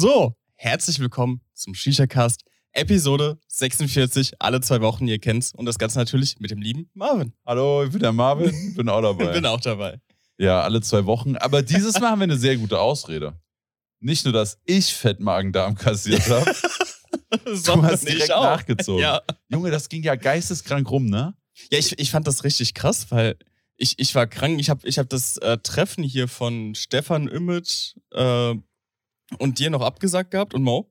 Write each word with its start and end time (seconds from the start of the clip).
So, 0.00 0.34
herzlich 0.54 0.98
willkommen 0.98 1.42
zum 1.52 1.74
Shisha-Cast, 1.74 2.46
Episode 2.72 3.38
46, 3.48 4.32
alle 4.38 4.62
zwei 4.62 4.80
Wochen, 4.80 5.06
ihr 5.06 5.18
kennt's. 5.18 5.52
Und 5.54 5.66
das 5.66 5.78
Ganze 5.78 5.98
natürlich 5.98 6.40
mit 6.40 6.50
dem 6.50 6.62
lieben 6.62 6.88
Marvin. 6.94 7.34
Hallo, 7.44 7.84
ich 7.84 7.90
bin 7.90 8.00
der 8.00 8.14
Marvin, 8.14 8.74
bin 8.74 8.88
auch 8.88 9.02
dabei. 9.02 9.26
bin 9.34 9.44
auch 9.44 9.60
dabei. 9.60 10.00
Ja, 10.38 10.62
alle 10.62 10.80
zwei 10.80 11.04
Wochen. 11.04 11.36
Aber 11.36 11.60
dieses 11.60 12.00
Mal 12.00 12.12
haben 12.12 12.20
wir 12.20 12.24
eine 12.24 12.38
sehr 12.38 12.56
gute 12.56 12.80
Ausrede. 12.80 13.38
Nicht 13.98 14.24
nur, 14.24 14.32
dass 14.32 14.56
ich 14.64 14.94
Fettmagen-Darm 14.94 15.74
kassiert 15.74 16.26
habe, 16.30 16.46
du 17.44 17.82
hast 17.82 18.08
direkt 18.08 18.32
auch. 18.32 18.44
nachgezogen. 18.44 19.02
Ja, 19.02 19.20
Junge, 19.50 19.70
das 19.70 19.90
ging 19.90 20.02
ja 20.02 20.14
geisteskrank 20.14 20.90
rum, 20.90 21.10
ne? 21.10 21.34
ja 21.70 21.78
ich, 21.78 21.98
ich 21.98 22.10
fand 22.10 22.26
das 22.26 22.42
richtig 22.42 22.72
krass, 22.72 23.10
weil 23.10 23.36
ich, 23.76 23.98
ich 23.98 24.14
war 24.14 24.26
krank. 24.26 24.60
Ich 24.60 24.70
habe 24.70 24.88
ich 24.88 24.98
hab 24.98 25.10
das 25.10 25.36
äh, 25.36 25.58
Treffen 25.58 26.04
hier 26.04 26.26
von 26.26 26.74
Stefan 26.74 27.28
Immet 27.28 27.96
äh, 28.12 28.54
und 29.38 29.58
dir 29.58 29.70
noch 29.70 29.82
abgesagt 29.82 30.30
gehabt 30.32 30.54
und 30.54 30.62
Mo. 30.62 30.90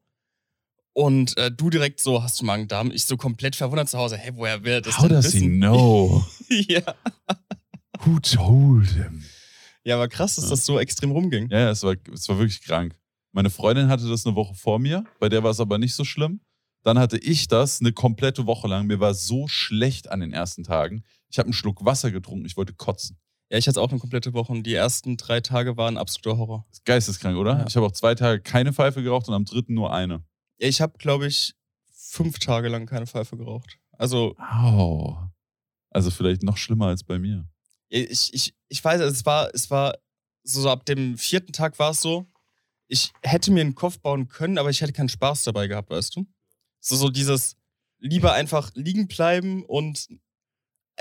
Und 0.94 1.38
äh, 1.38 1.52
du 1.52 1.70
direkt 1.70 2.00
so, 2.00 2.24
hast 2.24 2.42
du 2.42 2.46
Magen-Darm? 2.46 2.92
Ich 2.92 3.06
so 3.06 3.16
komplett 3.16 3.56
verwundert 3.56 3.90
zu 3.90 3.98
Hause. 3.98 4.18
Hä, 4.18 4.32
woher 4.36 4.64
will 4.64 4.82
das 4.82 4.98
How 4.98 5.08
denn 5.08 5.22
does 5.22 5.32
he 5.32 5.42
wissen? 5.42 5.60
know? 5.60 6.26
ja. 6.50 6.82
Who 8.02 8.20
told 8.20 8.90
him? 8.92 9.24
ja, 9.84 9.96
aber 9.96 10.08
krass, 10.08 10.36
dass 10.36 10.46
Ja. 10.46 10.50
das 10.52 10.66
so 10.66 10.80
extrem 10.80 11.12
rumging. 11.12 11.50
Ja, 11.50 11.70
es 11.70 11.84
war, 11.84 11.96
es 12.14 12.28
war 12.28 12.38
wirklich 12.38 12.62
krank. 12.62 12.98
Meine 13.32 13.50
Freundin 13.50 13.88
hatte 13.90 14.08
das 14.10 14.26
eine 14.26 14.36
Woche 14.36 14.56
vor 14.56 14.80
mir, 14.80 15.04
bei 15.20 15.30
der 15.30 15.44
war 15.44 15.52
es 15.52 15.60
aber 15.60 15.78
nicht 15.78 15.94
so 15.96 16.04
schlimm. 16.04 16.42
Dann 16.84 16.98
hatte 16.98 17.18
ich 17.18 17.48
das 17.48 17.82
eine 17.82 17.92
komplette 17.92 18.46
Woche 18.46 18.68
lang. 18.68 18.88
Mir 18.88 19.00
war 19.02 19.14
so 19.14 19.48
schlecht 19.50 20.10
an 20.10 20.22
den 20.22 20.32
ersten 20.32 20.64
Tagen. 20.64 21.04
Ich 21.30 21.38
habe 21.38 21.48
einen 21.48 21.54
Schluck 21.54 21.84
Wasser 21.86 22.10
getrunken, 22.10 22.46
ich 22.46 22.56
wollte 22.58 22.74
kotzen. 22.74 23.18
Ja, 23.50 23.58
ich 23.58 23.68
hatte 23.68 23.82
auch 23.82 23.90
eine 23.90 24.00
komplette 24.00 24.34
Woche 24.34 24.52
und 24.52 24.64
die 24.64 24.76
ersten 24.76 25.18
drei 25.18 25.42
Tage 25.42 25.76
waren 25.76 25.98
absoluter 25.98 26.38
Horror. 26.38 26.68
Geisteskrank, 26.86 27.36
oder? 27.38 27.60
Ja. 27.60 27.68
Ich 27.68 27.76
habe 27.76 27.86
auch 27.88 27.92
zwei 27.92 28.14
Tage 28.14 28.42
keine 28.42 28.74
Pfeife 28.74 29.02
geraucht 29.02 29.28
und 29.28 29.34
am 29.34 29.46
dritten 29.46 29.74
nur 29.74 29.92
eine. 29.92 30.24
Ja, 30.60 30.68
ich 30.68 30.82
habe, 30.82 30.98
glaube 30.98 31.28
ich, 31.28 31.56
fünf 31.92 32.38
Tage 32.40 32.68
lang 32.68 32.86
keine 32.86 33.08
Pfeife 33.08 33.38
geraucht. 33.38 33.80
Also, 33.92 34.36
Au. 34.38 35.18
Also 35.90 36.12
vielleicht 36.12 36.44
noch 36.44 36.58
schlimmer 36.58 36.88
als 36.88 37.04
bei 37.04 37.18
mir. 37.18 37.50
ich, 37.90 38.34
ich, 38.34 38.54
ich 38.68 38.84
weiß, 38.84 39.02
es 39.02 39.26
war, 39.26 39.50
es 39.54 39.72
war 39.72 39.96
so, 40.44 40.62
so 40.62 40.70
ab 40.70 40.86
dem 40.86 41.18
vierten 41.18 41.52
Tag 41.52 41.80
war 41.80 41.92
es 41.92 42.02
so, 42.02 42.28
ich 42.88 43.12
hätte 43.24 43.52
mir 43.52 43.62
einen 43.62 43.76
Kopf 43.76 44.00
bauen 44.00 44.28
können, 44.28 44.58
aber 44.58 44.70
ich 44.70 44.82
hätte 44.82 44.94
keinen 44.94 45.10
Spaß 45.10 45.44
dabei 45.44 45.68
gehabt, 45.68 45.90
weißt 45.90 46.16
du? 46.16 46.28
So, 46.80 46.96
so 46.96 47.10
dieses 47.10 47.56
lieber 48.00 48.34
einfach 48.34 48.72
liegen 48.76 49.08
bleiben 49.08 49.64
und 49.64 50.08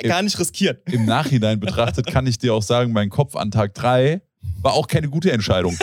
gar 0.02 0.22
nicht 0.22 0.38
riskieren. 0.38 0.78
Im 0.86 1.04
Nachhinein 1.04 1.60
betrachtet 1.60 2.06
kann 2.06 2.26
ich 2.26 2.38
dir 2.38 2.54
auch 2.54 2.62
sagen, 2.62 2.92
mein 2.92 3.10
Kopf 3.10 3.36
an 3.36 3.50
Tag 3.50 3.74
drei 3.74 4.22
war 4.62 4.72
auch 4.74 4.86
keine 4.86 5.08
gute 5.08 5.32
Entscheidung. 5.32 5.76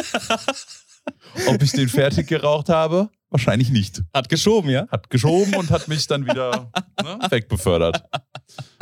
Ob 1.47 1.61
ich 1.61 1.71
den 1.71 1.89
fertig 1.89 2.27
geraucht 2.27 2.69
habe? 2.69 3.09
Wahrscheinlich 3.29 3.69
nicht. 3.69 4.01
Hat 4.13 4.29
geschoben, 4.29 4.69
ja? 4.69 4.87
Hat 4.87 5.09
geschoben 5.09 5.55
und 5.55 5.69
hat 5.69 5.87
mich 5.87 6.07
dann 6.07 6.25
wieder 6.25 6.71
ne, 7.03 7.19
wegbefördert. 7.29 8.03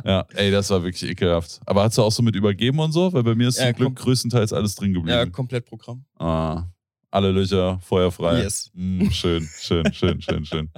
Ja, 0.06 0.26
ey, 0.36 0.52
das 0.52 0.70
war 0.70 0.84
wirklich 0.84 1.10
ekelhaft. 1.10 1.60
Aber 1.66 1.84
hast 1.84 1.98
du 1.98 2.04
auch 2.04 2.12
so 2.12 2.22
mit 2.22 2.36
übergeben 2.36 2.80
und 2.80 2.92
so? 2.92 3.12
Weil 3.14 3.24
bei 3.24 3.34
mir 3.36 3.48
ist 3.48 3.58
Ja, 3.58 3.68
zum 3.68 3.76
Glück 3.76 3.96
größtenteils 3.96 4.54
alles 4.54 4.76
drin 4.76 4.94
Ja, 4.94 5.00
geblieben. 5.00 5.32
komplett 5.32 5.66
Programm. 5.66 6.06
Ah, 6.20 6.66
alle 7.10 7.32
Löcher 7.32 7.80
feuerfrei. 7.82 8.44
Yes. 8.44 8.70
Mm, 8.74 9.10
schön, 9.10 9.50
schön, 9.60 9.92
schön, 9.94 10.22
schön, 10.22 10.46
schön. 10.46 10.70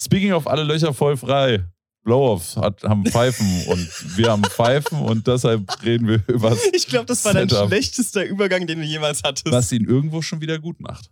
Speaking 0.00 0.32
of 0.32 0.46
alle 0.48 0.64
Löcher 0.64 0.92
voll 0.92 1.16
frei. 1.16 1.64
Blow-Off 2.04 2.56
hat, 2.56 2.82
haben 2.84 3.04
Pfeifen 3.06 3.64
und 3.66 4.16
wir 4.16 4.30
haben 4.30 4.44
Pfeifen 4.44 4.98
und 5.00 5.26
deshalb 5.26 5.82
reden 5.82 6.06
wir 6.06 6.22
über 6.28 6.50
was, 6.52 6.64
Ich 6.72 6.86
glaube, 6.86 7.06
das 7.06 7.24
war 7.24 7.32
dein 7.32 7.48
Setup. 7.48 7.68
schlechtester 7.68 8.24
Übergang, 8.24 8.66
den 8.66 8.78
du 8.80 8.84
jemals 8.84 9.22
hattest. 9.24 9.50
was 9.50 9.72
ihn 9.72 9.84
irgendwo 9.86 10.20
schon 10.22 10.40
wieder 10.40 10.58
gut 10.58 10.80
macht. 10.80 11.10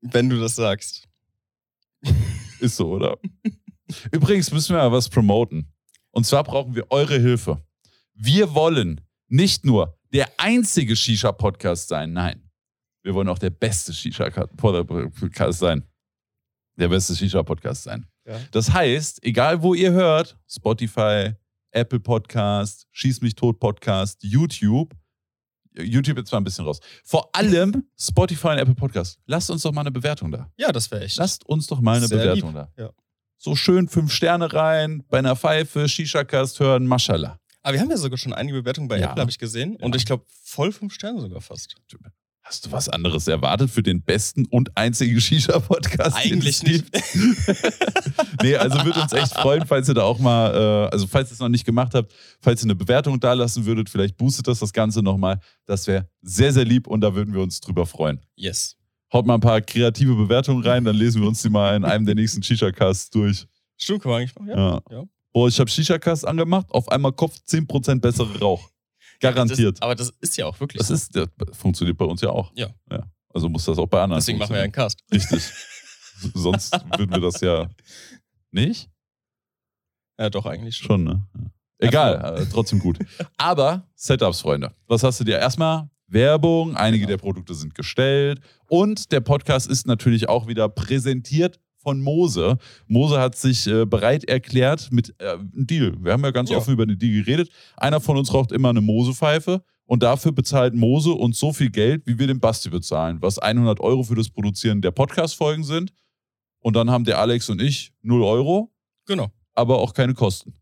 Wenn 0.00 0.30
du 0.30 0.40
das 0.40 0.54
sagst. 0.56 1.08
Ist 2.60 2.76
so, 2.76 2.90
oder? 2.92 3.18
Übrigens 4.12 4.50
müssen 4.52 4.74
wir 4.74 4.78
mal 4.82 4.92
was 4.92 5.08
promoten. 5.08 5.72
Und 6.12 6.24
zwar 6.26 6.44
brauchen 6.44 6.74
wir 6.74 6.90
eure 6.90 7.18
Hilfe. 7.18 7.62
Wir 8.14 8.54
wollen 8.54 9.00
nicht 9.28 9.64
nur 9.64 9.98
der 10.12 10.28
einzige 10.38 10.94
Shisha-Podcast 10.96 11.88
sein, 11.88 12.12
nein. 12.12 12.50
Wir 13.02 13.14
wollen 13.14 13.28
auch 13.28 13.38
der 13.38 13.50
beste 13.50 13.92
Shisha-Podcast 13.92 15.58
sein. 15.58 15.84
Der 16.76 16.88
beste 16.88 17.14
Shisha-Podcast 17.16 17.82
sein. 17.84 18.06
Ja. 18.26 18.38
Das 18.52 18.72
heißt, 18.72 19.24
egal 19.24 19.62
wo 19.62 19.74
ihr 19.74 19.92
hört, 19.92 20.38
Spotify, 20.48 21.32
Apple 21.72 22.00
Podcast, 22.00 22.86
Schieß 22.92 23.20
mich 23.22 23.34
tot 23.34 23.58
Podcast, 23.60 24.22
YouTube, 24.22 24.94
YouTube 25.78 26.18
jetzt 26.18 26.30
mal 26.32 26.38
ein 26.38 26.44
bisschen 26.44 26.64
raus. 26.64 26.80
Vor 27.04 27.34
allem 27.34 27.84
Spotify 27.98 28.48
und 28.48 28.58
Apple 28.58 28.74
Podcast. 28.74 29.18
Lasst 29.26 29.50
uns 29.50 29.62
doch 29.62 29.72
mal 29.72 29.82
eine 29.82 29.90
Bewertung 29.92 30.30
da. 30.32 30.50
Ja, 30.58 30.72
das 30.72 30.90
wäre 30.90 31.04
echt. 31.04 31.16
Lasst 31.16 31.46
uns 31.46 31.66
doch 31.68 31.80
mal 31.80 31.96
eine 31.96 32.08
Sehr 32.08 32.18
Bewertung 32.18 32.54
lieb, 32.54 32.66
da. 32.76 32.82
ja. 32.84 32.90
So 33.38 33.54
schön 33.56 33.88
fünf 33.88 34.12
Sterne 34.12 34.52
rein, 34.52 35.02
bei 35.08 35.18
einer 35.18 35.34
Pfeife, 35.36 35.88
Shisha-Cast 35.88 36.60
hören, 36.60 36.86
Mashallah. 36.86 37.38
Aber 37.62 37.72
wir 37.74 37.80
haben 37.80 37.90
ja 37.90 37.96
sogar 37.96 38.18
schon 38.18 38.32
einige 38.34 38.58
Bewertungen 38.60 38.88
bei 38.88 38.98
Ja. 38.98 39.10
Apple, 39.10 39.20
habe 39.22 39.30
ich 39.30 39.38
gesehen. 39.38 39.76
Und 39.76 39.94
Ja. 39.94 39.96
ich 39.96 40.04
glaube, 40.06 40.24
voll 40.42 40.72
fünf 40.72 40.92
Sterne 40.92 41.20
sogar 41.20 41.40
fast. 41.40 41.76
Hast 42.50 42.66
du 42.66 42.72
was 42.72 42.88
anderes 42.88 43.28
erwartet 43.28 43.70
für 43.70 43.84
den 43.84 44.02
besten 44.02 44.44
und 44.46 44.76
einzigen 44.76 45.20
Shisha-Podcast? 45.20 46.16
Eigentlich 46.16 46.64
nicht. 46.64 46.84
nee, 48.42 48.56
also 48.56 48.84
würde 48.84 49.00
uns 49.00 49.12
echt 49.12 49.34
freuen, 49.34 49.64
falls 49.68 49.86
ihr 49.86 49.94
da 49.94 50.02
auch 50.02 50.18
mal, 50.18 50.52
äh, 50.52 50.92
also 50.92 51.06
falls 51.06 51.30
ihr 51.30 51.34
es 51.34 51.38
noch 51.38 51.48
nicht 51.48 51.64
gemacht 51.64 51.94
habt, 51.94 52.12
falls 52.40 52.60
ihr 52.62 52.66
eine 52.66 52.74
Bewertung 52.74 53.20
da 53.20 53.34
lassen 53.34 53.66
würdet, 53.66 53.88
vielleicht 53.88 54.16
boostet 54.16 54.48
das 54.48 54.58
das 54.58 54.72
Ganze 54.72 55.00
nochmal. 55.00 55.38
Das 55.64 55.86
wäre 55.86 56.08
sehr, 56.22 56.52
sehr 56.52 56.64
lieb 56.64 56.88
und 56.88 57.02
da 57.02 57.14
würden 57.14 57.32
wir 57.32 57.40
uns 57.40 57.60
drüber 57.60 57.86
freuen. 57.86 58.18
yes. 58.34 58.76
Haut 59.12 59.26
mal 59.26 59.34
ein 59.34 59.40
paar 59.40 59.60
kreative 59.60 60.16
Bewertungen 60.16 60.64
rein, 60.64 60.84
dann 60.84 60.96
lesen 60.96 61.22
wir 61.22 61.28
uns 61.28 61.42
die 61.42 61.50
mal 61.50 61.76
in 61.76 61.84
einem 61.84 62.04
der 62.04 62.16
nächsten 62.16 62.42
Shisha-Casts 62.42 63.10
durch. 63.10 63.46
Stimmt, 63.76 64.02
kann 64.02 64.10
man 64.10 64.20
eigentlich 64.22 64.34
machen. 64.34 64.48
Ja. 64.48 64.56
Ja. 64.56 64.82
Ja. 64.90 65.04
Boah, 65.32 65.46
ich 65.46 65.60
habe 65.60 65.70
Shisha-Cast 65.70 66.26
angemacht, 66.26 66.66
auf 66.70 66.88
einmal 66.88 67.12
Kopf 67.12 67.36
10% 67.48 68.00
bessere 68.00 68.40
Rauch. 68.40 68.70
Garantiert. 69.20 69.76
Das, 69.76 69.82
aber 69.82 69.94
das 69.94 70.10
ist 70.20 70.36
ja 70.36 70.46
auch 70.46 70.58
wirklich 70.60 70.78
Das 70.78 70.88
so. 70.88 70.94
ist, 70.94 71.14
das 71.14 71.28
funktioniert 71.56 71.96
bei 71.98 72.04
uns 72.06 72.20
ja 72.20 72.30
auch. 72.30 72.52
Ja. 72.54 72.68
ja. 72.90 73.04
Also 73.32 73.48
muss 73.48 73.64
das 73.64 73.78
auch 73.78 73.86
bei 73.86 74.02
anderen 74.02 74.20
Deswegen 74.20 74.38
machen 74.38 74.50
wir 74.50 74.58
ja 74.58 74.64
einen 74.64 74.72
Cast. 74.72 75.00
Richtig. 75.12 75.42
Sonst 76.34 76.72
würden 76.96 77.10
wir 77.12 77.20
das 77.20 77.40
ja 77.40 77.68
nicht. 78.50 78.90
Ja, 80.18 80.28
doch, 80.30 80.46
eigentlich 80.46 80.76
schon. 80.76 80.86
Schon, 80.86 81.04
ne? 81.04 81.26
Ja. 81.38 81.50
Egal, 81.88 82.42
äh, 82.42 82.46
trotzdem 82.46 82.78
gut. 82.78 82.98
Aber 83.38 83.88
Setups, 83.94 84.40
Freunde. 84.40 84.74
Was 84.86 85.02
hast 85.02 85.20
du 85.20 85.24
dir? 85.24 85.38
Erstmal 85.38 85.88
Werbung, 86.08 86.76
einige 86.76 87.06
Genau. 87.06 87.16
der 87.16 87.22
Produkte 87.22 87.54
sind 87.54 87.74
gestellt 87.74 88.40
und 88.68 89.12
der 89.12 89.20
Podcast 89.20 89.66
ist 89.68 89.86
natürlich 89.86 90.28
auch 90.28 90.46
wieder 90.46 90.68
präsentiert 90.68 91.58
von 91.82 92.00
Mose. 92.00 92.58
Mose 92.86 93.18
hat 93.20 93.36
sich 93.36 93.66
äh, 93.66 93.84
bereit 93.86 94.24
erklärt 94.24 94.88
mit 94.92 95.14
äh, 95.18 95.30
einem 95.32 95.66
Deal. 95.66 95.94
Wir 96.02 96.12
haben 96.12 96.22
ja 96.24 96.30
ganz 96.30 96.50
Ja. 96.50 96.58
offen 96.58 96.72
über 96.74 96.86
den 96.86 96.98
Deal 96.98 97.24
geredet. 97.24 97.50
Einer 97.76 98.00
von 98.00 98.16
uns 98.16 98.32
raucht 98.32 98.52
immer 98.52 98.68
eine 98.70 98.80
Mose-Pfeife 98.80 99.62
und 99.86 100.02
dafür 100.02 100.32
bezahlt 100.32 100.74
Mose 100.74 101.10
uns 101.12 101.38
so 101.38 101.52
viel 101.52 101.70
Geld, 101.70 102.06
wie 102.06 102.18
wir 102.18 102.26
dem 102.26 102.38
Basti 102.40 102.68
bezahlen, 102.70 103.18
was 103.20 103.38
100 103.38 103.80
Euro 103.80 104.02
für 104.02 104.14
das 104.14 104.28
Produzieren 104.28 104.82
der 104.82 104.90
Podcast-Folgen 104.90 105.64
sind. 105.64 105.92
Und 106.60 106.76
dann 106.76 106.90
haben 106.90 107.04
der 107.04 107.18
Alex 107.18 107.48
und 107.48 107.60
ich 107.62 107.92
0 108.02 108.22
Euro, 108.22 108.70
Genau, 109.06 109.28
aber 109.54 109.78
auch 109.78 109.94
keine 109.94 110.14
Kosten. 110.14 110.54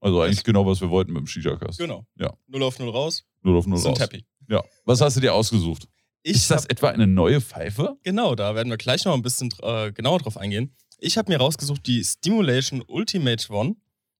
Also 0.00 0.20
eigentlich 0.22 0.42
genau, 0.44 0.66
was 0.66 0.80
wir 0.80 0.90
wollten 0.90 1.12
mit 1.12 1.20
dem 1.20 1.26
Shisha-Cast. 1.26 1.78
genau. 1.78 2.04
Ja. 2.18 2.32
Null 2.48 2.62
auf 2.64 2.78
null 2.78 2.88
raus, 2.90 3.24
Null 3.42 3.56
auf 3.56 3.66
null 3.66 3.78
sind 3.78 3.92
raus. 3.92 4.00
happy. 4.00 4.24
Ja. 4.48 4.62
Was 4.84 5.00
hast 5.00 5.16
du 5.16 5.20
dir 5.20 5.32
ausgesucht? 5.34 5.86
Ich 6.22 6.36
ist 6.36 6.50
das 6.50 6.64
hab- 6.64 6.72
etwa 6.72 6.88
eine 6.90 7.06
neue 7.06 7.40
Pfeife? 7.40 7.96
Genau, 8.02 8.34
da 8.34 8.54
werden 8.54 8.68
wir 8.70 8.76
gleich 8.76 9.04
noch 9.04 9.14
ein 9.14 9.22
bisschen 9.22 9.52
äh, 9.62 9.92
genauer 9.92 10.18
drauf 10.18 10.36
eingehen. 10.36 10.74
Ich 10.98 11.16
habe 11.16 11.32
mir 11.32 11.38
rausgesucht 11.38 11.86
die 11.86 12.04
Stimulation 12.04 12.82
Ultimate 12.86 13.50
One. 13.52 13.76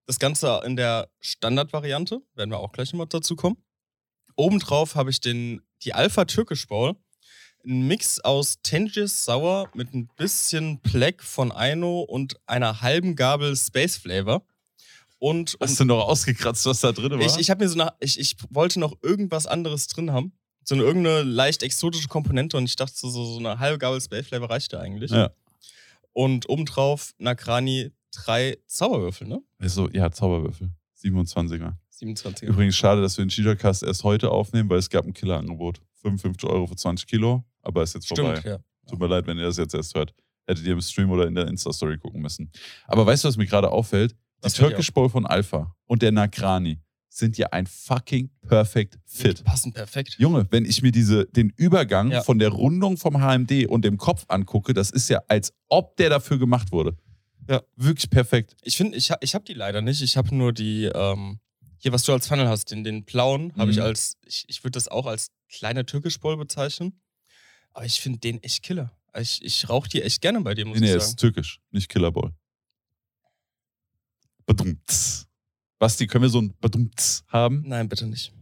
Das 0.06 0.18
Ganze 0.18 0.62
in 0.64 0.76
der 0.76 1.10
Standardvariante, 1.20 2.20
werden 2.34 2.50
wir 2.50 2.58
auch 2.58 2.72
gleich 2.72 2.92
nochmal 2.92 3.06
dazu 3.08 3.36
kommen. 3.36 3.56
Obendrauf 4.34 4.94
habe 4.94 5.10
ich 5.10 5.20
den, 5.20 5.60
die 5.84 5.92
Alpha 5.92 6.24
Türkisch 6.24 6.66
Bowl. 6.66 6.96
Ein 7.66 7.86
Mix 7.86 8.18
aus 8.20 8.62
Tengis 8.62 9.24
Sauer 9.26 9.68
mit 9.74 9.92
ein 9.92 10.08
bisschen 10.16 10.80
Black 10.80 11.22
von 11.22 11.52
Aino 11.52 12.00
und 12.00 12.36
einer 12.46 12.80
halben 12.80 13.14
Gabel 13.14 13.54
Space 13.54 13.98
Flavor. 13.98 14.46
Und 15.18 15.54
um, 15.60 15.68
Hast 15.68 15.78
du 15.78 15.84
noch 15.84 16.08
ausgekratzt, 16.08 16.64
was 16.64 16.80
da 16.80 16.92
drin 16.92 17.12
war? 17.12 17.20
ich, 17.20 17.36
ich 17.36 17.50
habe 17.50 17.62
mir 17.62 17.68
so 17.68 17.76
nach, 17.76 17.92
ich, 18.00 18.18
ich 18.18 18.36
wollte 18.48 18.80
noch 18.80 18.94
irgendwas 19.02 19.46
anderes 19.46 19.86
drin 19.88 20.10
haben. 20.12 20.32
So 20.64 20.74
eine 20.74 20.84
irgendeine 20.84 21.22
leicht 21.22 21.62
exotische 21.62 22.08
Komponente 22.08 22.56
und 22.56 22.64
ich 22.64 22.76
dachte, 22.76 22.94
so, 22.94 23.08
so 23.10 23.38
eine 23.38 23.58
halbe 23.58 23.78
Gabel 23.78 24.00
Space 24.00 24.26
Flavor 24.26 24.50
reicht 24.50 24.72
ja 24.72 24.80
eigentlich. 24.80 25.10
Ja. 25.10 25.30
Und 26.12 26.48
obendrauf 26.48 27.12
Nagrani 27.18 27.90
drei 28.12 28.58
Zauberwürfel, 28.66 29.28
ne? 29.28 29.42
also, 29.58 29.88
ja, 29.90 30.10
Zauberwürfel. 30.10 30.70
27er. 31.02 31.74
27. 31.90 32.48
Übrigens 32.48 32.76
schade, 32.76 33.00
dass 33.02 33.16
wir 33.16 33.24
den 33.24 33.30
Shisha-Cast 33.30 33.82
erst 33.82 34.04
heute 34.04 34.30
aufnehmen, 34.30 34.68
weil 34.70 34.78
es 34.78 34.90
gab 34.90 35.04
ein 35.04 35.12
Killerangebot. 35.12 35.80
55 36.02 36.48
Euro 36.48 36.66
für 36.66 36.76
20 36.76 37.06
Kilo, 37.06 37.44
aber 37.62 37.82
ist 37.82 37.94
jetzt 37.94 38.08
vorbei. 38.08 38.36
Stimmt, 38.36 38.46
ja. 38.46 38.58
Tut 38.88 38.98
mir 38.98 39.06
leid, 39.06 39.26
wenn 39.26 39.38
ihr 39.38 39.44
das 39.44 39.58
jetzt 39.58 39.74
erst 39.74 39.94
hört. 39.94 40.14
Hättet 40.46 40.64
ihr 40.64 40.72
im 40.72 40.80
Stream 40.80 41.10
oder 41.10 41.26
in 41.26 41.34
der 41.34 41.46
Insta-Story 41.46 41.98
gucken 41.98 42.22
müssen. 42.22 42.50
Aber 42.86 43.04
weißt 43.06 43.24
du, 43.24 43.28
was 43.28 43.36
mir 43.36 43.46
gerade 43.46 43.70
auffällt? 43.70 44.16
Die 44.44 44.50
Turkish 44.50 44.90
Bowl 44.92 45.10
von 45.10 45.26
Alpha 45.26 45.76
und 45.84 46.00
der 46.00 46.12
Nagrani 46.12 46.80
sind 47.12 47.36
ja 47.36 47.48
ein 47.48 47.66
fucking 47.66 48.30
perfect 48.46 48.98
fit. 49.04 49.40
Die 49.40 49.42
passen 49.42 49.72
perfekt. 49.72 50.14
Junge, 50.18 50.46
wenn 50.50 50.64
ich 50.64 50.80
mir 50.80 50.92
diese, 50.92 51.26
den 51.26 51.52
Übergang 51.56 52.10
Ja. 52.12 52.22
von 52.22 52.38
der 52.38 52.50
Rundung 52.50 52.96
vom 52.96 53.16
HMD 53.20 53.66
und 53.66 53.84
dem 53.84 53.98
Kopf 53.98 54.24
angucke, 54.28 54.72
das 54.74 54.90
ist 54.90 55.08
ja, 55.10 55.20
als 55.28 55.52
ob 55.68 55.96
der 55.96 56.08
dafür 56.08 56.38
gemacht 56.38 56.70
wurde. 56.72 56.96
Ja. 57.48 57.62
Wirklich 57.76 58.08
perfekt. 58.10 58.54
Ich 58.62 58.76
finde, 58.76 58.96
ich, 58.96 59.10
ich 59.20 59.34
habe 59.34 59.44
die 59.44 59.54
leider 59.54 59.82
nicht. 59.82 60.02
Ich 60.02 60.16
habe 60.16 60.32
nur 60.34 60.52
die, 60.52 60.84
ähm, 60.84 61.40
hier, 61.78 61.92
was 61.92 62.04
du 62.04 62.12
als 62.12 62.28
Funnel 62.28 62.46
hast, 62.46 62.70
den, 62.70 62.84
den 62.84 63.04
blauen, 63.04 63.52
habe 63.56 63.70
ich 63.72 63.78
Mhm. 63.78 63.82
als, 63.82 64.16
ich, 64.24 64.44
ich 64.46 64.62
würde 64.62 64.72
das 64.76 64.86
auch 64.86 65.06
als 65.06 65.30
kleine 65.48 65.84
Türkischbowl 65.84 66.36
bezeichnen. 66.36 67.00
Aber 67.72 67.84
ich 67.86 68.00
finde 68.00 68.18
den 68.20 68.40
echt 68.42 68.62
killer. 68.62 68.96
Ich, 69.18 69.42
ich 69.44 69.68
rauche 69.68 69.88
die 69.88 70.02
echt 70.02 70.20
gerne 70.22 70.40
bei 70.42 70.54
dir, 70.54 70.64
muss 70.64 70.78
nee, 70.78 70.86
ich 70.86 70.92
nee, 70.92 70.98
sagen. 70.98 71.10
ist 71.10 71.18
türkisch, 71.18 71.60
nicht 71.72 71.88
Killerball. 71.88 72.32
Badumts. 74.46 75.26
Basti, 75.80 76.06
können 76.06 76.22
wir 76.22 76.28
so 76.28 76.42
ein 76.42 76.54
Badumts 76.60 77.24
haben? 77.28 77.64
Nein, 77.66 77.88
bitte 77.88 78.06
nicht. 78.06 78.32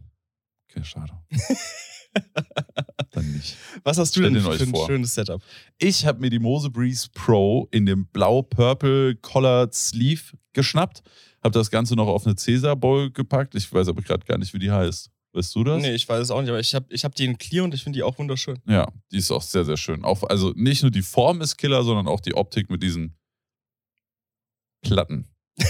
Okay, 0.69 0.83
schade. 0.83 1.13
Dann 3.11 3.31
nicht. 3.31 3.55
Was 3.83 3.97
hast 3.97 4.13
du 4.15 4.19
Stellt 4.19 4.35
denn 4.35 4.43
für 4.43 4.61
ein 4.61 4.69
vor. 4.71 4.85
schönes 4.87 5.15
Setup? 5.15 5.41
Ich 5.77 6.05
habe 6.05 6.19
mir 6.19 6.29
die 6.29 6.37
Mose 6.37 6.69
Breeze 6.69 7.07
Pro 7.13 7.69
in 7.71 7.85
dem 7.85 8.07
blau-purple 8.07 9.15
Collared 9.15 9.73
Sleeve 9.73 10.37
geschnappt. 10.51 11.01
Habe 11.41 11.53
das 11.53 11.71
Ganze 11.71 11.95
noch 11.95 12.07
auf 12.07 12.25
eine 12.25 12.35
Caesar 12.35 12.75
Bowl 12.75 13.09
gepackt. 13.09 13.55
Ich 13.55 13.71
weiß 13.71 13.87
aber 13.87 14.01
gerade 14.01 14.25
gar 14.25 14.37
nicht, 14.37 14.53
wie 14.53 14.59
die 14.59 14.71
heißt. 14.71 15.09
Weißt 15.31 15.55
du 15.55 15.63
das? 15.63 15.81
Nee, 15.81 15.93
ich 15.93 16.09
weiß 16.09 16.23
es 16.23 16.31
auch 16.31 16.41
nicht, 16.41 16.49
aber 16.49 16.59
ich 16.59 16.75
habe 16.75 16.87
ich 16.89 17.05
hab 17.05 17.15
die 17.15 17.23
in 17.23 17.37
Clear 17.37 17.63
und 17.63 17.73
ich 17.73 17.83
finde 17.83 17.97
die 17.97 18.03
auch 18.03 18.17
wunderschön. 18.19 18.59
Ja, 18.67 18.91
die 19.13 19.17
ist 19.17 19.31
auch 19.31 19.43
sehr, 19.43 19.63
sehr 19.63 19.77
schön. 19.77 20.03
Auch, 20.03 20.23
also 20.23 20.51
nicht 20.57 20.81
nur 20.81 20.91
die 20.91 21.03
Form 21.03 21.39
ist 21.39 21.55
Killer, 21.55 21.83
sondern 21.83 22.09
auch 22.09 22.19
die 22.19 22.33
Optik 22.33 22.69
mit 22.69 22.83
diesen 22.83 23.15
Platten. 24.81 25.29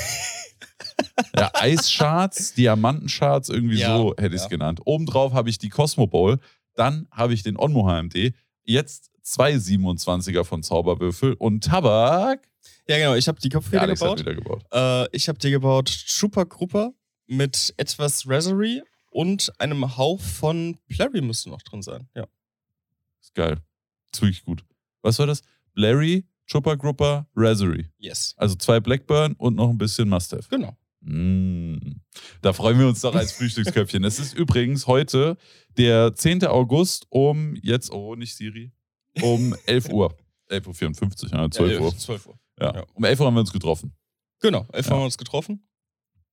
ja, 1.36 1.52
Eischarts, 1.54 2.54
Diamantencharts, 2.54 3.50
irgendwie 3.50 3.80
Ja, 3.80 3.98
so 3.98 4.14
hätte 4.18 4.36
ich 4.36 4.42
es 4.42 4.44
ja. 4.44 4.50
genannt. 4.50 4.82
Obendrauf 4.86 5.34
habe 5.34 5.50
ich 5.50 5.58
die 5.58 5.70
Cosmo 5.70 6.08
Bowl, 6.08 6.40
dann 6.76 7.08
habe 7.12 7.34
ich 7.34 7.44
den 7.44 7.58
Onmo 7.58 7.88
HMD, 7.88 8.34
jetzt 8.64 9.12
zwei 9.22 9.54
27er 9.54 10.44
von 10.44 10.64
Zauberwürfel 10.64 11.34
und 11.34 11.64
Tabak. 11.64 12.48
Ja, 12.88 12.98
genau, 12.98 13.16
ich 13.16 13.28
habe 13.28 13.40
die 13.40 13.50
Kopfhörer 13.50 13.84
hat 13.84 13.90
gebaut. 13.90 14.26
gebaut. 14.26 14.64
Äh, 14.72 15.08
ich 15.16 15.28
habe 15.30 15.38
dir 15.38 15.52
gebaut 15.52 15.90
Super 15.90 16.46
Grupper 16.46 16.94
mit 17.28 17.74
etwas 17.78 18.28
Raspberry 18.28 18.82
und 19.12 19.52
einem 19.60 19.98
Hauch 19.98 20.20
von 20.20 20.78
Plary 20.88 21.22
müsste 21.22 21.50
noch 21.50 21.62
drin 21.62 21.82
sein. 21.82 22.08
Ja. 22.16 22.26
Ist 23.22 23.36
geil. 23.36 23.58
Ist 24.12 24.22
wirklich 24.22 24.44
gut. 24.44 24.64
Was 25.02 25.20
war 25.20 25.28
das? 25.28 25.42
Blurry, 25.74 26.26
Chopper 26.52 26.76
Grupper, 26.78 27.28
Raspberry. 27.36 27.88
Yes. 28.00 28.34
Also 28.38 28.56
zwei 28.56 28.80
Blackburn 28.80 29.34
und 29.34 29.56
noch 29.56 29.70
ein 29.70 29.78
bisschen 29.78 30.10
Must-Have. 30.10 30.50
Genau. 30.50 30.76
Mm. 31.02 31.78
Da 32.42 32.54
freuen 32.54 32.80
wir 32.80 32.88
uns 32.88 33.02
doch 33.02 33.16
als 33.16 33.32
Frühstücksköpfchen. 33.32 34.04
Es 34.04 34.20
ist 34.20 34.34
übrigens 34.34 34.88
heute 34.88 35.38
der 35.78 36.14
10. 36.14 36.46
August 36.46 37.06
um 37.10 37.56
jetzt, 37.56 37.92
oh, 37.92 38.16
nicht 38.16 38.36
Siri, 38.36 38.72
um 39.22 39.56
11 39.66 39.90
Uhr. 39.90 40.16
11.54 40.50 41.34
Uhr, 41.34 41.40
ja, 41.40 41.52
12 41.52 41.72
ja, 41.72 41.80
Uhr. 41.80 41.98
12 41.98 42.26
Uhr. 42.28 42.40
Ja. 42.60 42.76
ja. 42.76 42.84
Um 42.94 43.04
11 43.04 43.20
Uhr 43.20 43.26
haben 43.28 43.36
wir 43.36 43.42
uns 43.42 43.54
getroffen. 43.54 43.94
Genau, 44.42 44.66
elf 44.72 44.86
Ja. 44.86 44.94
haben 44.94 45.02
wir 45.02 45.06
uns 45.06 45.18
getroffen. 45.18 45.68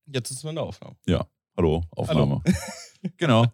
Jetzt 0.06 0.28
sitzen 0.28 0.44
wir 0.44 0.50
in 0.50 0.56
der 0.56 0.64
Aufnahme. 0.64 0.96
Hallo, 1.56 1.82
Aufnahme. 1.90 2.42
genau. 3.16 3.46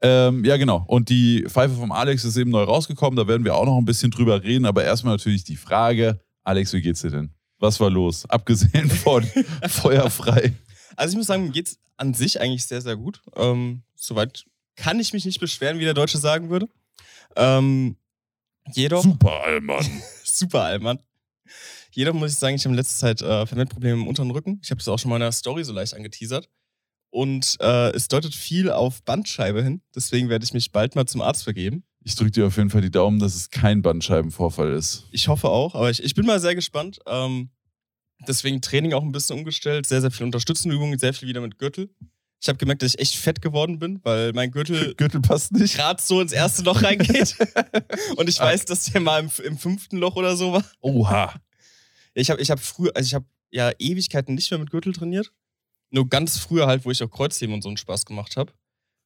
Ähm, 0.00 0.44
ja, 0.44 0.56
genau. 0.56 0.84
Und 0.86 1.08
die 1.08 1.44
Pfeife 1.48 1.74
vom 1.74 1.92
Alex 1.92 2.24
ist 2.24 2.36
eben 2.36 2.50
neu 2.50 2.62
rausgekommen. 2.62 3.16
Da 3.16 3.26
werden 3.26 3.44
wir 3.44 3.54
auch 3.54 3.66
noch 3.66 3.76
ein 3.76 3.84
bisschen 3.84 4.10
drüber 4.10 4.42
reden. 4.42 4.64
Aber 4.64 4.84
erstmal 4.84 5.14
natürlich 5.14 5.44
die 5.44 5.56
Frage: 5.56 6.20
Alex, 6.44 6.72
wie 6.72 6.80
geht's 6.80 7.02
dir 7.02 7.10
denn? 7.10 7.34
Was 7.58 7.80
war 7.80 7.90
los? 7.90 8.24
Abgesehen 8.26 8.88
von 8.90 9.24
Feuerfrei. 9.68 10.54
Also 10.96 11.12
ich 11.12 11.18
muss 11.18 11.26
sagen, 11.26 11.44
mir 11.44 11.50
geht's 11.50 11.78
an 11.96 12.14
sich 12.14 12.40
eigentlich 12.40 12.64
sehr, 12.64 12.80
sehr 12.80 12.96
gut. 12.96 13.20
Ähm, 13.36 13.82
soweit 13.94 14.44
kann 14.76 15.00
ich 15.00 15.12
mich 15.12 15.24
nicht 15.24 15.40
beschweren, 15.40 15.78
wie 15.78 15.84
der 15.84 15.94
Deutsche 15.94 16.18
sagen 16.18 16.50
würde. 16.50 16.68
Ähm, 17.36 17.96
jedoch, 18.72 19.02
Super, 19.02 19.42
Allmann. 19.44 19.86
super 20.24 20.62
Allmann. 20.62 21.00
Jedoch 21.90 22.14
muss 22.14 22.32
ich 22.32 22.38
sagen, 22.38 22.54
ich 22.54 22.64
habe 22.64 22.72
in 22.74 22.76
letzter 22.76 23.00
Zeit 23.00 23.22
äh, 23.22 23.46
vermehrt 23.46 23.70
Probleme 23.70 24.00
im 24.00 24.06
unteren 24.06 24.30
Rücken. 24.30 24.60
Ich 24.62 24.70
habe 24.70 24.78
das 24.78 24.88
auch 24.88 24.98
schon 24.98 25.08
mal 25.08 25.16
in 25.16 25.22
der 25.22 25.32
Story 25.32 25.64
so 25.64 25.72
leicht 25.72 25.94
angeteasert. 25.94 26.48
Und 27.10 27.56
äh, 27.60 27.90
es 27.90 28.08
deutet 28.08 28.34
viel 28.34 28.70
auf 28.70 29.02
Bandscheibe 29.02 29.62
hin. 29.62 29.82
Deswegen 29.94 30.28
werde 30.28 30.44
ich 30.44 30.52
mich 30.52 30.70
bald 30.70 30.94
mal 30.94 31.06
zum 31.06 31.22
Arzt 31.22 31.44
begeben. 31.46 31.84
Ich 32.08 32.16
drücke 32.16 32.30
dir 32.30 32.46
auf 32.46 32.56
jeden 32.56 32.70
Fall 32.70 32.80
die 32.80 32.90
Daumen, 32.90 33.18
dass 33.18 33.34
es 33.34 33.50
kein 33.50 33.82
Bandscheibenvorfall 33.82 34.72
ist. 34.72 35.06
Ich 35.12 35.28
hoffe 35.28 35.50
auch, 35.50 35.74
aber 35.74 35.90
ich, 35.90 36.02
ich 36.02 36.14
bin 36.14 36.24
mal 36.24 36.40
sehr 36.40 36.54
gespannt. 36.54 37.00
Ähm, 37.06 37.50
deswegen 38.26 38.62
Training 38.62 38.94
auch 38.94 39.02
ein 39.02 39.12
bisschen 39.12 39.36
umgestellt. 39.36 39.84
Sehr, 39.84 40.00
sehr 40.00 40.10
viel 40.10 40.24
Unterstützenübungen, 40.24 40.98
sehr 40.98 41.12
viel 41.12 41.28
wieder 41.28 41.42
mit 41.42 41.58
Gürtel. 41.58 41.90
Ich 42.40 42.48
habe 42.48 42.56
gemerkt, 42.56 42.80
dass 42.80 42.94
ich 42.94 42.98
echt 42.98 43.16
fett 43.16 43.42
geworden 43.42 43.78
bin, 43.78 44.00
weil 44.04 44.32
mein 44.32 44.50
Gürtel 44.50 44.94
Gürtel 44.96 45.20
passt 45.20 45.52
nicht. 45.52 45.74
gerade 45.74 46.00
so 46.00 46.22
ins 46.22 46.32
erste 46.32 46.62
Loch 46.62 46.82
reingeht. 46.82 47.36
Und 48.16 48.26
ich 48.26 48.40
weiß, 48.40 48.64
dass 48.64 48.86
der 48.86 49.02
mal 49.02 49.22
im, 49.22 49.30
im 49.44 49.58
fünften 49.58 49.98
Loch 49.98 50.16
oder 50.16 50.34
so 50.34 50.54
war. 50.54 50.64
Oha. 50.80 51.34
Ich 52.14 52.30
habe 52.30 52.40
ich 52.40 52.50
hab 52.50 52.58
früher, 52.58 52.90
also 52.96 53.06
ich 53.06 53.12
habe 53.12 53.26
ja 53.50 53.70
Ewigkeiten 53.78 54.34
nicht 54.34 54.50
mehr 54.50 54.58
mit 54.58 54.70
Gürtel 54.70 54.94
trainiert. 54.94 55.30
Nur 55.90 56.08
ganz 56.08 56.38
früher 56.38 56.68
halt, 56.68 56.86
wo 56.86 56.90
ich 56.90 57.02
auch 57.02 57.10
Kreuzheben 57.10 57.54
und 57.54 57.60
so 57.60 57.68
einen 57.68 57.76
Spaß 57.76 58.06
gemacht 58.06 58.38
habe. 58.38 58.54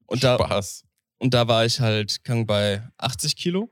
Und 0.07 0.23
da, 0.23 0.37
Spaß. 0.37 0.85
Und 1.23 1.35
da 1.35 1.47
war 1.47 1.65
ich 1.65 1.79
halt 1.79 2.25
kann 2.25 2.47
bei 2.47 2.83
80 2.99 3.37
Kilo. 3.37 3.71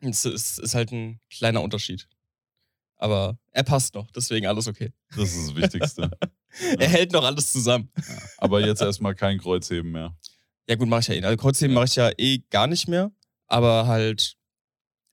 Das 0.00 0.24
ist, 0.24 0.58
ist 0.58 0.74
halt 0.74 0.90
ein 0.90 1.20
kleiner 1.30 1.62
Unterschied. 1.62 2.08
Aber 2.96 3.38
er 3.52 3.62
passt 3.62 3.94
noch, 3.94 4.10
deswegen 4.10 4.46
alles 4.48 4.66
okay. 4.66 4.92
Das 5.16 5.32
ist 5.32 5.48
das 5.50 5.54
Wichtigste. 5.56 6.10
Er 6.80 6.88
hält 6.88 7.12
noch 7.12 7.22
alles 7.22 7.52
zusammen. 7.52 7.92
Aber 8.38 8.60
jetzt 8.60 8.82
erstmal 8.82 9.14
kein 9.14 9.38
Kreuzheben 9.38 9.92
mehr. 9.92 10.16
Ja, 10.68 10.74
gut, 10.74 10.88
mache 10.88 11.00
ich 11.02 11.06
ja 11.06 11.14
eh. 11.14 11.22
Also 11.22 11.36
Kreuzheben 11.36 11.72
Ja. 11.72 11.74
mache 11.80 11.86
ich 11.86 11.94
ja 11.94 12.10
eh 12.18 12.38
gar 12.50 12.66
nicht 12.66 12.88
mehr. 12.88 13.12
Aber 13.46 13.86
halt 13.86 14.36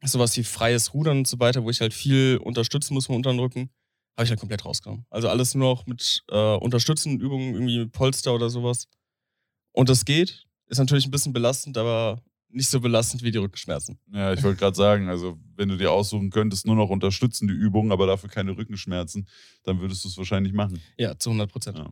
sowas 0.03 0.35
wie 0.35 0.43
freies 0.43 0.95
Rudern 0.95 1.19
und 1.19 1.27
so 1.27 1.39
weiter, 1.39 1.63
wo 1.63 1.69
ich 1.69 1.79
halt 1.79 1.93
viel 1.93 2.39
unterstützen 2.43 2.95
muss 2.95 3.07
mit 3.07 3.15
unteren 3.17 3.37
Rücken, 3.37 3.69
habe 4.17 4.23
ich 4.23 4.31
halt 4.31 4.39
komplett 4.39 4.65
rausgenommen. 4.65 5.05
Also 5.11 5.29
alles 5.29 5.53
nur 5.53 5.75
noch 5.75 5.85
mit 5.85 6.23
äh, 6.31 6.55
unterstützenden 6.55 7.21
Übungen, 7.21 7.53
irgendwie 7.53 7.77
mit 7.77 7.91
Polster 7.91 8.33
oder 8.33 8.49
sowas. 8.49 8.87
Und 9.73 9.89
das 9.89 10.03
geht. 10.03 10.46
Ist 10.67 10.79
natürlich 10.79 11.05
ein 11.05 11.11
bisschen 11.11 11.33
belastend, 11.33 11.77
aber 11.77 12.21
nicht 12.49 12.69
so 12.69 12.79
belastend 12.79 13.23
wie 13.23 13.31
die 13.31 13.37
Rückenschmerzen. 13.37 13.99
Ja, 14.11 14.33
ich 14.33 14.41
wollte 14.43 14.59
gerade 14.59 14.75
sagen, 14.75 15.09
also 15.09 15.37
wenn 15.55 15.69
du 15.69 15.77
dir 15.77 15.91
aussuchen 15.91 16.29
könntest, 16.29 16.65
nur 16.65 16.75
noch 16.75 16.89
unterstützende 16.89 17.53
Übungen, 17.53 17.91
aber 17.91 18.07
dafür 18.07 18.29
keine 18.29 18.55
Rückenschmerzen, 18.57 19.27
dann 19.63 19.79
würdest 19.79 20.03
du 20.03 20.07
es 20.09 20.17
wahrscheinlich 20.17 20.53
machen. 20.53 20.81
Ja, 20.97 21.17
zu 21.17 21.29
100 21.29 21.51
Prozent. 21.51 21.77
Ja. 21.77 21.89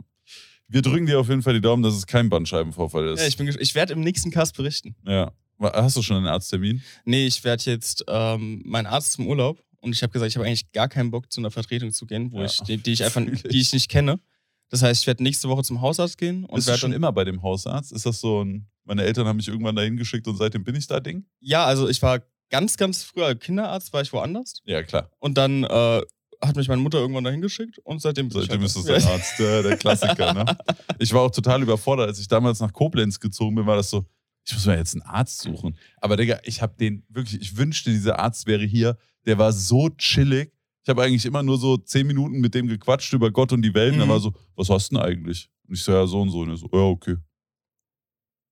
Wir 0.67 0.81
drücken 0.81 1.05
dir 1.05 1.19
auf 1.19 1.29
jeden 1.29 1.43
Fall 1.43 1.53
die 1.53 1.61
Daumen, 1.61 1.83
dass 1.83 1.93
es 1.93 2.07
kein 2.07 2.29
Bandscheibenvorfall 2.29 3.07
ist. 3.09 3.19
Ja, 3.19 3.27
ich, 3.27 3.37
bin 3.37 3.47
ich 3.47 3.75
werde 3.75 3.93
im 3.93 4.01
nächsten 4.01 4.31
Cast 4.31 4.55
berichten. 4.55 4.95
ja. 5.05 5.31
Hast 5.57 5.95
du 5.95 6.01
schon 6.01 6.17
einen 6.17 6.27
Arzttermin? 6.27 6.81
Nee, 7.05 7.27
ich 7.27 7.41
werde 7.45 7.63
jetzt, 7.63 8.03
ähm, 8.09 8.61
mein 8.65 8.85
Arzt 8.85 9.11
ist 9.11 9.19
im 9.19 9.27
Urlaub 9.27 9.57
und 9.79 9.93
ich 9.93 10.03
habe 10.03 10.11
gesagt, 10.11 10.29
ich 10.29 10.35
habe 10.35 10.45
eigentlich 10.45 10.69
gar 10.73 10.89
keinen 10.89 11.11
Bock, 11.11 11.31
zu 11.31 11.39
einer 11.39 11.49
Vertretung 11.49 11.91
zu 11.93 12.05
gehen, 12.05 12.29
wo 12.33 12.39
Ja, 12.39 12.45
ich, 12.45 12.59
die, 12.63 12.75
die 12.77 12.91
ich 12.91 13.03
einfach, 13.05 13.21
die 13.23 13.61
ich 13.61 13.71
nicht 13.71 13.87
kenne. 13.87 14.19
Das 14.69 14.81
heißt, 14.81 15.01
ich 15.01 15.07
werde 15.07 15.23
nächste 15.23 15.47
Woche 15.49 15.63
zum 15.63 15.81
Hausarzt 15.81 16.17
gehen 16.17 16.43
und 16.45 16.55
Bist 16.55 16.67
du 16.67 16.77
schon 16.77 16.91
immer 16.93 17.11
bei 17.11 17.23
dem 17.23 17.41
Hausarzt? 17.43 17.91
Ist 17.91 18.05
das 18.05 18.19
so 18.19 18.43
ein, 18.43 18.67
meine 18.83 19.03
Eltern 19.03 19.27
haben 19.27 19.37
mich 19.37 19.47
irgendwann 19.47 19.75
dahin 19.75 19.95
geschickt 19.97 20.27
und 20.27 20.37
seitdem 20.37 20.63
bin 20.63 20.75
ich 20.75 20.87
da 20.87 20.99
Ding? 20.99 21.25
ja, 21.39 21.65
also 21.65 21.87
ich 21.87 22.01
war 22.01 22.21
ganz, 22.49 22.77
ganz 22.77 23.03
früher 23.03 23.35
Kinderarzt, 23.35 23.93
war 23.93 24.01
ich 24.01 24.11
woanders 24.13 24.61
Ja, 24.65 24.81
klar. 24.83 25.09
und 25.19 25.37
dann 25.37 25.63
äh, 25.63 26.01
hat 26.41 26.55
mich 26.55 26.67
meine 26.67 26.81
Mutter 26.81 26.99
irgendwann 26.99 27.23
dahin 27.23 27.41
geschickt 27.41 27.79
und 27.83 28.01
seitdem 28.01 28.29
bin 28.29 28.41
Seitdem 28.41 28.61
ich 28.61 28.65
ist 28.75 28.75
halt 28.75 28.97
es 28.97 29.03
da. 29.05 29.09
dein 29.09 29.13
Arzt, 29.19 29.39
der, 29.39 29.63
der 29.63 29.77
Klassiker, 29.77 30.33
ne? 30.33 30.57
Ich 30.99 31.13
war 31.13 31.21
auch 31.21 31.31
total 31.31 31.61
überfordert, 31.63 32.07
als 32.07 32.19
ich 32.19 32.27
damals 32.27 32.59
nach 32.59 32.73
Koblenz 32.73 33.19
gezogen 33.19 33.55
bin, 33.55 33.65
war 33.65 33.75
das 33.77 33.89
so, 33.89 34.05
ich 34.47 34.53
muss 34.53 34.65
mir 34.65 34.77
jetzt 34.77 34.93
einen 34.93 35.01
Arzt 35.03 35.41
suchen. 35.41 35.75
Aber 36.01 36.17
Digga, 36.17 36.39
ich 36.43 36.61
habe 36.61 36.75
den 36.77 37.03
wirklich, 37.09 37.41
ich 37.41 37.57
wünschte, 37.57 37.89
dieser 37.89 38.19
Arzt 38.19 38.45
wäre 38.45 38.63
hier. 38.63 38.97
Der 39.25 39.39
war 39.39 39.51
so 39.53 39.89
chillig. 39.89 40.51
Ich 40.85 40.89
habe 40.89 41.01
eigentlich 41.01 41.25
immer 41.25 41.41
nur 41.41 41.57
so 41.57 41.77
zehn 41.77 42.05
Minuten 42.05 42.39
mit 42.39 42.53
dem 42.53 42.67
gequatscht 42.67 43.11
über 43.13 43.31
Gott 43.31 43.51
und 43.51 43.63
die 43.63 43.73
Welt. 43.73 43.93
Und 43.93 44.01
er 44.01 44.05
Mhm. 44.05 44.09
war 44.09 44.19
so, 44.19 44.31
was 44.55 44.69
hast 44.69 44.91
du 44.91 44.95
denn 44.97 45.03
eigentlich? 45.03 45.49
Und 45.67 45.73
ich 45.73 45.83
so, 45.83 45.91
ja, 45.91 46.05
so 46.05 46.21
und 46.21 46.29
so. 46.29 46.41
Und 46.41 46.49
er 46.51 46.57
so, 46.57 46.69
ja, 46.71 46.77
okay. 46.79 47.15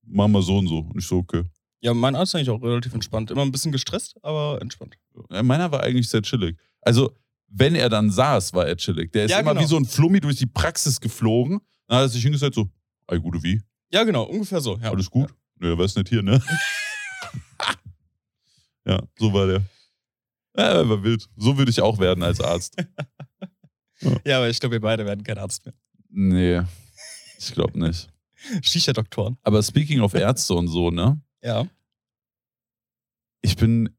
Mach 0.02 0.28
mal 0.28 0.42
so 0.42 0.58
und 0.58 0.68
so. 0.68 0.80
Und 0.80 0.98
ich 0.98 1.06
so, 1.06 1.18
okay. 1.18 1.44
Ja, 1.82 1.94
mein 1.94 2.16
Arzt 2.16 2.34
ist 2.34 2.40
eigentlich 2.40 2.50
auch 2.50 2.64
relativ 2.64 2.92
entspannt. 2.96 3.30
Immer 3.30 3.44
ein 3.44 3.52
bisschen 3.52 3.72
gestresst, 3.72 4.16
aber 4.24 4.60
entspannt. 4.62 4.96
Ja, 5.30 5.44
Meiner 5.44 5.72
war 5.72 5.84
eigentlich 5.84 6.10
sehr 6.10 6.24
chillig. 6.24 6.58
Also, 6.82 7.14
wenn 7.50 7.76
er 7.76 7.88
dann 7.90 8.10
saß, 8.10 8.52
war 8.54 8.66
er 8.66 8.78
chillig. 8.78 9.12
Der 9.12 9.26
ist 9.26 9.32
Ja, 9.32 9.40
immer 9.40 9.52
genau. 9.52 9.62
wie 9.64 9.68
so 9.70 9.78
ein 9.78 9.86
Flummi 9.86 10.20
durch 10.20 10.38
die 10.38 10.48
Praxis 10.48 11.00
geflogen. 11.00 11.60
Dann 11.86 11.98
hat 11.98 12.06
er 12.06 12.10
sich 12.10 12.24
hingesetzt, 12.24 12.56
so, 12.56 12.68
ey, 13.10 13.20
gute 13.20 13.44
wie? 13.44 13.62
Ja, 13.92 14.04
genau, 14.06 14.24
ungefähr 14.24 14.60
so. 14.60 14.76
Ja. 14.82 14.90
Alles 14.90 15.12
gut? 15.12 15.32
Nö, 15.60 15.76
ja, 15.78 15.86
ist 15.86 15.96
nicht 15.96 16.10
hier, 16.10 16.24
ne? 16.24 16.42
ja, 18.86 19.04
so 19.20 19.32
war 19.32 19.46
der. 19.46 19.62
Ja, 20.56 20.64
er 20.64 20.90
war 20.90 21.04
wild. 21.04 21.28
So 21.36 21.58
würde 21.58 21.72
ich 21.72 21.82
auch 21.82 22.00
werden 22.00 22.24
als 22.24 22.40
Arzt. 22.42 22.76
Ja, 24.26 24.38
aber 24.40 24.50
ich 24.50 24.60
glaube, 24.60 24.74
wir 24.74 24.82
beide 24.82 25.06
werden 25.06 25.24
kein 25.24 25.38
Arzt 25.38 25.64
mehr. 25.66 25.74
Nee, 26.10 26.62
ich 27.40 27.54
glaube 27.54 27.80
nicht. 27.80 28.10
Shisha-Doktoren. 28.62 29.38
Aber 29.44 29.64
speaking 29.64 30.02
of 30.02 30.14
Ärzte 30.14 30.56
und 30.56 30.68
so, 30.68 30.92
ne? 30.92 31.22
Ja. 31.42 31.66
Ich 33.42 33.56
bin 33.56 33.96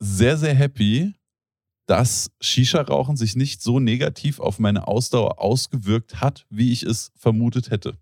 sehr, 0.00 0.36
sehr 0.38 0.54
happy, 0.56 1.14
dass 1.86 2.32
Shisha-Rauchen 2.40 3.16
sich 3.16 3.36
nicht 3.36 3.62
so 3.62 3.78
negativ 3.78 4.40
auf 4.40 4.58
meine 4.58 4.88
Ausdauer 4.88 5.38
ausgewirkt 5.40 6.20
hat, 6.20 6.44
wie 6.50 6.72
ich 6.72 6.82
es 6.82 7.12
vermutet 7.14 7.70
hätte. 7.70 7.96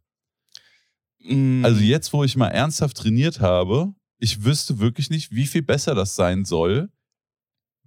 Mm, 1.22 1.64
Also 1.66 1.80
jetzt, 1.82 2.14
wo 2.14 2.24
ich 2.24 2.36
mal 2.36 2.48
ernsthaft 2.48 2.96
trainiert 2.96 3.40
habe, 3.40 3.94
ich 4.18 4.42
wüsste 4.42 4.78
wirklich 4.78 5.10
nicht, 5.10 5.32
wie 5.32 5.46
viel 5.46 5.62
besser 5.62 5.94
das 5.94 6.16
sein 6.16 6.46
soll, 6.46 6.88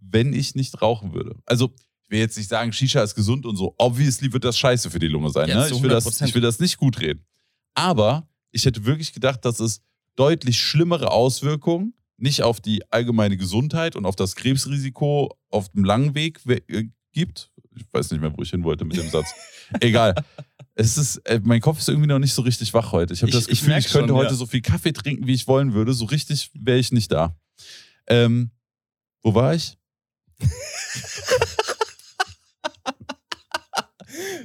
wenn 0.01 0.33
ich 0.33 0.55
nicht 0.55 0.81
rauchen 0.81 1.13
würde. 1.13 1.35
Also 1.45 1.73
ich 2.03 2.09
will 2.11 2.19
jetzt 2.19 2.37
nicht 2.37 2.49
sagen, 2.49 2.73
Shisha 2.73 3.01
ist 3.03 3.15
gesund 3.15 3.45
und 3.45 3.55
so. 3.55 3.75
Obviously 3.77 4.33
wird 4.33 4.43
das 4.43 4.57
scheiße 4.57 4.89
für 4.89 4.99
die 4.99 5.07
Lunge 5.07 5.29
sein. 5.29 5.47
Ja, 5.49 5.61
ne? 5.67 5.69
ich, 5.71 5.81
will 5.81 5.89
das, 5.89 6.05
100%. 6.07 6.27
ich 6.27 6.33
will 6.35 6.41
das 6.41 6.59
nicht 6.59 6.77
gut 6.77 6.99
reden. 6.99 7.23
Aber 7.75 8.27
ich 8.51 8.65
hätte 8.65 8.85
wirklich 8.85 9.13
gedacht, 9.13 9.45
dass 9.45 9.59
es 9.59 9.81
deutlich 10.15 10.59
schlimmere 10.59 11.11
Auswirkungen 11.11 11.93
nicht 12.17 12.41
auf 12.43 12.59
die 12.59 12.81
allgemeine 12.91 13.37
Gesundheit 13.37 13.95
und 13.95 14.05
auf 14.05 14.15
das 14.15 14.35
Krebsrisiko 14.35 15.33
auf 15.49 15.69
dem 15.69 15.83
langen 15.85 16.15
Weg 16.15 16.41
we- 16.45 16.61
äh, 16.67 16.89
gibt. 17.13 17.51
Ich 17.75 17.85
weiß 17.93 18.11
nicht 18.11 18.19
mehr, 18.19 18.35
wo 18.35 18.41
ich 18.41 18.49
hin 18.49 18.63
wollte 18.63 18.83
mit 18.85 18.97
dem 18.97 19.07
Satz. 19.09 19.27
Egal. 19.79 20.15
Es 20.75 20.97
ist, 20.97 21.17
äh, 21.25 21.39
mein 21.43 21.61
Kopf 21.61 21.79
ist 21.79 21.87
irgendwie 21.89 22.07
noch 22.07 22.19
nicht 22.19 22.33
so 22.33 22.41
richtig 22.41 22.73
wach 22.73 22.91
heute. 22.91 23.13
Ich 23.13 23.21
habe 23.21 23.29
Ich- 23.29 23.35
das 23.35 23.43
ich 23.47 23.59
Gefühl, 23.59 23.63
ich, 23.65 23.67
merk 23.69 23.83
könnte 23.85 24.07
schon, 24.09 24.17
heute 24.17 24.31
ja. 24.31 24.35
so 24.35 24.45
viel 24.47 24.61
Kaffee 24.61 24.91
trinken, 24.91 25.27
wie 25.27 25.33
ich 25.33 25.47
wollen 25.47 25.73
würde. 25.73 25.93
So 25.93 26.05
richtig 26.05 26.49
wäre 26.53 26.79
ich 26.79 26.91
nicht 26.91 27.11
da. 27.11 27.37
Ähm, 28.07 28.51
wo 29.21 29.33
war 29.35 29.53
ich? 29.55 29.77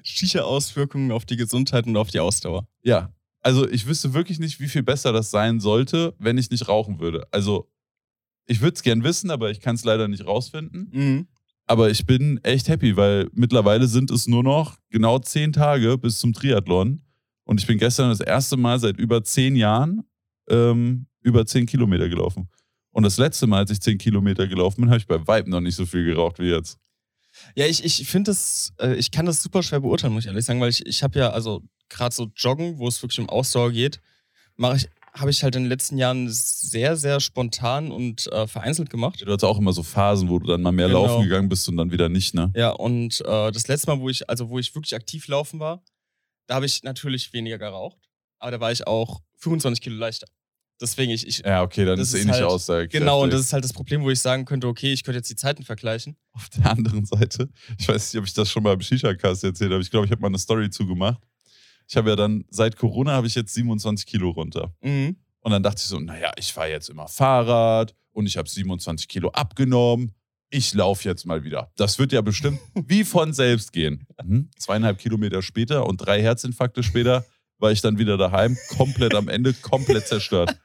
Shisha-Auswirkungen 0.02 1.12
auf 1.12 1.24
die 1.24 1.36
Gesundheit 1.36 1.86
und 1.86 1.96
auf 1.96 2.10
die 2.10 2.20
Ausdauer. 2.20 2.66
Ja, 2.82 3.12
also 3.40 3.68
ich 3.68 3.86
wüsste 3.86 4.14
wirklich 4.14 4.38
nicht, 4.38 4.58
wie 4.60 4.68
viel 4.68 4.82
besser 4.82 5.12
das 5.12 5.30
sein 5.30 5.60
sollte, 5.60 6.14
wenn 6.18 6.38
ich 6.38 6.50
nicht 6.50 6.66
rauchen 6.68 6.98
würde. 7.00 7.26
Also 7.30 7.70
ich 8.46 8.60
würde 8.60 8.74
es 8.74 8.82
gern 8.82 9.04
wissen, 9.04 9.30
aber 9.30 9.50
ich 9.50 9.60
kann 9.60 9.74
es 9.74 9.84
leider 9.84 10.08
nicht 10.08 10.26
rausfinden. 10.26 10.88
Mhm. 10.92 11.28
Aber 11.66 11.90
ich 11.90 12.06
bin 12.06 12.40
echt 12.42 12.68
happy, 12.68 12.96
weil 12.96 13.28
mittlerweile 13.32 13.86
sind 13.86 14.10
es 14.10 14.26
nur 14.26 14.42
noch 14.42 14.76
genau 14.90 15.18
zehn 15.18 15.52
Tage 15.52 15.96
bis 15.98 16.18
zum 16.18 16.32
Triathlon. 16.32 17.02
Und 17.44 17.60
ich 17.60 17.66
bin 17.66 17.78
gestern 17.78 18.10
das 18.10 18.20
erste 18.20 18.56
Mal 18.56 18.78
seit 18.78 18.98
über 18.98 19.22
zehn 19.24 19.56
Jahren 19.56 20.04
ähm, 20.48 21.06
über 21.20 21.46
zehn 21.46 21.66
Kilometer 21.66 22.08
gelaufen. 22.08 22.48
Und 22.94 23.02
das 23.02 23.18
letzte 23.18 23.46
Mal, 23.48 23.58
als 23.58 23.70
ich 23.72 23.80
zehn 23.80 23.98
Kilometer 23.98 24.46
gelaufen 24.46 24.80
bin, 24.82 24.88
habe 24.90 24.98
ich 24.98 25.06
bei 25.06 25.18
Vibe 25.18 25.50
noch 25.50 25.60
nicht 25.60 25.74
so 25.74 25.84
viel 25.84 26.04
geraucht 26.04 26.38
wie 26.38 26.50
jetzt. 26.50 26.78
Ja, 27.56 27.66
ich, 27.66 27.84
ich 27.84 28.06
finde 28.08 28.30
das, 28.30 28.72
äh, 28.80 28.94
ich 28.94 29.10
kann 29.10 29.26
das 29.26 29.42
super 29.42 29.62
schwer 29.64 29.80
beurteilen, 29.80 30.12
muss 30.12 30.22
ich 30.24 30.28
ehrlich 30.28 30.44
sagen, 30.44 30.60
weil 30.60 30.70
ich, 30.70 30.86
ich 30.86 31.02
habe 31.02 31.18
ja, 31.18 31.30
also 31.30 31.60
gerade 31.88 32.14
so 32.14 32.30
Joggen, 32.36 32.78
wo 32.78 32.86
es 32.86 33.02
wirklich 33.02 33.18
um 33.18 33.28
Ausdauer 33.28 33.72
geht, 33.72 34.00
mache 34.56 34.76
ich, 34.76 34.88
habe 35.12 35.30
ich 35.30 35.42
halt 35.42 35.56
in 35.56 35.64
den 35.64 35.68
letzten 35.68 35.98
Jahren 35.98 36.28
sehr, 36.30 36.96
sehr 36.96 37.18
spontan 37.18 37.90
und 37.90 38.28
äh, 38.32 38.46
vereinzelt 38.46 38.90
gemacht. 38.90 39.20
Du 39.20 39.26
hattest 39.26 39.44
auch 39.44 39.58
immer 39.58 39.72
so 39.72 39.82
Phasen, 39.82 40.28
wo 40.28 40.38
du 40.38 40.46
dann 40.46 40.62
mal 40.62 40.70
mehr 40.70 40.86
Genau. 40.86 41.06
laufen 41.06 41.24
gegangen 41.24 41.48
bist 41.48 41.68
und 41.68 41.76
dann 41.76 41.90
wieder 41.90 42.08
nicht, 42.08 42.34
ne? 42.34 42.52
Ja, 42.54 42.70
und 42.70 43.20
äh, 43.22 43.50
das 43.50 43.66
letzte 43.66 43.88
Mal, 43.88 43.98
wo 44.00 44.08
ich, 44.08 44.30
also 44.30 44.48
wo 44.48 44.60
ich 44.60 44.72
wirklich 44.74 44.94
aktiv 44.94 45.26
laufen 45.26 45.58
war, 45.58 45.82
da 46.46 46.54
habe 46.54 46.66
ich 46.66 46.84
natürlich 46.84 47.32
weniger 47.32 47.58
geraucht, 47.58 47.98
aber 48.38 48.52
da 48.52 48.60
war 48.60 48.70
ich 48.70 48.86
auch 48.86 49.20
25 49.38 49.82
Kilo 49.82 49.96
leichter. 49.96 50.28
Deswegen, 50.80 51.12
ich, 51.12 51.26
ich 51.26 51.38
Ja, 51.38 51.62
okay, 51.62 51.84
dann 51.84 51.98
ist 51.98 52.14
eh 52.14 52.18
nicht 52.24 52.30
halt- 52.32 52.42
aussagekräftig. 52.44 53.00
genau, 53.00 53.22
und 53.22 53.32
das 53.32 53.40
ist 53.40 53.52
halt 53.52 53.62
das 53.64 53.72
Problem, 53.72 54.02
wo 54.02 54.10
ich 54.10 54.20
sagen 54.20 54.44
könnte, 54.44 54.66
okay, 54.66 54.92
ich 54.92 55.04
könnte 55.04 55.18
jetzt 55.18 55.30
die 55.30 55.36
Zeiten 55.36 55.62
vergleichen. 55.62 56.16
Auf 56.32 56.48
der 56.50 56.70
anderen 56.70 57.04
Seite, 57.04 57.48
ich 57.78 57.86
weiß 57.88 58.12
nicht, 58.12 58.20
ob 58.20 58.26
ich 58.26 58.34
das 58.34 58.50
schon 58.50 58.62
mal 58.62 58.74
im 58.74 58.80
Shisha-Cast 58.80 59.44
erzählt 59.44 59.70
habe. 59.72 59.82
Ich 59.82 59.90
glaube, 59.90 60.06
ich 60.06 60.10
habe 60.12 60.20
mal 60.20 60.28
eine 60.28 60.38
Story 60.38 60.68
zugemacht. 60.70 61.22
Ich 61.86 61.96
habe 61.96 62.10
ja 62.10 62.16
dann, 62.16 62.44
seit 62.50 62.76
Corona 62.76 63.12
habe 63.12 63.26
ich 63.26 63.34
jetzt 63.34 63.54
27 63.54 64.06
Kilo 64.06 64.30
runter. 64.30 64.74
Mhm. 64.82 65.16
Und 65.40 65.52
dann 65.52 65.62
dachte 65.62 65.78
ich 65.80 65.86
so, 65.86 66.00
naja, 66.00 66.32
ich 66.38 66.52
fahre 66.52 66.70
jetzt 66.70 66.88
immer 66.88 67.06
Fahrrad 67.06 67.94
und 68.12 68.26
ich 68.26 68.36
habe 68.36 68.48
27 68.48 69.06
Kilo 69.06 69.28
abgenommen. 69.30 70.12
Ich 70.50 70.72
laufe 70.72 71.06
jetzt 71.08 71.26
mal 71.26 71.44
wieder. 71.44 71.70
Das 71.76 71.98
wird 71.98 72.12
ja 72.12 72.20
bestimmt 72.20 72.58
wie 72.86 73.04
von 73.04 73.32
selbst 73.32 73.72
gehen. 73.72 74.06
Mhm. 74.24 74.50
Zweieinhalb 74.58 74.98
Kilometer 74.98 75.42
später 75.42 75.86
und 75.86 75.98
drei 75.98 76.22
Herzinfarkte 76.22 76.82
später 76.82 77.24
war 77.58 77.72
ich 77.72 77.80
dann 77.80 77.98
wieder 77.98 78.16
daheim, 78.16 78.56
komplett 78.68 79.14
am 79.14 79.28
Ende, 79.28 79.54
komplett 79.54 80.06
zerstört. 80.08 80.56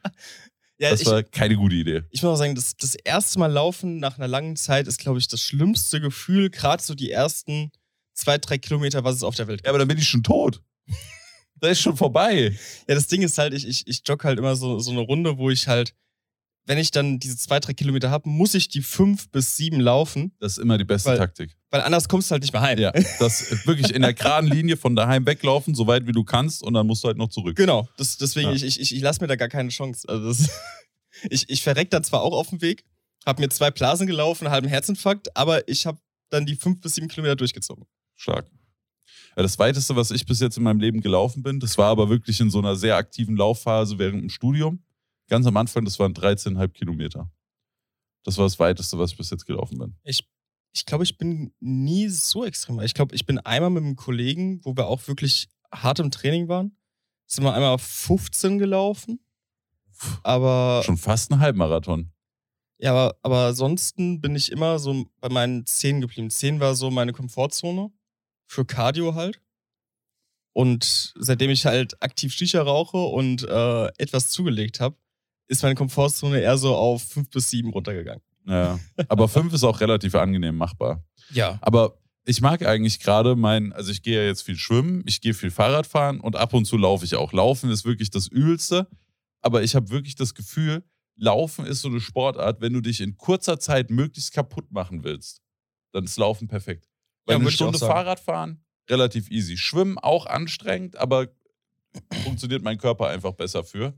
Ja, 0.80 0.92
Das 0.92 1.02
ich, 1.02 1.08
war 1.08 1.24
keine 1.24 1.56
gute 1.58 1.76
Idee. 1.76 2.04
ich 2.10 2.24
muss 2.24 2.32
auch 2.32 2.38
sagen, 2.38 2.56
das, 2.56 2.78
das 2.78 2.96
erste 2.96 3.38
Mal 3.38 3.52
laufen 3.52 3.98
nach 3.98 4.18
einer 4.18 4.30
langen 4.30 4.56
Zeit 4.56 4.88
ist, 4.88 4.98
glaube 5.00 5.20
ich, 5.20 5.28
das 5.28 5.42
schlimmste 5.42 6.00
Gefühl, 6.00 6.50
gerade 6.50 6.82
so 6.82 6.96
die 6.96 7.12
ersten 7.12 7.72
zwei, 8.14 8.38
drei 8.38 8.58
Kilometer, 8.58 9.04
was 9.04 9.16
es 9.16 9.24
auf 9.24 9.36
der 9.36 9.48
Welt 9.48 9.60
gibt. 9.60 9.66
Ja, 9.66 9.72
aber 9.72 9.80
dann 9.80 9.88
bin 9.90 9.98
ich 9.98 10.08
schon 10.08 10.24
tot. 10.24 10.62
Da 11.62 11.68
ist 11.68 11.82
schon 11.82 11.98
vorbei. 11.98 12.58
Ja, 12.88 12.96
das 12.96 13.08
Ding 13.08 13.22
ist 13.22 13.38
halt, 13.38 13.54
ich, 13.54 13.68
ich, 13.68 13.86
ich 13.86 14.02
jogge 14.08 14.24
halt 14.24 14.40
immer 14.40 14.56
so, 14.56 14.80
so 14.80 14.92
eine 14.92 15.02
Runde, 15.02 15.38
wo 15.38 15.50
ich 15.50 15.68
halt, 15.68 15.94
wenn 16.70 16.78
ich 16.78 16.92
dann 16.92 17.18
diese 17.18 17.36
zwei, 17.36 17.60
drei 17.60 17.74
Kilometer 17.74 18.12
habe, 18.12 18.30
muss 18.30 18.54
ich 18.54 18.70
die 18.70 18.84
fünf 18.84 19.30
bis 19.32 19.58
sieben 19.58 19.80
laufen, 19.80 20.34
Das 20.40 20.52
ist 20.54 20.58
immer 20.60 20.78
die 20.78 20.84
beste 20.86 21.10
Weil- 21.10 21.18
Taktik. 21.18 21.58
weil 21.72 21.82
anders 21.82 22.08
kommst 22.08 22.30
du 22.30 22.34
halt 22.34 22.44
nicht 22.44 22.54
mehr 22.54 22.62
heim. 22.62 22.78
Ja, 22.78 22.92
das 23.20 23.66
wirklich 23.66 23.92
in 23.92 24.04
der 24.04 24.14
geraden 24.14 24.50
Linie 24.52 24.78
von 24.78 24.96
daheim 24.96 25.26
weglaufen, 25.26 25.74
so 25.74 25.88
weit 25.88 26.06
wie 26.06 26.12
du 26.12 26.24
kannst, 26.24 26.62
und 26.62 26.76
dann 26.76 26.86
musst 26.86 27.04
du 27.04 27.08
halt 27.08 27.18
noch 27.18 27.30
zurück. 27.30 27.56
Genau, 27.56 27.90
das, 27.98 28.18
deswegen, 28.18 28.50
Ja. 28.50 28.56
ich, 28.56 28.64
ich, 28.64 28.80
ich, 28.80 28.96
ich 28.96 29.02
lasse 29.02 29.20
mir 29.20 29.28
da 29.28 29.36
gar 29.36 29.50
keine 29.50 29.70
Chance. 29.70 30.08
Also 30.08 30.28
das, 30.30 30.50
ich, 31.32 31.50
ich 31.50 31.64
verreck 31.64 31.90
da 31.90 32.04
zwar 32.04 32.22
auch 32.22 32.34
auf 32.34 32.50
dem 32.50 32.62
Weg, 32.62 32.86
habe 33.26 33.42
mir 33.42 33.50
zwei 33.50 33.72
Blasen 33.72 34.06
gelaufen, 34.06 34.46
einen 34.46 34.54
halben 34.54 34.68
Herzinfarkt, 34.68 35.36
aber 35.36 35.68
ich 35.68 35.88
habe 35.88 35.98
dann 36.30 36.46
die 36.46 36.56
fünf 36.56 36.82
bis 36.82 36.94
sieben 36.94 37.08
Kilometer 37.08 37.36
durchgezogen. 37.36 37.86
Stark. 38.16 38.46
Ja, 39.36 39.42
das 39.42 39.58
weiteste, 39.58 39.96
was 39.96 40.12
ich 40.12 40.24
bis 40.28 40.40
jetzt 40.40 40.58
in 40.58 40.64
meinem 40.64 40.80
Leben 40.80 41.02
gelaufen 41.02 41.42
bin, 41.42 41.60
das 41.60 41.80
war 41.80 41.88
aber 41.88 42.10
wirklich 42.10 42.40
in 42.40 42.52
so 42.52 42.60
einer 42.60 42.76
sehr 42.76 42.96
aktiven 42.96 43.36
Laufphase 43.36 43.98
während 43.98 44.22
dem 44.22 44.30
Studium. 44.30 44.84
Ganz 45.30 45.46
am 45.46 45.56
Anfang, 45.58 45.86
das 45.86 46.00
waren 46.00 46.14
13,5 46.14 46.68
Kilometer. 46.70 47.32
Das 48.24 48.38
war 48.38 48.46
das 48.46 48.60
weiteste, 48.60 48.98
was 48.98 49.12
ich 49.12 49.18
bis 49.18 49.30
jetzt 49.30 49.46
gelaufen 49.46 49.78
bin. 49.78 49.96
Ich, 50.04 50.28
ich 50.74 50.86
glaube, 50.86 51.04
ich 51.04 51.18
bin 51.18 51.54
nie 51.60 52.10
so 52.10 52.44
extrem. 52.44 52.80
Ich 52.82 52.94
glaube, 52.94 53.16
ich 53.16 53.26
bin 53.26 53.40
einmal 53.40 53.70
mit 53.70 53.84
einem 53.84 53.96
Kollegen, 53.96 54.60
wo 54.66 54.76
wir 54.76 54.88
auch 54.88 55.08
wirklich 55.08 55.48
hart 55.72 56.00
im 56.00 56.12
Training 56.12 56.48
waren, 56.48 56.76
sind 57.28 57.44
wir 57.44 57.54
einmal 57.54 57.72
auf 57.72 57.84
15 57.84 58.58
gelaufen. 58.58 59.20
Aber, 60.24 60.82
Schon 60.84 60.98
fast 60.98 61.32
ein 61.32 61.40
Halbmarathon. 61.40 62.12
ja, 62.78 62.92
aber, 62.92 63.18
aber 63.22 63.48
ansonsten 63.48 64.22
bin 64.22 64.36
ich 64.36 64.52
immer 64.52 64.80
so 64.80 65.06
bei 65.20 65.30
meinen 65.30 65.66
10 65.66 66.02
geblieben. 66.02 66.30
10 66.30 66.60
war 66.60 66.76
so 66.76 66.90
meine 66.90 67.14
Komfortzone 67.14 67.92
für 68.48 68.66
Cardio 68.66 69.16
halt. 69.16 69.42
Und 70.54 71.14
seitdem 71.18 71.52
ich 71.52 71.66
halt 71.66 72.02
aktiv 72.02 72.34
Shisha 72.34 72.62
rauche 72.62 72.98
und 72.98 73.44
äh, 73.44 73.88
etwas 73.98 74.30
zugelegt 74.30 74.80
habe, 74.80 74.98
ist 75.50 75.64
meine 75.64 75.76
Komfortzone 75.76 76.40
eher 76.40 76.58
so 76.58 76.76
auf 76.76 77.04
5 77.04 77.30
bis 77.30 77.50
7 77.50 77.70
runtergegangen. 77.72 78.22
Ja. 78.46 78.80
Aber 79.10 79.28
fünf 79.28 79.54
ist 79.54 79.64
auch 79.64 79.82
relativ 79.82 80.16
angenehm 80.16 80.56
machbar. 80.56 81.04
Ja. 81.32 81.60
Aber 81.62 81.98
ich 82.26 82.42
mag 82.42 82.66
eigentlich 82.66 83.00
gerade 83.00 83.36
mein, 83.36 83.74
also 83.74 83.92
ich 83.92 84.02
gehe 84.02 84.22
ja 84.22 84.28
jetzt 84.28 84.44
viel 84.44 84.56
schwimmen, 84.56 85.04
ich 85.06 85.22
gehe 85.22 85.34
viel 85.34 85.52
Fahrrad 85.52 85.88
fahren 85.88 86.20
und 86.20 86.36
ab 86.36 86.54
und 86.54 86.66
zu 86.66 86.78
laufe 86.78 87.04
ich 87.04 87.16
auch. 87.16 87.34
Laufen 87.34 87.70
ist 87.70 87.86
wirklich 87.86 88.12
das 88.12 88.28
Übelste, 88.28 88.88
aber 89.42 89.64
ich 89.64 89.76
habe 89.76 89.90
wirklich 89.90 90.16
das 90.16 90.36
Gefühl, 90.36 90.84
Laufen 91.16 91.66
ist 91.66 91.82
so 91.82 91.90
eine 91.90 92.00
Sportart, 92.00 92.62
wenn 92.62 92.74
du 92.74 92.82
dich 92.82 93.02
in 93.02 93.18
kurzer 93.18 93.60
Zeit 93.60 93.90
möglichst 93.90 94.34
kaputt 94.34 94.72
machen 94.72 95.04
willst, 95.04 95.42
dann 95.92 96.06
ist 96.06 96.18
Laufen 96.18 96.48
perfekt. 96.48 96.88
Weil 97.26 97.36
Ja, 97.36 97.42
eine 97.42 97.52
Stunde. 97.52 97.78
Fahrrad 97.80 98.20
fahren, 98.20 98.64
relativ 98.90 99.30
easy. 99.30 99.58
Schwimmen 99.58 99.98
auch 99.98 100.26
anstrengend, 100.28 100.96
aber 100.98 101.28
funktioniert 102.24 102.64
mein 102.64 102.78
Körper 102.78 103.08
einfach 103.08 103.34
besser 103.34 103.64
für 103.64 103.94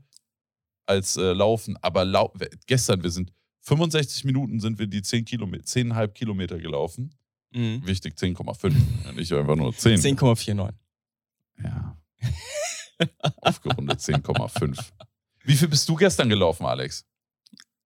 als 0.86 1.16
äh, 1.16 1.32
Laufen. 1.32 1.76
Aber 1.82 2.04
lau 2.04 2.32
gestern, 2.66 3.02
wir 3.02 3.10
sind 3.10 3.32
65 3.62 4.24
Minuten 4.24 4.60
sind 4.60 4.78
wir 4.78 4.86
die 4.86 5.02
10 5.02 5.24
Kilometer, 5.24 5.64
10,5 5.64 6.08
Kilometer 6.08 6.58
gelaufen. 6.58 7.14
Mhm. 7.52 7.82
Wichtig, 7.86 8.14
10,5. 8.16 8.72
ja, 9.04 9.12
Nicht 9.12 9.32
einfach 9.32 9.56
nur 9.56 9.72
10. 9.74 9.98
10,49. 9.98 10.72
Ja. 11.62 11.96
Aufgerundet 13.40 14.00
10,5. 14.00 14.78
Wie 15.44 15.54
viel 15.54 15.68
bist 15.68 15.88
du 15.88 15.94
gestern 15.94 16.28
gelaufen, 16.28 16.66
Alex? 16.66 17.06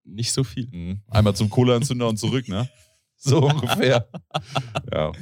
Nicht 0.04 0.32
so 0.32 0.44
viel. 0.44 0.68
Mhm. 0.70 1.02
Einmal 1.08 1.34
zum 1.34 1.50
Kohleanzünder 1.50 2.08
und 2.08 2.16
zurück, 2.16 2.48
ne? 2.48 2.68
So 3.16 3.38
ungefähr. 3.48 4.08
ja. 4.92 5.12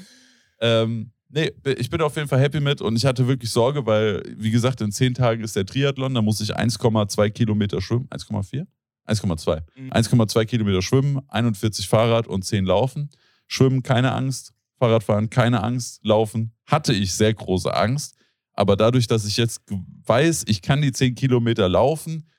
Ähm, 0.61 1.13
nee, 1.35 1.53
ich 1.77 1.91
bin 1.91 2.01
auf 2.01 2.17
jeden 2.17 2.29
Fall 2.29 2.41
happy 2.41 2.61
mit 2.61 2.81
und 2.81 2.97
ich 2.97 3.05
hatte 3.05 3.27
wirklich 3.27 3.51
Sorge, 3.51 3.85
weil, 3.85 4.23
wie 4.37 4.51
gesagt, 4.51 4.81
in 4.81 4.93
10 4.93 5.15
Tagen 5.15 5.43
ist 5.43 5.57
der 5.57 5.67
Triathlon, 5.67 6.15
da 6.15 6.23
muss 6.23 6.41
ich 6.41 6.57
1,2 6.57 7.31
Kilometer 7.31 7.81
schwimmen. 7.81 8.09
1,4? 8.11 8.67
1,2. 9.07 9.63
Mhm. 9.77 9.93
1,2 9.93 10.45
Kilometer 10.47 10.81
schwimmen, 10.81 11.21
41 11.29 11.89
Fahrrad 11.89 12.27
und 12.27 12.45
10 12.45 12.65
laufen. 12.65 13.11
Schwimmen, 13.47 13.83
keine 13.83 14.13
Angst. 14.13 14.55
Fahrradfahren, 14.79 15.31
keine 15.31 15.63
Angst. 15.63 16.05
Laufen, 16.05 16.53
hatte 16.67 16.93
ich 16.93 17.13
sehr 17.13 17.35
große 17.35 17.75
Angst. 17.75 18.17
Aber 18.55 18.77
dadurch, 18.77 19.07
dass 19.07 19.27
ich 19.27 19.37
jetzt 19.37 19.63
weiß, 20.07 20.45
ich 20.47 20.63
kann 20.63 20.81
die 20.81 20.93
10 20.93 21.15
Kilometer 21.15 21.69
laufen, 21.69 22.31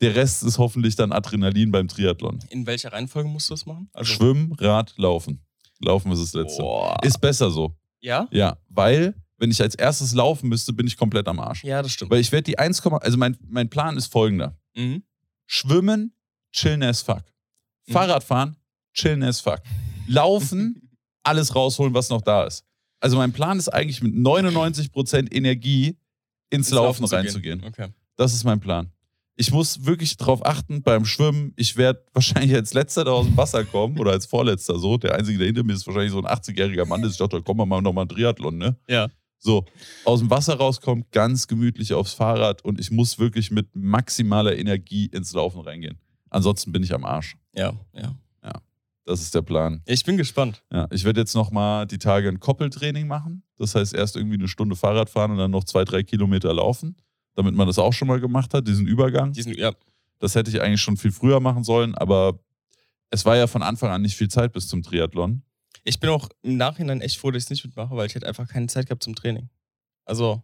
der 0.00 0.14
Rest 0.16 0.42
ist 0.42 0.58
hoffentlich 0.58 0.96
dann 0.96 1.12
Adrenalin 1.12 1.70
beim 1.70 1.86
Triathlon. 1.86 2.38
In 2.48 2.66
welcher 2.66 2.92
Reihenfolge 2.92 3.28
musst 3.28 3.50
du 3.50 3.54
das 3.54 3.66
machen? 3.66 3.90
Also, 3.92 4.14
Schwimmen, 4.14 4.52
Rad, 4.58 4.94
Laufen. 4.96 5.44
Laufen 5.78 6.12
ist 6.12 6.22
das 6.22 6.32
Letzte. 6.32 6.62
Boah. 6.62 6.98
Ist 7.02 7.20
besser 7.20 7.50
so. 7.50 7.74
Ja? 8.00 8.28
Ja, 8.30 8.58
weil, 8.68 9.14
wenn 9.38 9.50
ich 9.50 9.60
als 9.62 9.74
erstes 9.74 10.12
laufen 10.14 10.48
müsste, 10.48 10.72
bin 10.72 10.86
ich 10.86 10.96
komplett 10.96 11.28
am 11.28 11.38
Arsch. 11.40 11.64
Ja, 11.64 11.82
das 11.82 11.92
stimmt. 11.92 12.10
Weil 12.10 12.20
ich 12.20 12.32
werde 12.32 12.44
die 12.44 12.58
1, 12.58 12.84
also 12.86 13.18
mein, 13.18 13.36
mein 13.48 13.68
Plan 13.68 13.96
ist 13.96 14.12
folgender. 14.12 14.58
Mhm. 14.74 15.02
Schwimmen, 15.46 16.14
chillen 16.52 16.82
as 16.82 17.02
fuck. 17.02 17.22
Mhm. 17.86 17.92
Fahrradfahren, 17.92 18.56
chillen 18.92 19.22
as 19.22 19.40
fuck. 19.40 19.60
Laufen, 20.06 20.90
alles 21.22 21.54
rausholen, 21.54 21.94
was 21.94 22.08
noch 22.10 22.22
da 22.22 22.44
ist. 22.44 22.64
Also 23.00 23.16
mein 23.16 23.32
Plan 23.32 23.58
ist 23.58 23.68
eigentlich 23.68 24.02
mit 24.02 24.14
99% 24.14 25.32
Energie 25.32 25.96
ins, 26.50 26.70
Laufen, 26.70 27.06
zu 27.06 27.10
gehen. 27.10 27.18
reinzugehen. 27.18 27.64
Okay. 27.64 27.88
Das 28.16 28.34
ist 28.34 28.44
mein 28.44 28.60
Plan. 28.60 28.92
Ich 29.40 29.52
muss 29.52 29.86
wirklich 29.86 30.18
darauf 30.18 30.44
achten 30.44 30.82
beim 30.82 31.06
Schwimmen. 31.06 31.54
Ich 31.56 31.78
werde 31.78 32.04
wahrscheinlich 32.12 32.54
als 32.54 32.74
letzter 32.74 33.04
da 33.04 33.12
aus 33.12 33.24
dem 33.24 33.38
Wasser 33.38 33.64
kommen 33.64 33.98
oder 33.98 34.10
als 34.10 34.26
vorletzter 34.26 34.78
so. 34.78 34.98
Der 34.98 35.14
einzige, 35.14 35.38
der 35.38 35.46
hinter 35.46 35.62
mir 35.62 35.72
ist, 35.72 35.86
wahrscheinlich 35.86 36.12
so 36.12 36.18
ein 36.18 36.26
80-jähriger 36.26 36.84
Mann. 36.84 37.02
ist. 37.04 37.12
Ich 37.12 37.16
dachte, 37.16 37.40
komm 37.40 37.56
mal 37.56 37.80
noch 37.80 37.94
mal 37.94 38.02
ein 38.02 38.08
Triathlon, 38.10 38.58
ne? 38.58 38.76
Ja. 38.86 39.08
So, 39.38 39.64
aus 40.04 40.18
dem 40.18 40.28
Wasser 40.28 40.58
rauskommt, 40.58 41.10
ganz 41.10 41.46
gemütlich 41.46 41.94
aufs 41.94 42.12
Fahrrad 42.12 42.62
und 42.62 42.78
ich 42.78 42.90
muss 42.90 43.18
wirklich 43.18 43.50
mit 43.50 43.74
maximaler 43.74 44.58
Energie 44.58 45.06
ins 45.06 45.32
Laufen 45.32 45.62
reingehen. 45.62 45.98
Ansonsten 46.28 46.70
bin 46.70 46.82
ich 46.82 46.92
am 46.92 47.06
Arsch. 47.06 47.38
Ja, 47.54 47.72
ja. 47.94 48.14
Das 49.10 49.22
ist 49.22 49.34
der 49.34 49.42
Plan. 49.42 49.82
Ich 49.86 50.04
bin 50.04 50.16
gespannt. 50.16 50.62
Ja, 50.70 50.86
ich 50.92 51.02
werde 51.04 51.18
jetzt 51.18 51.34
nochmal 51.34 51.84
die 51.84 51.98
Tage 51.98 52.28
ein 52.28 52.38
Koppeltraining 52.38 53.08
machen. 53.08 53.42
Das 53.58 53.74
heißt, 53.74 53.92
erst 53.92 54.14
irgendwie 54.14 54.36
eine 54.36 54.46
Stunde 54.46 54.76
Fahrrad 54.76 55.10
fahren 55.10 55.32
und 55.32 55.38
dann 55.38 55.50
noch 55.50 55.64
zwei, 55.64 55.84
drei 55.84 56.04
Kilometer 56.04 56.54
laufen, 56.54 56.94
damit 57.34 57.54
man 57.54 57.66
das 57.66 57.78
auch 57.78 57.92
schon 57.92 58.08
mal 58.08 58.20
gemacht 58.20 58.54
hat, 58.54 58.66
diesen 58.66 58.86
Übergang. 58.86 59.32
Diesen, 59.32 59.54
ja. 59.54 59.72
Das 60.18 60.34
hätte 60.34 60.50
ich 60.50 60.60
eigentlich 60.60 60.80
schon 60.80 60.96
viel 60.96 61.12
früher 61.12 61.40
machen 61.40 61.64
sollen, 61.64 61.94
aber 61.94 62.38
es 63.10 63.24
war 63.24 63.36
ja 63.36 63.46
von 63.46 63.62
Anfang 63.62 63.90
an 63.90 64.02
nicht 64.02 64.16
viel 64.16 64.28
Zeit 64.28 64.52
bis 64.52 64.68
zum 64.68 64.82
Triathlon. 64.82 65.42
Ich 65.84 65.98
bin 65.98 66.10
auch 66.10 66.28
im 66.42 66.56
Nachhinein 66.56 67.00
echt 67.00 67.18
froh, 67.18 67.30
dass 67.30 67.42
ich 67.42 67.46
es 67.46 67.50
nicht 67.50 67.64
mitmache, 67.64 67.96
weil 67.96 68.06
ich 68.06 68.14
hätte 68.14 68.26
einfach 68.26 68.46
keine 68.46 68.66
Zeit 68.66 68.86
gehabt 68.86 69.02
zum 69.02 69.14
Training. 69.14 69.48
Also, 70.04 70.42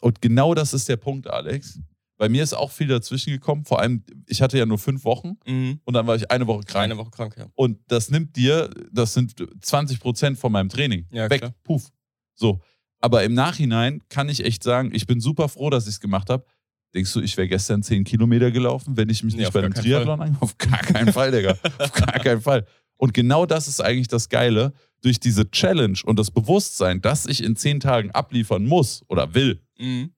Und 0.00 0.22
genau 0.22 0.54
das 0.54 0.72
ist 0.72 0.88
der 0.88 0.96
Punkt, 0.96 1.28
Alex. 1.28 1.80
Bei 2.18 2.30
mir 2.30 2.42
ist 2.42 2.54
auch 2.54 2.70
viel 2.70 2.86
dazwischen 2.86 3.30
gekommen. 3.30 3.66
Vor 3.66 3.80
allem, 3.80 4.02
ich 4.26 4.40
hatte 4.40 4.56
ja 4.56 4.64
nur 4.64 4.78
fünf 4.78 5.04
Wochen 5.04 5.36
mhm. 5.46 5.80
und 5.84 5.94
dann 5.94 6.06
war 6.06 6.16
ich 6.16 6.30
eine 6.30 6.46
Woche 6.46 6.64
krank. 6.64 6.84
eine 6.84 6.96
Woche 6.96 7.10
krank, 7.10 7.36
ja. 7.36 7.46
Und 7.54 7.78
das 7.88 8.10
nimmt 8.10 8.36
dir, 8.36 8.70
das 8.90 9.12
sind 9.12 9.34
20 9.60 10.00
Prozent 10.00 10.38
von 10.38 10.50
meinem 10.50 10.70
Training. 10.70 11.06
Ja, 11.10 11.28
Weg, 11.28 11.42
klar. 11.42 11.54
puff. 11.62 11.90
So. 12.34 12.60
Aber 13.06 13.22
im 13.22 13.34
Nachhinein 13.34 14.02
kann 14.08 14.28
ich 14.28 14.44
echt 14.44 14.64
sagen, 14.64 14.90
ich 14.92 15.06
bin 15.06 15.20
super 15.20 15.48
froh, 15.48 15.70
dass 15.70 15.84
ich 15.84 15.90
es 15.94 16.00
gemacht 16.00 16.28
habe. 16.28 16.44
Denkst 16.92 17.12
du, 17.12 17.20
ich 17.20 17.36
wäre 17.36 17.46
gestern 17.46 17.84
10 17.84 18.02
Kilometer 18.02 18.50
gelaufen, 18.50 18.96
wenn 18.96 19.08
ich 19.08 19.22
mich 19.22 19.34
Nee, 19.36 19.42
nicht 19.42 19.52
bei 19.52 19.60
einem 19.60 19.72
Triathlon 19.74 20.20
angefangen 20.20 20.42
Auf 20.42 20.58
gar 20.58 20.80
keinen 20.80 21.12
Fall, 21.12 21.30
Digga. 21.30 21.56
Auf 21.78 21.92
gar 21.92 22.18
keinen 22.18 22.40
Fall. 22.40 22.66
Und 22.96 23.14
genau 23.14 23.46
das 23.46 23.68
ist 23.68 23.80
eigentlich 23.80 24.08
das 24.08 24.28
Geile. 24.28 24.72
Durch 25.02 25.20
diese 25.20 25.48
Challenge 25.52 25.98
und 26.04 26.18
das 26.18 26.32
Bewusstsein, 26.32 27.00
dass 27.00 27.26
ich 27.26 27.44
in 27.44 27.54
10 27.54 27.78
Tagen 27.78 28.10
abliefern 28.10 28.66
muss 28.66 29.04
oder 29.08 29.34
will, 29.34 29.62
Mhm. 29.78 30.10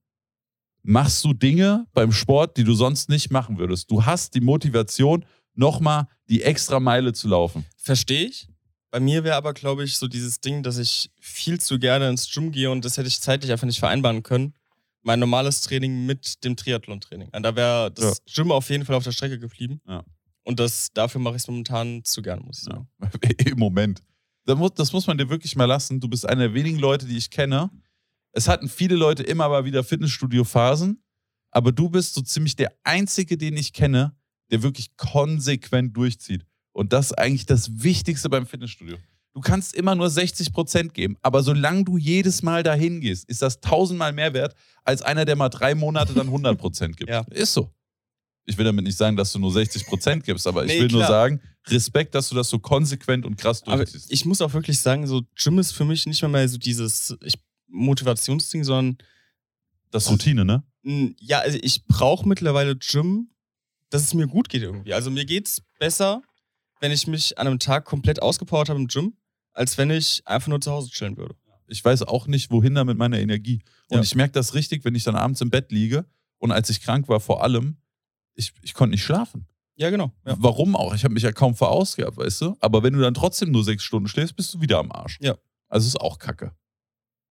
machst 0.83 1.23
du 1.27 1.35
Dinge 1.35 1.85
beim 1.93 2.11
Sport, 2.11 2.57
die 2.57 2.65
du 2.65 2.73
sonst 2.73 3.11
nicht 3.11 3.31
machen 3.31 3.59
würdest. 3.59 3.91
Du 3.91 4.07
hast 4.07 4.35
die 4.35 4.41
Motivation, 4.41 5.27
nochmal 5.55 6.07
die 6.31 6.43
extra 6.43 6.81
Meile 6.81 7.13
zu 7.13 7.29
laufen. 7.29 7.67
Verstehe 7.77 8.25
ich. 8.29 8.49
Bei 8.91 9.01
mir 9.01 9.23
wäre 9.25 9.37
aber, 9.37 9.53
glaube 9.53 9.85
ich, 9.85 9.99
so 9.99 10.09
dieses 10.09 10.41
Ding, 10.41 10.63
dass 10.63 10.79
ich 10.79 11.11
viel 11.21 11.61
zu 11.61 11.79
gerne 11.79 12.09
ins 12.09 12.31
Gym 12.33 12.53
gehe 12.53 12.71
und 12.71 12.85
das 12.85 12.97
hätte 12.97 13.09
ich 13.09 13.21
zeitlich 13.21 13.53
einfach 13.53 13.67
nicht 13.67 13.79
vereinbaren 13.79 14.23
können. 14.23 14.55
Mein 15.03 15.21
normales 15.21 15.61
Training 15.61 16.07
mit 16.07 16.43
dem 16.45 16.57
Triathlon-Training. 16.57 17.31
Da 17.33 17.55
wäre 17.55 17.91
das 17.91 18.23
Gym 18.25 18.51
auf 18.51 18.69
jeden 18.71 18.85
Fall 18.85 18.97
auf 18.97 19.05
der 19.05 19.13
Strecke 19.13 19.39
geblieben. 19.39 19.81
Ja. 19.87 20.05
Und 20.43 20.59
das, 20.59 20.89
dafür 20.95 21.21
mache 21.21 21.37
ich 21.37 21.43
es 21.43 21.49
momentan 21.49 22.03
zu 22.05 22.23
gerne, 22.23 22.43
muss 22.43 22.59
ich 22.59 22.65
sagen. 22.65 22.89
Im 23.47 23.59
Moment. 23.59 24.03
Das 24.47 24.57
muss, 24.57 24.73
das 24.75 24.93
muss 24.95 25.07
man 25.07 25.19
dir 25.19 25.29
wirklich 25.29 25.57
mal 25.57 25.67
lassen. 25.67 26.01
Du 26.01 26.09
bist 26.09 26.27
einer 26.27 26.49
der 26.49 26.55
wenigen 26.55 26.79
Leute, 26.79 27.05
die 27.05 27.19
ich 27.19 27.31
kenne. 27.31 27.71
Es 28.33 28.49
hatten 28.49 28.69
viele 28.69 28.97
Leute 28.97 29.23
immer 29.23 29.49
mal 29.49 29.67
wieder 29.67 29.85
Fitnessstudio-Phasen, 29.85 31.03
aber 31.51 31.73
du 31.73 31.91
bist 31.91 32.15
so 32.15 32.23
ziemlich 32.23 32.57
der 32.57 32.73
Einzige, 32.83 33.37
den 33.37 33.59
ich 33.59 33.75
kenne, 33.75 34.17
der 34.51 34.63
wirklich 34.63 34.97
konsequent 34.97 35.95
durchzieht. 35.95 36.47
Und 36.79 36.93
das 36.93 37.07
ist 37.07 37.19
eigentlich 37.19 37.45
das 37.45 37.83
Wichtigste 37.83 38.29
beim 38.31 38.47
Fitnessstudio. 38.47 38.99
Du 39.35 39.41
kannst 39.41 39.75
immer 39.75 39.97
nur 39.97 40.09
60 40.09 40.53
Prozent 40.53 40.95
geben, 40.95 41.17
aber 41.23 41.43
solange 41.43 41.83
du 41.83 41.99
jedes 41.99 42.45
Mal 42.45 42.63
dahin 42.63 43.01
gehst, 43.01 43.29
ist 43.29 43.43
das 43.43 43.61
tausendmal 43.61 44.13
mehr 44.13 44.33
wert, 44.33 44.55
als 44.85 45.03
einer, 45.03 45.25
der 45.25 45.35
mal 45.35 45.49
drei 45.49 45.75
Monate 45.75 46.15
dann 46.15 46.29
100 46.29 46.57
Prozent 46.57 46.97
gibt. 46.97 47.11
Ja. 47.11 47.23
Ist 47.31 47.53
so. 47.53 47.69
Ich 48.45 48.57
will 48.57 48.65
damit 48.65 48.85
nicht 48.85 48.97
sagen, 48.97 49.17
dass 49.17 49.33
du 49.33 49.41
nur 49.41 49.51
60 49.51 49.87
Prozent 49.87 50.23
gibst, 50.23 50.47
aber 50.47 50.65
ich 50.67 50.71
Nee, 50.73 50.83
will 50.83 50.89
nur 50.89 51.01
klar. 51.01 51.11
sagen, 51.11 51.41
Respekt, 51.67 52.15
dass 52.15 52.29
du 52.29 52.37
das 52.37 52.49
so 52.49 52.61
konsequent 52.61 53.27
und 53.27 53.37
krass 53.37 53.65
Aber 53.65 53.79
durchziehst. 53.79 54.13
ich 54.13 54.25
muss 54.25 54.41
auch 54.41 54.53
wirklich 54.53 54.79
sagen, 54.79 55.09
so 55.09 55.23
Gym 55.35 55.59
ist 55.59 55.73
für 55.73 55.85
mich 55.85 56.07
nicht 56.07 56.23
mehr, 56.23 56.29
mehr 56.31 56.49
so 56.49 56.59
dieses 56.59 57.17
ich, 57.25 57.35
Motivationsding, 57.67 58.63
sondern 58.63 58.99
das 59.91 60.09
Routine, 60.09 60.45
ne? 60.45 60.63
ja, 61.19 61.41
also 61.41 61.59
ich 61.61 61.87
brauche 61.87 62.29
mittlerweile 62.29 62.77
Gym, 62.77 63.31
dass 63.91 64.03
es 64.03 64.15
mir 64.15 64.29
gut 64.29 64.49
geht 64.49 64.63
irgendwie. 64.63 64.95
Also 64.95 65.11
mir 65.11 65.25
geht's 65.25 65.61
besser, 65.81 66.23
wenn 66.81 66.93
ich 66.93 67.07
mich 67.07 67.39
an 67.39 67.47
einem 67.47 67.59
Tag 67.59 67.85
komplett 67.85 68.23
ausgepowert 68.23 68.69
habe 68.69 68.79
im 68.81 68.87
Gym, 68.89 69.15
als 69.53 69.77
wenn 69.79 69.91
ich 69.91 70.23
einfach 70.27 70.49
nur 70.49 70.61
zu 70.61 70.71
Hause 70.71 70.91
chillen 70.91 71.17
würde. 71.17 71.35
Ich 71.67 71.85
weiß 71.85 72.03
auch 72.05 72.27
nicht, 72.27 72.51
wohin 72.51 72.75
da 72.75 72.85
mit 72.85 72.97
meiner 72.97 73.19
Energie. 73.19 73.61
Und 73.89 73.97
Ja. 73.99 74.03
ich 74.03 74.15
merke 74.15 74.33
das 74.33 74.55
richtig, 74.55 74.85
wenn 74.85 74.95
ich 74.95 75.05
dann 75.05 75.17
abends 75.17 75.41
im 75.41 75.51
Bett 75.51 75.71
liege 75.73 76.07
und 76.39 76.51
als 76.53 76.71
ich 76.71 76.81
krank 76.81 77.09
war, 77.09 77.21
vor 77.21 77.43
allem, 77.43 77.77
ich, 78.35 78.53
ich 78.63 78.73
konnte 78.75 78.93
nicht 78.93 79.03
schlafen. 79.05 79.47
Ja, 79.77 79.91
genau. 79.91 80.13
Ja. 80.27 80.35
Warum 80.39 80.75
auch? 80.77 80.95
Ich 80.95 81.05
habe 81.05 81.15
mich 81.15 81.23
ja 81.23 81.33
kaum 81.33 81.55
verausgabt, 81.55 82.17
weißt 82.17 82.41
du? 82.43 82.57
Aber 82.61 82.83
wenn 82.83 82.95
du 82.95 83.01
dann 83.01 83.15
trotzdem 83.15 83.51
nur 83.51 83.65
sechs 83.65 83.83
Stunden 83.85 84.09
schläfst, 84.09 84.35
bist 84.35 84.55
du 84.55 84.61
wieder 84.61 84.79
am 84.79 84.91
Arsch. 84.91 85.19
Ja. 85.21 85.37
Also 85.69 85.87
ist 85.87 86.01
auch 86.01 86.19
kacke. 86.19 86.53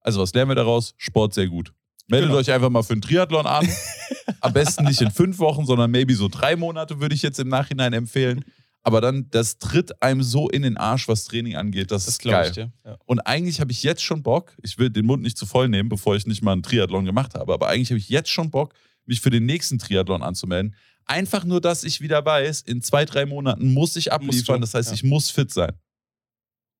Also 0.01 0.21
was 0.21 0.33
lernen 0.33 0.51
wir 0.51 0.55
daraus? 0.55 0.93
Sport 0.97 1.33
sehr 1.33 1.47
gut. 1.47 1.73
Meldet 2.07 2.29
Genau. 2.29 2.39
euch 2.39 2.51
einfach 2.51 2.69
mal 2.69 2.83
für 2.83 2.93
einen 2.93 3.01
Triathlon 3.01 3.45
an. 3.45 3.67
Am 4.41 4.53
besten 4.53 4.85
nicht 4.85 5.01
in 5.01 5.11
fünf 5.11 5.39
Wochen, 5.39 5.65
sondern 5.65 5.91
maybe 5.91 6.13
so 6.15 6.27
drei 6.29 6.55
Monate 6.55 7.01
würde 7.01 7.15
ich 7.15 7.21
jetzt 7.21 7.39
im 7.39 7.49
Nachhinein 7.49 7.91
empfehlen. 7.93 8.45
Aber 8.87 9.01
dann, 9.01 9.29
das 9.31 9.57
tritt 9.57 10.01
einem 10.01 10.23
so 10.23 10.47
in 10.47 10.61
den 10.61 10.77
Arsch, 10.77 11.09
was 11.09 11.25
Training 11.25 11.57
angeht. 11.57 11.91
Das, 11.91 12.05
Das 12.05 12.13
ist 12.13 12.23
geil. 12.23 12.47
ich 12.47 12.53
dir. 12.53 12.71
Ja. 12.85 12.97
Und 13.03 13.19
eigentlich 13.19 13.59
habe 13.59 13.69
ich 13.69 13.83
jetzt 13.83 14.01
schon 14.01 14.23
Bock, 14.23 14.55
ich 14.63 14.77
will 14.77 14.89
den 14.89 15.05
Mund 15.05 15.23
nicht 15.23 15.37
zu 15.37 15.45
voll 15.45 15.67
nehmen, 15.67 15.89
bevor 15.89 16.15
ich 16.15 16.25
nicht 16.25 16.41
mal 16.41 16.53
einen 16.53 16.63
Triathlon 16.63 17.03
gemacht 17.03 17.35
habe, 17.35 17.53
aber 17.53 17.67
eigentlich 17.67 17.89
habe 17.89 17.99
ich 17.99 18.07
jetzt 18.07 18.29
schon 18.29 18.49
Bock, 18.49 18.73
mich 19.05 19.19
für 19.19 19.29
den 19.29 19.45
nächsten 19.45 19.77
Triathlon 19.77 20.23
anzumelden. 20.23 20.73
Einfach 21.03 21.43
nur, 21.43 21.59
dass 21.59 21.83
ich 21.83 21.99
wieder 21.99 22.25
weiß, 22.25 22.61
in 22.61 22.81
zwei, 22.81 23.03
drei 23.03 23.25
Monaten 23.25 23.73
muss 23.73 23.97
ich 23.97 24.13
abliefern. 24.13 24.61
Das 24.61 24.73
heißt, 24.73 24.87
ja. 24.87 24.95
ich 24.95 25.03
muss 25.03 25.31
fit 25.31 25.51
sein. 25.51 25.73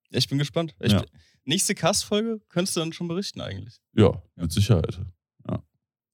Ich 0.10 0.30
bin 0.30 0.38
gespannt. 0.38 0.76
Ich, 0.80 0.93
Ja. 0.93 1.04
Nächste 1.43 1.76
Cast-Folge 1.76 2.39
könntest 2.48 2.78
du 2.78 2.80
dann 2.80 2.93
schon 2.93 3.10
berichten 3.10 3.41
eigentlich. 3.41 3.82
Ja, 3.98 4.22
mit 4.38 4.54
Sicherheit. 4.54 4.98
Ja. 5.46 5.62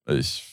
Ich, 0.07 0.43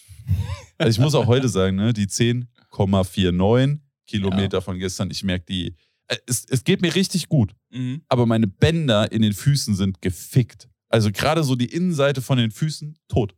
also 0.76 0.90
ich 0.90 0.98
muss 0.98 1.14
auch 1.14 1.26
heute 1.26 1.48
sagen, 1.48 1.76
ne, 1.76 1.94
die 1.94 2.08
10,49 2.08 3.78
Kilometer 4.10 4.60
von 4.60 4.78
gestern, 4.78 5.10
ich 5.10 5.22
merke 5.22 5.46
die, 5.46 5.74
äh, 6.08 6.16
es, 6.26 6.44
es 6.48 6.64
geht 6.64 6.82
mir 6.82 6.94
richtig 6.94 7.28
gut. 7.28 7.54
Mhm. 7.72 8.02
aber 8.08 8.26
meine 8.26 8.48
Bänder 8.48 9.12
in 9.12 9.22
den 9.22 9.32
Füßen 9.32 9.76
sind 9.76 10.02
gefickt. 10.02 10.68
Also 10.88 11.12
gerade 11.12 11.44
so 11.44 11.54
die 11.54 11.72
Innenseite 11.72 12.20
von 12.20 12.36
den 12.36 12.50
Füßen, 12.50 12.98
tot. 13.06 13.36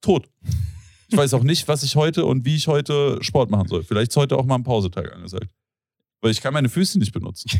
Tot. 0.00 0.30
Ich 1.08 1.16
weiß 1.16 1.34
auch 1.34 1.42
nicht, 1.42 1.68
was 1.68 1.82
ich 1.82 1.94
heute 1.94 2.24
und 2.24 2.44
wie 2.46 2.56
ich 2.56 2.68
heute 2.68 3.18
Sport 3.22 3.50
machen 3.50 3.68
soll. 3.68 3.84
Vielleicht 3.84 4.12
ist 4.12 4.16
heute 4.16 4.36
auch 4.36 4.46
mal 4.46 4.54
ein 4.54 4.62
Pausetag 4.62 5.12
angesagt. 5.12 5.50
Weil 6.22 6.30
ich 6.30 6.40
kann 6.40 6.54
meine 6.54 6.68
Füße 6.68 6.98
nicht 6.98 7.12
benutzen. 7.12 7.50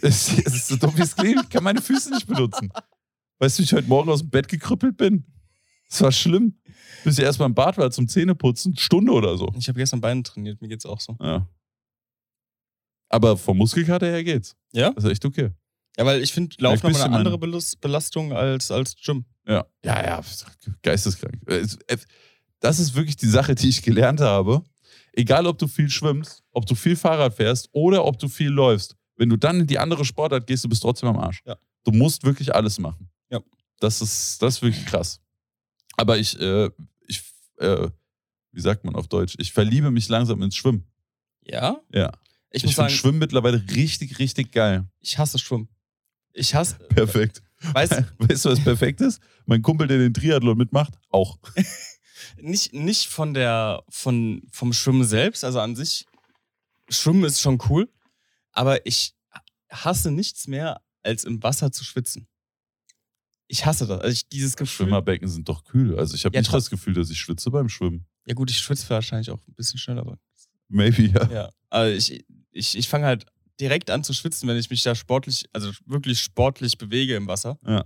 Es 0.00 0.32
es 0.46 0.54
ist 0.54 0.68
so 0.68 0.76
dumm, 0.76 0.96
wie 0.96 1.02
es 1.02 1.14
klingt. 1.14 1.42
Ich 1.42 1.48
kann 1.50 1.62
meine 1.62 1.82
Füße 1.82 2.10
nicht 2.10 2.26
benutzen. 2.26 2.72
Weißt 3.38 3.58
du, 3.58 3.60
wie 3.60 3.64
ich 3.64 3.72
heute 3.74 3.88
Morgen 3.88 4.10
aus 4.10 4.20
dem 4.20 4.30
Bett 4.30 4.48
gekrüppelt 4.48 4.96
bin? 4.96 5.26
Es 5.90 6.00
war 6.02 6.12
schlimm. 6.12 6.54
Bis 7.04 7.18
ich 7.18 7.24
erstmal 7.24 7.48
im 7.48 7.54
Bad 7.54 7.78
war 7.78 7.90
zum 7.90 8.06
Zähneputzen. 8.08 8.76
Stunde 8.76 9.12
oder 9.12 9.36
so. 9.36 9.52
Ich 9.58 9.68
habe 9.68 9.78
gestern 9.78 10.00
Beine 10.00 10.22
trainiert, 10.22 10.60
mir 10.60 10.68
geht's 10.68 10.86
auch 10.86 11.00
so. 11.00 11.16
Ja. 11.20 11.46
Aber 13.08 13.36
vom 13.36 13.58
Muskelkater 13.58 14.06
her 14.06 14.22
geht's. 14.22 14.54
Ja? 14.72 14.90
Das 14.90 15.04
ist 15.04 15.10
echt 15.10 15.24
okay. 15.24 15.50
Ja, 15.98 16.06
weil 16.06 16.22
ich 16.22 16.32
finde, 16.32 16.54
Laufen 16.60 16.86
bist 16.88 17.00
eine 17.02 17.14
andere 17.16 17.38
Belastung 17.38 18.32
als, 18.32 18.70
als 18.70 18.94
Gym. 19.04 19.24
Ja, 19.46 19.66
ja, 19.84 20.04
ja, 20.04 20.24
geisteskrank. 20.82 21.40
Es- 21.46 21.78
es- 21.88 22.06
Das 22.60 22.78
ist 22.78 22.94
wirklich 22.94 23.16
die 23.16 23.26
Sache, 23.26 23.54
die 23.54 23.68
ich 23.70 23.82
gelernt 23.82 24.20
habe. 24.20 24.62
Egal, 25.12 25.46
ob 25.46 25.58
du 25.58 25.66
viel 25.66 25.88
schwimmst, 25.88 26.44
ob 26.52 26.66
du 26.66 26.74
viel 26.74 26.94
Fahrrad 26.94 27.34
fährst 27.34 27.68
oder 27.72 28.04
ob 28.04 28.18
du 28.18 28.28
viel 28.28 28.50
läufst, 28.50 28.94
wenn 29.16 29.30
du 29.30 29.36
dann 29.38 29.60
in 29.60 29.66
die 29.66 29.78
andere 29.78 30.04
Sportart 30.04 30.46
gehst, 30.46 30.62
du 30.64 30.68
bist 30.68 30.82
trotzdem 30.82 31.08
am 31.08 31.18
Arsch. 31.18 31.42
Ja. 31.46 31.56
Du 31.84 31.90
musst 31.90 32.22
wirklich 32.22 32.54
alles 32.54 32.78
machen. 32.78 33.10
Ja. 33.30 33.40
Das 33.80 34.00
ist, 34.02 34.40
das 34.42 34.56
ist 34.56 34.62
wirklich 34.62 34.84
krass. 34.86 35.20
Aber 36.00 36.16
ich, 36.16 36.40
äh, 36.40 36.70
ich, 37.06 37.22
äh, 37.58 37.90
wie 38.52 38.60
sagt 38.62 38.84
man 38.84 38.94
auf 38.94 39.06
Deutsch? 39.06 39.34
Ich 39.38 39.52
verliebe 39.52 39.90
mich 39.90 40.08
langsam 40.08 40.40
ins 40.40 40.56
Schwimmen. 40.56 40.86
Ja? 41.44 41.78
Ja. 41.92 42.10
Ich, 42.50 42.64
Ich, 42.64 42.74
finde 42.74 42.88
Schwimmen 42.90 43.18
mittlerweile 43.18 43.62
richtig, 43.74 44.18
richtig 44.18 44.50
geil. 44.50 44.88
ich 45.00 45.18
hasse 45.18 45.38
Schwimmen. 45.38 45.68
Ich 46.32 46.54
hasse, 46.54 46.76
Perfekt. 46.88 47.42
weißt 47.74 47.92
Weißt 48.18 48.46
du, 48.46 48.50
was 48.50 48.64
perfekt 48.64 49.02
ist? 49.02 49.20
Mein 49.44 49.60
Kumpel, 49.60 49.88
der 49.88 49.98
den 49.98 50.14
Triathlon 50.14 50.56
mitmacht, 50.56 50.94
auch. 51.10 51.38
nicht, 52.40 52.72
nicht 52.72 53.06
von 53.08 53.34
der, 53.34 53.84
von, 53.90 54.42
vom 54.50 54.72
Schwimmen 54.72 55.04
selbst, 55.04 55.44
also 55.44 55.60
an 55.60 55.76
sich, 55.76 56.06
Schwimmen 56.88 57.24
ist 57.24 57.42
schon 57.42 57.58
cool, 57.68 57.92
aber 58.52 58.86
ich 58.86 59.14
hasse 59.70 60.10
nichts 60.10 60.48
mehr, 60.48 60.80
als 61.02 61.24
im 61.24 61.42
Wasser 61.42 61.70
zu 61.72 61.84
schwitzen. 61.84 62.26
Ich 63.50 63.66
hasse 63.66 63.84
das. 63.84 64.00
Also 64.00 64.12
ich, 64.12 64.28
dieses 64.28 64.56
Gefühl. 64.56 64.86
Schwimmerbecken 64.86 65.26
sind 65.26 65.48
doch 65.48 65.64
kühl. 65.64 65.98
Also 65.98 66.14
ich 66.14 66.24
habe 66.24 66.36
Ja, 66.36 66.40
nicht 66.40 66.52
das 66.52 66.70
Gefühl, 66.70 66.94
dass 66.94 67.10
ich 67.10 67.18
schwitze 67.18 67.50
beim 67.50 67.68
Schwimmen. 67.68 68.06
Ja, 68.24 68.34
gut, 68.34 68.48
ich 68.48 68.58
schwitze 68.58 68.88
wahrscheinlich 68.90 69.28
auch 69.30 69.40
ein 69.48 69.54
bisschen 69.54 69.78
schneller, 69.78 70.02
aber. 70.02 70.18
Maybe, 70.68 71.06
ja. 71.06 71.28
Ja. 71.32 71.50
Also 71.68 71.96
ich, 71.96 72.24
ich, 72.52 72.78
ich 72.78 72.88
fange 72.88 73.06
halt 73.06 73.26
direkt 73.60 73.90
an 73.90 74.04
zu 74.04 74.12
schwitzen, 74.12 74.48
wenn 74.48 74.56
ich 74.56 74.70
mich 74.70 74.84
da 74.84 74.94
sportlich, 74.94 75.46
also 75.52 75.72
wirklich 75.84 76.20
sportlich 76.20 76.78
bewege 76.78 77.16
im 77.16 77.26
Wasser. 77.26 77.58
Ja. 77.66 77.84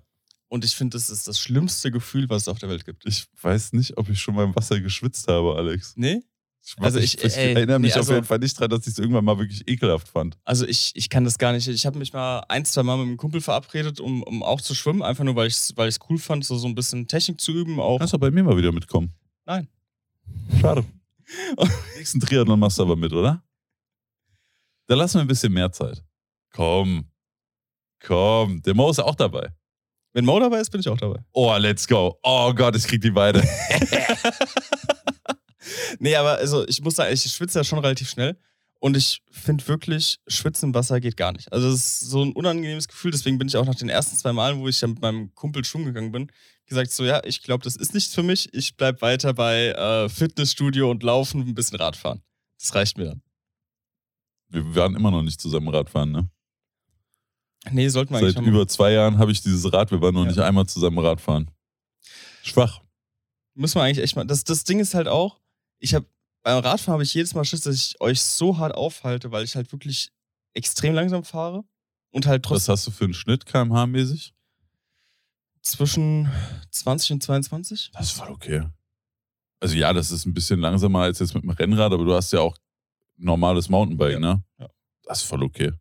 Und 0.49 0.67
ich 0.67 0.77
finde, 0.77 0.99
das 0.99 1.09
ist 1.09 1.27
das 1.27 1.39
schlimmste 1.41 1.91
Gefühl, 1.91 2.29
was 2.29 2.43
es 2.43 2.49
auf 2.49 2.59
der 2.59 2.69
Welt 2.69 2.85
gibt. 2.85 3.07
Ich 3.07 3.25
weiß 3.41 3.73
nicht, 3.73 3.97
ob 3.97 4.11
ich 4.11 4.21
schon 4.21 4.35
mal 4.35 4.45
im 4.45 4.55
Wasser 4.55 4.79
geschwitzt 4.81 5.29
habe, 5.29 5.57
Alex. 5.57 5.95
Nee? 5.97 6.21
Ich, 6.67 6.75
Also 6.81 6.99
ich- 6.99 7.23
ich, 7.23 7.37
ey, 7.37 7.53
erinnere 7.55 7.79
mich 7.79 7.91
nee, 7.91 7.93
auf 7.95 7.99
also- 8.07 8.15
jeden 8.15 8.25
Fall 8.25 8.39
nicht 8.39 8.59
dran, 8.59 8.71
dass 8.71 8.81
ich 8.87 8.95
es 8.95 8.99
irgendwann 8.99 9.25
mal 9.25 9.37
wirklich 9.39 9.69
ekelhaft 9.69 10.09
fand. 10.09 10.39
Also 10.45 10.67
ich, 10.67 10.93
ich 10.95 11.11
kann 11.11 11.23
das 11.25 11.37
gar 11.37 11.53
nicht. 11.53 11.69
Ich 11.69 11.85
habe 11.85 11.99
mich 11.99 12.13
mal 12.15 12.41
ein, 12.49 12.65
zwei 12.65 12.83
Mal 12.83 12.97
mit 12.97 13.07
einem 13.07 13.17
Kumpel 13.19 13.43
verabredet, 13.43 14.01
um, 14.01 14.23
um 14.23 14.43
auch 14.43 14.61
zu 14.63 14.75
schwimmen, 14.75 15.03
einfach 15.03 15.25
nur, 15.25 15.37
weil 15.37 15.49
ich 15.49 15.55
es 15.55 15.77
weil 15.77 15.89
ich's 15.91 15.99
cool 16.09 16.17
fand, 16.19 16.45
so, 16.45 16.57
so 16.57 16.67
ein 16.67 16.75
bisschen 16.75 17.07
Technik 17.07 17.39
zu 17.41 17.53
üben. 17.53 17.79
Auch. 17.81 17.99
Kannst 17.99 18.15
du 18.15 18.19
bei 18.19 18.31
mir 18.31 18.43
mal 18.43 18.57
wieder 18.57 18.73
mitkommen? 18.73 19.13
Nein. 19.45 19.69
Schade. 20.61 20.85
Nächsten 21.99 22.21
Triathlon 22.21 22.59
machst 22.59 22.79
du 22.79 22.83
aber 22.83 22.97
mit, 22.97 23.13
oder? 23.13 23.43
Da 24.87 24.95
lassen 24.95 25.15
wir 25.19 25.21
ein 25.23 25.29
bisschen 25.29 25.53
mehr 25.53 25.71
Zeit. 25.71 26.03
Komm. 26.53 27.05
Komm. 28.03 28.63
Der 28.63 28.75
Mo 28.75 28.91
ist 28.91 29.01
auch 29.01 29.15
dabei. 29.15 29.51
Wenn 30.15 30.25
Mo 30.25 30.39
dabei 30.41 30.61
ist, 30.61 30.71
bin 30.71 30.81
ich 30.81 30.89
auch 30.89 30.97
dabei. 30.97 31.23
Oh, 31.33 31.55
let's 31.59 31.87
go. 31.89 32.19
Oh 32.23 32.53
Gott, 32.55 32.77
ich 32.77 32.85
krieg 32.85 33.01
die 33.03 33.11
beide. 33.11 33.43
Nee, 36.05 36.17
aber 36.17 36.33
also 36.37 36.69
ich 36.69 36.83
muss 36.83 36.97
sagen, 36.97 37.15
ich 37.15 37.23
schwitze 37.23 37.59
ja 37.61 37.65
schon 37.65 37.79
relativ 37.79 38.11
schnell. 38.11 38.37
Und 38.79 38.95
ich 38.95 39.23
finde 39.31 39.67
wirklich, 39.69 40.19
Schwitzen 40.27 40.69
im 40.69 40.75
Wasser 40.75 41.01
geht 41.01 41.17
gar 41.17 41.33
nicht. 41.33 41.51
Also 41.51 41.69
es 41.69 41.77
ist 41.77 42.01
so 42.11 42.23
ein 42.23 42.33
unangenehmes 42.33 42.89
Gefühl. 42.89 43.11
Deswegen 43.11 43.39
bin 43.39 43.49
ich 43.49 43.57
auch 43.57 43.65
nach 43.65 43.75
den 43.75 43.89
ersten 43.89 44.15
zwei 44.15 44.35
Malen, 44.35 44.59
wo 44.61 44.69
ich 44.69 44.79
ja 44.83 44.89
mit 44.89 45.01
meinem 45.01 45.35
Kumpel 45.35 45.65
schwimmen 45.65 45.87
gegangen 45.87 46.13
bin, 46.13 46.31
gesagt 46.67 46.91
so, 46.91 47.07
ja, 47.07 47.23
ich 47.25 47.43
glaube, 47.43 47.65
das 47.65 47.77
ist 47.77 47.95
nichts 47.95 48.15
für 48.15 48.23
mich. 48.23 48.53
Ich 48.53 48.77
bleib 48.77 49.01
weiter 49.01 49.33
bei 49.33 49.69
äh, 49.69 50.11
Fitnessstudio 50.11 50.91
und 50.91 51.03
Laufen, 51.03 51.41
ein 51.41 51.55
bisschen 51.55 51.79
Radfahren. 51.79 52.23
Das 52.61 52.75
reicht 52.75 52.99
mir 52.99 53.07
dann. 53.07 53.23
Wir 54.51 54.75
waren 54.77 54.95
immer 54.95 55.11
noch 55.11 55.23
nicht 55.23 55.41
zusammen 55.41 55.69
Radfahren, 55.69 56.13
ne? 56.13 56.29
Nee, 57.71 57.89
sollten 57.89 58.13
wir 58.13 58.19
eigentlich 58.19 58.35
Seit 58.35 58.43
noch 58.43 58.43
machen. 58.43 58.55
über 58.57 58.69
zwei 58.69 58.93
Jahren 58.93 59.17
habe 59.17 59.33
ich 59.33 59.41
dieses 59.41 59.73
Rad. 59.73 59.91
Wir 59.91 60.03
waren 60.03 60.13
noch 60.13 60.25
Ja. 60.25 60.29
nicht 60.29 60.41
einmal 60.41 60.67
zusammen 60.67 60.99
Radfahren. 60.99 61.51
Schwach. 62.43 62.83
Müssen 63.55 63.77
wir 63.77 63.85
eigentlich 63.85 64.05
echt 64.05 64.17
mal. 64.17 64.27
Das, 64.27 64.45
das 64.45 64.65
Ding 64.65 64.81
ist 64.81 64.93
halt 64.93 65.09
auch, 65.09 65.41
ich 65.79 65.95
habe 65.95 66.07
beim 66.43 66.59
Radfahren 66.63 66.95
habe 66.95 67.03
ich 67.03 67.15
jedes 67.15 67.35
Mal 67.35 67.45
Schiss, 67.45 67.63
dass 67.63 67.75
ich 67.75 68.01
euch 68.01 68.21
so 68.23 68.59
hart 68.59 68.75
aufhalte, 68.75 69.31
weil 69.33 69.45
ich 69.45 69.57
halt 69.57 69.73
wirklich 69.73 70.11
extrem 70.53 70.95
langsam 70.95 71.25
fahre 71.25 71.65
und 72.11 72.27
halt 72.27 72.45
Was 72.45 72.49
trotzdem 72.67 72.73
hast 72.73 72.87
du 72.87 72.91
für 72.91 73.05
einen 73.05 73.15
Schnitt 73.15 73.45
kmh-mäßig? 73.47 74.33
zwischen 75.63 76.31
20 76.71 77.13
und 77.13 77.23
22. 77.23 77.91
Das 77.95 78.07
ist 78.07 78.13
voll 78.13 78.29
okay. 78.31 78.69
Also 79.61 79.77
ja, 79.77 79.93
das 79.95 80.11
ist 80.11 80.27
ein 80.27 80.35
bisschen 80.35 80.61
langsamer 80.61 81.01
als 81.01 81.21
jetzt 81.21 81.35
mit 81.35 81.43
dem 81.43 81.51
Rennrad, 81.51 81.93
aber 81.93 82.05
du 82.05 82.13
hast 82.15 82.33
ja 82.33 82.41
auch 82.41 82.57
normales 83.17 83.69
Mountainbike, 83.71 84.13
Ja, 84.15 84.19
ne? 84.19 84.45
ja. 84.59 84.69
Das 85.05 85.23
ist 85.23 85.29
voll 85.29 85.43
okay. 85.43 85.73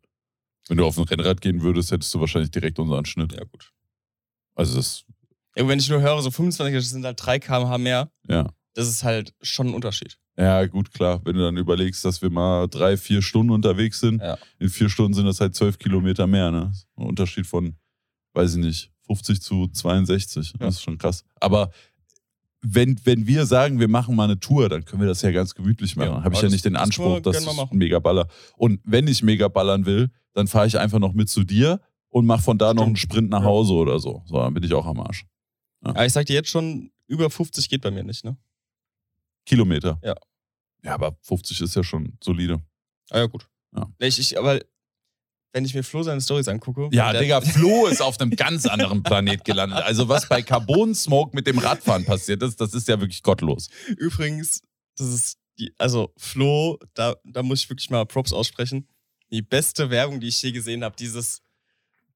Wenn 0.68 0.78
du 0.78 0.86
auf 0.86 0.96
ein 0.96 1.04
Rennrad 1.04 1.40
gehen 1.42 1.60
würdest, 1.60 1.90
hättest 1.90 2.14
du 2.14 2.20
wahrscheinlich 2.20 2.50
direkt 2.50 2.78
unseren 2.78 3.04
Schnitt. 3.04 3.32
Ja, 3.34 3.44
gut. 3.44 3.70
Also 4.54 4.76
das, 4.76 5.04
Ja, 5.56 5.68
wenn 5.68 5.78
ich 5.78 5.88
nur 5.90 6.00
höre, 6.00 6.22
so 6.22 6.30
25, 6.30 6.74
das 6.74 6.88
sind 6.88 7.04
halt 7.04 7.20
3 7.22 7.38
km/h 7.38 7.76
mehr, 7.76 8.10
ja. 8.26 8.50
Das 8.74 8.88
ist 8.88 9.02
halt 9.04 9.32
schon 9.42 9.68
ein 9.68 9.74
Unterschied. 9.74 10.18
Ja, 10.36 10.66
gut, 10.66 10.92
klar. 10.92 11.20
Wenn 11.24 11.36
du 11.36 11.42
dann 11.42 11.56
überlegst, 11.56 12.04
dass 12.04 12.20
wir 12.20 12.30
mal 12.30 12.66
drei, 12.66 12.96
vier 12.96 13.22
Stunden 13.22 13.52
unterwegs 13.52 14.00
sind, 14.00 14.20
Ja. 14.20 14.36
in 14.58 14.68
vier 14.68 14.88
Stunden 14.88 15.14
sind 15.14 15.26
das 15.26 15.40
halt 15.40 15.54
zwölf 15.54 15.78
Kilometer 15.78 16.26
mehr, 16.26 16.50
ne? 16.50 16.72
Ein 16.96 17.06
Unterschied 17.06 17.46
von, 17.46 17.76
weiß 18.32 18.56
ich 18.56 18.64
nicht, 18.64 18.90
50 19.06 19.40
zu 19.40 19.68
62. 19.68 20.52
Ja. 20.54 20.58
Das 20.66 20.74
ist 20.76 20.82
schon 20.82 20.98
krass. 20.98 21.24
Aber 21.40 21.70
wenn, 22.62 22.98
wenn 23.04 23.26
wir 23.26 23.44
sagen, 23.46 23.78
wir 23.78 23.88
machen 23.88 24.16
mal 24.16 24.24
eine 24.24 24.40
Tour, 24.40 24.68
dann 24.68 24.84
können 24.84 25.02
wir 25.02 25.08
das 25.08 25.20
ja 25.22 25.30
ganz 25.30 25.54
gemütlich 25.54 25.96
machen. 25.96 26.08
Ja, 26.12 26.24
Habe 26.24 26.34
ich 26.34 26.40
ja 26.42 26.48
nicht 26.48 26.64
den 26.64 26.76
Anspruch, 26.76 27.20
dass 27.20 27.44
ich 27.46 27.70
mega 27.72 27.98
baller. 27.98 28.26
Und 28.56 28.80
wenn 28.84 29.06
ich 29.06 29.22
mega 29.22 29.48
ballern 29.48 29.84
will, 29.86 30.10
dann 30.32 30.48
fahre 30.48 30.66
ich 30.66 30.78
einfach 30.78 30.98
noch 30.98 31.12
mit 31.12 31.28
zu 31.28 31.44
dir 31.44 31.80
und 32.08 32.24
mache 32.26 32.42
von 32.42 32.56
da 32.58 32.72
noch 32.72 32.86
einen 32.86 32.96
Stimmt. 32.96 33.12
Sprint 33.12 33.30
nach 33.30 33.40
Ja. 33.42 33.46
Hause 33.46 33.74
oder 33.74 33.98
so. 34.00 34.22
So, 34.24 34.36
dann 34.38 34.54
bin 34.54 34.62
ich 34.64 34.72
auch 34.72 34.86
am 34.86 34.98
Arsch. 35.00 35.26
Aber 35.82 36.06
ich 36.06 36.12
sag 36.12 36.24
dir 36.26 36.34
jetzt 36.34 36.48
schon, 36.48 36.90
über 37.06 37.28
50 37.28 37.68
geht 37.68 37.82
bei 37.82 37.90
mir 37.90 38.02
nicht, 38.02 38.24
ne? 38.24 38.36
Kilometer. 39.44 40.00
Ja. 40.02 40.14
Ja, 40.82 40.94
aber 40.94 41.16
50 41.22 41.60
ist 41.62 41.74
ja 41.74 41.82
schon 41.82 42.16
solide. 42.22 42.62
Ah 43.10 43.18
ja, 43.18 43.26
gut. 43.26 43.48
Ja. 43.74 43.88
Ich, 43.98 44.18
ich, 44.18 44.38
aber 44.38 44.60
wenn 45.54 45.64
ich 45.64 45.74
mir 45.74 45.84
Flo 45.84 46.02
seine 46.02 46.20
Stories 46.20 46.48
angucke. 46.48 46.88
Ja, 46.92 47.12
Digga, 47.12 47.40
Flo 47.40 47.86
ist 47.86 48.02
auf 48.02 48.20
einem 48.20 48.32
ganz 48.32 48.66
anderen 48.66 49.02
Planet 49.02 49.44
gelandet. 49.44 49.82
Also 49.84 50.08
was 50.08 50.28
bei 50.28 50.42
Carbon 50.42 50.94
Smoke 50.94 51.34
mit 51.34 51.46
dem 51.46 51.58
Radfahren 51.58 52.04
passiert 52.04 52.42
ist, 52.42 52.60
das 52.60 52.74
ist 52.74 52.88
ja 52.88 53.00
wirklich 53.00 53.22
gottlos. 53.22 53.68
Übrigens, 53.96 54.62
das 54.96 55.06
ist 55.06 55.38
die, 55.58 55.72
also 55.78 56.12
Flo, 56.16 56.78
da, 56.94 57.14
da 57.24 57.42
muss 57.44 57.62
ich 57.62 57.70
wirklich 57.70 57.88
mal 57.88 58.04
Props 58.04 58.32
aussprechen. 58.32 58.88
Die 59.30 59.42
beste 59.42 59.90
Werbung, 59.90 60.20
die 60.20 60.28
ich 60.28 60.42
je 60.42 60.50
gesehen 60.50 60.82
habe, 60.82 60.96
dieses 60.96 61.40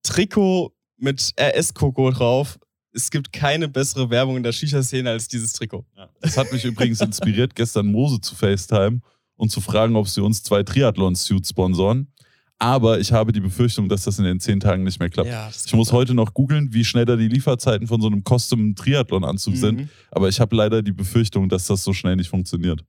Trikot 0.02 0.74
mit 0.96 1.32
RS-Koko 1.38 2.10
drauf. 2.10 2.58
Es 2.92 3.10
gibt 3.10 3.32
keine 3.32 3.68
bessere 3.68 4.08
Werbung 4.10 4.36
in 4.36 4.42
der 4.42 4.52
Shisha-Szene 4.52 5.10
als 5.10 5.28
dieses 5.28 5.52
Trikot. 5.52 5.84
Das 6.20 6.36
hat 6.36 6.52
mich 6.52 6.64
übrigens 6.64 7.00
inspiriert, 7.00 7.54
gestern 7.54 7.86
Mose 7.86 8.20
zu 8.20 8.34
FaceTime 8.34 9.00
und 9.36 9.50
zu 9.50 9.60
fragen, 9.60 9.94
ob 9.96 10.08
sie 10.08 10.22
uns 10.22 10.42
zwei 10.42 10.62
Triathlon-Suits 10.62 11.50
sponsoren. 11.50 12.12
Aber 12.60 12.98
ich 12.98 13.12
habe 13.12 13.30
die 13.30 13.40
Befürchtung, 13.40 13.88
dass 13.88 14.02
das 14.02 14.18
in 14.18 14.24
den 14.24 14.40
zehn 14.40 14.58
Tagen 14.58 14.82
nicht 14.82 14.98
mehr 14.98 15.08
klappt. 15.08 15.28
Ja, 15.28 15.48
Ich 15.48 15.72
muss 15.74 15.92
heute 15.92 16.12
noch 16.12 16.34
googeln, 16.34 16.72
wie 16.72 16.84
schnell 16.84 17.04
da 17.04 17.14
die 17.14 17.28
Lieferzeiten 17.28 17.86
von 17.86 18.00
so 18.00 18.08
einem 18.08 18.24
Custom-Triathlon-Anzug 18.24 19.54
sind. 19.56 19.80
Mhm. 19.80 19.88
Aber 20.10 20.28
ich 20.28 20.40
habe 20.40 20.56
leider 20.56 20.82
die 20.82 20.92
Befürchtung, 20.92 21.48
dass 21.48 21.66
das 21.66 21.84
so 21.84 21.92
schnell 21.92 22.16
nicht 22.16 22.28
funktioniert. 22.28 22.84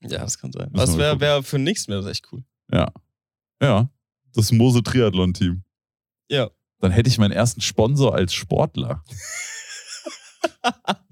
Ja, 0.00 0.18
das 0.20 0.38
kann 0.38 0.52
sein. 0.52 0.70
Müssen 0.70 0.76
Das 0.76 0.96
wäre 0.96 1.18
wär 1.18 1.42
für 1.42 1.58
nichts 1.58 1.88
mehr, 1.88 1.96
das 1.96 2.06
ist 2.06 2.12
echt 2.12 2.28
cool. 2.32 2.44
Ja. 2.70 2.92
Ja. 3.60 3.90
Das 4.32 4.52
Mose 4.52 4.82
Triathlon-Team. 4.82 5.64
Ja. 6.28 6.50
Dann 6.84 6.92
hätte 6.92 7.08
ich 7.08 7.16
meinen 7.16 7.32
ersten 7.32 7.62
Sponsor 7.62 8.14
als 8.14 8.34
Sportler. 8.34 9.02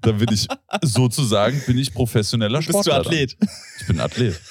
Dann 0.01 0.19
bin 0.19 0.31
ich 0.31 0.47
sozusagen 0.83 1.59
bin 1.65 1.79
ich 1.79 1.91
professioneller 1.91 2.59
Bist 2.59 2.69
Sportler. 2.69 3.01
du 3.01 3.09
Athlet? 3.09 3.37
Dann. 3.39 3.49
Ich 3.79 3.87
bin 3.87 3.99
Athlet. 3.99 4.41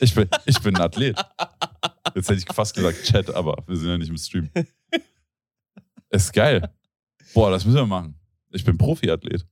Ich 0.00 0.14
bin, 0.16 0.28
ich 0.46 0.60
bin 0.60 0.74
ein 0.74 0.82
Athlet. 0.82 1.16
Jetzt 2.12 2.28
hätte 2.28 2.40
ich 2.40 2.52
fast 2.52 2.74
gesagt 2.74 3.04
Chat, 3.04 3.32
aber 3.32 3.62
wir 3.68 3.76
sind 3.76 3.88
ja 3.88 3.98
nicht 3.98 4.08
im 4.08 4.16
Stream. 4.16 4.50
Ist 6.10 6.32
geil. 6.32 6.68
Boah, 7.34 7.52
das 7.52 7.64
müssen 7.64 7.76
wir 7.76 7.86
machen. 7.86 8.18
Ich 8.50 8.64
bin 8.64 8.76
Profiathlet. 8.76 9.46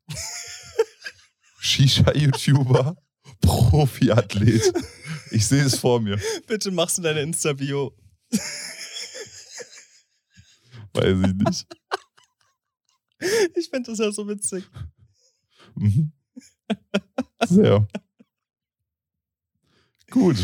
Shisha-YouTuber, 1.61 2.97
Profiathlet. 3.43 4.73
Ich 5.31 5.47
sehe 5.47 5.63
es 5.63 5.79
vor 5.79 6.01
mir. 6.01 6.19
Bitte 6.49 6.73
machst 6.73 6.99
du 6.99 7.03
deine 7.03 7.21
Insta-Bio. 7.21 7.97
Weiß 10.97 11.31
ich 11.31 11.35
nicht. 11.47 11.67
Ich 13.57 13.71
finde 13.71 13.91
das 13.91 13.99
ja 13.99 14.13
so 14.13 14.29
witzig. 14.29 14.69
Mhm. 15.75 16.13
Sehr. 17.47 17.89
Gut. 20.11 20.37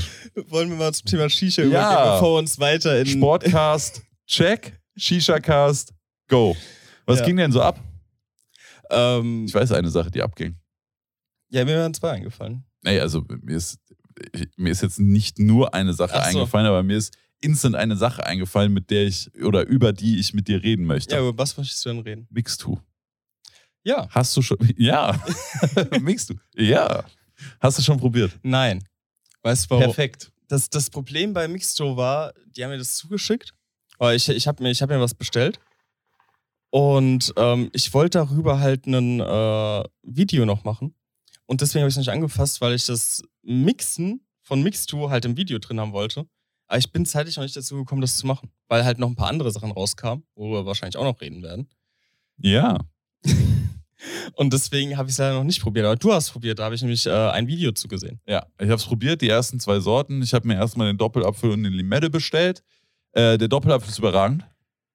Wollen 0.49 0.71
wir 0.71 0.77
mal 0.77 0.93
zum 0.95 1.07
Thema 1.07 1.29
Shisha 1.29 1.63
Ja. 1.63 1.69
übergehen, 1.69 2.13
bevor 2.15 2.35
wir 2.35 2.39
uns 2.39 2.59
weiter 2.59 2.99
in. 2.99 3.07
Sportcast, 3.07 4.03
check. 4.27 4.81
Shisha-Cast, 4.97 5.93
go. 6.29 6.57
Was 7.07 7.21
Ja. 7.21 7.27
ging 7.27 7.37
denn 7.37 7.53
so 7.53 7.61
ab? 7.63 7.79
Ähm, 8.91 9.45
Ich 9.47 9.55
weiß 9.55 9.73
eine 9.73 9.91
Sache, 9.91 10.11
die 10.11 10.23
abging. 10.23 10.57
ja, 11.51 11.65
mir 11.65 11.73
wären 11.77 11.95
zwei 11.95 12.13
eingefallen. 12.13 12.65
Nee, 12.83 13.01
also 13.01 13.23
mir 13.43 13.57
ist, 13.57 13.79
mir 14.57 14.71
ist 14.71 14.83
jetzt 14.83 14.99
nicht 14.99 15.39
nur 15.39 15.73
eine 15.75 15.93
Sache 15.95 16.15
Ach 16.15 16.31
so. 16.31 16.39
eingefallen, 16.39 16.67
aber 16.67 16.83
mir 16.83 16.97
ist 16.97 17.15
instant 17.43 17.75
eine 17.75 17.97
Sache 17.97 18.25
eingefallen, 18.25 18.73
mit 18.73 18.91
der 18.91 19.07
ich 19.07 19.31
oder 19.43 19.67
über 19.67 19.93
die 19.93 20.19
ich 20.19 20.33
mit 20.33 20.49
dir 20.49 20.63
reden 20.63 20.85
möchte. 20.87 21.15
Ja, 21.15 21.21
über 21.21 21.37
was 21.37 21.57
möchtest 21.57 21.85
du 21.85 21.91
denn 21.91 21.99
reden? 22.01 22.27
Mixtu. 22.31 22.79
Ja. 23.85 24.09
Hast 24.11 24.37
du 24.37 24.43
schon. 24.43 24.59
Ja. 24.77 25.21
Mixtu. 26.01 26.35
Ja. 26.55 27.05
Hast 27.61 27.79
du 27.79 27.83
schon 27.83 27.99
probiert? 27.99 28.39
Nein. 28.43 28.85
Weißt 29.43 29.65
du 29.67 29.71
warum? 29.71 29.85
Perfekt. 29.85 30.33
Das, 30.49 30.71
das 30.71 30.91
Problem 30.91 31.33
bei 31.33 31.49
Mixto 31.49 31.97
war, 31.97 32.33
die 32.57 32.63
haben 32.63 32.71
mir 32.71 32.79
das 32.79 32.95
zugeschickt. 32.95 33.55
Aber 33.99 34.15
ich, 34.15 34.29
ich 34.29 34.47
habe 34.47 34.63
mir, 34.63 34.71
ich 34.71 34.83
hab 34.83 34.91
mir 34.91 35.01
was 35.01 35.15
bestellt. 35.15 35.59
Und 36.71 37.33
ähm, 37.37 37.71
ich 37.73 37.93
wollte 37.93 38.19
darüber 38.19 38.61
halt 38.61 38.87
ein 38.87 39.21
äh, 39.21 39.85
Video 40.03 40.47
noch 40.47 40.65
machen. 40.65 40.95
Und 41.47 41.61
deswegen 41.61 41.83
habe 41.83 41.89
ich 41.89 41.95
es 41.95 41.99
nicht 41.99 42.09
angefasst, 42.09 42.61
weil 42.61 42.75
ich 42.75 42.87
das 42.87 43.23
Mixen 43.43 44.27
von 44.43 44.63
Mixto 44.63 45.11
halt 45.11 45.25
im 45.25 45.37
Video 45.37 45.59
drin 45.59 45.81
haben 45.81 45.93
wollte. 45.93 46.27
Aber 46.73 46.79
ich 46.79 46.91
bin 46.91 47.05
zeitlich 47.05 47.37
noch 47.37 47.43
nicht 47.43 47.55
dazu 47.55 47.77
gekommen, 47.77 48.01
das 48.01 48.17
zu 48.17 48.27
machen. 48.27 48.51
Weil 48.67 48.83
halt 48.83 48.99
noch 48.99 49.07
ein 49.07 49.15
paar 49.15 49.29
andere 49.29 49.51
Sachen 49.51 49.73
rauskamen, 49.73 50.25
worüber 50.35 50.63
wir 50.63 50.67
wahrscheinlich 50.67 50.97
auch 50.97 51.05
noch 51.05 51.21
reden 51.21 51.43
werden. 51.43 51.69
Ja. 52.39 52.79
Und 54.37 54.55
deswegen 54.55 54.97
habe 54.97 55.11
ich 55.11 55.13
es 55.13 55.19
leider 55.19 55.35
noch 55.35 55.45
nicht 55.45 55.61
probiert. 55.61 55.85
Aber 55.85 55.97
du 55.97 56.11
hast 56.15 56.31
probiert, 56.31 56.59
da 56.59 56.65
habe 56.65 56.75
ich 56.75 56.81
nämlich 56.81 57.05
äh, 57.05 57.11
ein 57.11 57.47
Video 57.47 57.73
zu 57.73 57.89
gesehen. 57.89 58.21
Ja, 58.27 58.47
ich 58.59 58.69
habe 58.69 58.77
es 58.77 58.87
probiert, 58.87 59.21
die 59.21 59.29
ersten 59.29 59.61
zwei 59.61 59.81
Sorten. 59.81 60.23
Ich 60.23 60.33
habe 60.33 60.49
mir 60.49 60.55
erstmal 60.55 60.87
den 60.87 60.97
Doppelapfel 60.97 61.51
und 61.51 61.63
den 61.63 61.75
Limette 61.75 62.09
bestellt. 62.09 62.63
Äh, 63.13 63.37
der 63.37 63.49
Doppelapfel 63.49 63.91
ist 63.91 63.99
überragend. 63.99 64.43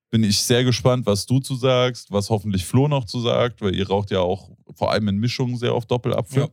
Bin 0.09 0.23
ich 0.23 0.41
sehr 0.41 0.63
gespannt, 0.63 1.05
was 1.05 1.27
du 1.27 1.39
zu 1.39 1.55
sagst, 1.55 2.11
was 2.11 2.31
hoffentlich 2.31 2.65
Flo 2.65 2.87
noch 2.87 3.05
zu 3.05 3.19
sagt, 3.19 3.61
weil 3.61 3.75
ihr 3.75 3.87
raucht 3.87 4.09
ja 4.09 4.21
auch 4.21 4.49
vor 4.73 4.91
allem 4.91 5.09
in 5.09 5.17
Mischungen 5.17 5.57
sehr 5.57 5.75
oft 5.75 5.91
Doppelapfel. 5.91 6.41
Ja. 6.41 6.49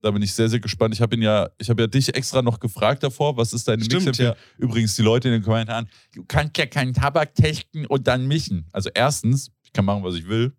Da 0.00 0.10
bin 0.12 0.22
ich 0.22 0.32
sehr, 0.32 0.48
sehr 0.48 0.60
gespannt. 0.60 0.94
Ich 0.94 1.00
habe 1.00 1.16
ihn 1.16 1.22
ja, 1.22 1.50
ich 1.58 1.68
habe 1.70 1.82
ja 1.82 1.86
dich 1.88 2.14
extra 2.14 2.40
noch 2.40 2.60
gefragt 2.60 3.02
davor, 3.02 3.36
was 3.36 3.52
ist 3.52 3.66
deine 3.66 3.84
Stimmt, 3.84 4.04
Mixempfehlung? 4.04 4.34
ja. 4.34 4.64
Übrigens, 4.64 4.94
die 4.94 5.02
Leute 5.02 5.28
in 5.28 5.34
den 5.34 5.42
Kommentaren, 5.42 5.88
du 6.14 6.24
kannst 6.26 6.56
ja 6.56 6.66
keinen 6.66 6.94
Tabak 6.94 7.34
testen 7.34 7.84
und 7.86 8.06
dann 8.06 8.28
mischen. 8.28 8.66
Also 8.72 8.90
erstens, 8.94 9.50
ich 9.64 9.72
kann 9.72 9.84
machen, 9.84 10.04
was 10.04 10.14
ich 10.14 10.28
will. 10.28 10.52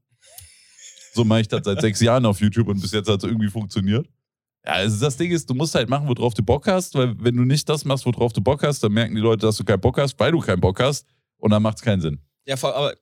So 1.13 1.23
mache 1.23 1.41
ich 1.41 1.47
das 1.47 1.63
seit 1.63 1.81
sechs 1.81 2.01
Jahren 2.01 2.25
auf 2.25 2.39
YouTube 2.39 2.67
und 2.67 2.81
bis 2.81 2.91
jetzt 2.91 3.09
hat 3.09 3.23
es 3.23 3.23
irgendwie 3.23 3.49
funktioniert. 3.49 4.07
Ja, 4.65 4.73
also 4.73 4.99
das 4.99 5.17
Ding 5.17 5.31
ist, 5.31 5.49
du 5.49 5.53
musst 5.53 5.73
halt 5.73 5.89
machen, 5.89 6.07
worauf 6.07 6.33
du 6.33 6.43
Bock 6.43 6.67
hast, 6.67 6.93
weil 6.95 7.15
wenn 7.19 7.35
du 7.35 7.43
nicht 7.43 7.67
das 7.69 7.85
machst, 7.85 8.05
worauf 8.05 8.33
du 8.33 8.41
Bock 8.41 8.61
hast, 8.63 8.83
dann 8.83 8.91
merken 8.91 9.15
die 9.15 9.21
Leute, 9.21 9.45
dass 9.45 9.57
du 9.57 9.63
keinen 9.63 9.79
Bock 9.79 9.97
hast, 9.97 10.19
weil 10.19 10.31
du 10.31 10.39
keinen 10.39 10.59
Bock 10.59 10.79
hast 10.79 11.07
und 11.37 11.51
dann 11.51 11.63
macht 11.63 11.77
es 11.77 11.81
keinen 11.81 12.01
Sinn. 12.01 12.19
Ja, 12.45 12.57
vor, 12.57 12.75
aber 12.75 12.93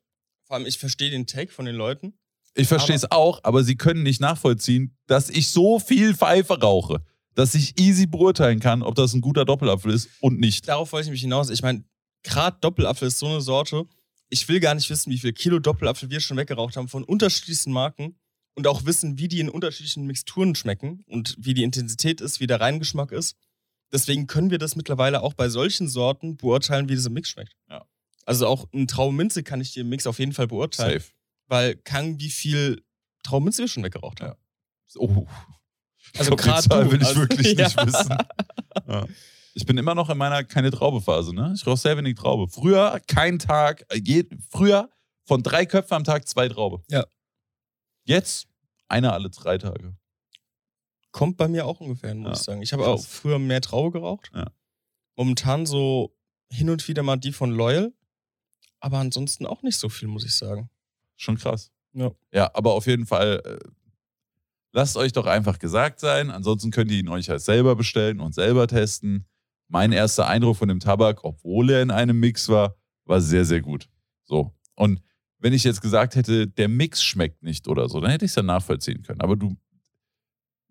vor 0.46 0.56
allem, 0.56 0.66
ich 0.66 0.78
verstehe 0.78 1.10
den 1.10 1.26
Take 1.26 1.52
von 1.52 1.66
den 1.66 1.76
Leuten. 1.76 2.14
Ich 2.58 2.68
verstehe 2.68 2.96
es 2.96 3.12
auch, 3.12 3.40
aber 3.44 3.64
sie 3.64 3.76
können 3.76 4.04
nicht 4.04 4.20
nachvollziehen, 4.20 4.98
dass 5.06 5.30
ich 5.30 5.50
so 5.50 5.80
viel 5.80 6.16
Pfeife 6.16 6.60
rauche, 6.60 7.04
dass 7.36 7.54
ich 7.54 7.80
easy 7.80 8.08
beurteilen 8.08 8.60
kann, 8.60 8.82
ob 8.82 8.96
das 8.96 9.14
ein 9.14 9.22
guter 9.22 9.46
Doppelapfel 9.46 9.94
ist 9.94 10.10
und 10.22 10.40
nicht. 10.40 10.68
Darauf 10.68 10.92
wollte 10.92 11.06
ich 11.06 11.12
mich 11.12 11.22
hinaus. 11.22 11.52
Ich 11.52 11.62
meine, 11.62 11.84
gerade 12.24 12.58
Doppelapfel 12.60 13.10
ist 13.10 13.20
so 13.20 13.28
eine 13.28 13.42
Sorte. 13.42 13.86
Ich 14.30 14.50
will 14.50 14.60
gar 14.60 14.74
nicht 14.74 14.90
wissen, 14.90 15.12
wie 15.12 15.20
viel 15.20 15.34
Kilo 15.34 15.60
Doppelapfel 15.60 16.10
wir 16.10 16.20
schon 16.20 16.38
weggeraucht 16.38 16.76
haben 16.78 16.88
von 16.88 17.04
unterschiedlichsten 17.04 17.72
Marken 17.72 18.18
und 18.56 18.66
auch 18.66 18.86
wissen, 18.86 19.20
wie 19.20 19.28
die 19.28 19.40
in 19.40 19.50
unterschiedlichen 19.50 20.08
Mixturen 20.08 20.56
schmecken 20.56 21.04
und 21.06 21.36
wie 21.38 21.54
die 21.54 21.64
Intensität 21.64 22.22
ist, 22.22 22.40
wie 22.40 22.48
der 22.48 22.60
Reingeschmack 22.60 23.12
ist. 23.12 23.38
Deswegen 23.94 24.26
können 24.26 24.50
wir 24.50 24.58
das 24.58 24.76
mittlerweile 24.76 25.22
auch 25.22 25.36
bei 25.36 25.48
solchen 25.48 25.88
Sorten 25.88 26.38
beurteilen, 26.38 26.90
wie 26.90 26.96
dieser 26.96 27.12
Mix 27.12 27.30
schmeckt. 27.30 27.56
Ja. 27.70 27.86
Also 28.26 28.48
auch 28.48 28.68
ein 28.74 28.88
Traubenminze 28.88 29.44
kann 29.44 29.62
ich 29.62 29.74
dir 29.74 29.82
im 29.82 29.90
Mix 29.90 30.08
auf 30.08 30.18
jeden 30.18 30.34
Fall 30.34 30.48
beurteilen. 30.48 31.00
Safe. 31.00 31.12
Weil 31.48 31.76
kann, 31.76 32.20
wie 32.20 32.30
viel 32.30 32.84
Traubenminze 33.24 33.64
wir 33.64 33.68
schon 33.68 33.84
weggeraucht 33.84 34.22
haben. 34.22 34.40
Oh. 34.98 35.26
Also 36.18 36.36
gerade 36.36 36.92
will 36.92 37.02
ich 37.02 37.08
also- 37.08 37.22
wirklich 37.22 37.48
nicht 37.58 37.76
Ja. 37.76 37.86
wissen. 37.86 38.18
Ja. 38.88 39.06
Ich 39.54 39.66
bin 39.66 39.78
immer 39.78 39.96
noch 39.96 40.10
in 40.10 40.18
meiner 40.18 40.44
keine 40.44 40.70
Traube-Phase, 40.72 41.34
ne? 41.34 41.52
Ich 41.56 41.66
rauche 41.66 41.78
sehr 41.78 41.98
wenig 41.98 42.16
Traube. 42.16 42.48
Früher 42.48 43.00
kein 43.08 43.40
Tag, 43.40 43.86
äh, 43.90 44.00
je, 44.04 44.24
früher 44.52 44.90
von 45.26 45.42
drei 45.44 45.66
Köpfen 45.66 45.96
am 45.96 46.04
Tag 46.04 46.28
zwei 46.28 46.48
Traube. 46.48 46.84
Ja. 46.90 47.06
Jetzt 48.04 48.48
eine 48.88 49.12
alle 49.14 49.30
drei 49.30 49.58
Tage. 49.58 49.98
Kommt 51.12 51.38
bei 51.38 51.48
mir 51.48 51.66
auch 51.66 51.80
ungefähr 51.80 52.10
hin, 52.10 52.20
muss 52.20 52.28
Ja, 52.30 52.34
ich 52.34 52.42
sagen. 52.46 52.62
Ich 52.62 52.74
habe 52.74 52.86
auch 52.88 53.04
früher 53.04 53.40
mehr 53.40 53.60
Traube 53.62 53.92
geraucht. 53.92 54.30
Ja. 54.34 54.52
Momentan 55.16 55.66
so 55.66 56.16
hin 56.52 56.70
und 56.70 56.88
wieder 56.88 57.02
mal 57.04 57.18
die 57.18 57.34
von 57.34 57.52
Loyal. 57.52 57.92
Aber 58.80 59.00
ansonsten 59.00 59.48
auch 59.48 59.64
nicht 59.64 59.78
so 59.78 59.90
viel, 59.90 60.08
muss 60.08 60.24
ich 60.24 60.36
sagen. 60.36 60.70
Schon 61.18 61.38
krass. 61.38 61.72
Ja. 61.94 62.12
Ja, 62.32 62.52
aber 62.54 62.74
auf 62.74 62.88
jeden 62.88 63.06
Fall, 63.06 63.42
äh, 63.44 63.70
lasst 64.72 64.96
euch 64.96 65.12
doch 65.12 65.26
einfach 65.26 65.60
gesagt 65.60 66.00
sein. 66.00 66.32
Ansonsten 66.32 66.72
könnt 66.72 66.92
ihr 66.92 67.00
ihn 67.00 67.10
euch 67.10 67.30
halt 67.30 67.42
selber 67.42 67.76
bestellen 67.76 68.20
und 68.20 68.34
selber 68.34 68.68
testen. 68.68 69.26
Mein 69.68 69.92
erster 69.92 70.28
Eindruck 70.28 70.56
von 70.56 70.70
dem 70.70 70.80
Tabak, 70.80 71.24
obwohl 71.24 71.72
er 71.72 71.82
in 71.82 71.92
einem 71.92 72.20
Mix 72.20 72.48
war, 72.48 72.78
war 73.06 73.20
sehr, 73.20 73.44
sehr 73.44 73.62
gut. 73.62 73.90
So. 74.24 74.54
Und 74.76 75.02
wenn 75.40 75.54
ich 75.54 75.64
jetzt 75.64 75.82
gesagt 75.82 76.16
hätte, 76.16 76.48
der 76.48 76.68
Mix 76.68 77.04
schmeckt 77.04 77.44
nicht 77.44 77.68
oder 77.68 77.90
so, 77.90 78.00
dann 78.00 78.12
hätte 78.12 78.26
ich 78.26 78.32
es 78.32 78.36
ja 78.36 78.44
nachvollziehen 78.44 79.02
können. 79.04 79.22
Aber 79.22 79.36
du, 79.36 79.58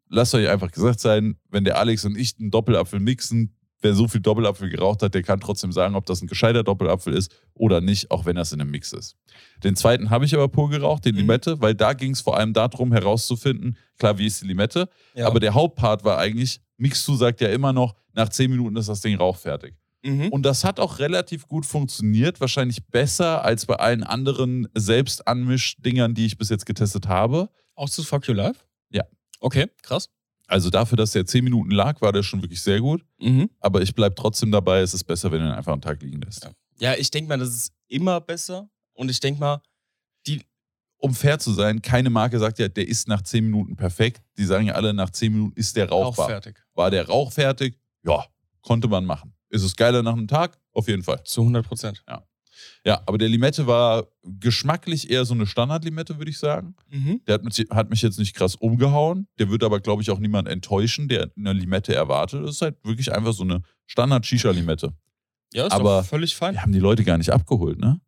lasst 0.08 0.34
euch 0.34 0.48
einfach 0.48 0.70
gesagt 0.70 1.00
sein, 1.00 1.36
wenn 1.48 1.64
der 1.64 1.78
Alex 1.78 2.04
und 2.04 2.16
ich 2.16 2.38
einen 2.38 2.50
Doppelapfel 2.50 3.00
mixen, 3.00 3.55
wer 3.82 3.94
so 3.94 4.08
viel 4.08 4.20
Doppelapfel 4.20 4.68
geraucht 4.70 5.02
hat, 5.02 5.14
der 5.14 5.22
kann 5.22 5.38
trotzdem 5.40 5.70
sagen, 5.72 5.94
ob 5.94 6.06
das 6.06 6.22
ein 6.22 6.26
gescheiter 6.26 6.64
Doppelapfel 6.64 7.12
ist 7.14 7.30
oder 7.54 7.80
nicht, 7.80 8.10
auch 8.10 8.24
wenn 8.24 8.36
das 8.36 8.52
in 8.52 8.60
einem 8.60 8.70
Mix 8.70 8.92
ist. 8.92 9.16
Den 9.62 9.76
zweiten 9.76 10.10
habe 10.10 10.24
ich 10.24 10.34
aber 10.34 10.48
pur 10.48 10.70
geraucht, 10.70 11.04
den 11.04 11.14
Mhm. 11.14 11.20
Limette, 11.22 11.60
weil 11.60 11.74
da 11.74 11.92
ging 11.92 12.12
es 12.12 12.20
vor 12.20 12.36
allem 12.36 12.52
darum, 12.52 12.92
herauszufinden, 12.92 13.76
klar, 13.98 14.18
wie 14.18 14.26
ist 14.26 14.42
die 14.42 14.46
Limette, 14.46 14.88
Ja. 15.14 15.26
aber 15.26 15.40
der 15.40 15.54
Hauptpart 15.54 16.04
war 16.04 16.18
eigentlich, 16.18 16.60
Mixtu 16.78 17.14
sagt 17.16 17.40
ja 17.40 17.48
immer 17.48 17.72
noch, 17.72 17.94
nach 18.14 18.28
10 18.28 18.50
Minuten 18.50 18.76
ist 18.76 18.88
das 18.88 19.00
Ding 19.02 19.16
rauchfertig. 19.16 19.74
mhm. 20.02 20.28
Und 20.28 20.42
das 20.44 20.64
hat 20.64 20.78
auch 20.80 20.98
relativ 20.98 21.46
gut 21.48 21.66
funktioniert, 21.66 22.40
wahrscheinlich 22.40 22.86
besser 22.86 23.44
als 23.44 23.66
bei 23.66 23.74
allen 23.76 24.02
anderen 24.04 24.68
Selbstanmisch-Dingern, 24.74 26.14
die 26.14 26.26
ich 26.26 26.38
bis 26.38 26.48
jetzt 26.48 26.66
getestet 26.66 27.08
habe. 27.08 27.48
auch 27.74 27.90
zu 27.90 28.02
Fuck 28.04 28.26
You 28.28 28.32
Live? 28.34 28.64
Ja. 28.90 29.04
Okay, 29.40 29.66
krass. 29.82 30.08
Also 30.46 30.70
dafür, 30.70 30.96
dass 30.96 31.12
der 31.12 31.26
10 31.26 31.42
Minuten 31.44 31.70
lag, 31.70 32.00
war 32.00 32.12
der 32.12 32.22
schon 32.22 32.42
wirklich 32.42 32.62
sehr 32.62 32.80
gut. 32.80 33.04
Mhm. 33.20 33.50
Aber 33.60 33.82
ich 33.82 33.94
bleibe 33.94 34.14
trotzdem 34.14 34.52
dabei, 34.52 34.80
es 34.80 34.94
ist 34.94 35.04
besser, 35.04 35.30
wenn 35.32 35.40
du 35.40 35.46
ihn 35.46 35.52
einfach 35.52 35.72
einen 35.72 35.82
Tag 35.82 36.00
liegen 36.02 36.20
lässt. 36.20 36.48
Ja. 36.78 36.94
Ich 36.94 37.10
denke 37.10 37.28
mal, 37.28 37.38
das 37.38 37.48
ist 37.48 37.72
immer 37.88 38.20
besser. 38.20 38.68
Und 38.92 39.10
ich 39.10 39.20
denke 39.20 39.40
mal, 39.40 39.60
Um 40.98 41.14
fair 41.14 41.38
zu 41.38 41.52
sein, 41.52 41.82
keine 41.82 42.08
Marke 42.08 42.38
sagt 42.38 42.58
ja, 42.58 42.68
der 42.68 42.88
ist 42.88 43.06
nach 43.06 43.20
10 43.20 43.44
Minuten 43.44 43.76
perfekt. 43.76 44.22
Die 44.38 44.44
sagen 44.46 44.66
ja 44.66 44.74
alle, 44.74 44.94
nach 44.94 45.10
10 45.10 45.30
Minuten 45.32 45.52
ist 45.54 45.76
der 45.76 45.92
auch 45.92 46.06
rauchbar. 46.06 46.28
fertig. 46.28 46.64
War 46.74 46.90
der 46.90 47.06
Rauch 47.06 47.32
fertig? 47.32 47.78
Ja, 48.02 48.24
konnte 48.62 48.88
man 48.88 49.04
machen. 49.04 49.34
Ist 49.50 49.62
es 49.62 49.76
geiler 49.76 50.02
nach 50.02 50.14
einem 50.14 50.26
Tag? 50.26 50.58
Auf 50.72 50.88
jeden 50.88 51.02
Fall. 51.02 51.22
Zu 51.24 51.42
100 51.42 51.66
Prozent. 51.66 52.02
Ja, 52.08 52.24
aber 53.06 53.18
der 53.18 53.28
Limette 53.28 53.66
war 53.66 54.06
geschmacklich 54.22 55.10
eher 55.10 55.24
so 55.24 55.34
eine 55.34 55.46
Standard-Limette, 55.46 56.18
würde 56.18 56.30
ich 56.30 56.38
sagen. 56.38 56.74
Mhm. 56.90 57.20
Der 57.26 57.34
hat 57.34 57.44
mich, 57.44 57.56
hat 57.70 57.90
mich 57.90 58.02
jetzt 58.02 58.18
nicht 58.18 58.34
krass 58.34 58.54
umgehauen. 58.54 59.26
Der 59.38 59.50
wird 59.50 59.64
aber, 59.64 59.80
glaube 59.80 60.02
ich, 60.02 60.10
auch 60.10 60.18
niemand 60.18 60.48
enttäuschen, 60.48 61.08
der 61.08 61.30
eine 61.36 61.52
Limette 61.52 61.94
erwartet. 61.94 62.44
Das 62.44 62.56
ist 62.56 62.62
halt 62.62 62.76
wirklich 62.84 63.12
einfach 63.12 63.32
so 63.32 63.42
eine 63.44 63.62
Standard-Shisha-Limette. 63.86 64.92
Ja, 65.52 65.66
ist 65.66 65.72
Aber- 65.72 66.00
doch 66.00 66.06
völlig 66.06 66.34
fein. 66.36 66.54
Wir 66.54 66.62
haben 66.62 66.72
die 66.72 66.78
Leute 66.78 67.04
gar 67.04 67.18
nicht 67.18 67.30
abgeholt, 67.30 67.78
ne? 67.78 68.00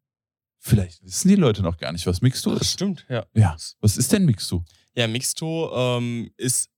Vielleicht 0.61 1.05
wissen 1.05 1.29
die 1.29 1.37
Leute 1.37 1.62
noch 1.62 1.77
gar 1.77 1.92
nicht, 1.92 2.07
was 2.07 2.21
Mixtu 2.21 2.53
Ach, 2.55 2.61
ist. 2.61 2.73
stimmt, 2.73 3.07
ja. 3.09 3.25
Ja. 3.35 3.57
Was 3.81 3.97
ist 3.97 4.12
denn 4.12 4.25
Mixtu? 4.25 4.62
Ja, 4.97 5.07
Mixto 5.07 5.71
ähm, 5.73 6.31
ist, 6.37 6.68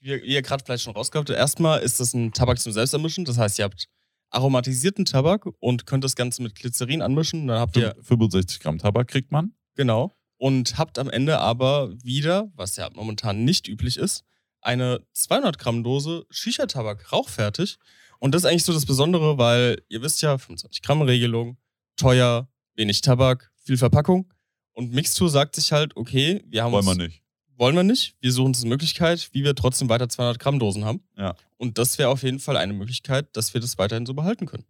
wie, 0.00 0.10
wie 0.22 0.34
ihr 0.34 0.42
gerade 0.42 0.64
vielleicht 0.64 0.84
schon 0.84 0.94
rausgehabt 0.94 1.28
habt, 1.28 1.36
erstmal 1.38 1.80
ist 1.80 1.98
das 1.98 2.14
ein 2.14 2.32
Tabak 2.32 2.60
zum 2.60 2.72
Selbstermischen. 2.72 3.24
Das 3.24 3.36
heißt, 3.36 3.58
ihr 3.58 3.64
habt 3.64 3.88
aromatisierten 4.30 5.04
Tabak 5.04 5.46
und 5.60 5.86
könnt 5.86 6.04
das 6.04 6.16
Ganze 6.16 6.42
mit 6.42 6.54
Glycerin 6.54 7.02
anmischen. 7.02 7.46
Dann 7.46 7.58
habt 7.58 7.76
ihr, 7.76 7.94
65 8.00 8.60
Gramm 8.60 8.78
Tabak 8.78 9.08
kriegt 9.08 9.32
man. 9.32 9.52
genau, 9.74 10.14
und 10.38 10.78
habt 10.78 10.98
am 10.98 11.10
Ende 11.10 11.38
aber 11.38 11.92
wieder, 12.02 12.50
was 12.54 12.76
ja 12.76 12.88
momentan 12.94 13.44
nicht 13.44 13.68
üblich 13.68 13.96
ist, 13.96 14.24
eine 14.60 15.04
200 15.12 15.58
Gramm 15.58 15.82
Dose 15.82 16.26
Shisha-Tabak 16.30 17.12
rauchfertig. 17.12 17.78
Und 18.20 18.34
das 18.34 18.42
ist 18.42 18.46
eigentlich 18.46 18.64
so 18.64 18.72
das 18.72 18.86
Besondere, 18.86 19.38
weil 19.38 19.82
ihr 19.88 20.02
wisst 20.02 20.22
ja, 20.22 20.38
25 20.38 20.82
Gramm 20.82 21.02
Regelung, 21.02 21.58
teuer, 21.96 22.48
wenig 22.74 23.00
Tabak, 23.00 23.52
viel 23.56 23.76
Verpackung. 23.76 24.32
Und 24.72 24.92
Mixtur 24.92 25.28
sagt 25.28 25.56
sich 25.56 25.72
halt, 25.72 25.96
okay, 25.96 26.42
wir 26.46 26.62
haben 26.62 26.72
Wollen 26.72 26.86
uns 26.86 26.98
wir 26.98 27.06
nicht. 27.08 27.22
Wollen 27.58 27.76
wir 27.76 27.82
nicht. 27.82 28.14
Wir 28.20 28.32
suchen 28.32 28.48
uns 28.48 28.60
eine 28.60 28.70
Möglichkeit, 28.70 29.28
wie 29.32 29.44
wir 29.44 29.54
trotzdem 29.54 29.88
weiter 29.88 30.08
200 30.08 30.38
Gramm 30.38 30.58
Dosen 30.58 30.84
haben. 30.84 31.02
Ja. 31.16 31.34
Und 31.56 31.76
das 31.76 31.98
wäre 31.98 32.08
auf 32.08 32.22
jeden 32.22 32.38
Fall 32.38 32.56
eine 32.56 32.72
Möglichkeit, 32.72 33.36
dass 33.36 33.52
wir 33.52 33.60
das 33.60 33.78
weiterhin 33.78 34.06
so 34.06 34.14
behalten 34.14 34.46
können. 34.46 34.64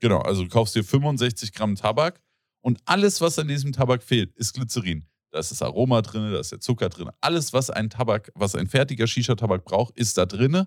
Genau, 0.00 0.18
also 0.18 0.42
du 0.42 0.48
kaufst 0.48 0.74
dir 0.74 0.82
65 0.82 1.52
Gramm 1.52 1.76
Tabak 1.76 2.20
und 2.60 2.80
alles, 2.86 3.20
was 3.20 3.38
an 3.38 3.48
diesem 3.48 3.72
Tabak 3.72 4.02
fehlt, 4.02 4.32
ist 4.36 4.54
Glycerin. 4.54 5.06
Da 5.30 5.38
ist 5.38 5.50
das 5.50 5.62
Aroma 5.62 6.02
drin, 6.02 6.30
da 6.32 6.40
ist 6.40 6.52
der 6.52 6.60
Zucker 6.60 6.88
drin. 6.88 7.08
Alles, 7.20 7.52
was 7.52 7.70
ein 7.70 7.88
Tabak, 7.88 8.30
was 8.34 8.54
ein 8.54 8.66
fertiger 8.66 9.06
Shisha-Tabak 9.06 9.64
braucht, 9.64 9.96
ist 9.96 10.18
da 10.18 10.26
drin, 10.26 10.66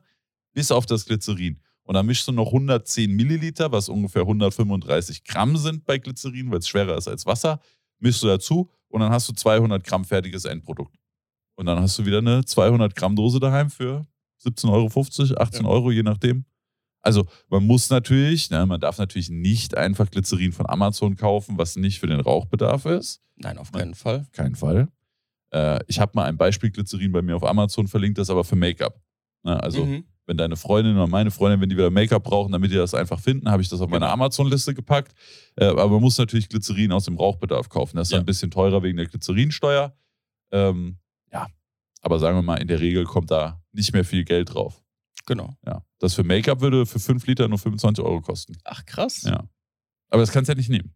bis 0.54 0.72
auf 0.72 0.86
das 0.86 1.06
Glycerin. 1.06 1.60
Und 1.84 1.94
dann 1.94 2.06
mischst 2.06 2.28
du 2.28 2.32
noch 2.32 2.48
110 2.48 3.12
Milliliter, 3.12 3.72
was 3.72 3.90
ungefähr 3.90 4.24
135 4.24 5.24
Gramm 5.24 5.56
sind 5.58 5.86
bei 5.86 6.00
Glycerin, 6.00 6.50
weil 6.50 6.60
es 6.60 6.68
schwerer 6.68 6.98
ist 6.98 7.08
als 7.08 7.26
Wasser, 7.26 7.60
mischst 8.00 8.24
du 8.24 8.28
dazu 8.28 8.72
und 8.88 9.02
dann 9.02 9.12
hast 9.12 9.30
du 9.30 9.34
200 9.34 9.84
Gramm 9.84 10.04
fertiges 10.04 10.46
Endprodukt. 10.46 10.98
Und 11.56 11.66
dann 11.68 11.80
hast 11.80 11.98
du 11.98 12.06
wieder 12.06 12.18
eine 12.20 12.44
200 12.46 12.96
Gramm 12.96 13.16
Dose 13.16 13.40
daheim 13.40 13.70
für 13.70 14.06
17,50 14.44 14.70
Euro, 15.32 15.42
18 15.42 15.64
Ja. 15.64 15.70
Euro, 15.70 15.92
je 15.92 16.04
nachdem. 16.04 16.46
Also 17.02 17.26
man 17.50 17.66
muss 17.66 17.90
natürlich, 17.90 18.50
ne, 18.50 18.66
man 18.66 18.80
darf 18.82 18.98
natürlich 18.98 19.30
nicht 19.30 19.78
einfach 19.78 20.10
Glycerin 20.10 20.52
von 20.52 20.68
Amazon 20.68 21.16
kaufen, 21.16 21.58
was 21.58 21.76
nicht 21.76 22.00
für 22.00 22.08
den 22.08 22.20
Rauchbedarf 22.20 22.86
ist. 22.86 23.22
Nein, 23.38 23.58
auf 23.58 23.72
keinen 23.72 23.94
Fall. 23.94 24.22
Auf 24.22 24.32
keinen 24.32 24.56
Fall. 24.56 24.88
Äh, 25.52 25.80
ich 25.88 26.00
habe 26.00 26.12
mal 26.16 26.26
ein 26.26 26.38
Beispiel 26.38 26.72
Glycerin 26.72 27.12
bei 27.12 27.22
mir 27.22 27.36
auf 27.36 27.44
Amazon 27.44 27.88
verlinkt, 27.88 28.18
das 28.18 28.30
aber 28.30 28.44
für 28.44 28.56
Make-up. 28.56 29.00
Ne, 29.44 29.62
also 29.62 29.86
Mhm. 29.86 30.04
wenn 30.26 30.38
deine 30.38 30.56
Freundin 30.56 30.96
oder 30.96 31.06
meine 31.08 31.30
Freundin, 31.30 31.62
wenn 31.62 31.70
die 31.70 31.78
wieder 31.78 31.92
Make-up 31.92 32.24
brauchen, 32.24 32.52
damit 32.52 32.72
die 32.72 32.76
das 32.76 32.96
einfach 32.96 33.20
finden, 33.20 33.50
habe 33.52 33.62
ich 33.62 33.70
das 33.70 33.80
auf 33.82 33.90
meine 33.90 34.06
Genau. 34.06 34.14
Amazon-Liste 34.14 34.74
gepackt. 34.74 35.14
Äh, 35.56 35.66
aber 35.66 35.88
man 35.90 36.02
muss 36.02 36.18
natürlich 36.18 36.50
Glycerin 36.50 36.92
aus 36.92 37.06
dem 37.06 37.16
Rauchbedarf 37.18 37.70
kaufen. 37.70 37.98
Das 37.98 38.08
ist 38.08 38.14
Ja. 38.14 38.20
ein 38.20 38.26
bisschen 38.26 38.50
teurer 38.50 38.82
wegen 38.82 38.98
der 38.98 39.06
Glycerinsteuer. 39.06 39.96
Ähm, 40.52 40.98
ja, 41.36 41.48
aber 42.02 42.20
sagen 42.20 42.38
wir 42.38 42.42
mal, 42.42 42.56
in 42.62 42.68
der 42.68 42.80
Regel 42.80 43.04
kommt 43.04 43.30
da 43.32 43.62
nicht 43.72 43.94
mehr 43.94 44.06
viel 44.06 44.24
Geld 44.24 44.54
drauf. 44.54 44.82
Genau. 45.26 45.56
Ja. 45.66 45.84
Das 46.00 46.14
für 46.14 46.24
Make-up 46.24 46.62
würde 46.62 46.86
für 46.86 47.00
5 47.00 47.26
Liter 47.28 47.48
nur 47.48 47.58
25 47.58 48.04
Euro 48.04 48.22
kosten. 48.22 48.56
Ach, 48.64 48.86
krass. 48.86 49.24
Ja. 49.24 49.44
Aber 50.10 50.22
das 50.22 50.32
kannst 50.32 50.50
du 50.50 50.54
ja 50.54 50.58
nicht 50.58 50.70
nehmen. 50.70 50.94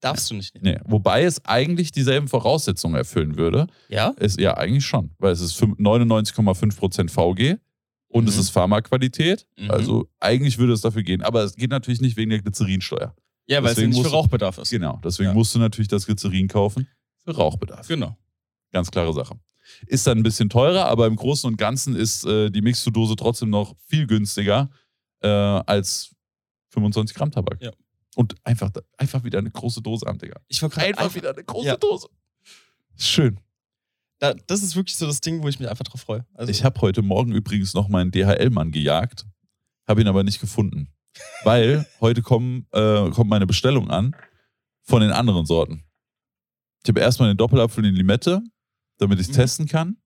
Darfst 0.00 0.30
du 0.30 0.34
nicht 0.34 0.54
nehmen. 0.54 0.64
Nee. 0.64 0.80
Wobei 0.90 1.24
es 1.24 1.44
eigentlich 1.44 1.92
dieselben 1.92 2.26
Voraussetzungen 2.26 2.94
erfüllen 2.96 3.36
würde. 3.36 3.66
Ja? 3.88 4.14
Es, 4.16 4.36
ja, 4.36 4.56
eigentlich 4.56 4.84
schon. 4.86 5.10
Weil 5.18 5.32
es 5.32 5.40
ist 5.40 5.52
fünf- 5.52 5.78
99,5% 5.78 7.10
VG 7.10 7.58
und 8.08 8.28
es 8.28 8.34
Mhm. 8.36 8.40
ist 8.40 8.50
Pharmaqualität. 8.50 9.46
Mhm. 9.58 9.70
Also 9.70 10.08
eigentlich 10.18 10.56
würde 10.58 10.72
es 10.72 10.80
dafür 10.80 11.02
gehen. 11.02 11.22
Aber 11.22 11.44
es 11.44 11.54
geht 11.54 11.70
natürlich 11.70 12.00
nicht 12.00 12.16
wegen 12.16 12.30
der 12.30 12.40
Glycerinsteuer. 12.40 13.14
Ja, 13.46 13.58
weil 13.62 13.70
es 13.70 13.74
Deswegen 13.76 13.90
nicht 13.90 13.98
für 13.98 14.02
musst 14.04 14.14
Rauchbedarf 14.14 14.58
ist. 14.58 14.70
Genau. 14.70 15.00
Deswegen 15.04 15.28
Ja. 15.30 15.34
musst 15.34 15.54
du 15.54 15.58
natürlich 15.58 15.88
das 15.88 16.06
Glycerin 16.06 16.48
kaufen 16.48 16.88
für 17.24 17.32
Rauchbedarf. 17.36 17.86
Genau. 17.86 18.16
Ganz 18.72 18.90
klare 18.90 19.12
Sache. 19.12 19.38
Ist 19.86 20.06
dann 20.06 20.18
ein 20.18 20.22
bisschen 20.22 20.48
teurer, 20.48 20.86
aber 20.86 21.06
im 21.06 21.16
Großen 21.16 21.48
und 21.48 21.56
Ganzen 21.56 21.94
ist 21.94 22.24
äh, 22.24 22.50
die 22.50 22.62
Mixtudose 22.62 23.16
trotzdem 23.16 23.50
noch 23.50 23.76
viel 23.86 24.06
günstiger 24.06 24.70
äh, 25.22 25.28
als 25.28 26.14
25 26.70 27.16
Gramm 27.16 27.30
Tabak. 27.30 27.60
Ja. 27.62 27.70
Und 28.16 28.34
einfach, 28.44 28.70
einfach 28.96 29.22
wieder 29.22 29.38
eine 29.38 29.50
große 29.50 29.80
Dose 29.82 30.06
am, 30.06 30.18
Digga. 30.18 30.40
Ich 30.48 30.60
gerade 30.60 30.76
Einfach 30.80 31.04
einfach 31.04 31.14
wieder 31.14 31.30
eine 31.30 31.44
große 31.44 31.66
Ja. 31.68 31.76
Dose. 31.76 32.08
Schön. 32.96 33.38
Da, 34.18 34.34
das 34.34 34.62
ist 34.62 34.76
wirklich 34.76 34.96
so 34.96 35.06
das 35.06 35.20
Ding, 35.20 35.42
wo 35.42 35.48
ich 35.48 35.58
mich 35.58 35.68
einfach 35.68 35.84
drauf 35.84 36.00
freue. 36.02 36.26
Also, 36.34 36.50
Ich 36.50 36.64
habe 36.64 36.80
heute 36.80 37.02
Morgen 37.02 37.32
übrigens 37.32 37.72
noch 37.72 37.88
meinen 37.88 38.10
DHL-Mann 38.10 38.70
gejagt, 38.72 39.26
habe 39.88 40.00
ihn 40.02 40.08
aber 40.08 40.24
nicht 40.24 40.40
gefunden. 40.40 40.88
Weil 41.44 41.86
heute 42.00 42.22
kommen, 42.22 42.66
äh, 42.72 43.10
kommt 43.10 43.30
meine 43.30 43.46
Bestellung 43.46 43.90
an 43.90 44.14
von 44.82 45.00
den 45.00 45.12
anderen 45.12 45.46
Sorten. 45.46 45.84
Ich 46.82 46.88
habe 46.88 47.00
erstmal 47.00 47.28
den 47.30 47.36
Doppelapfel 47.36 47.84
in 47.84 47.94
Limette, 47.94 48.42
damit 49.00 49.18
ich 49.20 49.28
es 49.28 49.32
Mhm. 49.32 49.40
testen 49.40 49.66
kann. 49.66 49.96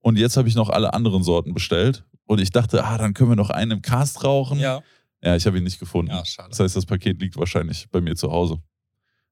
Und 0.00 0.18
jetzt 0.18 0.36
habe 0.36 0.48
ich 0.48 0.54
noch 0.54 0.68
alle 0.70 0.94
anderen 0.94 1.22
Sorten 1.22 1.52
bestellt. 1.54 2.04
Und 2.26 2.40
ich 2.40 2.50
dachte, 2.50 2.84
ah, 2.84 2.98
dann 2.98 3.14
können 3.14 3.30
wir 3.30 3.36
noch 3.36 3.50
einen 3.50 3.70
im 3.72 3.82
Cast 3.82 4.22
rauchen. 4.24 4.58
ja. 4.58 4.82
Ja, 5.22 5.34
ich 5.34 5.46
habe 5.46 5.56
ihn 5.58 5.64
nicht 5.64 5.80
gefunden. 5.80 6.12
ja, 6.12 6.24
schade. 6.24 6.50
Das 6.50 6.60
heißt, 6.60 6.76
das 6.76 6.84
Paket 6.86 7.20
liegt 7.20 7.36
wahrscheinlich 7.36 7.88
bei 7.90 8.00
mir 8.00 8.14
zu 8.14 8.30
Hause. 8.30 8.58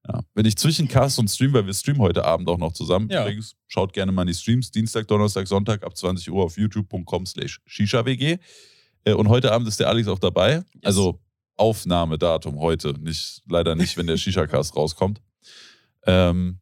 Ja. 0.07 0.21
Wenn 0.33 0.45
ich 0.45 0.57
zwischen 0.57 0.87
Cast 0.87 1.19
und 1.19 1.29
Stream, 1.29 1.53
weil 1.53 1.65
wir 1.67 1.73
streamen 1.73 2.01
heute 2.01 2.25
Abend 2.25 2.49
auch 2.49 2.57
noch 2.57 2.73
zusammen. 2.73 3.07
Ja. 3.09 3.21
Übrigens, 3.21 3.55
schaut 3.67 3.93
gerne 3.93 4.11
mal 4.11 4.23
in 4.23 4.29
die 4.29 4.33
Streams. 4.33 4.71
Dienstag, 4.71 5.07
Donnerstag, 5.07 5.47
Sonntag 5.47 5.83
ab 5.83 5.95
20 5.95 6.29
Uhr 6.31 6.43
auf 6.43 6.57
youtube.com 6.57 7.25
slash 7.27 7.61
shisha-wg. 7.65 8.39
Äh, 9.05 9.13
Und 9.13 9.29
heute 9.29 9.51
Abend 9.53 9.67
ist 9.67 9.79
der 9.79 9.87
Alex 9.87 10.07
auch 10.07 10.19
dabei. 10.19 10.63
Also 10.83 11.21
Aufnahmedatum 11.55 12.59
heute. 12.59 12.93
Nicht, 12.99 13.43
leider 13.47 13.75
nicht, 13.75 13.95
wenn 13.95 14.07
der 14.07 14.17
Shisha-Cast 14.17 14.75
rauskommt. 14.75 15.21
Ähm, 16.05 16.59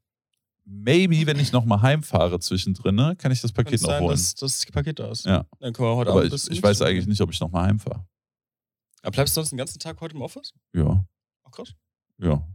maybe, 0.73 1.25
wenn 1.27 1.39
ich 1.39 1.51
nochmal 1.51 1.81
heimfahre 1.81 2.39
zwischendrin, 2.39 2.95
ne, 2.95 3.15
kann 3.17 3.31
ich 3.31 3.41
das 3.41 3.51
Paket 3.51 3.71
Könnte 3.71 3.83
noch 3.85 3.91
sein, 3.91 4.01
holen. 4.03 4.11
dass, 4.11 4.35
dass 4.35 4.59
das 4.59 4.71
Paket 4.71 4.99
da 4.99 5.11
ist. 5.11 5.25
Ja. 5.25 5.45
Dann 5.59 5.73
können 5.73 5.87
wir 5.89 5.95
heute 5.95 6.11
Aber 6.11 6.21
Abend 6.21 6.33
ich, 6.33 6.51
ich 6.51 6.63
weiß 6.63 6.81
eigentlich 6.81 7.07
nicht, 7.07 7.21
ob 7.21 7.31
ich 7.31 7.39
nochmal 7.39 7.67
heimfahre. 7.67 8.05
Aber 9.01 9.11
bleibst 9.11 9.35
du 9.35 9.41
sonst 9.41 9.51
den 9.51 9.57
ganzen 9.57 9.79
Tag 9.79 9.99
heute 10.01 10.15
im 10.15 10.21
Office? 10.21 10.53
Ja, 10.73 11.05
Ach 11.43 11.51
krass. 11.51 11.73
ja. 12.19 12.45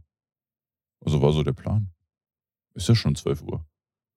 Also 1.01 1.21
war 1.21 1.31
so 1.31 1.43
der 1.43 1.53
Plan. 1.53 1.89
Ist 2.73 2.89
ja 2.89 2.95
schon 2.95 3.15
12 3.15 3.41
Uhr. 3.43 3.65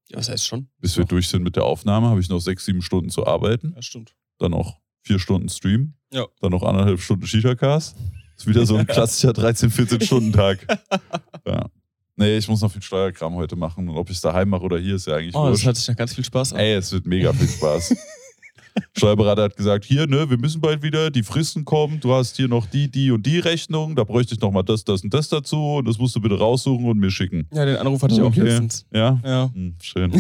Ja, 0.09 0.19
was 0.19 0.29
heißt 0.29 0.47
schon? 0.47 0.69
Bis 0.79 0.97
wir 0.97 1.05
Doch. 1.05 1.11
durch 1.11 1.29
sind 1.29 1.43
mit 1.43 1.57
der 1.57 1.65
Aufnahme, 1.65 2.09
habe 2.09 2.21
ich 2.21 2.29
noch 2.29 2.41
sechs, 2.41 2.65
sieben 2.65 2.83
Stunden 2.83 3.09
zu 3.09 3.27
arbeiten. 3.27 3.73
Ja, 3.77 3.83
stimmt. 3.83 4.15
Dann 4.39 4.51
noch 4.51 4.81
vier 5.03 5.19
Stunden 5.19 5.49
Stream. 5.49 5.95
Ja. 6.13 6.27
Dann 6.41 6.51
noch 6.51 6.63
anderthalb 6.63 7.01
Stunden 7.01 7.27
Shisha-Cast. 7.27 7.97
Ist 8.37 8.47
wieder 8.47 8.67
so 8.67 8.77
ein 8.77 8.87
klassischer 8.89 9.33
13, 9.33 9.71
14-Stunden-Tag. 9.71 10.67
ja. 11.47 11.71
Nee, 12.17 12.37
ich 12.37 12.47
muss 12.49 12.61
noch 12.61 12.71
viel 12.71 12.83
Steuerkram 12.83 13.35
heute 13.37 13.57
machen. 13.57 13.89
Und 13.89 13.97
ob 13.97 14.11
ich 14.11 14.17
es 14.17 14.21
daheim 14.23 14.51
mache 14.51 14.63
oder 14.63 14.79
hier, 14.79 14.97
ist 14.97 15.07
ja 15.07 15.17
eigentlich 15.17 15.35
Oh, 15.35 15.45
das 15.45 15.53
wurscht. 15.53 15.67
hört 15.67 15.77
sich 15.77 15.89
nach 15.89 15.97
ganz 15.97 16.15
viel 16.15 16.25
Spaß 16.25 16.53
an. 16.53 16.59
Ey, 16.61 16.75
es 16.75 16.93
wird 16.93 17.07
mega 17.07 17.33
viel 17.33 17.49
Spaß. 17.49 17.95
Steuerberater 18.97 19.43
hat 19.43 19.57
gesagt, 19.57 19.85
hier, 19.85 20.07
ne, 20.07 20.29
wir 20.31 20.39
müssen 20.39 20.61
bald 20.61 20.83
wieder, 20.83 21.11
die 21.11 21.23
Fristen 21.23 21.65
kommen, 21.65 22.01
du 22.01 22.15
hast 22.15 22.37
hier 22.37 22.49
noch 22.49 22.65
die, 22.67 22.91
die 22.91 23.11
und 23.11 23.27
die 23.27 23.39
Rechnung, 23.39 23.95
da 23.97 24.05
bräuchte 24.05 24.35
ich 24.35 24.41
noch 24.41 24.51
mal 24.51 24.63
das, 24.63 24.83
das 24.85 25.03
und 25.03 25.13
das 25.13 25.29
dazu 25.29 25.77
und 25.77 25.87
das 25.89 25.99
musst 25.99 26.17
du 26.17 26.21
bitte 26.21 26.39
raussuchen 26.39 26.87
und 26.87 26.99
mir 26.99 27.11
schicken. 27.11 27.47
Ja, 27.53 27.67
den 27.67 27.77
Anruf 27.77 28.03
hatte 28.03 28.15
ich 28.15 28.21
auch 28.23 28.27
Okay. 28.27 28.41
letztens. 28.41 28.87
Ja? 28.93 29.21
Ja. 29.25 29.51
Hm, 29.53 29.75
schön. 29.83 30.11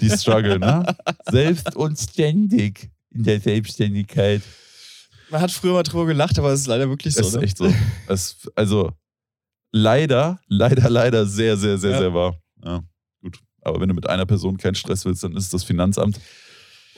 Die 0.00 0.08
Struggle, 0.10 0.58
ne? 0.58 0.96
Selbst 1.30 1.76
und 1.76 1.98
ständig 1.98 2.90
in 3.10 3.24
der 3.24 3.40
Selbstständigkeit. 3.40 4.40
Man 5.30 5.40
hat 5.42 5.50
früher 5.50 5.74
mal 5.74 5.82
drüber 5.82 6.06
gelacht, 6.06 6.38
aber 6.38 6.52
es 6.52 6.60
ist 6.60 6.66
leider 6.66 6.88
wirklich 6.88 7.14
so. 7.14 7.20
Das 7.20 7.28
ist 7.28 7.36
ne? 7.36 7.42
echt 7.42 7.58
so. 7.58 7.72
Es, 8.08 8.36
also, 8.54 8.92
leider, 9.72 10.40
leider, 10.46 10.88
leider 10.90 11.26
sehr, 11.26 11.56
sehr, 11.56 11.78
sehr, 11.78 11.92
Ja. 11.92 11.98
sehr 11.98 12.14
wahr. 12.14 12.40
Ja, 12.64 12.82
gut. 13.22 13.38
Aber 13.62 13.80
wenn 13.80 13.88
du 13.88 13.94
mit 13.94 14.08
einer 14.08 14.26
Person 14.26 14.56
keinen 14.56 14.74
Stress 14.74 15.04
willst, 15.04 15.22
dann 15.22 15.36
ist 15.36 15.44
es 15.44 15.50
das 15.50 15.64
Finanzamt. 15.64 16.20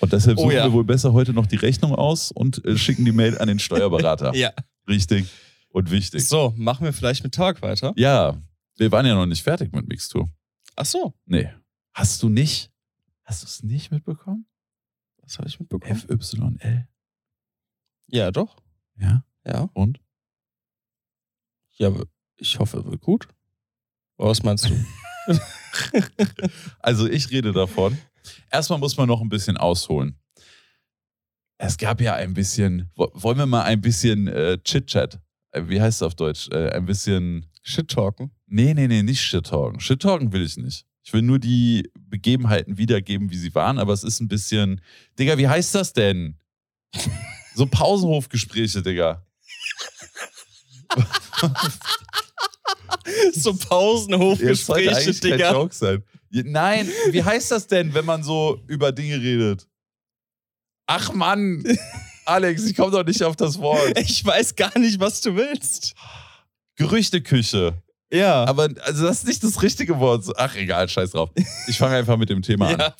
Und 0.00 0.12
deshalb 0.12 0.38
Oh 0.38 0.42
suchen 0.42 0.56
ja. 0.56 0.64
wir 0.64 0.72
wohl 0.72 0.84
besser 0.84 1.12
heute 1.12 1.32
noch 1.32 1.46
die 1.46 1.56
Rechnung 1.56 1.94
aus 1.94 2.32
und 2.32 2.64
äh, 2.64 2.76
schicken 2.76 3.04
die 3.04 3.12
Mail 3.12 3.38
an 3.38 3.48
den 3.48 3.58
Steuerberater. 3.58 4.32
Ja. 4.34 4.52
Richtig 4.88 5.26
und 5.68 5.90
wichtig. 5.90 6.26
So, 6.26 6.52
machen 6.56 6.84
wir 6.84 6.92
vielleicht 6.92 7.22
mit 7.22 7.34
Tag 7.34 7.62
weiter. 7.62 7.92
Ja, 7.96 8.36
wir 8.76 8.90
waren 8.90 9.06
ja 9.06 9.14
noch 9.14 9.26
nicht 9.26 9.42
fertig 9.44 9.72
mit 9.72 9.86
Mixtour. 9.88 10.28
Ach 10.74 10.84
so, 10.86 11.14
Nee. 11.24 11.48
Hast 11.94 12.22
du 12.22 12.28
nicht? 12.28 12.70
Hast 13.24 13.42
du 13.42 13.46
es 13.46 13.62
nicht 13.62 13.90
mitbekommen? 13.92 14.46
das 15.18 15.38
habe 15.38 15.48
ich 15.48 15.60
mitbekommen. 15.60 15.94
FYL. 15.96 16.88
Ja, 18.08 18.30
doch. 18.32 18.56
Ja. 18.98 19.24
Ja. 19.46 19.70
Und? 19.72 20.00
Ja, 21.76 21.88
aber 21.88 22.04
ich 22.36 22.58
hoffe, 22.58 22.84
wird 22.84 23.00
gut. 23.00 23.28
Oder 24.18 24.30
was 24.30 24.42
meinst 24.42 24.68
du? 24.68 24.84
Also 26.80 27.08
ich 27.08 27.30
rede 27.30 27.52
davon. 27.52 27.96
Erstmal 28.50 28.78
muss 28.78 28.96
man 28.96 29.08
noch 29.08 29.20
ein 29.22 29.28
bisschen 29.28 29.56
ausholen. 29.56 30.18
Es 31.58 31.78
gab 31.78 32.00
ja 32.00 32.14
ein 32.14 32.34
bisschen, 32.34 32.90
wo- 32.96 33.10
wollen 33.14 33.38
wir 33.38 33.46
mal 33.46 33.62
ein 33.62 33.80
bisschen 33.80 34.26
äh, 34.28 34.58
Chit-Chat. 34.62 35.20
Äh, 35.52 35.62
Wie 35.68 35.80
heißt 35.80 35.98
es 35.98 36.02
auf 36.02 36.14
Deutsch? 36.14 36.48
Äh, 36.50 36.70
ein 36.70 36.84
bisschen, 36.86 37.46
Shit-Talken. 37.62 38.32
nee, 38.46 38.74
nee, 38.74 38.86
nee, 38.88 39.02
nicht 39.02 39.22
Shit-Talken. 39.22 39.80
Shit-Talken 39.80 40.32
will 40.32 40.42
ich 40.42 40.56
nicht. 40.56 40.84
Ich 41.04 41.12
will 41.12 41.22
nur 41.22 41.38
die 41.38 41.88
Begebenheiten 41.98 42.76
wiedergeben, 42.78 43.30
wie 43.30 43.36
sie 43.38 43.54
waren, 43.54 43.78
aber 43.78 43.92
es 43.92 44.02
ist 44.04 44.20
ein 44.20 44.28
bisschen, 44.28 44.80
Digga, 45.18 45.38
wie 45.38 45.48
heißt 45.48 45.74
das 45.74 45.92
denn? 45.92 46.36
So 47.54 47.66
Pausenhofgespräche, 47.66 48.82
Digga. 48.82 49.24
so 53.34 53.54
Pausenhofgespräche, 53.54 55.12
kein 55.12 55.20
Digga. 55.20 55.52
Joke 55.52 55.74
sein. 55.74 56.02
Ja, 56.30 56.42
Nein, 56.46 56.88
wie 57.10 57.22
heißt 57.22 57.50
das 57.50 57.66
denn, 57.66 57.92
wenn 57.94 58.04
man 58.04 58.22
so 58.22 58.60
über 58.66 58.92
Dinge 58.92 59.20
redet? 59.20 59.68
Ach 60.86 61.12
Mann, 61.12 61.62
Alex, 62.24 62.64
ich 62.64 62.76
komme 62.76 62.90
doch 62.90 63.04
nicht 63.04 63.22
auf 63.22 63.36
das 63.36 63.58
Wort. 63.58 63.98
Ich 63.98 64.24
weiß 64.24 64.56
gar 64.56 64.76
nicht, 64.78 64.98
was 65.00 65.20
du 65.20 65.36
willst. 65.36 65.94
Gerüchteküche. 66.76 67.82
Ja. 68.12 68.44
Aber 68.44 68.68
also 68.82 69.06
das 69.06 69.18
ist 69.18 69.26
nicht 69.26 69.42
das 69.42 69.62
richtige 69.62 69.98
Wort. 69.98 70.26
Ach 70.36 70.54
egal, 70.56 70.88
scheiß 70.88 71.12
drauf. 71.12 71.30
Ich 71.66 71.78
fange 71.78 71.96
einfach 71.96 72.16
mit 72.16 72.28
dem 72.28 72.42
Thema 72.42 72.68
an. 72.68 72.78
ja. 72.78 72.96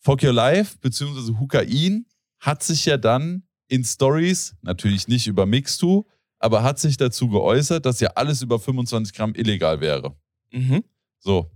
Fuck 0.00 0.22
Your 0.22 0.32
Life 0.32 0.76
bzw. 0.80 1.38
Hukain 1.38 2.06
hat 2.40 2.62
sich 2.62 2.84
ja 2.86 2.96
dann 2.96 3.44
in 3.68 3.84
Stories, 3.84 4.54
natürlich 4.62 5.06
nicht 5.08 5.26
über 5.26 5.46
Mixtu, 5.46 6.04
aber 6.42 6.62
hat 6.62 6.78
sich 6.78 6.96
dazu 6.96 7.28
geäußert, 7.28 7.86
dass 7.86 8.00
ja 8.00 8.10
alles 8.14 8.42
über 8.42 8.58
25 8.58 9.14
Gramm 9.14 9.34
illegal 9.34 9.80
wäre. 9.80 10.16
Mhm. 10.50 10.82
So. 11.20 11.50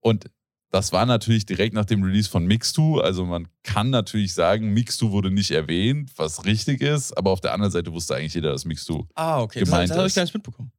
Und 0.00 0.30
das 0.70 0.92
war 0.92 1.06
natürlich 1.06 1.46
direkt 1.46 1.74
nach 1.74 1.84
dem 1.84 2.02
Release 2.02 2.28
von 2.28 2.46
Mixtu. 2.46 3.00
Also 3.00 3.24
man 3.24 3.48
kann 3.62 3.90
natürlich 3.90 4.34
sagen, 4.34 4.72
Mixtu 4.72 5.12
wurde 5.12 5.30
nicht 5.30 5.50
erwähnt, 5.50 6.10
was 6.16 6.44
richtig 6.44 6.80
ist, 6.80 7.16
aber 7.16 7.30
auf 7.30 7.40
der 7.40 7.52
anderen 7.52 7.70
Seite 7.70 7.92
wusste 7.92 8.16
eigentlich 8.16 8.34
jeder, 8.34 8.50
dass 8.50 8.64
Mixtu. 8.64 9.04
Ah, 9.14 9.40
okay. 9.40 9.60
Das, 9.60 9.68
Gemeint 9.68 9.90
das 9.90 9.98
habe 9.98 10.08
ich 10.08 10.14
gar 10.14 10.22
nicht 10.24 10.34
mitbekommen. 10.34 10.72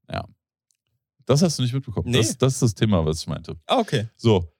Das 1.25 1.41
hast 1.41 1.57
du 1.57 1.63
nicht 1.63 1.73
mitbekommen. 1.73 2.09
Nee. 2.09 2.17
Das, 2.17 2.37
das 2.37 2.53
ist 2.53 2.61
das 2.61 2.75
Thema, 2.75 3.05
was 3.05 3.21
ich 3.21 3.27
meinte. 3.27 3.57
Ah, 3.65 3.79
okay. 3.79 4.07
So. 4.15 4.51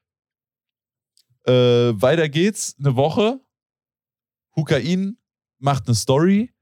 Äh, 1.43 1.51
weiter 2.01 2.27
geht's. 2.29 2.75
Eine 2.79 2.95
Woche. 2.95 3.39
Hukain 4.55 5.17
macht 5.59 5.87
eine 5.87 5.95
Story 5.95 6.53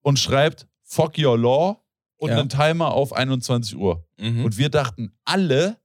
und 0.00 0.18
schreibt 0.18 0.66
Fuck 0.88 1.18
your 1.18 1.36
law 1.38 1.84
und 2.16 2.30
Ja. 2.30 2.38
einen 2.38 2.48
Timer 2.48 2.92
auf 2.94 3.12
21 3.12 3.76
Uhr. 3.76 4.06
Mhm. 4.18 4.44
Und 4.44 4.56
wir 4.56 4.68
dachten 4.70 5.12
alle, 5.24 5.78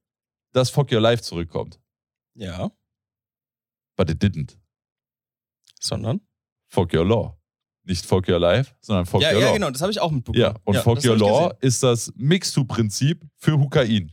dass 0.53 0.69
Fuck 0.69 0.91
Your 0.91 1.01
Life 1.01 1.23
zurückkommt. 1.23 1.79
ja. 2.35 2.71
But 3.97 4.09
it 4.09 4.23
didn't. 4.23 4.57
Sondern? 5.79 6.21
Fuck 6.69 6.93
Your 6.93 7.05
Law. 7.05 7.37
Nicht 7.83 8.05
Fuck 8.05 8.27
Your 8.29 8.39
Life, 8.39 8.73
sondern 8.81 9.05
Fuck 9.05 9.21
ja, 9.21 9.31
Your 9.33 9.39
ja, 9.41 9.47
Law. 9.47 9.53
genau. 9.53 9.69
Das 9.71 9.81
habe 9.81 9.91
ich 9.91 9.99
auch 9.99 10.11
mitbekommen. 10.11 10.39
Ja, 10.41 10.55
und 10.63 10.77
Fuck 10.77 10.95
das 10.97 11.05
Your 11.05 11.17
Law 11.17 11.49
gesehen. 11.49 11.57
ist 11.61 11.83
das 11.83 12.13
Mixtu-Prinzip 12.15 13.25
für 13.37 13.57
Hukain. 13.57 14.11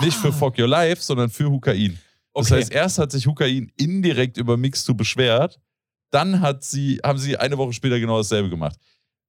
Nicht 0.00 0.16
für 0.16 0.28
Ah. 0.28 0.32
Fuck 0.32 0.58
Your 0.58 0.68
Life, 0.68 1.02
sondern 1.02 1.28
für 1.28 1.50
Hukain. 1.50 1.98
Das 2.32 2.46
Okay. 2.46 2.54
heißt, 2.60 2.72
erst 2.72 2.98
hat 2.98 3.10
sich 3.12 3.26
Hukain 3.26 3.70
indirekt 3.76 4.36
über 4.36 4.56
Mixtu 4.56 4.94
beschwert, 4.94 5.60
dann 6.10 6.40
hat 6.40 6.62
sie, 6.62 6.98
haben 7.04 7.18
sie 7.18 7.36
eine 7.36 7.58
Woche 7.58 7.72
später 7.72 7.98
genau 7.98 8.16
dasselbe 8.18 8.48
gemacht. 8.48 8.76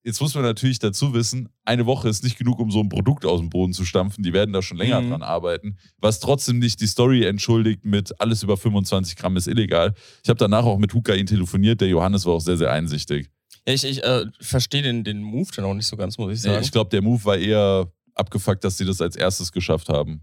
Jetzt 0.04 0.22
muss 0.22 0.34
man 0.34 0.44
natürlich 0.44 0.80
dazu 0.80 1.14
wissen, 1.14 1.50
eine 1.66 1.86
Woche 1.86 2.08
ist 2.08 2.24
nicht 2.24 2.38
genug, 2.38 2.60
um 2.60 2.72
so 2.72 2.80
ein 2.80 2.88
Produkt 2.90 3.26
aus 3.26 3.42
dem 3.42 3.50
Boden 3.50 3.74
zu 3.74 3.84
stampfen. 3.84 4.24
Die 4.24 4.32
werden 4.32 4.54
da 4.54 4.62
schon 4.62 4.78
länger 4.78 5.02
Mhm. 5.02 5.10
dran 5.10 5.24
arbeiten. 5.24 5.78
Was 5.98 6.20
trotzdem 6.22 6.60
nicht 6.60 6.80
die 6.82 6.88
Story 6.88 7.26
entschuldigt 7.26 7.84
mit 7.84 8.20
alles 8.22 8.42
über 8.42 8.56
25 8.56 9.18
Gramm 9.18 9.36
ist 9.36 9.48
illegal. 9.48 9.94
Ich 10.24 10.30
habe 10.30 10.38
danach 10.38 10.64
auch 10.64 10.78
mit 10.78 10.94
Hukain 10.94 11.26
telefoniert. 11.26 11.82
Der 11.82 11.90
Johannes 11.90 12.26
war 12.26 12.34
auch 12.34 12.40
sehr, 12.42 12.58
sehr 12.58 12.72
einsichtig. 12.72 13.30
Ja, 13.68 13.74
ich, 13.74 13.84
ich 13.84 14.02
äh, 14.04 14.26
verstehe 14.40 14.82
den, 14.82 15.04
den 15.04 15.22
Move 15.22 15.50
dann 15.56 15.66
auch 15.66 15.74
nicht 15.74 15.88
so 15.88 15.98
ganz, 15.98 16.18
muss 16.18 16.34
ich 16.34 16.42
sagen. 16.42 16.64
ich 16.64 16.72
glaube, 16.72 16.90
der 16.92 17.02
Move 17.02 17.24
war 17.26 17.38
eher 17.38 17.92
abgefuckt, 18.16 18.64
dass 18.64 18.78
sie 18.78 18.86
das 18.86 19.02
als 19.02 19.16
erstes 19.18 19.52
geschafft 19.52 19.90
haben. 19.90 20.22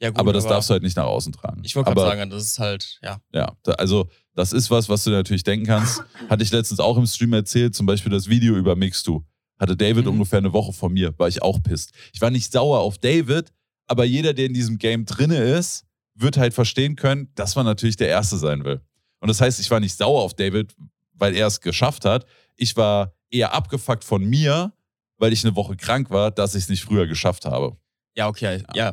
ja, 0.00 0.10
gut, 0.10 0.18
aber 0.20 0.32
das 0.32 0.44
darfst 0.46 0.70
du 0.70 0.72
halt 0.74 0.82
nicht 0.84 0.96
nach 0.96 1.04
außen 1.06 1.32
tragen. 1.32 1.62
Ich 1.64 1.74
wollte 1.76 1.90
Aber- 1.90 2.02
gerade 2.04 2.18
sagen, 2.18 2.30
das 2.30 2.44
ist 2.44 2.58
halt, 2.60 2.98
ja. 3.02 3.20
Ja, 3.34 3.52
da, 3.64 3.72
also 3.72 4.08
das 4.34 4.52
ist 4.52 4.70
was, 4.70 4.88
was 4.88 5.04
du 5.04 5.10
natürlich 5.10 5.42
denken 5.44 5.66
kannst. 5.66 6.02
Hatte 6.28 6.42
ich 6.42 6.50
letztens 6.50 6.80
auch 6.80 6.96
im 6.96 7.06
Stream 7.06 7.32
erzählt, 7.32 7.74
zum 7.74 7.86
Beispiel 7.86 8.10
das 8.12 8.28
Video 8.28 8.56
über 8.56 8.76
Mixtu. 8.76 9.22
Hatte 9.58 9.76
David 9.76 10.04
Mhm. 10.06 10.12
ungefähr 10.12 10.38
eine 10.38 10.52
Woche 10.52 10.72
von 10.72 10.92
mir, 10.92 11.16
war 11.18 11.28
ich 11.28 11.42
auch 11.42 11.62
pisst. 11.62 11.92
Ich 12.12 12.20
war 12.20 12.30
nicht 12.30 12.50
sauer 12.50 12.80
auf 12.80 12.98
David, 12.98 13.52
aber 13.86 14.04
jeder, 14.04 14.32
der 14.34 14.46
in 14.46 14.54
diesem 14.54 14.78
Game 14.78 15.04
drinne 15.04 15.36
ist, 15.38 15.84
wird 16.14 16.36
halt 16.36 16.54
verstehen 16.54 16.96
können, 16.96 17.30
dass 17.34 17.54
man 17.56 17.64
natürlich 17.66 17.96
der 17.96 18.08
Erste 18.08 18.36
sein 18.36 18.64
will. 18.64 18.80
Und 19.20 19.28
das 19.28 19.40
heißt, 19.40 19.60
ich 19.60 19.70
war 19.70 19.80
nicht 19.80 19.96
sauer 19.96 20.22
auf 20.22 20.34
David, 20.34 20.74
weil 21.14 21.34
er 21.36 21.46
es 21.46 21.60
geschafft 21.60 22.04
hat. 22.04 22.26
Ich 22.56 22.76
war 22.76 23.14
eher 23.30 23.54
abgefuckt 23.54 24.02
von 24.04 24.24
mir, 24.24 24.72
weil 25.18 25.32
ich 25.32 25.44
eine 25.44 25.54
Woche 25.54 25.76
krank 25.76 26.10
war, 26.10 26.30
dass 26.30 26.54
ich 26.54 26.64
es 26.64 26.68
nicht 26.68 26.82
früher 26.84 27.06
geschafft 27.06 27.44
habe. 27.44 27.76
Ja, 28.16 28.28
okay, 28.28 28.62
ja. 28.74 28.92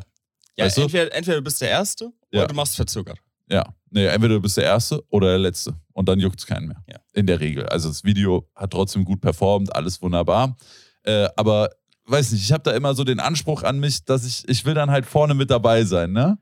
Ja, 0.56 0.64
Weißt 0.66 0.76
du? 0.78 0.82
entweder, 0.82 1.12
entweder 1.14 1.36
du 1.38 1.42
bist 1.42 1.60
der 1.60 1.70
Erste 1.70 2.12
Ja. 2.30 2.40
oder 2.40 2.46
du 2.48 2.54
machst 2.54 2.76
verzögert. 2.76 3.18
Ja, 3.50 3.64
Nee, 3.90 4.06
entweder 4.06 4.34
du 4.34 4.40
bist 4.40 4.56
der 4.56 4.64
Erste 4.64 5.02
oder 5.08 5.28
der 5.28 5.38
Letzte. 5.38 5.74
Und 5.92 6.08
dann 6.08 6.20
juckt 6.20 6.38
es 6.38 6.46
keinen 6.46 6.68
mehr. 6.68 6.82
Ja. 6.88 6.98
In 7.12 7.26
der 7.26 7.40
Regel. 7.40 7.66
Also 7.66 7.88
das 7.88 8.04
Video 8.04 8.48
hat 8.54 8.70
trotzdem 8.70 9.04
gut 9.04 9.20
performt, 9.20 9.74
alles 9.74 10.00
wunderbar. 10.00 10.56
Äh, 11.02 11.28
aber 11.36 11.70
weiß 12.06 12.32
nicht, 12.32 12.42
ich 12.44 12.52
habe 12.52 12.62
da 12.62 12.70
immer 12.72 12.94
so 12.94 13.04
den 13.04 13.20
Anspruch 13.20 13.62
an 13.64 13.80
mich, 13.80 14.04
dass 14.04 14.24
ich, 14.24 14.48
ich 14.48 14.64
will 14.64 14.74
dann 14.74 14.90
halt 14.90 15.06
vorne 15.06 15.34
mit 15.34 15.50
dabei 15.50 15.84
sein, 15.84 16.12
ne? 16.12 16.38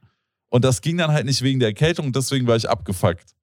Und 0.51 0.64
das 0.64 0.80
ging 0.80 0.96
dann 0.96 1.11
halt 1.12 1.26
nicht 1.26 1.42
wegen 1.42 1.59
der 1.61 1.68
Erkältung, 1.68 2.12
deswegen 2.12 2.46
war 2.46 2.57
ich 2.57 2.68
abgefuckt. 2.68 3.34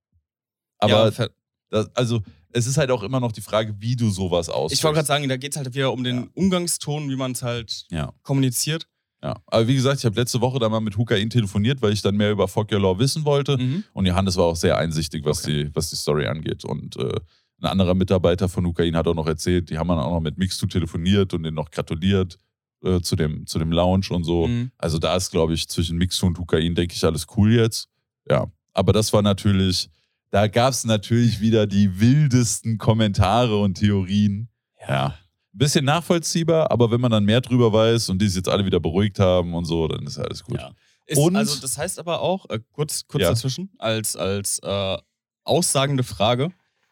Aber 0.79 1.11
ja, 1.11 1.27
das, 1.69 1.95
also 1.95 2.21
es 2.51 2.67
ist 2.67 2.77
halt 2.77 2.89
auch 2.91 3.03
immer 3.03 3.19
noch 3.19 3.31
die 3.31 3.41
Frage, 3.41 3.75
wie 3.79 3.95
du 3.95 4.09
sowas 4.09 4.49
ausdrückst. 4.49 4.73
ich 4.79 4.83
wollte 4.83 4.95
gerade 4.95 5.07
sagen, 5.07 5.29
da 5.29 5.37
geht 5.37 5.51
es 5.51 5.57
halt 5.57 5.73
wieder 5.73 5.91
um 5.91 6.03
den 6.03 6.17
Ja. 6.17 6.27
Umgangston, 6.33 7.09
wie 7.09 7.15
man 7.15 7.33
es 7.33 7.43
halt 7.43 7.85
Ja. 7.91 8.11
kommuniziert. 8.23 8.87
Ja, 9.26 9.41
aber 9.47 9.67
wie 9.67 9.73
gesagt, 9.73 9.97
ich 9.97 10.05
habe 10.05 10.19
letzte 10.19 10.39
Woche 10.39 10.59
da 10.59 10.69
mal 10.69 10.82
mit 10.82 10.97
Hukain 10.97 11.32
telefoniert, 11.32 11.82
weil 11.82 11.91
ich 11.91 12.03
dann 12.03 12.15
mehr 12.15 12.30
über 12.30 12.47
Fuck 12.47 12.71
Your 12.71 12.80
Law 12.80 12.99
wissen 12.99 13.26
wollte. 13.26 13.57
Mhm. 13.57 13.84
Und 13.93 14.05
Johannes 14.05 14.38
war 14.38 14.45
auch 14.45 14.55
sehr 14.55 14.78
einsichtig, 14.78 15.26
was, 15.26 15.41
die, 15.41 15.71
was 15.73 15.89
die 15.89 15.95
Story 15.95 16.28
angeht. 16.28 16.63
Und 16.63 16.95
äh, 16.97 17.19
ein 17.59 17.65
anderer 17.65 17.95
Mitarbeiter 17.95 18.47
von 18.47 18.67
Hukain 18.67 18.95
hat 18.95 19.07
auch 19.07 19.15
noch 19.15 19.26
erzählt, 19.26 19.71
die 19.71 19.80
haben 19.80 19.88
dann 19.88 19.97
auch 19.97 20.11
noch 20.11 20.19
mit 20.19 20.38
Mixtu 20.38 20.67
telefoniert 20.67 21.34
und 21.34 21.41
den 21.41 21.55
noch 21.55 21.71
gratuliert 21.71 22.38
äh, 22.84 23.01
zu, 23.01 23.15
dem, 23.15 23.47
zu 23.47 23.57
dem 23.57 23.71
Lounge 23.71 24.09
und 24.11 24.26
so. 24.26 24.45
Mhm. 24.45 24.69
Also 24.78 24.99
da 24.99 25.15
ist, 25.15 25.32
glaube 25.32 25.55
ich, 25.55 25.67
zwischen 25.69 25.97
Mixtu 25.97 26.28
und 26.28 26.38
Hukain, 26.38 26.76
denke 26.76 26.93
ich, 26.93 27.03
alles 27.03 27.26
cool 27.36 27.51
jetzt. 27.51 27.89
Ja, 28.30 28.45
aber 28.73 28.93
das 28.93 29.11
war 29.11 29.23
natürlich, 29.23 29.89
da 30.30 30.47
gab 30.47 30.73
es 30.73 30.86
natürlich 30.86 31.39
wieder 31.39 31.65
die 31.65 31.99
wildesten 31.99 32.78
Kommentare 32.78 33.57
und 33.57 33.80
Theorien. 33.80 34.49
Ja. 34.88 35.15
Bisschen 35.57 35.85
nachvollziehbar, 35.85 36.69
aber 36.71 36.91
wenn 36.91 36.99
man 37.01 37.11
dann 37.11 37.23
mehr 37.23 37.41
drüber 37.41 37.71
weiß 37.71 38.09
und 38.09 38.21
die 38.21 38.27
sich 38.27 38.37
jetzt 38.37 38.49
alle 38.49 38.65
wieder 38.65 38.79
beruhigt 38.79 39.19
haben 39.19 39.53
und 39.53 39.65
so, 39.65 39.87
dann 39.87 40.05
ist 40.05 40.17
alles 40.17 40.43
gut. 40.43 40.59
Ja. 40.59 40.71
Ist, 41.05 41.17
Und- 41.17 41.35
also 41.35 41.59
das 41.61 41.77
heißt 41.77 41.97
aber 41.99 42.21
auch, 42.21 42.49
äh, 42.49 42.59
kurz, 42.71 43.07
kurz 43.07 43.21
Ja. 43.23 43.29
dazwischen, 43.29 43.69
als, 43.77 44.15
als 44.15 44.59
äh, 44.59 44.97
aussagende 45.43 46.03
Frage, 46.03 46.51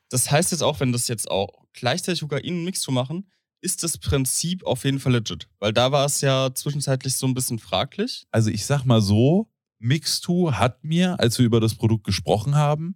das 0.09 0.30
heißt 0.32 0.51
jetzt 0.51 0.61
auch, 0.61 0.80
wenn 0.80 0.91
das 0.91 1.07
jetzt 1.07 1.30
auch 1.30 1.49
gleichzeitig 1.74 2.24
und 2.24 2.64
Mix 2.64 2.82
zu 2.82 2.91
machen, 2.91 3.30
ist 3.61 3.84
das 3.84 3.97
Prinzip 3.97 4.64
auf 4.66 4.84
jeden 4.86 4.99
Fall 4.99 5.14
legit. 5.14 5.47
Weil 5.59 5.74
da 5.74 5.91
war 5.91 6.05
es 6.05 6.22
ja 6.22 6.53
zwischenzeitlich 6.53 7.16
so 7.16 7.26
ein 7.26 7.34
bisschen 7.34 7.59
fraglich. 7.59 8.26
Also 8.32 8.49
ich 8.49 8.66
sag 8.66 8.84
mal 8.86 9.01
so, 9.01 9.49
Mixtu 9.80 10.51
hat 10.53 10.84
mir, 10.84 11.20
als 11.20 11.38
wir 11.39 11.45
über 11.45 11.59
das 11.59 11.76
Produkt 11.76 12.03
gesprochen 12.05 12.55
haben, 12.55 12.95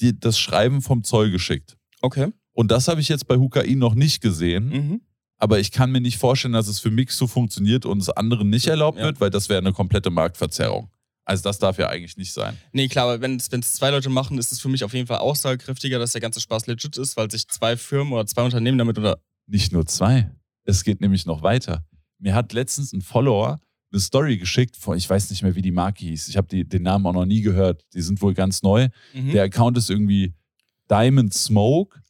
die, 0.00 0.18
das 0.18 0.38
Schreiben 0.38 0.82
vom 0.82 1.04
Zoll 1.04 1.30
geschickt. 1.30 1.76
Okay. 2.02 2.32
Und 2.52 2.70
das 2.70 2.88
habe 2.88 3.00
ich 3.00 3.08
jetzt 3.08 3.26
bei 3.28 3.36
Hukain 3.36 3.78
noch 3.78 3.94
nicht 3.94 4.20
gesehen. 4.22 4.68
Mhm. 4.68 5.00
Aber 5.38 5.58
ich 5.58 5.70
kann 5.70 5.92
mir 5.92 6.00
nicht 6.00 6.18
vorstellen, 6.18 6.54
dass 6.54 6.68
es 6.68 6.80
für 6.80 6.90
Mixtu 6.90 7.26
funktioniert 7.26 7.84
und 7.84 8.00
es 8.00 8.08
anderen 8.08 8.48
nicht 8.48 8.66
erlaubt 8.66 8.98
wird, 8.98 9.20
weil 9.20 9.30
das 9.30 9.48
wäre 9.48 9.58
eine 9.58 9.72
komplette 9.72 10.10
Marktverzerrung. 10.10 10.90
Also 11.24 11.42
das 11.42 11.58
darf 11.58 11.76
ja 11.78 11.88
eigentlich 11.88 12.16
nicht 12.16 12.32
sein. 12.32 12.56
Nee, 12.72 12.88
klar, 12.88 13.08
aber 13.08 13.20
wenn 13.20 13.36
es 13.36 13.72
zwei 13.74 13.90
Leute 13.90 14.08
machen, 14.08 14.38
ist 14.38 14.52
es 14.52 14.60
für 14.60 14.68
mich 14.68 14.84
auf 14.84 14.94
jeden 14.94 15.08
Fall 15.08 15.18
aussagekräftiger, 15.18 15.98
dass 15.98 16.12
der 16.12 16.20
ganze 16.20 16.40
Spaß 16.40 16.68
legit 16.68 16.96
ist, 16.96 17.16
weil 17.16 17.30
sich 17.30 17.48
zwei 17.48 17.76
Firmen 17.76 18.12
oder 18.12 18.26
zwei 18.26 18.42
Unternehmen 18.42 18.78
damit 18.78 18.98
oder. 18.98 19.18
Nicht 19.46 19.72
nur 19.72 19.86
zwei. 19.86 20.30
Es 20.64 20.84
geht 20.84 21.00
nämlich 21.00 21.26
noch 21.26 21.42
weiter. 21.42 21.84
Mir 22.18 22.34
hat 22.34 22.52
letztens 22.52 22.92
ein 22.92 23.02
Follower 23.02 23.60
eine 23.92 24.00
Story 24.00 24.36
geschickt 24.36 24.76
von, 24.76 24.96
ich 24.96 25.08
weiß 25.08 25.30
nicht 25.30 25.42
mehr, 25.42 25.54
wie 25.54 25.62
die 25.62 25.70
Marke 25.72 26.04
hieß. 26.04 26.28
Ich 26.28 26.36
habe 26.36 26.64
den 26.64 26.82
Namen 26.82 27.06
auch 27.06 27.12
noch 27.12 27.26
nie 27.26 27.40
gehört. 27.40 27.84
Die 27.94 28.02
sind 28.02 28.20
wohl 28.22 28.34
ganz 28.34 28.62
neu. 28.62 28.88
Mhm. 29.14 29.32
Der 29.32 29.44
Account 29.44 29.76
ist 29.78 29.90
irgendwie 29.90 30.34
Diamond 30.90 31.34
Smoke. 31.34 32.00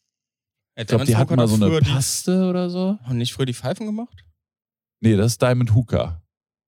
Ich 0.77 0.87
glaube, 0.87 1.05
die 1.07 1.17
hatten 1.17 1.37
mal 1.37 1.49
so 1.49 1.55
eine 1.55 1.75
hat 1.75 1.85
Paste 1.85 2.49
oder 2.49 2.69
so. 2.69 2.99
Die, 3.01 3.09
haben 3.09 3.17
nicht 3.17 3.33
früher 3.33 3.47
die 3.47 3.55
Pfeifen 3.55 3.87
gemacht? 3.87 4.25
Nee, 5.01 5.17
das 5.17 5.33
ist 5.33 5.43
Diamond 5.43 5.75
Hookah. 5.75 6.23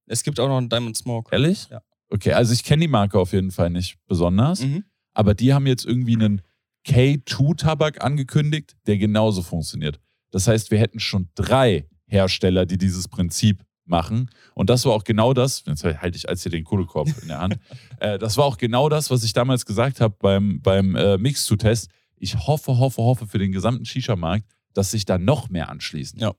Es 0.06 0.22
gibt 0.22 0.40
auch 0.40 0.48
noch 0.48 0.56
einen 0.56 0.70
Diamond 0.70 0.96
Smoke. 0.96 1.30
Ehrlich? 1.32 1.68
Ja. 1.70 1.82
Okay, 2.10 2.32
also 2.32 2.54
ich 2.54 2.64
kenne 2.64 2.82
die 2.82 2.88
Marke 2.88 3.18
auf 3.18 3.32
jeden 3.32 3.50
Fall 3.50 3.68
nicht 3.68 3.98
besonders. 4.06 4.60
Mhm. 4.60 4.84
Aber 5.12 5.34
die 5.34 5.52
haben 5.52 5.66
jetzt 5.66 5.84
irgendwie 5.84 6.14
einen 6.14 6.42
K2-Tabak 6.86 8.02
angekündigt, 8.02 8.76
der 8.86 8.96
genauso 8.96 9.42
funktioniert. 9.42 10.00
Das 10.30 10.48
heißt, 10.48 10.70
wir 10.70 10.78
hätten 10.78 11.00
schon 11.00 11.28
drei 11.34 11.86
Hersteller, 12.06 12.64
die 12.64 12.78
dieses 12.78 13.08
Prinzip 13.08 13.62
machen. 13.84 14.30
Und 14.54 14.70
das 14.70 14.84
war 14.84 14.92
auch 14.92 15.04
genau 15.04 15.34
das, 15.34 15.64
jetzt 15.66 15.84
halte 15.84 16.16
ich 16.16 16.28
als 16.28 16.42
hier 16.42 16.52
den 16.52 16.64
Kohlekorb 16.64 17.08
in 17.22 17.28
der 17.28 17.40
Hand, 17.40 17.58
äh, 18.00 18.18
das 18.18 18.36
war 18.36 18.44
auch 18.44 18.58
genau 18.58 18.88
das, 18.88 19.10
was 19.10 19.24
ich 19.24 19.32
damals 19.32 19.64
gesagt 19.66 20.00
habe 20.00 20.14
beim, 20.18 20.60
beim 20.60 20.94
äh, 20.94 21.18
Mix-to-Test. 21.18 21.88
Ich 22.20 22.46
hoffe, 22.46 22.78
hoffe, 22.78 23.02
hoffe 23.02 23.26
für 23.26 23.38
den 23.38 23.52
gesamten 23.52 23.84
Shisha-Markt, 23.84 24.44
dass 24.74 24.90
sich 24.90 25.04
da 25.04 25.18
noch 25.18 25.48
mehr 25.48 25.68
anschließen. 25.68 26.18
Ja. 26.18 26.34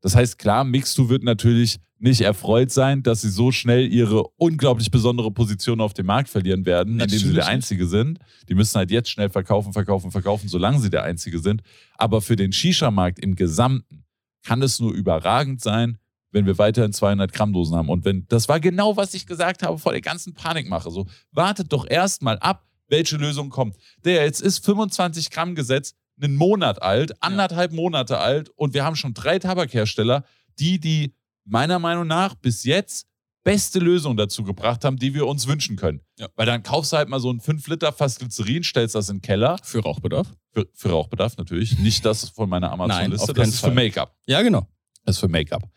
Das 0.00 0.16
heißt, 0.16 0.38
klar, 0.38 0.64
Mixtu 0.64 1.08
wird 1.08 1.22
natürlich 1.22 1.78
nicht 1.98 2.22
erfreut 2.22 2.72
sein, 2.72 3.04
dass 3.04 3.20
sie 3.20 3.30
so 3.30 3.52
schnell 3.52 3.86
ihre 3.92 4.24
unglaublich 4.36 4.90
besondere 4.90 5.30
Position 5.30 5.80
auf 5.80 5.94
dem 5.94 6.06
Markt 6.06 6.28
verlieren 6.28 6.66
werden, 6.66 6.98
indem 6.98 7.18
sie 7.18 7.32
der. 7.32 7.46
Einzige 7.46 7.86
sind. 7.86 8.18
Die 8.48 8.56
müssen 8.56 8.76
halt 8.76 8.90
jetzt 8.90 9.08
schnell 9.08 9.30
verkaufen, 9.30 9.72
verkaufen, 9.72 10.10
verkaufen, 10.10 10.48
solange 10.48 10.80
sie 10.80 10.90
der 10.90 11.04
Einzige 11.04 11.38
sind. 11.38 11.62
Aber 11.96 12.20
für 12.20 12.34
den 12.34 12.52
Shisha-Markt 12.52 13.20
im 13.20 13.36
Gesamten 13.36 14.04
kann 14.44 14.60
es 14.62 14.80
nur 14.80 14.92
überragend 14.92 15.60
sein, 15.60 15.98
wenn 16.32 16.44
wir 16.44 16.58
weiterhin 16.58 16.92
200 16.92 17.32
Gramm 17.32 17.52
Dosen 17.52 17.76
haben. 17.76 17.88
Und 17.88 18.04
wenn, 18.04 18.26
das 18.26 18.48
war 18.48 18.58
genau, 18.58 18.96
was 18.96 19.14
ich 19.14 19.24
gesagt 19.24 19.62
habe 19.62 19.78
vor 19.78 19.92
der 19.92 20.00
ganzen 20.00 20.34
Panikmache. 20.34 20.90
So, 20.90 21.06
wartet 21.30 21.72
doch 21.72 21.86
erst 21.88 22.22
mal 22.22 22.38
ab, 22.40 22.66
welche 22.92 23.16
Lösung 23.16 23.50
kommt. 23.50 23.76
Der 24.04 24.24
jetzt 24.24 24.40
ist 24.40 24.64
25 24.64 25.30
Gramm 25.30 25.56
Gesetz, 25.56 25.94
einen 26.22 26.36
Monat 26.36 26.80
alt, 26.80 27.20
anderthalb 27.20 27.72
Monate 27.72 28.18
alt 28.18 28.50
und 28.50 28.74
wir 28.74 28.84
haben 28.84 28.94
schon 28.94 29.14
drei 29.14 29.40
Tabakhersteller, 29.40 30.24
die 30.60 30.78
die 30.78 31.16
meiner 31.44 31.80
Meinung 31.80 32.06
nach 32.06 32.36
bis 32.36 32.62
jetzt 32.62 33.08
beste 33.42 33.80
Lösung 33.80 34.16
dazu 34.16 34.44
gebracht 34.44 34.84
haben, 34.84 34.98
die 34.98 35.14
wir 35.14 35.26
uns 35.26 35.48
wünschen 35.48 35.74
können. 35.74 36.00
Ja. 36.18 36.28
Weil 36.36 36.46
dann 36.46 36.62
kaufst 36.62 36.92
du 36.92 36.96
halt 36.98 37.08
mal 37.08 37.18
so 37.18 37.32
ein 37.32 37.40
5 37.40 37.66
Liter 37.66 37.92
Fass 37.92 38.18
Glycerin, 38.20 38.62
stellst 38.62 38.94
das 38.94 39.08
in 39.08 39.16
den 39.16 39.22
Keller, 39.22 39.58
Für 39.64 39.80
Rauchbedarf? 39.80 40.28
für, 40.52 40.68
für 40.74 40.90
Rauchbedarf 40.90 41.36
natürlich, 41.38 41.78
nicht 41.78 42.04
das 42.04 42.28
von 42.28 42.48
meiner 42.48 42.70
Amazon-Liste, 42.70 43.32
das 43.32 43.48
ist 43.48 43.60
für 43.60 43.66
Fall. 43.66 43.74
Make-up. 43.74 44.14
Ja, 44.26 44.42
genau. 44.42 44.68
Das 45.04 45.16
ist 45.16 45.20
für 45.20 45.28
Make-up. 45.28 45.68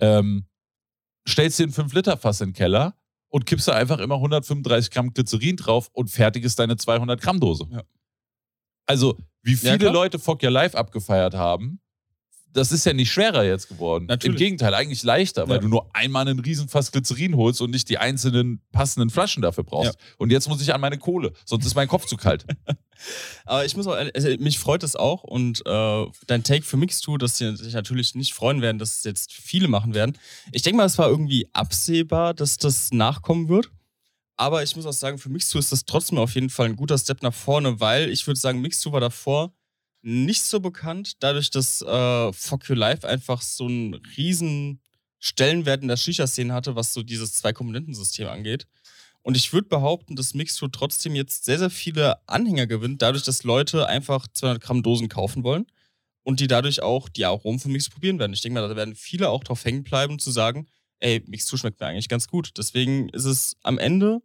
Ähm, 0.00 0.46
stellst 1.28 1.58
dir 1.58 1.64
ein 1.64 1.72
5-Liter-Fass 1.72 2.40
in 2.40 2.48
den 2.50 2.54
Keller 2.54 2.94
und 3.30 3.46
kippst 3.46 3.68
da 3.68 3.72
einfach 3.72 3.98
immer 3.98 4.16
135 4.16 4.90
Gramm 4.90 5.12
Glycerin 5.14 5.56
drauf 5.56 5.88
und 5.92 6.10
fertig 6.10 6.44
ist 6.44 6.58
deine 6.58 6.76
200 6.76 7.20
Gramm 7.20 7.40
Dose. 7.40 7.66
Ja. 7.70 7.82
Also, 8.86 9.16
wie 9.42 9.52
Ja, 9.52 9.58
viele 9.58 9.78
klar. 9.78 9.92
Leute 9.92 10.18
Fuck 10.18 10.42
Your 10.42 10.50
Life 10.50 10.76
abgefeiert 10.76 11.34
haben, 11.34 11.80
das 12.52 12.72
ist 12.72 12.84
ja 12.86 12.92
nicht 12.92 13.10
schwerer 13.10 13.44
jetzt 13.44 13.68
geworden. 13.68 14.06
Natürlich. 14.06 14.34
Im 14.34 14.38
Gegenteil, 14.38 14.74
eigentlich 14.74 15.02
leichter, 15.02 15.48
weil 15.48 15.56
Ja. 15.56 15.62
du 15.62 15.68
nur 15.68 15.88
einmal 15.94 16.26
einen 16.26 16.38
riesen 16.40 16.68
Fass 16.68 16.90
Glycerin 16.92 17.36
holst 17.36 17.60
und 17.60 17.70
nicht 17.70 17.88
die 17.88 17.98
einzelnen 17.98 18.60
passenden 18.72 19.10
Flaschen 19.10 19.42
dafür 19.42 19.64
brauchst. 19.64 19.96
Und 20.18 20.30
jetzt 20.32 20.48
muss 20.48 20.60
ich 20.60 20.74
an 20.74 20.80
meine 20.80 20.98
Kohle, 20.98 21.32
sonst 21.44 21.66
ist 21.66 21.74
mein 21.74 21.88
Kopf 21.88 22.06
zu 22.06 22.16
kalt. 22.16 22.44
Aber 23.46 23.64
ich 23.64 23.76
muss 23.76 23.86
auch, 23.86 23.94
also 23.94 24.28
mich 24.38 24.58
freut 24.58 24.82
es 24.82 24.94
auch 24.96 25.22
und 25.24 25.62
äh, 25.66 26.06
dein 26.26 26.44
Take 26.44 26.62
für 26.64 26.76
Mixtu, 26.76 27.16
dass 27.16 27.38
sie 27.38 27.56
sich 27.56 27.72
natürlich 27.74 28.14
nicht 28.14 28.34
freuen 28.34 28.60
werden, 28.62 28.78
dass 28.78 28.98
es 28.98 29.04
jetzt 29.04 29.32
viele 29.32 29.68
machen 29.68 29.94
werden. 29.94 30.18
Ich 30.52 30.62
denke 30.62 30.76
mal, 30.76 30.84
es 30.86 30.98
war 30.98 31.08
irgendwie 31.08 31.48
absehbar, 31.52 32.34
dass 32.34 32.58
das 32.58 32.90
nachkommen 32.92 33.48
wird. 33.48 33.70
Aber 34.36 34.62
ich 34.62 34.74
muss 34.74 34.86
auch 34.86 34.92
sagen, 34.92 35.18
für 35.18 35.28
Mixtu 35.28 35.58
ist 35.58 35.70
das 35.72 35.84
trotzdem 35.84 36.18
auf 36.18 36.34
jeden 36.34 36.50
Fall 36.50 36.66
ein 36.66 36.76
guter 36.76 36.96
Step 36.98 37.22
nach 37.22 37.34
vorne, 37.34 37.78
weil 37.80 38.08
ich 38.10 38.26
würde 38.26 38.40
sagen, 38.40 38.60
Mixtu 38.60 38.90
war 38.92 39.00
davor 39.00 39.52
nicht 40.02 40.42
so 40.42 40.60
bekannt, 40.60 41.22
dadurch, 41.22 41.50
dass 41.50 41.82
äh, 41.82 42.32
Fuck 42.32 42.68
Your 42.70 42.76
Life 42.76 43.06
einfach 43.06 43.42
so 43.42 43.66
einen 43.66 43.94
riesen 44.16 44.80
Stellenwert 45.18 45.82
in 45.82 45.88
der 45.88 45.96
Shisha-Szene 45.96 46.54
hatte, 46.54 46.74
was 46.76 46.94
so 46.94 47.02
dieses 47.02 47.34
Zwei-Komponenten-System 47.34 48.26
angeht. 48.28 48.66
Und 49.22 49.36
ich 49.36 49.52
würde 49.52 49.68
behaupten, 49.68 50.16
dass 50.16 50.32
Mixtu 50.32 50.68
trotzdem 50.68 51.14
jetzt 51.14 51.44
sehr, 51.44 51.58
sehr 51.58 51.70
viele 51.70 52.26
Anhänger 52.26 52.66
gewinnt, 52.66 53.02
dadurch, 53.02 53.22
dass 53.22 53.44
Leute 53.44 53.86
einfach 53.86 54.26
200 54.26 54.62
Gramm 54.62 54.82
Dosen 54.82 55.08
kaufen 55.08 55.44
wollen 55.44 55.66
und 56.22 56.40
die 56.40 56.46
dadurch 56.46 56.82
auch 56.82 57.08
die 57.10 57.26
Aromen 57.26 57.58
von 57.58 57.72
Mixtu 57.72 57.90
probieren 57.90 58.18
werden. 58.18 58.32
Ich 58.32 58.40
denke 58.40 58.58
mal, 58.58 58.66
da 58.66 58.76
werden 58.76 58.94
viele 58.94 59.28
auch 59.28 59.44
drauf 59.44 59.64
hängen 59.64 59.84
bleiben, 59.84 60.18
zu 60.18 60.30
sagen, 60.30 60.68
ey, 61.00 61.22
Mixtu 61.26 61.58
schmeckt 61.58 61.80
mir 61.80 61.86
eigentlich 61.86 62.08
ganz 62.08 62.28
gut. 62.28 62.52
Deswegen 62.56 63.10
ist 63.10 63.26
es 63.26 63.56
am 63.62 63.78
Ende 63.78 64.22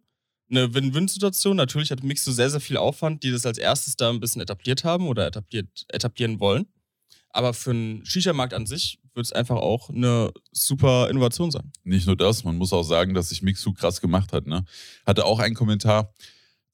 eine 0.50 0.74
Win-Win-Situation. 0.74 1.56
Natürlich 1.56 1.90
hat 1.90 2.02
Mixtu 2.02 2.30
sehr, 2.30 2.50
sehr 2.50 2.60
viel 2.60 2.76
Aufwand, 2.76 3.22
die 3.22 3.30
das 3.30 3.46
als 3.46 3.58
erstes 3.58 3.96
da 3.96 4.10
ein 4.10 4.20
bisschen 4.20 4.42
etabliert 4.42 4.84
haben 4.84 5.08
oder 5.08 5.26
etabliert, 5.26 5.86
etablieren 5.88 6.40
wollen. 6.40 6.66
Aber 7.30 7.52
für 7.52 7.70
einen 7.70 8.06
Shisha-Markt 8.06 8.54
an 8.54 8.66
sich 8.66 8.98
wird 9.14 9.26
es 9.26 9.32
einfach 9.32 9.56
auch 9.56 9.90
eine 9.90 10.32
super 10.52 11.10
Innovation 11.10 11.50
sein. 11.50 11.72
Nicht 11.84 12.06
nur 12.06 12.16
das, 12.16 12.44
man 12.44 12.56
muss 12.56 12.72
auch 12.72 12.82
sagen, 12.82 13.14
dass 13.14 13.30
sich 13.30 13.42
Mixu 13.42 13.72
krass 13.72 14.00
gemacht 14.00 14.32
hat. 14.32 14.46
Ne? 14.46 14.64
Hatte 15.04 15.24
auch 15.24 15.38
einen 15.38 15.54
Kommentar. 15.54 16.12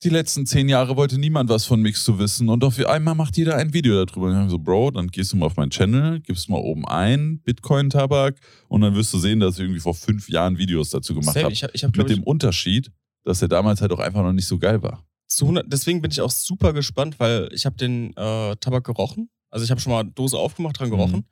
Die 0.05 0.09
letzten 0.09 0.47
zehn 0.47 0.69
Jahre 0.69 0.97
wollte 0.97 1.17
niemand 1.17 1.49
was 1.49 1.65
von 1.65 1.81
Mixu 1.81 2.19
wissen 2.19 2.49
und 2.49 2.65
auf 2.65 2.77
einmal 2.87 3.15
macht 3.15 3.37
jeder 3.37 3.57
ein 3.57 3.73
Video 3.73 4.05
darüber. 4.05 4.27
Und 4.27 4.33
ich 4.33 4.39
hab 4.39 4.51
so, 4.51 4.59
Bro, 4.59 4.91
dann 4.93 5.07
gehst 5.07 5.33
du 5.33 5.37
mal 5.37 5.47
auf 5.47 5.57
meinen 5.57 5.71
Channel, 5.71 6.21
gibst 6.21 6.49
mal 6.49 6.59
oben 6.59 6.87
ein, 6.89 7.41
Bitcoin-Tabak 7.45 8.37
und 8.69 8.81
dann 8.81 8.97
wirst 8.97 9.13
du 9.15 9.19
sehen, 9.19 9.39
dass 9.39 9.55
ich 9.55 9.61
irgendwie 9.61 9.79
vor 9.79 9.95
fünf 9.95 10.29
Jahren 10.29 10.59
Videos 10.59 10.91
dazu 10.91 11.15
gemacht 11.15 11.37
habe. 11.37 11.53
Ich 11.53 11.63
hab, 11.63 11.97
Mit 11.97 12.11
dem 12.11 12.25
Unterschied, 12.25 12.91
dass 13.25 13.43
er 13.43 13.49
damals 13.49 13.81
halt 13.81 13.93
auch 13.93 13.99
einfach 13.99 14.23
noch 14.23 14.33
nicht 14.33 14.47
so 14.47 14.59
geil 14.59 14.83
war. 14.83 15.05
zu 15.27 15.45
100, 15.45 15.73
deswegen 15.73 16.03
bin 16.03 16.11
ich 16.11 16.21
auch 16.21 16.31
super 16.31 16.73
gespannt, 16.73 17.19
weil 17.21 17.49
ich 17.53 17.65
habe 17.67 17.77
den 17.77 18.17
äh, 18.17 18.57
Tabak 18.57 18.85
gerochen. 18.85 19.31
Also 19.51 19.65
ich 19.65 19.71
habe 19.71 19.81
schon 19.81 19.93
mal 19.93 20.05
Dose 20.05 20.39
aufgemacht, 20.39 20.79
dran 20.79 20.91
gerochen. 20.91 21.17
Mhm. 21.21 21.25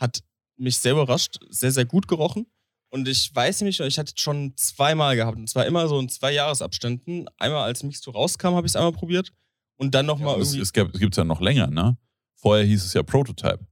Hat 0.00 0.20
mich 0.56 0.76
sehr 0.78 0.92
überrascht, 0.92 1.38
sehr, 1.50 1.72
sehr 1.72 1.84
gut 1.84 2.06
gerochen. 2.08 2.46
Und 2.90 3.08
ich 3.08 3.34
weiß 3.34 3.60
nämlich, 3.60 3.80
ich 3.80 3.98
hatte 3.98 4.12
es 4.16 4.22
schon 4.22 4.56
zweimal 4.56 5.16
gehabt. 5.16 5.36
Und 5.36 5.48
zwar 5.50 5.66
immer 5.66 5.88
so 5.88 5.98
in 5.98 6.08
zwei 6.08 6.32
Jahresabständen. 6.32 7.26
Einmal 7.38 7.64
als 7.64 7.82
Mixtur 7.82 8.14
rauskam, 8.14 8.54
habe 8.54 8.66
ich 8.66 8.70
es 8.72 8.76
einmal 8.76 8.92
probiert. 8.92 9.32
Und 9.76 9.94
dann 9.96 10.06
nochmal 10.06 10.36
Ja, 10.36 10.42
es 10.42 10.54
irgendwie. 10.54 10.90
es 10.92 11.00
gibt 11.00 11.14
es 11.14 11.16
ja 11.16 11.24
noch 11.24 11.40
länger, 11.40 11.66
ne? 11.66 11.96
Vorher 12.36 12.64
hieß 12.64 12.84
es 12.84 12.92
ja 12.94 13.02
Prototype. 13.02 13.66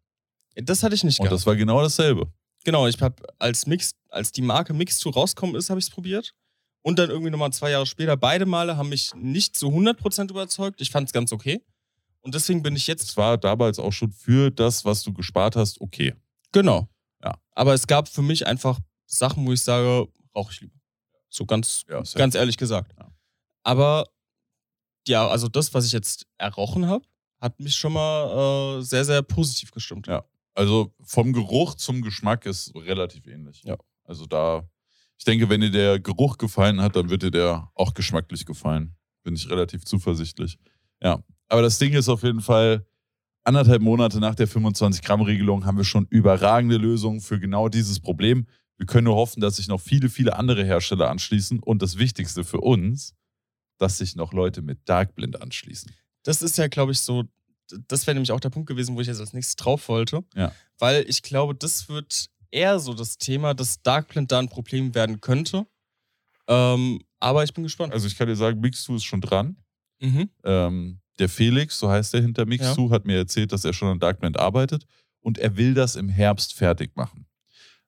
das 0.57 0.83
hatte 0.83 0.97
ich 0.97 1.05
nicht 1.05 1.21
Und 1.21 1.25
gehabt. 1.27 1.39
das 1.41 1.47
war 1.47 1.55
genau 1.55 1.81
dasselbe. 1.81 2.33
Genau, 2.65 2.87
ich 2.89 3.01
habe 3.01 3.23
als 3.39 3.67
Mix, 3.67 3.93
als 4.09 4.33
die 4.33 4.43
Marke 4.43 4.73
Mixtur 4.75 5.13
rauskommen 5.13 5.55
ist, 5.55 5.71
habe 5.71 5.79
ich 5.79 5.87
es 5.87 5.91
probiert. 5.91 6.35
Und 6.83 6.99
dann 6.99 7.11
irgendwie 7.11 7.31
nochmal 7.31 7.53
zwei 7.53 7.71
Jahre 7.71 7.87
später. 7.87 8.17
Beide 8.17 8.45
Male 8.45 8.77
haben 8.77 8.89
mich 8.89 9.15
nicht 9.15 9.57
zu 9.57 9.69
100% 9.69 10.31
überzeugt. 10.31 10.81
Ich 10.81 10.91
fand 10.91 11.09
es 11.09 11.13
ganz 11.13 11.33
okay. 11.33 11.63
Und 12.21 12.35
deswegen 12.35 12.63
bin 12.63 12.77
ich 12.77 12.87
jetzt. 12.87 13.11
Es 13.11 13.17
war 13.17 13.39
damals 13.39 13.79
auch 13.79 13.93
schon 13.93 14.13
für 14.13 14.51
das, 14.51 14.85
was 14.85 15.03
du 15.03 15.13
gespart 15.13 15.57
hast, 15.57 15.81
okay. 15.81 16.15
Genau. 16.53 16.89
Ja. 17.23 17.37
Aber 17.53 17.75
es 17.75 17.87
gab 17.87 18.09
für 18.09 18.23
mich 18.23 18.47
einfach 18.47 18.81
Sachen, 19.07 19.47
wo 19.47 19.53
ich 19.53 19.61
sage, 19.61 20.09
rauche 20.35 20.53
ich 20.53 20.61
lieber. 20.61 20.79
So 21.29 21.47
ganz, 21.47 21.85
Ja, 21.89 22.03
ganz 22.15 22.35
ehrlich 22.35 22.57
gesagt. 22.57 22.95
Ja. 22.99 23.13
Aber 23.63 24.07
ja, 25.07 25.27
also 25.29 25.49
das, 25.49 25.73
was 25.75 25.87
ich 25.87 25.93
jetzt 25.93 26.27
errochen 26.39 26.87
habe, 26.87 27.05
hat 27.41 27.59
mich 27.59 27.75
schon 27.75 27.93
mal 27.93 28.79
äh, 28.79 28.83
sehr, 28.83 29.05
sehr 29.05 29.23
positiv 29.23 29.71
gestimmt. 29.73 30.07
Ja. 30.07 30.25
Also 30.55 30.95
vom 31.03 31.33
Geruch 31.33 31.75
zum 31.75 32.03
Geschmack 32.03 32.47
ist 32.47 32.75
relativ 32.75 33.27
ähnlich. 33.27 33.63
Ja. 33.65 33.77
Also 34.05 34.27
da, 34.27 34.69
ich 35.23 35.25
denke, 35.25 35.49
wenn 35.49 35.61
dir 35.61 35.71
der 35.71 36.01
Geruch 36.01 36.37
gefallen 36.37 36.81
hat, 36.81 36.97
dann 36.97 37.09
wird 37.09 37.23
dir 37.23 37.31
der 37.31 37.71
auch 37.77 37.95
geschmacklich 37.95 38.45
gefallen. 38.45 38.97
Bin 39.23 39.37
ich 39.37 39.49
relativ 39.49 39.85
zuversichtlich. 39.85 40.59
Ja. 41.01 41.23
Aber 41.49 41.63
das 41.63 41.79
Ding 41.79 41.93
ist 41.93 42.09
auf 42.09 42.25
jeden 42.25 42.41
Fall, 42.41 42.85
anderthalb 43.45 43.83
Monate 43.83 44.19
nach 44.19 44.35
der 44.35 44.49
25-Gramm-Regelung 44.49 45.65
haben 45.65 45.77
wir 45.77 45.85
schon 45.85 46.09
überragende 46.11 46.77
Lösungen 46.77 47.21
für 47.21 47.39
genau 47.39 47.69
dieses 47.69 48.01
Problem. 48.01 48.49
Wir 48.79 48.87
können 48.87 49.05
nur 49.05 49.15
hoffen, 49.15 49.41
dass 49.41 49.59
sich 49.59 49.69
noch 49.69 49.81
viele, 49.81 50.09
viele 50.09 50.35
andere 50.35 50.65
Hersteller 50.65 51.09
anschließen. 51.09 51.61
Und 51.61 51.83
das 51.83 51.99
Wichtigste 51.99 52.43
für 52.43 52.61
uns, 52.61 53.15
dass 53.79 53.99
sich 53.99 54.17
noch 54.17 54.33
Leute 54.33 54.61
mit 54.61 54.81
Darkblind 54.87 55.41
anschließen. 55.41 55.93
Das 56.25 56.43
ist 56.43 56.59
ja, 56.59 56.67
glaube 56.67 56.91
ich, 56.91 56.99
so, 56.99 57.23
das 57.87 58.09
wäre 58.09 58.17
nämlich 58.17 58.33
auch 58.33 58.41
der 58.41 58.51
Punkt 58.51 58.69
gewesen, 58.69 58.97
wo 58.97 59.01
ich 59.01 59.07
jetzt 59.07 59.21
als 59.21 59.35
nächstes 59.35 59.55
drauf 59.55 59.89
wollte. 59.89 60.25
Ja. 60.35 60.53
Weil 60.79 61.05
ich 61.09 61.23
glaube, 61.23 61.55
das 61.55 61.89
wird 61.89 62.32
eher 62.53 62.79
so 62.79 62.95
das 62.95 63.19
Thema, 63.19 63.55
dass 63.55 63.83
Darkblend 63.83 64.31
da 64.31 64.39
ein 64.39 64.49
Problem 64.49 64.95
werden 64.95 65.21
könnte. 65.21 65.67
Ähm, 66.49 67.01
aber 67.21 67.45
ich 67.45 67.53
bin 67.55 67.65
gespannt. 67.65 67.93
Also 67.93 68.07
ich 68.07 68.17
kann 68.17 68.29
dir 68.29 68.37
sagen, 68.37 68.61
Mixu 68.61 68.95
ist 68.97 69.05
schon 69.05 69.21
dran. 69.21 69.57
Mhm. 70.01 70.29
Ähm, 70.45 71.01
der 71.19 71.29
Felix, 71.29 71.79
so 71.79 71.89
heißt 71.89 72.15
der 72.15 72.23
hinter 72.23 72.47
Mixu, 72.47 72.91
hat 72.91 73.05
mir 73.05 73.17
erzählt, 73.17 73.53
dass 73.53 73.65
er 73.65 73.73
schon 73.73 73.89
an 73.89 73.99
Darkblend 74.01 74.39
arbeitet 74.39 74.87
und 75.21 75.39
er 75.39 75.57
will 75.57 75.75
das 75.75 75.95
im 75.97 76.09
Herbst 76.09 76.55
fertig 76.55 76.97
machen. 76.97 77.27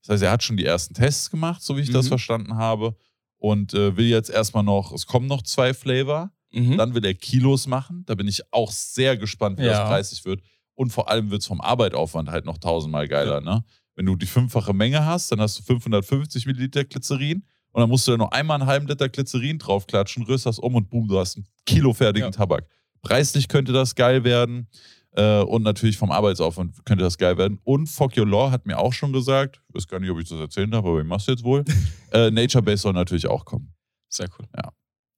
Das 0.02 0.14
heißt, 0.14 0.22
er 0.24 0.30
hat 0.30 0.42
schon 0.42 0.56
die 0.56 0.64
ersten 0.66 0.94
Tests 0.94 1.30
gemacht, 1.30 1.62
so 1.62 1.76
wie 1.76 1.80
ich 1.80 1.90
das 1.90 2.06
Mhm. 2.06 2.08
verstanden 2.10 2.54
habe, 2.56 2.96
und 3.38 3.74
äh, 3.74 3.96
will 3.96 4.06
jetzt 4.06 4.30
erstmal 4.30 4.62
noch, 4.62 4.92
es 4.92 5.06
kommen 5.06 5.26
noch 5.26 5.42
zwei 5.42 5.74
Flavor, 5.74 6.30
Mhm. 6.52 6.76
dann 6.78 6.94
will 6.94 7.04
er 7.04 7.14
Kilos 7.14 7.66
machen. 7.66 8.04
Da 8.06 8.14
bin 8.14 8.28
ich 8.28 8.42
auch 8.52 8.70
sehr 8.70 9.16
gespannt, 9.16 9.58
wie 9.58 9.64
Ja. 9.64 9.70
das 9.80 9.88
preisig 9.88 10.24
wird. 10.24 10.40
Und 10.74 10.90
vor 10.90 11.08
allem 11.08 11.30
wird 11.30 11.40
es 11.42 11.46
vom 11.48 11.60
Arbeitaufwand 11.60 12.28
halt 12.30 12.44
noch 12.44 12.58
tausendmal 12.58 13.08
geiler. 13.08 13.40
Ne? 13.40 13.64
Wenn 13.96 14.06
du 14.06 14.16
die 14.16 14.26
fünffache 14.26 14.72
Menge 14.72 15.04
hast, 15.04 15.30
dann 15.30 15.40
hast 15.40 15.58
du 15.58 15.62
550 15.62 16.46
Milliliter 16.46 16.84
Glycerin 16.84 17.44
und 17.72 17.80
dann 17.80 17.88
musst 17.88 18.06
du 18.06 18.12
da 18.12 18.16
noch 18.18 18.30
einmal 18.30 18.60
einen 18.60 18.68
halben 18.68 18.86
Liter 18.86 19.08
Glycerin 19.08 19.58
draufklatschen, 19.58 20.24
rührst 20.24 20.46
das 20.46 20.58
um 20.58 20.74
und 20.74 20.90
boom, 20.90 21.08
du 21.08 21.18
hast 21.18 21.36
einen 21.36 21.46
Kilo 21.66 21.92
fertigen 21.92 22.28
Ja. 22.28 22.30
Tabak. 22.30 22.66
Preislich 23.02 23.48
könnte 23.48 23.72
das 23.72 23.94
geil 23.94 24.24
werden 24.24 24.68
äh, 25.12 25.40
und 25.42 25.62
natürlich 25.62 25.96
vom 25.96 26.10
Arbeitsaufwand 26.10 26.84
könnte 26.84 27.04
das 27.04 27.18
geil 27.18 27.36
werden. 27.36 27.58
Und 27.64 27.86
Fuck 27.88 28.16
Your 28.16 28.26
Law 28.26 28.50
hat 28.50 28.66
mir 28.66 28.78
auch 28.78 28.92
schon 28.92 29.12
gesagt, 29.12 29.60
ich 29.68 29.74
weiß 29.74 29.88
gar 29.88 30.00
nicht, 30.00 30.10
ob 30.10 30.20
ich 30.20 30.28
das 30.28 30.38
erzählen 30.38 30.70
darf, 30.70 30.84
aber 30.84 31.00
ich 31.00 31.06
mach's 31.06 31.26
jetzt 31.26 31.44
wohl, 31.44 31.64
äh, 32.12 32.30
Nature 32.30 32.62
Base 32.62 32.82
soll 32.82 32.92
natürlich 32.92 33.26
auch 33.26 33.44
kommen. 33.44 33.72
Sehr 34.08 34.28
cool. 34.38 34.46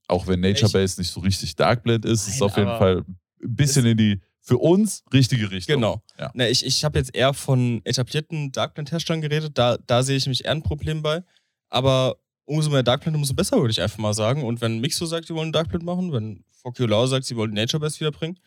Auch 0.08 0.26
wenn 0.26 0.40
Nature 0.40 0.70
Base 0.70 1.00
nicht 1.00 1.10
so 1.10 1.20
richtig 1.20 1.56
Dark 1.56 1.82
Blend 1.82 2.04
ist, 2.04 2.26
ist 2.28 2.34
es 2.34 2.40
Nein, 2.40 2.48
auf 2.48 2.56
jeden 2.56 2.78
Fall 2.78 3.04
ein 3.42 3.54
bisschen 3.54 3.86
in 3.86 3.96
die 3.96 4.20
für 4.46 4.58
uns 4.58 5.02
richtige 5.12 5.50
Richtung. 5.50 5.74
Genau. 5.74 6.02
Ja. 6.18 6.30
Na, 6.32 6.48
ich 6.48 6.64
ich 6.64 6.84
habe 6.84 6.98
jetzt 6.98 7.14
eher 7.14 7.34
von 7.34 7.80
etablierten 7.84 8.52
Darkblend-Herstellern 8.52 9.20
geredet. 9.20 9.58
Da, 9.58 9.76
da 9.86 10.04
sehe 10.04 10.16
ich 10.16 10.26
mich 10.26 10.44
eher 10.44 10.52
ein 10.52 10.62
Problem 10.62 11.02
bei. 11.02 11.24
Aber 11.68 12.16
umso 12.44 12.70
mehr 12.70 12.84
Darkblend, 12.84 13.16
umso 13.16 13.34
besser, 13.34 13.56
würde 13.56 13.72
ich 13.72 13.82
einfach 13.82 13.98
mal 13.98 14.14
sagen. 14.14 14.44
Und 14.44 14.60
wenn 14.60 14.78
Mixo 14.78 15.04
sagt, 15.04 15.26
sie 15.26 15.34
wollen 15.34 15.50
Darkblend 15.50 15.84
machen, 15.84 16.12
wenn 16.12 16.44
Foculau 16.62 17.06
sagt, 17.08 17.26
sie 17.26 17.34
wollen 17.34 17.54
Nature 17.54 17.80
Base 17.80 17.98
wiederbringen, 17.98 18.38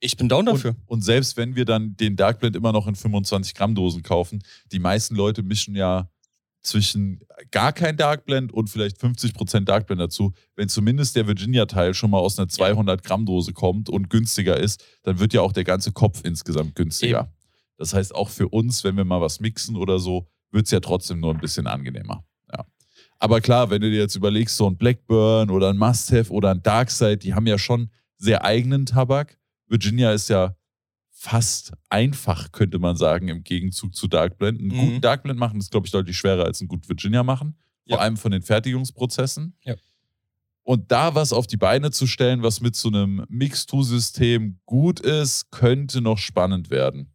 ich 0.00 0.16
bin 0.16 0.28
down 0.28 0.44
dafür. 0.44 0.70
Und, 0.70 0.88
und 0.88 1.02
selbst 1.02 1.36
wenn 1.36 1.54
wir 1.54 1.64
dann 1.64 1.96
den 1.96 2.16
Dark 2.16 2.40
Blend 2.40 2.56
immer 2.56 2.72
noch 2.72 2.88
in 2.88 2.96
25 2.96 3.54
Gramm 3.54 3.76
Dosen 3.76 4.02
kaufen, 4.02 4.42
die 4.72 4.80
meisten 4.80 5.14
Leute 5.14 5.44
mischen 5.44 5.76
ja 5.76 6.10
zwischen 6.62 7.20
gar 7.50 7.72
kein 7.72 7.96
Dark 7.96 8.24
Blend 8.24 8.52
und 8.52 8.70
vielleicht 8.70 8.98
50% 8.98 9.64
Dark 9.64 9.86
Blend 9.86 10.00
dazu. 10.00 10.32
Wenn 10.54 10.68
zumindest 10.68 11.16
der 11.16 11.26
Virginia-Teil 11.26 11.94
schon 11.94 12.10
mal 12.10 12.18
aus 12.18 12.38
einer 12.38 12.48
200 12.48 13.02
Gramm 13.02 13.26
Dose 13.26 13.52
kommt 13.52 13.88
und 13.88 14.10
günstiger 14.10 14.56
ist, 14.56 14.84
dann 15.02 15.18
wird 15.18 15.32
ja 15.32 15.40
auch 15.40 15.52
der 15.52 15.64
ganze 15.64 15.92
Kopf 15.92 16.20
insgesamt 16.24 16.74
günstiger. 16.74 17.20
Eben. 17.20 17.28
Das 17.76 17.94
heißt, 17.94 18.14
auch 18.14 18.28
für 18.28 18.48
uns, 18.48 18.84
wenn 18.84 18.96
wir 18.96 19.04
mal 19.04 19.20
was 19.20 19.40
mixen 19.40 19.76
oder 19.76 19.98
so, 19.98 20.28
wird 20.52 20.66
es 20.66 20.70
ja 20.70 20.80
trotzdem 20.80 21.20
nur 21.20 21.34
ein 21.34 21.40
bisschen 21.40 21.66
angenehmer. 21.66 22.24
Ja. 22.52 22.64
Aber 23.18 23.40
klar, 23.40 23.70
wenn 23.70 23.82
du 23.82 23.90
dir 23.90 23.98
jetzt 23.98 24.14
überlegst, 24.14 24.56
so 24.56 24.68
ein 24.68 24.76
Blackburn 24.76 25.50
oder 25.50 25.70
ein 25.70 25.78
Must-Have 25.78 26.32
oder 26.32 26.50
ein 26.50 26.62
Darkside, 26.62 27.18
die 27.18 27.34
haben 27.34 27.46
ja 27.46 27.58
schon 27.58 27.90
sehr 28.18 28.44
eigenen 28.44 28.86
Tabak. 28.86 29.38
Virginia 29.66 30.12
ist 30.12 30.28
ja 30.28 30.54
fast 31.24 31.72
einfach, 31.88 32.50
könnte 32.50 32.80
man 32.80 32.96
sagen, 32.96 33.28
im 33.28 33.44
Gegenzug 33.44 33.94
zu 33.94 34.08
Darkblend. 34.08 34.58
Einen 34.58 34.68
Mhm. 34.70 34.78
guten 34.86 35.00
Darkblend 35.00 35.38
machen 35.38 35.60
ist, 35.60 35.70
glaube 35.70 35.86
ich, 35.86 35.92
deutlich 35.92 36.16
schwerer 36.18 36.44
als 36.44 36.60
einen 36.60 36.66
guten 36.66 36.88
Virginia 36.88 37.22
machen. 37.22 37.56
Vor 37.88 37.96
Ja. 37.98 38.02
allem 38.02 38.16
von 38.16 38.32
den 38.32 38.42
Fertigungsprozessen. 38.42 39.56
Ja. 39.62 39.76
Und 40.64 40.90
da 40.90 41.14
was 41.14 41.32
auf 41.32 41.46
die 41.46 41.56
Beine 41.56 41.92
zu 41.92 42.08
stellen, 42.08 42.42
was 42.42 42.60
mit 42.60 42.74
so 42.74 42.88
einem 42.88 43.24
Mix-To-System 43.28 44.58
gut 44.66 44.98
ist, 44.98 45.50
könnte 45.52 46.00
noch 46.00 46.18
spannend 46.18 46.70
werden. 46.70 47.12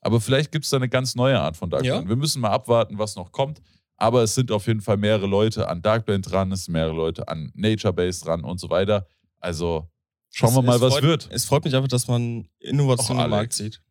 Aber 0.00 0.20
vielleicht 0.20 0.50
gibt 0.50 0.64
es 0.64 0.70
da 0.72 0.76
eine 0.78 0.88
ganz 0.88 1.14
neue 1.14 1.38
Art 1.40 1.56
von 1.56 1.70
Darkblend. 1.70 2.02
Ja. 2.04 2.08
Wir 2.08 2.16
müssen 2.16 2.40
mal 2.40 2.50
abwarten, 2.50 2.98
was 2.98 3.14
noch 3.14 3.30
kommt. 3.30 3.62
Aber 3.96 4.24
es 4.24 4.34
sind 4.34 4.50
auf 4.50 4.66
jeden 4.66 4.80
Fall 4.80 4.96
mehrere 4.96 5.28
Leute 5.28 5.68
an 5.68 5.80
Darkblend 5.80 6.28
dran, 6.30 6.50
es 6.50 6.64
sind 6.64 6.72
mehrere 6.72 6.94
Leute 6.94 7.28
an 7.28 7.52
Nature 7.54 7.92
Base 7.92 8.24
dran 8.24 8.42
und 8.42 8.58
so 8.58 8.68
weiter. 8.68 9.06
Also 9.38 9.88
schauen 10.36 10.50
Es- 10.50 10.54
wir 10.56 10.62
mal, 10.62 10.80
was 10.80 10.92
freut, 10.94 11.02
wird. 11.02 11.28
Es 11.30 11.44
freut 11.44 11.64
mich 11.64 11.74
einfach, 11.74 11.88
dass 11.88 12.06
man 12.08 12.48
Innovation 12.58 13.18
Och, 13.18 13.24
im 13.24 13.30
Markt 13.30 13.52
sieht. 13.52 13.82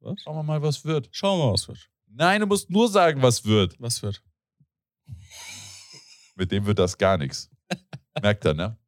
Was? 0.00 0.20
Schauen 0.22 0.36
wir 0.36 0.42
mal, 0.42 0.62
was 0.62 0.84
wird. 0.84 1.08
Schauen 1.10 1.38
wir 1.38 1.46
mal, 1.46 1.52
was 1.54 1.66
wird. 1.68 1.90
Nein, 2.06 2.40
du 2.40 2.46
musst 2.46 2.70
nur 2.70 2.88
sagen, 2.88 3.20
was 3.22 3.44
wird. 3.44 3.74
Was 3.80 4.02
wird? 4.02 4.22
Mit 6.36 6.52
dem 6.52 6.66
wird 6.66 6.78
das 6.78 6.96
gar 6.96 7.16
nichts. 7.18 7.50
Merkt 8.22 8.44
er, 8.44 8.54
ne? 8.54 8.78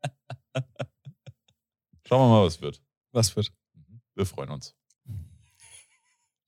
Schauen 2.06 2.28
wir 2.30 2.34
mal, 2.36 2.44
was 2.46 2.60
wird. 2.60 2.80
Was 3.12 3.34
wird? 3.36 3.52
Wir 4.14 4.26
freuen 4.26 4.50
uns. 4.50 4.74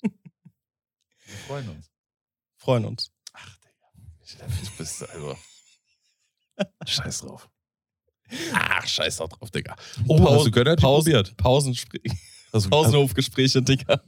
Wir 0.00 1.36
freuen 1.46 1.68
uns. 1.70 1.90
Freuen 2.56 2.84
uns. 2.84 3.12
Ach, 3.32 3.56
Digga. 3.58 4.46
Du 4.46 4.70
bist 4.78 5.08
also. 5.08 5.36
Scheiß 6.86 7.20
drauf. 7.20 7.48
Ach, 8.52 8.86
scheiß 8.86 9.18
doch 9.18 9.28
drauf, 9.28 9.50
Digga. 9.50 9.76
Oh, 10.08 10.16
Pau- 10.16 10.34
hast 10.36 10.46
du 10.46 10.50
Gönner 10.50 10.76
Pausen, 10.76 11.12
probiert? 11.12 11.34
Hast, 12.52 12.68
Pausenhofgespräche, 12.70 13.62
Digga. 13.62 14.00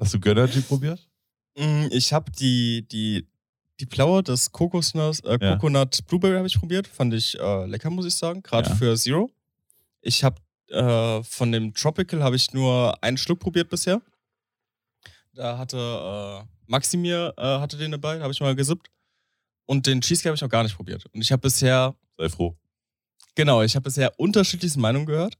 hast 0.00 0.14
du 0.14 0.20
Gönnergy 0.20 0.60
probiert? 0.60 1.00
Mm, 1.56 1.86
Ich 1.90 2.12
habe 2.12 2.30
die, 2.32 2.86
die, 2.88 3.26
die 3.80 3.86
Blaue, 3.86 4.22
das 4.22 4.52
Kokosnuss, 4.52 5.20
äh, 5.20 5.38
Ja. 5.40 5.54
Coconut 5.56 6.06
Blueberry 6.06 6.36
habe 6.36 6.46
ich 6.46 6.58
probiert. 6.58 6.86
Fand 6.86 7.14
ich 7.14 7.38
äh, 7.38 7.66
lecker, 7.66 7.90
muss 7.90 8.06
ich 8.06 8.14
sagen. 8.14 8.42
Gerade 8.42 8.68
Ja. 8.70 8.74
für 8.74 8.96
Zero. 8.96 9.30
Ich 10.00 10.22
habe 10.24 10.36
äh, 10.68 11.22
von 11.24 11.50
dem 11.52 11.74
Tropical 11.74 12.22
habe 12.22 12.36
ich 12.36 12.52
nur 12.52 13.02
einen 13.02 13.16
Schluck 13.16 13.40
probiert 13.40 13.68
bisher. 13.70 14.00
Da 15.34 15.56
hatte 15.58 15.76
äh, 15.76 16.44
Maximir 16.66 17.32
äh, 17.36 17.42
hatte 17.58 17.76
den 17.78 17.92
dabei, 17.92 18.20
habe 18.20 18.32
ich 18.32 18.40
mal 18.40 18.54
gesippt. 18.54 18.90
Und 19.68 19.86
den 19.86 20.00
Cheesecake 20.00 20.30
habe 20.30 20.36
ich 20.36 20.40
noch 20.40 20.48
gar 20.48 20.62
nicht 20.62 20.76
probiert. 20.76 21.04
Und 21.12 21.20
ich 21.20 21.30
habe 21.30 21.42
bisher 21.42 21.94
Sei 22.18 22.28
froh. 22.28 22.56
Genau, 23.36 23.62
ich 23.62 23.76
habe 23.76 23.84
bisher 23.84 24.18
unterschiedlichste 24.18 24.80
Meinungen 24.80 25.06
gehört. 25.06 25.34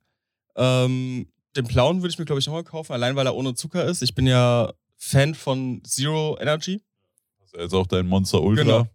Ähm, 0.54 1.26
den 1.56 1.66
blauen 1.66 2.02
würde 2.02 2.12
ich 2.12 2.18
mir, 2.18 2.24
glaube 2.24 2.38
ich, 2.38 2.46
nochmal 2.46 2.62
kaufen, 2.62 2.92
allein 2.92 3.16
weil 3.16 3.26
er 3.26 3.34
ohne 3.34 3.54
Zucker 3.54 3.84
ist. 3.84 4.02
Ich 4.02 4.14
bin 4.14 4.26
ja 4.26 4.72
Fan 4.96 5.34
von 5.34 5.82
Zero 5.84 6.38
Energy. 6.40 6.80
Hast 7.40 7.54
du 7.54 7.58
jetzt 7.58 7.74
auch 7.74 7.86
dein 7.86 8.06
Monster 8.06 8.40
Ultra? 8.40 8.62
Genau. 8.62 8.86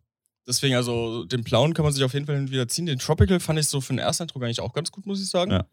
Deswegen, 0.47 0.75
also 0.75 1.25
den 1.25 1.43
blauen 1.43 1.73
kann 1.73 1.83
man 1.83 1.93
sich 1.93 2.03
auf 2.03 2.13
jeden 2.13 2.25
Fall 2.25 2.35
hin 2.35 2.51
wieder 2.51 2.67
ziehen. 2.67 2.85
Den 2.85 2.99
Tropical 2.99 3.39
fand 3.39 3.59
ich 3.59 3.67
so 3.67 3.81
für 3.81 3.93
den 3.93 3.99
Ersteindruck 3.99 4.43
eigentlich 4.43 4.61
auch 4.61 4.73
ganz 4.73 4.91
gut, 4.91 5.05
muss 5.05 5.21
ich 5.21 5.29
sagen. 5.29 5.51
Ja. 5.51 5.67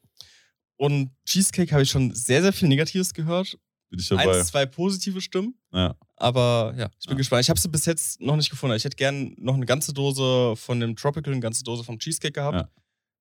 Und 0.77 1.11
Cheesecake 1.27 1.73
habe 1.73 1.83
ich 1.83 1.91
schon 1.91 2.15
sehr, 2.15 2.43
sehr 2.43 2.53
viel 2.53 2.69
Negatives 2.69 3.15
gehört. 3.15 3.59
Bin 3.91 3.99
ich 3.99 4.09
dabei. 4.09 4.39
Eins, 4.39 4.49
zwei 4.49 4.67
positive 4.67 5.21
Stimmen. 5.21 5.55
Ja. 5.73 5.95
Aber 6.17 6.73
ja, 6.77 6.89
ich 7.01 7.07
bin 7.07 7.15
Ja. 7.15 7.19
gespannt. 7.19 7.43
Ich 7.43 7.51
habe 7.51 7.59
sie 7.61 7.69
bis 7.69 7.87
jetzt 7.87 8.21
noch 8.21 8.37
nicht 8.37 8.51
gefunden. 8.51 8.77
Ich 8.77 8.85
hätte 8.85 8.97
gern 8.97 9.35
noch 9.39 9.55
eine 9.55 9.67
ganze 9.67 9.93
Dose 9.93 10.55
von 10.57 10.79
dem 10.81 10.95
Tropical, 10.97 11.33
eine 11.33 11.41
ganze 11.43 11.65
Dose 11.65 11.83
vom 11.85 11.99
Cheesecake 11.99 12.33
gehabt. 12.33 12.57
Ja. 12.57 12.69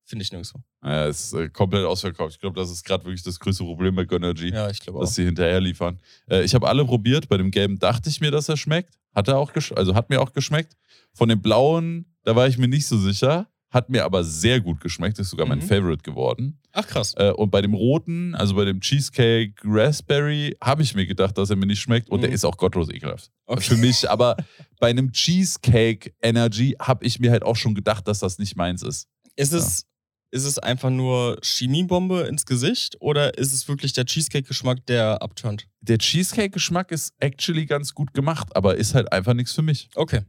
Finde 0.06 0.24
ich 0.24 0.32
nirgendwo. 0.32 0.60
Ja, 0.84 1.06
ist 1.06 1.34
äh, 1.34 1.50
komplett 1.50 1.86
ausverkauft. 1.86 2.34
Ich 2.36 2.40
glaube, 2.40 2.60
das 2.60 2.72
ist 2.72 2.84
gerade 2.84 3.04
wirklich 3.06 3.22
das 3.24 3.40
größte 3.40 3.64
Problem 3.64 3.96
bei 3.96 4.06
Gönnergy, 4.06 4.50
Ja, 4.52 4.70
ich 4.70 4.80
glaube 4.80 4.98
auch. 5.00 5.02
dass 5.04 5.14
sie 5.16 5.24
hinterher 5.26 5.60
liefern. 5.60 6.00
Äh, 6.30 6.44
ich 6.44 6.56
habe 6.56 6.68
alle 6.68 6.84
probiert. 6.86 7.30
Bei 7.30 7.38
dem 7.38 7.52
gelben 7.52 7.78
dachte 7.78 8.10
ich 8.10 8.20
mir, 8.22 8.32
dass 8.32 8.50
er 8.50 8.58
schmeckt. 8.58 8.96
Hat 9.14 9.28
er 9.28 9.38
auch 9.38 9.52
also 9.76 9.96
hat 9.96 10.10
mir 10.10 10.22
auch 10.22 10.34
geschmeckt. 10.34 10.76
Von 11.14 11.30
dem 11.30 11.42
blauen, 11.42 12.06
da 12.24 12.36
war 12.36 12.48
ich 12.48 12.58
mir 12.58 12.68
nicht 12.68 12.86
so 12.88 12.98
sicher. 12.98 13.48
Hat 13.72 13.90
mir 13.90 14.04
aber 14.04 14.24
sehr 14.24 14.62
gut 14.62 14.82
geschmeckt. 14.82 15.20
Ist 15.20 15.30
sogar 15.30 15.46
mein 15.46 15.60
Mhm. 15.60 15.64
Favorite 15.64 16.02
geworden. 16.04 16.60
Ach 16.72 16.88
krass. 16.88 17.14
Äh, 17.18 17.32
und 17.32 17.52
bei 17.52 17.62
dem 17.62 17.74
roten, 17.76 18.34
also 18.34 18.56
bei 18.56 18.66
dem 18.66 18.80
Cheesecake 18.82 19.54
Raspberry, 19.64 20.56
habe 20.62 20.82
ich 20.82 20.96
mir 20.96 21.06
gedacht, 21.06 21.38
dass 21.38 21.50
er 21.52 21.56
mir 21.56 21.68
nicht 21.68 21.80
schmeckt. 21.80 22.10
Und 22.10 22.22
der 22.22 22.30
Mhm. 22.30 22.36
ist 22.36 22.46
auch 22.46 22.58
gottlos 22.58 22.90
ekelhaft. 22.90 23.30
Okay. 23.46 23.62
Für 23.62 23.78
mich. 23.78 24.10
Aber 24.10 24.38
bei 24.80 24.90
einem 24.90 25.12
Cheesecake 25.12 26.14
Energy 26.22 26.76
habe 26.80 27.06
ich 27.06 27.20
mir 27.20 27.30
halt 27.32 27.44
auch 27.44 27.56
schon 27.56 27.76
gedacht, 27.76 28.08
dass 28.08 28.20
das 28.20 28.40
nicht 28.40 28.56
meins 28.56 28.82
ist. 28.82 29.08
Ist 29.36 29.54
es, 29.54 29.86
ist 30.32 30.46
es 30.46 30.58
einfach 30.60 30.90
nur 30.90 31.38
Chemiebombe 31.44 32.22
ins 32.22 32.46
Gesicht 32.46 32.98
oder 33.00 33.38
ist 33.38 33.54
es 33.54 33.68
wirklich 33.68 33.94
der 33.94 34.06
Cheesecake-Geschmack, 34.06 34.86
der 34.88 35.22
abturnt? 35.22 35.68
Der 35.82 35.98
Cheesecake-Geschmack 36.00 36.92
ist 36.92 37.14
actually 37.20 37.66
ganz 37.68 37.94
gut 37.94 38.14
gemacht, 38.14 38.56
aber 38.56 38.76
ist 38.78 38.96
halt 38.96 39.12
einfach 39.12 39.34
nichts 39.36 39.54
für 39.54 39.62
mich. 39.64 39.90
Okay. 39.96 40.22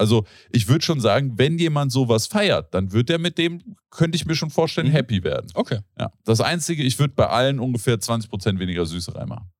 Also 0.00 0.24
ich 0.50 0.66
würde 0.66 0.82
schon 0.84 0.98
sagen, 1.00 1.34
wenn 1.36 1.58
jemand 1.58 1.92
sowas 1.92 2.26
feiert, 2.26 2.72
dann 2.74 2.90
wird 2.92 3.08
der 3.10 3.18
mit 3.18 3.36
dem, 3.38 3.76
könnte 3.90 4.16
ich 4.16 4.24
mir 4.24 4.34
schon 4.34 4.50
vorstellen, 4.50 4.88
Mhm. 4.88 4.92
happy 4.92 5.22
werden. 5.22 5.48
Okay. 5.54 5.80
Ja. 5.98 6.10
Das 6.24 6.40
Einzige, 6.40 6.82
ich 6.82 6.98
würde 6.98 7.12
bei 7.14 7.26
allen 7.28 7.60
ungefähr 7.60 7.98
20% 8.00 8.58
weniger 8.58 8.86
Süße 8.86 9.14
reinmachen. 9.14 9.50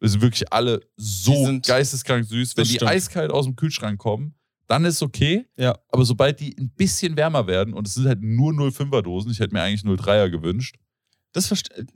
Wir 0.00 0.08
sind 0.10 0.20
wirklich 0.20 0.52
alle 0.52 0.80
so 0.96 1.58
geisteskrank 1.66 2.26
süß. 2.26 2.56
Wenn 2.56 2.62
Das 2.62 2.68
die 2.68 2.74
stimmt. 2.74 2.90
eiskalt 2.90 3.30
aus 3.30 3.46
dem 3.46 3.56
Kühlschrank 3.56 3.98
kommen, 3.98 4.34
dann 4.66 4.84
ist 4.84 5.02
okay. 5.02 5.46
Ja. 5.56 5.78
Aber 5.88 6.04
sobald 6.04 6.40
die 6.40 6.54
ein 6.58 6.68
bisschen 6.70 7.16
wärmer 7.16 7.46
werden, 7.46 7.72
und 7.72 7.86
es 7.86 7.94
sind 7.94 8.06
halt 8.06 8.20
nur 8.22 8.52
0,5er 8.52 9.00
Dosen, 9.02 9.30
ich 9.30 9.38
hätte 9.40 9.54
mir 9.54 9.62
eigentlich 9.62 9.82
0,3er 9.82 10.28
gewünscht. 10.30 10.76
Das 11.32 11.46
verstehe 11.46 11.86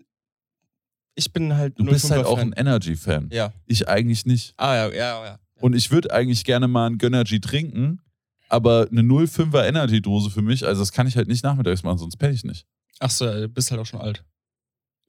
Ich 1.16 1.32
bin 1.32 1.54
halt 1.54 1.78
Du 1.78 1.84
bist 1.84 2.06
05er 2.06 2.10
halt 2.16 2.26
auch 2.26 2.38
ein 2.38 2.52
Energy-Fan. 2.52 3.28
Ja. 3.32 3.52
Ich 3.66 3.88
eigentlich 3.88 4.24
nicht. 4.24 4.54
Ah, 4.56 4.74
ja, 4.74 4.88
ja, 4.92 5.24
ja. 5.24 5.38
Und 5.60 5.74
ich 5.74 5.90
würde 5.90 6.12
eigentlich 6.12 6.44
gerne 6.44 6.68
mal 6.68 6.86
ein 6.86 6.98
Gönnergy 6.98 7.40
trinken, 7.40 8.00
aber 8.48 8.88
eine 8.90 9.02
0,5er 9.02 9.66
Energy-Dose 9.66 10.30
für 10.30 10.42
mich, 10.42 10.66
also 10.66 10.80
das 10.82 10.92
kann 10.92 11.06
ich 11.06 11.16
halt 11.16 11.28
nicht 11.28 11.44
nachmittags 11.44 11.82
machen, 11.82 11.98
sonst 11.98 12.16
penne 12.16 12.34
ich 12.34 12.44
nicht. 12.44 12.66
Ach 13.00 13.10
so, 13.10 13.26
ja, 13.26 13.40
du 13.40 13.48
bist 13.48 13.70
halt 13.70 13.80
auch 13.80 13.86
schon 13.86 14.00
alt. 14.00 14.24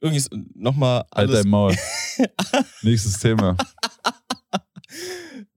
Irgendwie 0.00 0.18
ist 0.18 0.30
nochmal 0.54 0.98
Halt 1.14 1.28
alles. 1.28 1.42
dein 1.42 1.50
Maul. 1.50 1.76
Nächstes 2.82 3.18
Thema. 3.18 3.56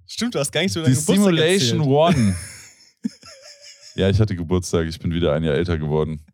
Stimmt, 0.06 0.36
du 0.36 0.40
hast 0.40 0.52
gar 0.52 0.62
nicht 0.62 0.74
so 0.74 0.82
Die 0.82 0.86
deinen 0.86 0.96
Geburtstag 0.96 1.16
Simulation 1.16 1.80
erzählt. 1.80 1.96
One. 1.96 2.36
ja, 3.96 4.10
ich 4.10 4.20
hatte 4.20 4.36
Geburtstag, 4.36 4.88
ich 4.88 5.00
bin 5.00 5.14
wieder 5.14 5.34
ein 5.34 5.44
Jahr 5.44 5.56
älter 5.56 5.78
geworden. 5.78 6.26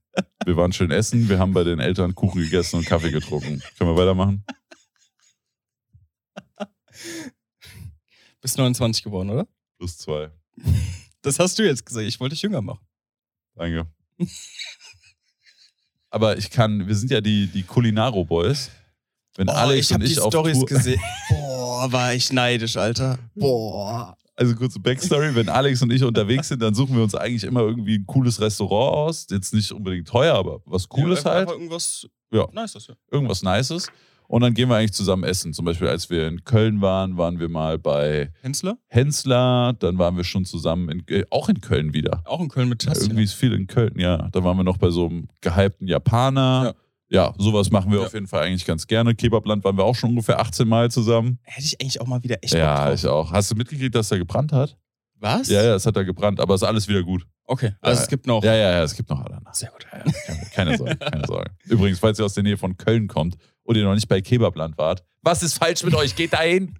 Wir 0.45 0.57
waren 0.57 0.74
schön 0.74 0.91
essen, 0.91 1.30
wir 1.30 1.39
haben 1.39 1.53
bei 1.53 1.64
den 1.64 1.80
Eltern 1.80 2.16
Kuchen 2.16 2.41
gegessen 2.41 2.78
und 2.78 2.86
Kaffee 2.86 3.12
getrunken. 3.12 3.62
Können 3.78 3.91
wir 3.91 3.95
weitermachen? 3.95 4.43
Bist 8.42 8.58
29 8.58 9.04
geworden, 9.04 9.30
oder? 9.30 9.48
Plus 9.78 9.98
zwei. 9.98 10.32
Das 11.22 11.38
hast 11.38 11.60
du 11.60 11.66
jetzt 11.66 11.86
gesagt. 11.86 12.08
Ich 12.08 12.18
wollte 12.22 12.34
dich 12.34 12.42
jünger 12.42 12.62
machen. 12.62 12.80
Danke. 13.54 13.86
Aber 16.10 16.38
ich 16.38 16.50
kann, 16.50 16.88
wir 16.88 16.96
sind 16.96 17.12
ja 17.12 17.20
die, 17.20 17.48
die 17.48 17.64
Kulinaro 17.64 18.24
Boys. 18.24 18.72
Wenn 19.36 19.50
Alex 19.50 19.74
Oh, 19.76 19.80
ich 19.80 19.94
habe 19.94 20.04
die 20.06 20.16
Stories 20.16 20.66
gesehen. 20.66 21.02
Boah, 21.30 21.92
war 21.92 22.14
ich 22.14 22.32
neidisch, 22.32 22.78
Alter. 22.78 23.20
Boah. 23.36 24.18
Also 24.36 24.56
kurze 24.56 24.80
Backstory, 24.80 25.36
wenn 25.36 25.50
Alex 25.50 25.82
und 25.82 25.92
ich 25.92 26.02
unterwegs 26.02 26.48
sind, 26.48 26.62
dann 26.62 26.74
suchen 26.74 26.96
wir 26.96 27.04
uns 27.04 27.14
eigentlich 27.14 27.44
immer 27.44 27.60
irgendwie 27.60 27.98
ein 27.98 28.06
cooles 28.06 28.40
Restaurant 28.40 28.96
aus. 28.96 29.28
Jetzt 29.30 29.54
nicht 29.54 29.74
unbedingt 29.74 30.08
teuer, 30.08 30.36
aber 30.36 30.62
was 30.66 30.88
Cooles 30.88 31.24
ja, 31.24 31.32
halt. 31.32 31.42
Einfach 31.42 31.54
irgendwas 31.56 32.08
Ja. 32.32 32.48
Nices, 32.54 32.88
ja. 32.88 32.96
Irgendwas 33.12 33.44
Nices. 33.44 33.88
Und 34.32 34.42
dann 34.42 34.54
gehen 34.54 34.70
wir 34.70 34.76
eigentlich 34.76 34.94
zusammen 34.94 35.24
essen. 35.24 35.54
Zum 35.54 35.66
Beispiel, 35.66 35.88
als 35.88 36.12
wir 36.12 36.28
in 36.28 36.44
Köln 36.44 36.82
waren, 36.82 37.18
waren 37.18 37.40
wir 37.40 37.50
mal 37.50 37.80
bei 37.80 38.32
Hensler? 38.44 38.78
Hensler. 38.88 39.74
Dann 39.80 39.98
waren 39.98 40.16
wir 40.18 40.24
schon 40.24 40.46
zusammen, 40.46 40.88
in, 40.90 41.04
äh, 41.08 41.24
auch 41.32 41.50
in 41.50 41.62
Köln 41.62 41.94
wieder. 41.96 42.22
Auch 42.26 42.40
in 42.40 42.48
Köln 42.48 42.70
mit 42.70 42.84
Ja, 42.84 42.90
Tassin. 42.92 43.08
irgendwie 43.08 43.24
ist 43.24 43.34
viel 43.34 43.54
in 43.54 43.66
Köln, 43.66 43.98
ja. 43.98 44.30
Da 44.32 44.44
waren 44.44 44.56
wir 44.56 44.64
noch 44.64 44.78
bei 44.78 44.92
so 44.92 45.08
einem 45.08 45.30
gehypten 45.42 45.88
Japaner. 45.88 46.76
Ja, 47.10 47.34
sowas 47.40 47.72
machen 47.72 47.92
wir 47.92 48.02
Ja. 48.02 48.06
auf 48.06 48.14
jeden 48.14 48.28
Fall 48.28 48.44
eigentlich 48.44 48.66
ganz 48.68 48.86
gerne. 48.86 49.16
Kebabland 49.16 49.64
waren 49.64 49.76
wir 49.78 49.84
auch 49.84 49.96
schon 49.96 50.12
ungefähr 50.12 50.40
18 50.40 50.68
Mal 50.68 50.92
zusammen. 50.92 51.40
Hätte 51.42 51.66
ich 51.66 51.82
eigentlich 51.82 52.00
auch 52.00 52.06
mal 52.06 52.22
wieder 52.22 52.38
echt 52.44 52.54
ja, 52.54 52.86
drauf. 52.86 52.94
ich 52.94 53.08
auch. 53.08 53.32
Hast 53.32 53.50
du 53.50 53.56
mitgekriegt, 53.56 53.96
dass 53.96 54.12
er 54.12 54.20
gebrannt 54.20 54.52
hat? 54.52 54.78
Was? 55.22 55.50
Ja, 55.50 55.64
ja, 55.64 55.74
es 55.74 55.86
hat 55.88 55.98
er 55.98 56.06
gebrannt, 56.06 56.40
aber 56.40 56.54
es 56.54 56.62
ist 56.62 56.68
alles 56.68 56.88
wieder 56.88 57.02
gut. 57.02 57.26
Okay, 57.46 57.72
also 57.82 57.98
Ja, 57.98 58.04
es 58.04 58.10
gibt 58.10 58.28
noch. 58.28 58.44
Ja, 58.44 58.54
ja, 58.54 58.72
ja, 58.74 58.84
es 58.84 58.96
gibt 58.96 59.10
noch 59.10 59.20
Ananas. 59.26 59.58
Sehr 59.58 59.70
gut. 59.72 59.88
Ja, 59.92 60.04
ja, 60.06 60.36
keine 60.54 60.78
Sorge, 60.78 60.96
keine 60.98 61.26
Sorge. 61.26 61.50
Übrigens, 61.66 61.98
falls 61.98 62.20
ihr 62.20 62.26
aus 62.26 62.36
der 62.36 62.44
Nähe 62.44 62.58
von 62.58 62.78
Köln 62.78 63.08
kommt 63.08 63.36
und 63.70 63.76
ihr 63.76 63.84
noch 63.84 63.94
nicht 63.94 64.08
bei 64.08 64.20
Kebabland 64.20 64.80
wart, 64.80 65.04
was 65.22 65.44
ist 65.44 65.60
falsch 65.60 65.84
mit 65.84 65.94
euch? 65.94 66.16
Geht 66.16 66.34
dahin! 66.34 66.74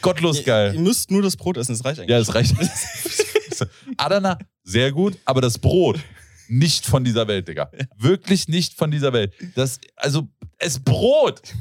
Gottlos 0.00 0.36
Ihr, 0.36 0.42
ihr 0.42 0.46
geil. 0.46 0.74
müsst 0.78 1.10
nur 1.10 1.22
das 1.22 1.36
Brot 1.36 1.56
essen, 1.56 1.72
das 1.72 1.84
reicht 1.84 1.98
eigentlich. 1.98 2.10
Ja, 2.10 2.18
das 2.20 2.32
reicht. 2.34 2.54
Adana, 3.96 4.38
sehr 4.62 4.92
gut, 4.92 5.18
aber 5.24 5.40
das 5.40 5.58
Brot, 5.58 5.98
nicht 6.46 6.86
von 6.86 7.02
dieser 7.02 7.26
Welt, 7.26 7.48
Digga. 7.48 7.68
Wirklich 7.96 8.46
nicht 8.46 8.74
von 8.74 8.92
dieser 8.92 9.12
Welt. 9.12 9.34
Das, 9.56 9.80
also, 9.96 10.28
es 10.58 10.74
ist 10.76 10.84
Brot, 10.84 11.52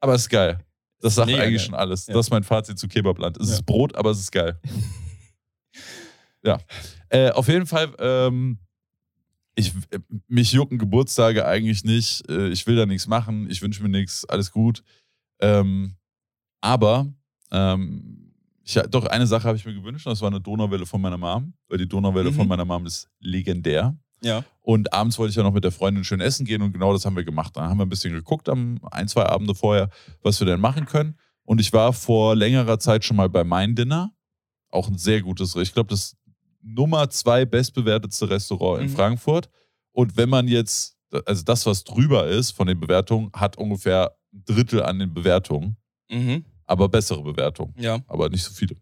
aber 0.00 0.14
es 0.14 0.22
ist 0.22 0.30
geil. 0.30 0.58
Das 1.00 1.16
sagt 1.16 1.26
Mega 1.26 1.42
eigentlich 1.42 1.60
geil. 1.60 1.66
schon 1.66 1.74
alles. 1.74 2.06
Ja. 2.06 2.14
Das 2.14 2.26
ist 2.26 2.30
mein 2.30 2.42
Fazit 2.42 2.78
zu 2.78 2.88
Kebabland. 2.88 3.36
Es 3.36 3.48
Ja. 3.48 3.54
ist 3.56 3.66
Brot, 3.66 3.94
aber 3.96 4.10
es 4.12 4.18
ist 4.20 4.32
geil. 4.32 4.58
ja. 6.42 6.58
Äh, 7.10 7.30
auf 7.32 7.48
jeden 7.48 7.66
Fall, 7.66 7.92
ähm, 7.98 8.58
ich, 9.54 9.72
äh, 9.90 9.98
mich 10.28 10.52
jucken 10.52 10.78
Geburtstage 10.78 11.46
eigentlich 11.46 11.84
nicht. 11.84 12.28
Äh, 12.28 12.48
ich 12.48 12.66
will 12.66 12.76
da 12.76 12.86
nichts 12.86 13.06
machen. 13.06 13.48
Ich 13.50 13.62
wünsche 13.62 13.82
mir 13.82 13.88
nichts. 13.88 14.24
Alles 14.24 14.50
gut. 14.50 14.82
Ähm, 15.40 15.96
aber 16.60 17.06
ähm, 17.50 18.32
ich, 18.64 18.74
doch 18.90 19.04
eine 19.06 19.26
Sache 19.26 19.46
habe 19.46 19.56
ich 19.56 19.64
mir 19.66 19.74
gewünscht. 19.74 20.06
Das 20.06 20.20
war 20.20 20.28
eine 20.28 20.40
Donauwelle 20.40 20.86
von 20.86 21.00
meiner 21.00 21.18
Mom. 21.18 21.54
Weil 21.68 21.78
die 21.78 21.88
Donauwelle 21.88 22.30
Mhm. 22.30 22.34
von 22.34 22.48
meiner 22.48 22.64
Mom 22.64 22.86
ist 22.86 23.08
legendär. 23.20 23.96
Ja. 24.22 24.42
Und 24.62 24.92
abends 24.92 25.18
wollte 25.18 25.30
ich 25.30 25.36
ja 25.36 25.42
noch 25.42 25.52
mit 25.52 25.64
der 25.64 25.72
Freundin 25.72 26.02
schön 26.02 26.20
essen 26.20 26.46
gehen 26.46 26.62
und 26.62 26.72
genau 26.72 26.94
das 26.94 27.04
haben 27.04 27.14
wir 27.14 27.24
gemacht. 27.24 27.54
Dann 27.56 27.68
haben 27.68 27.78
wir 27.78 27.84
ein 27.84 27.90
bisschen 27.90 28.14
geguckt 28.14 28.48
am 28.48 28.80
ein, 28.90 29.06
zwei 29.06 29.26
Abende 29.26 29.54
vorher, 29.54 29.90
was 30.22 30.40
wir 30.40 30.46
denn 30.46 30.60
machen 30.60 30.86
können. 30.86 31.18
Und 31.44 31.60
ich 31.60 31.74
war 31.74 31.92
vor 31.92 32.34
längerer 32.34 32.78
Zeit 32.78 33.04
schon 33.04 33.18
mal 33.18 33.28
bei 33.28 33.44
Mein 33.44 33.74
Dinner. 33.74 34.14
Auch 34.70 34.88
ein 34.88 34.96
sehr 34.96 35.20
gutes, 35.20 35.54
ich 35.56 35.74
glaube, 35.74 35.90
das 35.90 36.16
Nummer 36.64 37.10
zwei 37.10 37.44
bestbewertetste 37.44 38.30
Restaurant 38.30 38.82
in 38.82 38.90
Mhm. 38.90 38.94
Frankfurt. 38.96 39.48
Und 39.92 40.16
wenn 40.16 40.28
man 40.28 40.48
jetzt, 40.48 40.96
also 41.26 41.44
das, 41.44 41.66
was 41.66 41.84
drüber 41.84 42.26
ist 42.26 42.52
von 42.52 42.66
den 42.66 42.80
Bewertungen, 42.80 43.30
hat 43.34 43.56
ungefähr 43.58 44.16
ein 44.32 44.42
Drittel 44.44 44.82
an 44.82 44.98
den 44.98 45.12
Bewertungen, 45.14 45.76
Mhm. 46.10 46.44
aber 46.66 46.88
bessere 46.88 47.22
Bewertungen 47.22 47.74
Ja. 47.78 48.00
aber 48.08 48.28
nicht 48.28 48.42
so 48.42 48.52
viele. 48.52 48.76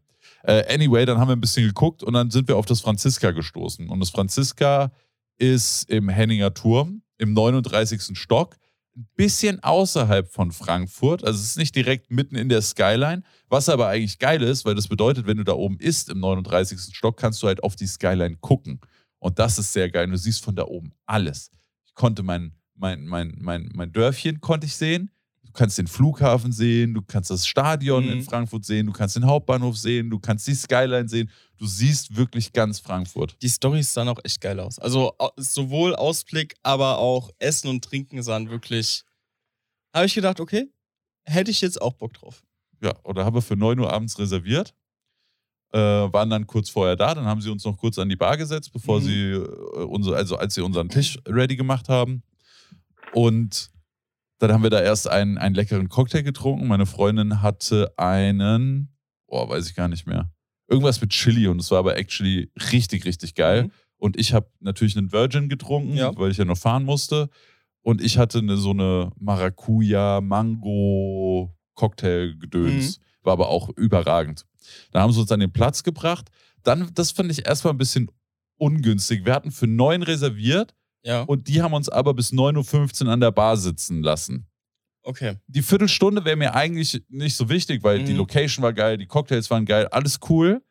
Äh, 0.45 0.73
anyway, 0.75 1.05
dann 1.05 1.19
haben 1.19 1.29
wir 1.29 1.37
ein 1.37 1.41
bisschen 1.41 1.67
geguckt 1.67 2.03
und 2.03 2.15
dann 2.15 2.31
sind 2.31 2.49
wir 2.49 2.57
auf 2.57 2.67
das 2.67 2.81
Franziska 2.81 3.31
gestoßen. 3.33 3.89
Und 3.89 4.01
das 4.01 4.11
Franziska 4.11 4.91
ist 5.39 5.89
im 5.91 6.09
Henninger 6.09 6.53
Turm 6.55 7.03
im 7.19 7.33
39. 7.33 8.17
Stock, 8.19 8.57
ein 8.97 9.09
bisschen 9.17 9.63
außerhalb 9.63 10.31
von 10.31 10.53
Frankfurt. 10.53 11.25
Also 11.25 11.39
es 11.39 11.47
ist 11.47 11.59
nicht 11.59 11.75
direkt 11.75 12.11
mitten 12.11 12.37
in 12.37 12.49
der 12.49 12.63
Skyline, 12.63 13.23
was 13.49 13.69
aber 13.69 13.89
eigentlich 13.89 14.19
geil 14.19 14.43
ist, 14.43 14.65
weil 14.65 14.75
das 14.75 14.89
bedeutet, 14.89 15.27
wenn 15.27 15.39
du 15.39 15.45
da 15.45 15.53
oben 15.53 15.79
isst 15.79 16.11
im 16.11 16.21
39. 16.21 16.95
Stock, 16.95 17.17
kannst 17.17 17.43
du 17.43 17.47
halt 17.47 17.63
auf 17.63 17.77
die 17.77 17.87
Skyline 17.87 18.37
gucken. 18.41 18.81
Und 19.19 19.39
das 19.39 19.59
ist 19.59 19.73
sehr 19.73 19.89
geil. 19.91 20.09
Du 20.09 20.17
siehst 20.17 20.45
von 20.45 20.57
da 20.57 20.65
oben 20.65 20.93
alles. 21.07 21.51
Ich 21.87 21.95
konnte 21.95 22.23
mein, 22.23 22.53
mein, 22.75 23.07
mein, 23.07 23.37
mein, 23.39 23.71
mein 23.73 23.93
Dörfchen 23.93 24.41
konnte 24.41 24.67
ich 24.67 24.75
sehen. 24.75 25.11
Du 25.53 25.59
kannst 25.59 25.77
den 25.77 25.87
Flughafen 25.87 26.51
sehen, 26.51 26.95
du 26.95 27.03
kannst 27.03 27.29
das 27.31 27.47
Stadion 27.47 28.07
Mhm. 28.07 28.11
in 28.13 28.23
Frankfurt 28.23 28.65
sehen, 28.65 28.87
du 28.87 28.93
kannst 28.93 29.17
den 29.17 29.27
Hauptbahnhof 29.27 29.77
sehen, 29.77 30.09
du 30.09 30.19
kannst 30.19 30.47
die 30.47 30.55
Skyline 30.55 31.07
sehen. 31.11 31.31
Du 31.59 31.67
siehst 31.67 32.17
wirklich 32.17 32.55
ganz 32.55 32.79
Frankfurt. 32.81 33.37
Die 33.43 33.51
Storys 33.51 33.93
sahen 33.93 34.09
auch 34.09 34.19
echt 34.25 34.41
geil 34.41 34.59
aus. 34.61 34.79
Also 34.79 35.13
sowohl 35.37 35.95
Ausblick, 35.95 36.55
aber 36.63 36.97
auch 36.97 37.29
Essen 37.39 37.69
und 37.69 37.85
Trinken 37.85 38.23
sahen 38.23 38.49
wirklich. 38.49 39.03
Habe 39.95 40.07
ich 40.07 40.15
gedacht, 40.15 40.41
okay, 40.41 40.71
hätte 41.27 41.51
ich 41.51 41.61
jetzt 41.61 41.83
auch 41.83 41.93
Bock 41.93 42.15
drauf. 42.15 42.43
Ja, 42.83 42.95
oder 43.05 43.27
haben 43.27 43.35
wir 43.37 43.43
für 43.43 43.55
9 43.57 43.79
Uhr 43.79 43.93
abends 43.93 44.19
reserviert. 44.19 44.75
Äh, 45.75 45.79
waren 45.79 46.31
dann 46.31 46.47
kurz 46.47 46.71
vorher 46.71 46.97
da, 46.97 47.15
dann 47.15 47.27
haben 47.27 47.43
sie 47.43 47.51
uns 47.51 47.65
noch 47.65 47.77
kurz 47.77 47.99
an 47.99 48.09
die 48.09 48.17
Bar 48.17 48.39
gesetzt, 48.39 48.73
bevor 48.73 49.01
Mhm. 49.01 49.05
sie 49.05 49.31
äh, 49.33 49.39
unsere, 49.85 50.17
also 50.17 50.37
als 50.37 50.55
sie 50.55 50.63
unseren 50.63 50.89
Tisch 50.89 51.19
ready 51.29 51.57
gemacht 51.57 51.91
haben. 51.91 52.23
Und 53.13 53.71
dann 54.43 54.53
haben 54.53 54.65
wir 54.65 54.71
da 54.71 54.81
erst 54.81 55.09
einen, 55.09 55.39
einen 55.39 55.55
leckeren 55.55 55.89
Cocktail 55.89 56.23
getrunken. 56.23 56.67
Meine 56.67 56.87
Freundin 56.87 57.43
hatte 57.43 57.93
einen, 57.97 58.93
boah, 59.29 59.49
weiß 59.49 59.69
ich 59.69 59.77
gar 59.77 59.87
nicht 59.87 60.05
mehr. 60.07 60.33
Irgendwas 60.69 61.01
mit 61.01 61.11
Chili 61.11 61.47
und 61.47 61.61
es 61.61 61.71
war 61.71 61.79
aber 61.79 61.97
actually 61.97 62.51
richtig, 62.73 63.05
richtig 63.05 63.37
geil. 63.37 63.65
Mhm. 63.65 63.71
Und 63.99 64.17
ich 64.19 64.33
habe 64.35 64.51
natürlich 64.59 64.97
einen 64.97 65.13
Virgin 65.13 65.49
getrunken, 65.49 65.95
Ja. 65.95 66.17
weil 66.17 66.33
ich 66.33 66.39
ja 66.39 66.45
noch 66.45 66.59
fahren 66.59 66.83
musste. 66.85 67.29
Und 67.83 68.01
ich 68.03 68.19
hatte 68.19 68.39
eine, 68.39 68.57
so 68.57 68.71
eine 68.71 69.13
Maracuja, 69.17 70.21
Mango, 70.21 71.55
Cocktail-Gedöns. 71.75 72.99
Mhm. 72.99 73.03
War 73.23 73.35
aber 73.35 73.49
auch 73.49 73.69
überragend. 73.77 74.45
Da 74.91 75.03
haben 75.03 75.13
sie 75.13 75.21
uns 75.21 75.31
an 75.31 75.39
den 75.41 75.53
Platz 75.53 75.85
gebracht. 75.85 76.31
Dann, 76.65 76.91
das 76.95 77.13
fand 77.13 77.31
ich 77.31 77.47
erstmal 77.47 77.75
ein 77.75 77.79
bisschen 77.79 78.11
ungünstig. 78.57 79.25
Wir 79.25 79.35
hatten 79.35 79.53
für 79.53 79.69
neun 79.69 80.03
reserviert 80.03 80.75
Ja. 81.05 81.23
Und 81.23 81.49
die 81.49 81.63
haben 81.63 81.75
uns 81.75 81.89
aber 81.89 82.15
bis 82.15 82.33
9.15 82.33 83.07
Uhr 83.07 83.13
an 83.13 83.21
der 83.21 83.31
Bar 83.33 83.57
sitzen 83.57 84.03
lassen. 84.03 84.47
Okay. 85.05 85.37
Die 85.49 85.63
Viertelstunde 85.63 86.25
wäre 86.25 86.37
mir 86.37 86.55
eigentlich 86.55 87.03
nicht 87.09 87.35
so 87.37 87.49
wichtig, 87.49 87.83
weil 87.83 88.05
die 88.05 88.13
Mhm. 88.13 88.19
Location 88.19 88.63
war 88.63 88.73
geil, 88.73 88.97
die 88.99 89.07
Cocktails 89.07 89.51
waren 89.51 89.65
geil, 89.65 89.89
alles 89.89 90.21
cool. 90.29 90.63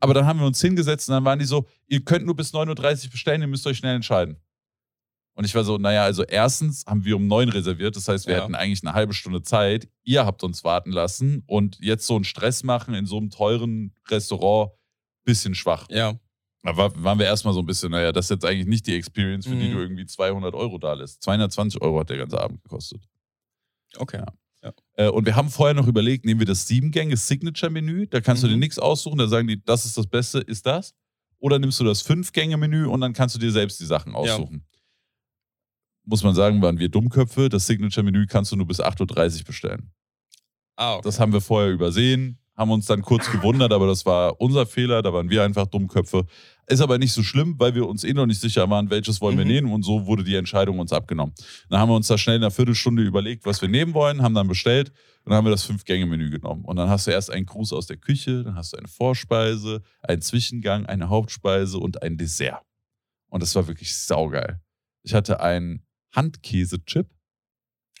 Aber 0.00 0.14
dann 0.14 0.26
haben 0.26 0.40
wir 0.40 0.46
uns 0.46 0.60
hingesetzt 0.60 1.08
und 1.08 1.14
dann 1.14 1.24
waren 1.24 1.38
die 1.38 1.44
so, 1.44 1.66
ihr 1.86 2.04
könnt 2.04 2.24
nur 2.26 2.36
bis 2.36 2.52
9.30 2.54 3.04
Uhr 3.06 3.10
bestellen, 3.10 3.40
ihr 3.42 3.48
müsst 3.48 3.66
euch 3.66 3.78
schnell 3.78 3.96
entscheiden. 3.96 4.36
Und 5.34 5.44
ich 5.44 5.54
war 5.54 5.64
so, 5.64 5.76
naja, 5.76 6.04
also 6.04 6.22
erstens 6.24 6.84
haben 6.86 7.04
wir 7.04 7.16
um 7.16 7.26
9 7.26 7.50
reserviert, 7.50 7.94
das 7.96 8.08
heißt, 8.08 8.26
wir 8.26 8.36
Ja. 8.36 8.42
hätten 8.42 8.54
eigentlich 8.54 8.82
eine 8.82 8.94
halbe 8.94 9.12
Stunde 9.12 9.42
Zeit. 9.42 9.86
Ihr 10.02 10.24
habt 10.24 10.42
uns 10.42 10.64
warten 10.64 10.90
lassen 10.92 11.42
und 11.46 11.76
jetzt 11.80 12.06
so 12.06 12.14
einen 12.14 12.24
Stress 12.24 12.62
machen 12.62 12.94
in 12.94 13.04
so 13.04 13.18
einem 13.18 13.28
teuren 13.28 13.94
Restaurant, 14.08 14.70
bisschen 15.24 15.54
schwach. 15.54 15.86
Ja. 15.90 16.18
Da 16.66 16.76
war, 16.76 16.92
waren 17.04 17.18
wir 17.18 17.26
erstmal 17.26 17.54
so 17.54 17.60
ein 17.60 17.66
bisschen, 17.66 17.92
naja, 17.92 18.10
das 18.10 18.26
ist 18.26 18.30
jetzt 18.30 18.44
eigentlich 18.44 18.66
nicht 18.66 18.86
die 18.88 18.94
Experience, 18.96 19.46
für 19.46 19.54
die 19.54 19.68
Mhm. 19.68 19.72
du 19.72 19.78
irgendwie 19.78 20.04
200 20.06 20.52
Euro 20.54 20.78
da 20.78 20.94
lässt. 20.94 21.22
220 21.22 21.80
Euro 21.80 22.00
hat 22.00 22.10
der 22.10 22.16
ganze 22.18 22.40
Abend 22.40 22.60
gekostet. 22.62 23.02
Okay. 23.98 24.22
Äh, 24.94 25.08
und 25.10 25.26
wir 25.26 25.36
haben 25.36 25.48
vorher 25.48 25.74
noch 25.74 25.86
überlegt, 25.86 26.24
nehmen 26.24 26.40
wir 26.40 26.46
das 26.46 26.66
Sieben-Gänge-Signature-Menü, 26.66 28.08
da 28.08 28.20
kannst 28.20 28.42
du 28.42 28.48
Mhm. 28.48 28.52
dir 28.52 28.56
nichts 28.58 28.80
aussuchen, 28.80 29.16
da 29.18 29.28
sagen 29.28 29.46
die, 29.46 29.62
das 29.64 29.84
ist 29.84 29.96
das 29.96 30.08
Beste, 30.08 30.40
ist 30.40 30.66
das. 30.66 30.92
Oder 31.38 31.60
nimmst 31.60 31.78
du 31.78 31.84
das 31.84 32.02
Fünf-Gänge-Menü 32.02 32.86
und 32.86 33.00
dann 33.00 33.12
kannst 33.12 33.36
du 33.36 33.38
dir 33.38 33.52
selbst 33.52 33.78
die 33.78 33.84
Sachen 33.86 34.16
aussuchen. 34.16 34.66
Muss 36.04 36.24
man 36.24 36.34
sagen, 36.34 36.60
waren 36.62 36.78
wir 36.80 36.88
Dummköpfe. 36.88 37.48
Das 37.48 37.66
Signature-Menü 37.66 38.26
kannst 38.26 38.50
du 38.50 38.56
nur 38.56 38.66
bis 38.66 38.80
8.30 38.80 39.40
Uhr 39.40 39.44
bestellen. 39.44 39.92
Ah, 40.76 40.94
okay. 40.94 41.02
Das 41.04 41.20
haben 41.20 41.32
wir 41.32 41.40
vorher 41.40 41.70
übersehen, 41.72 42.38
haben 42.56 42.70
uns 42.70 42.86
dann 42.86 43.02
kurz 43.02 43.26
gewundert, 43.30 43.72
aber 43.72 43.86
das 43.86 44.04
war 44.04 44.40
unser 44.40 44.66
Fehler, 44.66 45.00
da 45.02 45.12
waren 45.12 45.30
wir 45.30 45.44
einfach 45.44 45.66
Dummköpfe. 45.66 46.26
Ist 46.68 46.80
aber 46.80 46.98
nicht 46.98 47.12
so 47.12 47.22
schlimm, 47.22 47.54
weil 47.58 47.74
wir 47.76 47.86
uns 47.86 48.02
eh 48.02 48.12
noch 48.12 48.26
nicht 48.26 48.40
sicher 48.40 48.68
waren, 48.68 48.90
welches 48.90 49.20
wollen 49.20 49.38
wir 49.38 49.44
Mhm. 49.44 49.50
nehmen 49.52 49.72
und 49.72 49.84
so 49.84 50.06
wurde 50.06 50.24
die 50.24 50.34
Entscheidung 50.34 50.80
uns 50.80 50.92
abgenommen. 50.92 51.32
Dann 51.68 51.78
haben 51.78 51.88
wir 51.88 51.94
uns 51.94 52.08
da 52.08 52.18
schnell 52.18 52.36
in 52.36 52.42
einer 52.42 52.50
Viertelstunde 52.50 53.02
überlegt, 53.04 53.46
was 53.46 53.62
wir 53.62 53.68
nehmen 53.68 53.94
wollen, 53.94 54.20
haben 54.22 54.34
dann 54.34 54.48
bestellt 54.48 54.88
und 55.24 55.30
dann 55.30 55.34
haben 55.34 55.44
wir 55.46 55.52
das 55.52 55.62
Fünf-Gänge-Menü 55.62 56.30
genommen. 56.30 56.64
Und 56.64 56.74
dann 56.76 56.88
hast 56.88 57.06
du 57.06 57.12
erst 57.12 57.30
einen 57.30 57.46
Gruß 57.46 57.72
aus 57.72 57.86
der 57.86 57.98
Küche, 57.98 58.42
dann 58.42 58.56
hast 58.56 58.72
du 58.72 58.78
eine 58.78 58.88
Vorspeise, 58.88 59.82
einen 60.02 60.22
Zwischengang, 60.22 60.86
eine 60.86 61.08
Hauptspeise 61.08 61.78
und 61.78 62.02
ein 62.02 62.16
Dessert. 62.16 62.62
Und 63.28 63.42
das 63.44 63.54
war 63.54 63.68
wirklich 63.68 63.96
saugeil. 63.96 64.60
Ich 65.04 65.14
hatte 65.14 65.38
einen 65.40 65.82
Handkäse-Chip. 66.16 67.08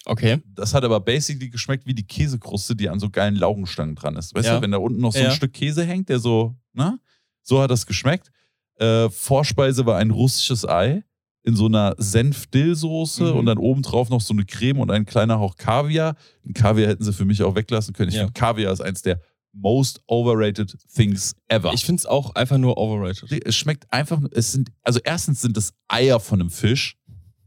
okay. 0.06 0.40
Das 0.54 0.72
hat 0.74 0.84
aber 0.84 1.00
basically 1.00 1.50
geschmeckt 1.50 1.86
wie 1.86 1.94
die 1.94 2.06
Käsekruste, 2.06 2.74
die 2.76 2.88
an 2.88 2.98
so 3.00 3.10
geilen 3.10 3.34
Laugenstangen 3.36 3.94
dran 3.94 4.16
ist. 4.16 4.34
Weißt 4.34 4.46
Ja. 4.48 4.56
du, 4.56 4.62
wenn 4.62 4.70
da 4.72 4.78
unten 4.78 5.00
noch 5.00 5.12
so 5.12 5.18
Ja. 5.20 5.26
ein 5.30 5.34
Stück 5.36 5.52
Käse 5.52 5.84
hängt, 5.84 6.08
der 6.08 6.18
so, 6.18 6.56
ne? 6.72 6.98
So 7.42 7.60
hat 7.60 7.70
das 7.70 7.86
geschmeckt. 7.86 8.30
Äh, 8.78 9.08
Vorspeise 9.10 9.86
war 9.86 9.96
ein 9.98 10.10
russisches 10.10 10.66
Ei 10.68 11.02
in 11.42 11.54
so 11.56 11.66
einer 11.66 11.94
Senf-Dill-Soße 11.98 13.24
Mhm. 13.32 13.38
und 13.38 13.46
dann 13.46 13.58
obendrauf 13.58 14.08
noch 14.10 14.20
so 14.20 14.34
eine 14.34 14.44
Creme 14.44 14.80
und 14.80 14.90
ein 14.90 15.06
kleiner 15.06 15.38
Hauch 15.38 15.56
Kaviar. 15.56 16.16
Den 16.44 16.54
Kaviar 16.54 16.88
hätten 16.88 17.04
sie 17.04 17.12
für 17.12 17.24
mich 17.24 17.42
auch 17.42 17.54
weglassen 17.54 17.94
können. 17.94 18.08
Ich 18.08 18.16
Ja. 18.16 18.22
finde, 18.22 18.32
Kaviar 18.32 18.72
ist 18.72 18.80
eins 18.80 19.02
der 19.02 19.20
most 19.52 20.00
overrated 20.06 20.76
things 20.94 21.34
ever. 21.48 21.72
Ich 21.72 21.84
finde 21.86 22.00
es 22.00 22.06
auch 22.06 22.34
einfach 22.34 22.58
nur 22.58 22.76
overrated. 22.76 23.46
Es 23.46 23.56
schmeckt 23.56 23.90
einfach, 23.92 24.20
es 24.32 24.52
sind, 24.52 24.70
also 24.82 25.00
erstens 25.02 25.40
sind 25.40 25.56
es 25.56 25.72
Eier 25.88 26.20
von 26.20 26.40
einem 26.40 26.50
Fisch. 26.50 26.96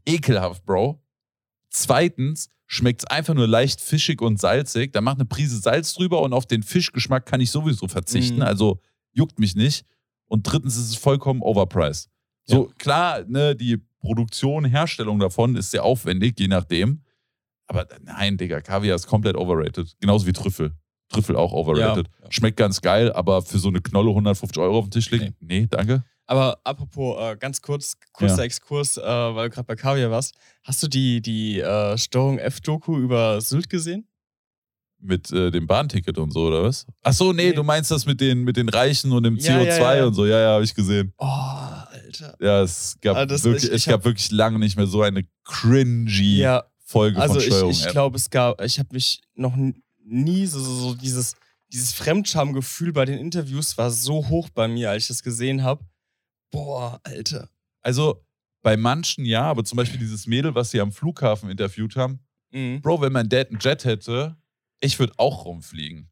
Ekelhaft, 0.06 0.64
Bro. 0.64 1.00
Zweitens 1.68 2.48
schmeckt 2.66 3.02
es 3.02 3.06
einfach 3.06 3.34
nur 3.34 3.46
leicht 3.46 3.80
fischig 3.80 4.20
und 4.22 4.40
salzig. 4.40 4.92
Da 4.92 5.00
macht 5.00 5.16
eine 5.18 5.24
Prise 5.26 5.58
Salz 5.58 5.94
drüber 5.94 6.22
und 6.22 6.32
auf 6.32 6.46
den 6.46 6.62
Fischgeschmack 6.62 7.26
kann 7.26 7.40
ich 7.40 7.50
sowieso 7.50 7.86
verzichten. 7.88 8.36
Mhm. 8.36 8.42
Also 8.42 8.80
juckt 9.12 9.38
mich 9.38 9.54
nicht. 9.54 9.84
Und 10.30 10.44
drittens 10.44 10.76
ist 10.76 10.90
es 10.90 10.94
vollkommen 10.94 11.42
overpriced. 11.42 12.08
So, 12.44 12.70
klar, 12.78 13.24
ne, 13.26 13.56
die 13.56 13.78
Produktion, 14.00 14.64
Herstellung 14.64 15.18
davon 15.18 15.56
ist 15.56 15.72
sehr 15.72 15.84
aufwendig, 15.84 16.38
je 16.38 16.48
nachdem. 16.48 17.02
Aber 17.66 17.86
nein, 18.02 18.36
Digga, 18.36 18.60
Kaviar 18.60 18.96
ist 18.96 19.06
komplett 19.06 19.36
overrated. 19.36 19.94
Genauso 20.00 20.26
wie 20.26 20.32
Trüffel. 20.32 20.72
Trüffel 21.08 21.36
auch 21.36 21.52
overrated. 21.52 22.06
Ja, 22.06 22.24
ja. 22.24 22.32
Schmeckt 22.32 22.56
ganz 22.56 22.80
geil, 22.80 23.12
aber 23.12 23.42
für 23.42 23.58
so 23.58 23.68
eine 23.68 23.80
Knolle 23.80 24.10
150 24.10 24.58
Euro 24.62 24.78
auf 24.78 24.84
den 24.86 24.92
Tisch 24.92 25.10
legen? 25.10 25.34
Nee, 25.40 25.66
danke. 25.68 26.04
Aber 26.26 26.60
apropos, 26.62 27.16
äh, 27.20 27.36
ganz 27.36 27.60
kurz, 27.60 27.96
kurzer 28.12 28.38
Ja. 28.38 28.44
Exkurs, 28.44 28.96
äh, 28.98 29.02
weil 29.02 29.48
du 29.48 29.54
gerade 29.54 29.66
bei 29.66 29.74
Kaviar 29.74 30.12
warst. 30.12 30.34
Hast 30.62 30.80
du 30.82 30.86
die, 30.86 31.20
die 31.20 31.58
äh, 31.60 31.98
Steuerung 31.98 32.38
F-Doku 32.38 32.96
über 32.98 33.40
Sylt 33.40 33.68
gesehen? 33.68 34.06
Mit 35.02 35.32
äh, 35.32 35.50
dem 35.50 35.66
Bahnticket 35.66 36.18
und 36.18 36.30
so, 36.32 36.48
oder 36.48 36.62
was? 36.64 36.86
Ach 37.02 37.12
so, 37.14 37.32
nee, 37.32 37.48
Nee. 37.50 37.52
du 37.54 37.62
meinst 37.62 37.90
das 37.90 38.04
mit 38.04 38.20
den, 38.20 38.42
mit 38.44 38.56
den 38.58 38.68
Reichen 38.68 39.12
und 39.12 39.22
dem 39.22 39.36
Ja, 39.36 39.58
CO2 39.58 39.64
ja, 39.80 39.94
ja. 39.96 40.04
und 40.06 40.14
so. 40.14 40.26
Ja, 40.26 40.38
ja, 40.40 40.48
habe 40.52 40.64
ich 40.64 40.74
gesehen. 40.74 41.14
Oh, 41.16 41.24
Alter. 41.26 42.36
Ja, 42.38 42.60
es 42.62 42.96
gab, 43.00 43.16
Ah, 43.16 43.28
wirklich, 43.28 43.64
ich- 43.64 43.70
es 43.70 43.76
ich 43.76 43.84
gab 43.86 44.00
hab- 44.00 44.04
wirklich 44.04 44.30
lange 44.30 44.58
nicht 44.58 44.76
mehr 44.76 44.86
so 44.86 45.00
eine 45.02 45.24
cringy 45.44 46.38
Ja, 46.38 46.64
Folge 46.84 47.18
also 47.20 47.34
von 47.34 47.42
ich, 47.42 47.46
Steuerung. 47.46 47.70
ich 47.70 47.88
glaube, 47.88 48.16
es 48.16 48.28
gab, 48.30 48.60
ich 48.62 48.78
habe 48.78 48.88
mich 48.92 49.20
noch 49.34 49.56
nie 50.04 50.46
so, 50.46 50.58
so, 50.60 50.74
so 50.74 50.94
dieses, 50.94 51.34
dieses 51.72 51.92
Fremdschamgefühl 51.92 52.92
bei 52.92 53.04
den 53.04 53.18
Interviews 53.18 53.78
war 53.78 53.90
so 53.90 54.28
hoch 54.28 54.48
bei 54.50 54.68
mir, 54.68 54.90
als 54.90 55.04
ich 55.04 55.08
das 55.08 55.22
gesehen 55.22 55.62
habe. 55.62 55.84
Boah, 56.50 57.00
Alter. 57.04 57.48
also 57.80 58.22
bei 58.62 58.76
manchen 58.76 59.24
ja, 59.24 59.44
aber 59.44 59.64
zum 59.64 59.76
Beispiel 59.76 59.98
dieses 60.00 60.26
Mädel, 60.26 60.54
was 60.54 60.70
sie 60.72 60.80
am 60.80 60.92
Flughafen 60.92 61.48
interviewt 61.48 61.96
haben. 61.96 62.18
Mhm. 62.50 62.82
Bro, 62.82 63.00
wenn 63.00 63.12
mein 63.12 63.28
Dad 63.28 63.48
einen 63.50 63.58
Jet 63.60 63.84
hätte, 63.84 64.36
ich 64.80 64.98
würde 64.98 65.12
auch 65.16 65.44
rumfliegen. 65.44 66.10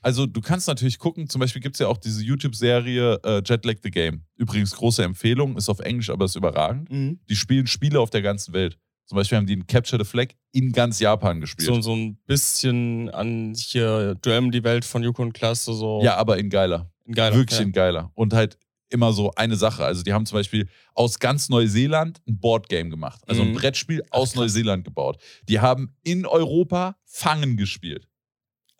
Also 0.00 0.26
du 0.26 0.40
kannst 0.40 0.68
natürlich 0.68 0.98
gucken, 0.98 1.28
zum 1.28 1.40
Beispiel 1.40 1.60
gibt 1.60 1.74
es 1.74 1.80
ja 1.80 1.88
auch 1.88 1.96
diese 1.96 2.22
YouTube-Serie 2.22 3.18
äh, 3.24 3.42
Jetlag 3.44 3.76
the 3.82 3.90
Game. 3.90 4.22
Übrigens 4.36 4.70
große 4.72 5.02
Empfehlung, 5.02 5.56
ist 5.56 5.68
auf 5.68 5.80
Englisch, 5.80 6.10
aber 6.10 6.26
ist 6.26 6.36
überragend. 6.36 6.90
Mhm. 6.90 7.18
Die 7.28 7.34
spielen 7.34 7.66
Spiele 7.66 7.98
auf 7.98 8.10
der 8.10 8.22
ganzen 8.22 8.52
Welt. 8.52 8.78
Zum 9.06 9.16
Beispiel 9.16 9.38
haben 9.38 9.46
die 9.46 9.54
in 9.54 9.66
Capture 9.66 10.04
the 10.04 10.08
Flag 10.08 10.28
in 10.52 10.72
ganz 10.72 11.00
Japan 11.00 11.40
gespielt. 11.40 11.66
So, 11.66 11.80
so 11.80 11.94
ein 11.94 12.18
bisschen 12.26 13.08
an 13.10 13.54
hier 13.56 14.16
Duell 14.16 14.50
die 14.50 14.64
Welt 14.64 14.84
von 14.84 15.02
Joko 15.02 15.22
und 15.22 15.32
Klasse, 15.32 15.72
so 15.74 16.00
ja, 16.02 16.16
aber 16.16 16.38
in 16.38 16.50
geiler. 16.50 16.90
in 17.04 17.14
geiler. 17.14 17.36
Wirklich 17.36 17.58
ja. 17.58 17.64
in 17.64 17.72
geiler. 17.72 18.10
Und 18.14 18.32
halt 18.32 18.58
immer 18.90 19.12
so 19.12 19.32
eine 19.36 19.56
Sache. 19.56 19.84
Also 19.84 20.02
die 20.02 20.12
haben 20.12 20.26
zum 20.26 20.36
Beispiel 20.38 20.68
aus 20.94 21.18
ganz 21.18 21.48
Neuseeland 21.48 22.20
ein 22.28 22.38
Boardgame 22.38 22.90
gemacht. 22.90 23.20
Also 23.26 23.42
ein 23.42 23.50
Mhm. 23.52 23.54
Brettspiel 23.56 24.02
aus 24.10 24.30
krass. 24.30 24.36
Neuseeland 24.40 24.84
gebaut. 24.84 25.20
Die 25.48 25.60
haben 25.60 25.94
in 26.02 26.24
Europa 26.26 26.96
Fangen 27.04 27.56
gespielt. 27.56 28.06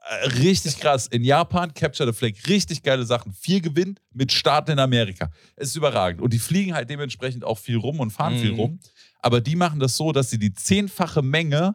Äh, 0.08 0.26
Richtig 0.28 0.78
krass. 0.78 1.08
In 1.08 1.24
Japan, 1.24 1.74
Capture 1.74 2.12
the 2.12 2.16
Flag, 2.16 2.32
richtig 2.46 2.82
geile 2.84 3.04
Sachen. 3.04 3.32
Vier 3.32 3.60
gewinnt 3.60 4.00
mit 4.12 4.30
Start 4.30 4.68
in 4.68 4.78
Amerika. 4.78 5.30
Es 5.56 5.70
ist 5.70 5.76
überragend. 5.76 6.22
Und 6.22 6.32
die 6.32 6.38
fliegen 6.38 6.74
halt 6.74 6.88
dementsprechend 6.88 7.44
auch 7.44 7.58
viel 7.58 7.76
rum 7.76 7.98
und 7.98 8.10
fahren 8.12 8.34
Mhm. 8.34 8.38
viel 8.38 8.52
rum. 8.54 8.78
Aber 9.20 9.40
die 9.40 9.56
machen 9.56 9.80
das 9.80 9.96
so, 9.96 10.12
dass 10.12 10.30
sie 10.30 10.38
die 10.38 10.52
zehnfache 10.54 11.22
Menge 11.22 11.74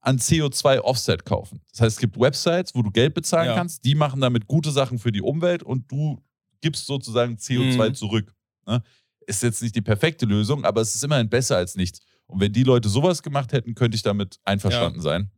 an 0.00 0.18
CO2-Offset 0.18 1.24
kaufen. 1.24 1.60
Das 1.72 1.80
heißt, 1.80 1.96
es 1.96 2.00
gibt 2.00 2.16
Websites, 2.20 2.72
wo 2.76 2.82
du 2.82 2.92
Geld 2.92 3.14
bezahlen 3.14 3.48
Ja. 3.48 3.54
kannst, 3.56 3.84
die 3.84 3.96
machen 3.96 4.20
damit 4.20 4.46
gute 4.46 4.70
Sachen 4.70 5.00
für 5.00 5.10
die 5.10 5.20
Umwelt 5.22 5.64
und 5.64 5.90
du 5.90 6.22
gibst 6.66 6.86
sozusagen 6.86 7.36
CO2 7.36 7.88
Mhm. 7.90 7.94
zurück. 7.94 8.34
Ne? 8.66 8.82
Ist 9.28 9.42
jetzt 9.44 9.62
nicht 9.62 9.74
die 9.76 9.82
perfekte 9.82 10.26
Lösung, 10.26 10.64
aber 10.64 10.80
es 10.80 10.94
ist 10.96 11.04
immerhin 11.04 11.28
besser 11.28 11.56
als 11.56 11.76
nichts. 11.76 12.00
Und 12.26 12.40
wenn 12.40 12.52
die 12.52 12.64
Leute 12.64 12.88
sowas 12.88 13.22
gemacht 13.22 13.52
hätten, 13.52 13.74
könnte 13.76 13.94
ich 13.94 14.02
damit 14.02 14.38
einverstanden 14.44 15.00
sein. 15.00 15.30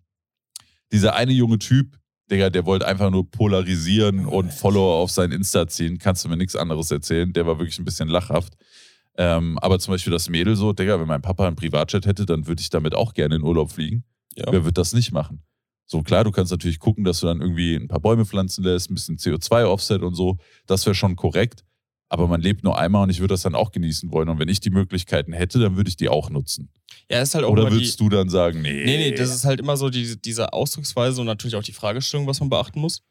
Dieser 0.90 1.14
eine 1.14 1.32
junge 1.32 1.58
Typ, 1.58 1.98
Digga, 2.30 2.48
der 2.48 2.64
wollte 2.64 2.86
einfach 2.86 3.10
nur 3.10 3.30
polarisieren 3.30 4.24
und 4.26 4.52
Follower 4.52 4.94
auf 5.02 5.10
sein 5.10 5.32
Insta 5.32 5.66
ziehen. 5.68 5.98
Kannst 5.98 6.24
du 6.24 6.28
mir 6.30 6.36
nichts 6.38 6.56
anderes 6.56 6.90
erzählen. 6.90 7.30
Der 7.32 7.46
war 7.46 7.58
wirklich 7.58 7.78
ein 7.78 7.84
bisschen 7.84 8.08
lachhaft. 8.08 8.54
Ähm, 9.16 9.58
aber 9.58 9.78
zum 9.78 9.92
Beispiel 9.94 10.12
das 10.12 10.28
Mädel 10.30 10.56
so, 10.56 10.72
Digga, 10.72 10.98
wenn 11.00 11.08
mein 11.08 11.22
Papa 11.22 11.46
einen 11.46 11.56
Privatjet 11.56 12.06
hätte, 12.06 12.24
dann 12.24 12.46
würde 12.46 12.60
ich 12.62 12.70
damit 12.70 12.94
auch 12.94 13.12
gerne 13.14 13.36
in 13.36 13.42
Urlaub 13.42 13.72
fliegen. 13.72 14.04
Ja. 14.36 14.46
Wer 14.50 14.64
wird 14.64 14.78
das 14.78 14.92
nicht 14.94 15.12
machen? 15.12 15.42
So 15.90 16.02
klar, 16.02 16.22
du 16.22 16.30
kannst 16.30 16.52
natürlich 16.52 16.78
gucken, 16.78 17.02
dass 17.02 17.20
du 17.20 17.26
dann 17.26 17.40
irgendwie 17.40 17.74
ein 17.74 17.88
paar 17.88 17.98
Bäume 17.98 18.26
pflanzen 18.26 18.62
lässt, 18.62 18.90
ein 18.90 18.94
bisschen 18.94 19.16
CO2-Offset 19.16 20.02
und 20.02 20.14
so. 20.14 20.36
Das 20.66 20.84
wäre 20.84 20.94
schon 20.94 21.16
korrekt. 21.16 21.64
Aber 22.10 22.28
man 22.28 22.42
lebt 22.42 22.62
nur 22.62 22.78
einmal 22.78 23.02
und 23.04 23.10
ich 23.10 23.20
würde 23.20 23.34
das 23.34 23.42
dann 23.42 23.54
auch 23.54 23.70
genießen 23.70 24.12
wollen. 24.12 24.28
Und 24.28 24.38
wenn 24.38 24.48
ich 24.48 24.60
die 24.60 24.70
Möglichkeiten 24.70 25.32
hätte, 25.32 25.58
dann 25.58 25.76
würde 25.76 25.88
ich 25.88 25.96
die 25.96 26.10
auch 26.10 26.28
nutzen. 26.28 26.70
Ja, 27.10 27.22
ist 27.22 27.34
halt 27.34 27.44
auch 27.44 27.50
Oder 27.50 27.62
immer 27.62 27.70
die, 27.70 27.76
würdest 27.76 28.00
du 28.00 28.08
dann 28.10 28.28
sagen, 28.28 28.60
nee? 28.60 28.84
Nee, 28.84 28.96
nee, 28.98 29.10
das 29.12 29.34
ist 29.34 29.44
halt 29.44 29.60
immer 29.60 29.78
so 29.78 29.88
die, 29.88 30.20
diese 30.20 30.52
Ausdrucksweise 30.52 31.20
und 31.22 31.26
natürlich 31.26 31.56
auch 31.56 31.62
die 31.62 31.72
Fragestellung, 31.72 32.26
was 32.26 32.40
man 32.40 32.50
beachten 32.50 32.80
muss. 32.80 33.02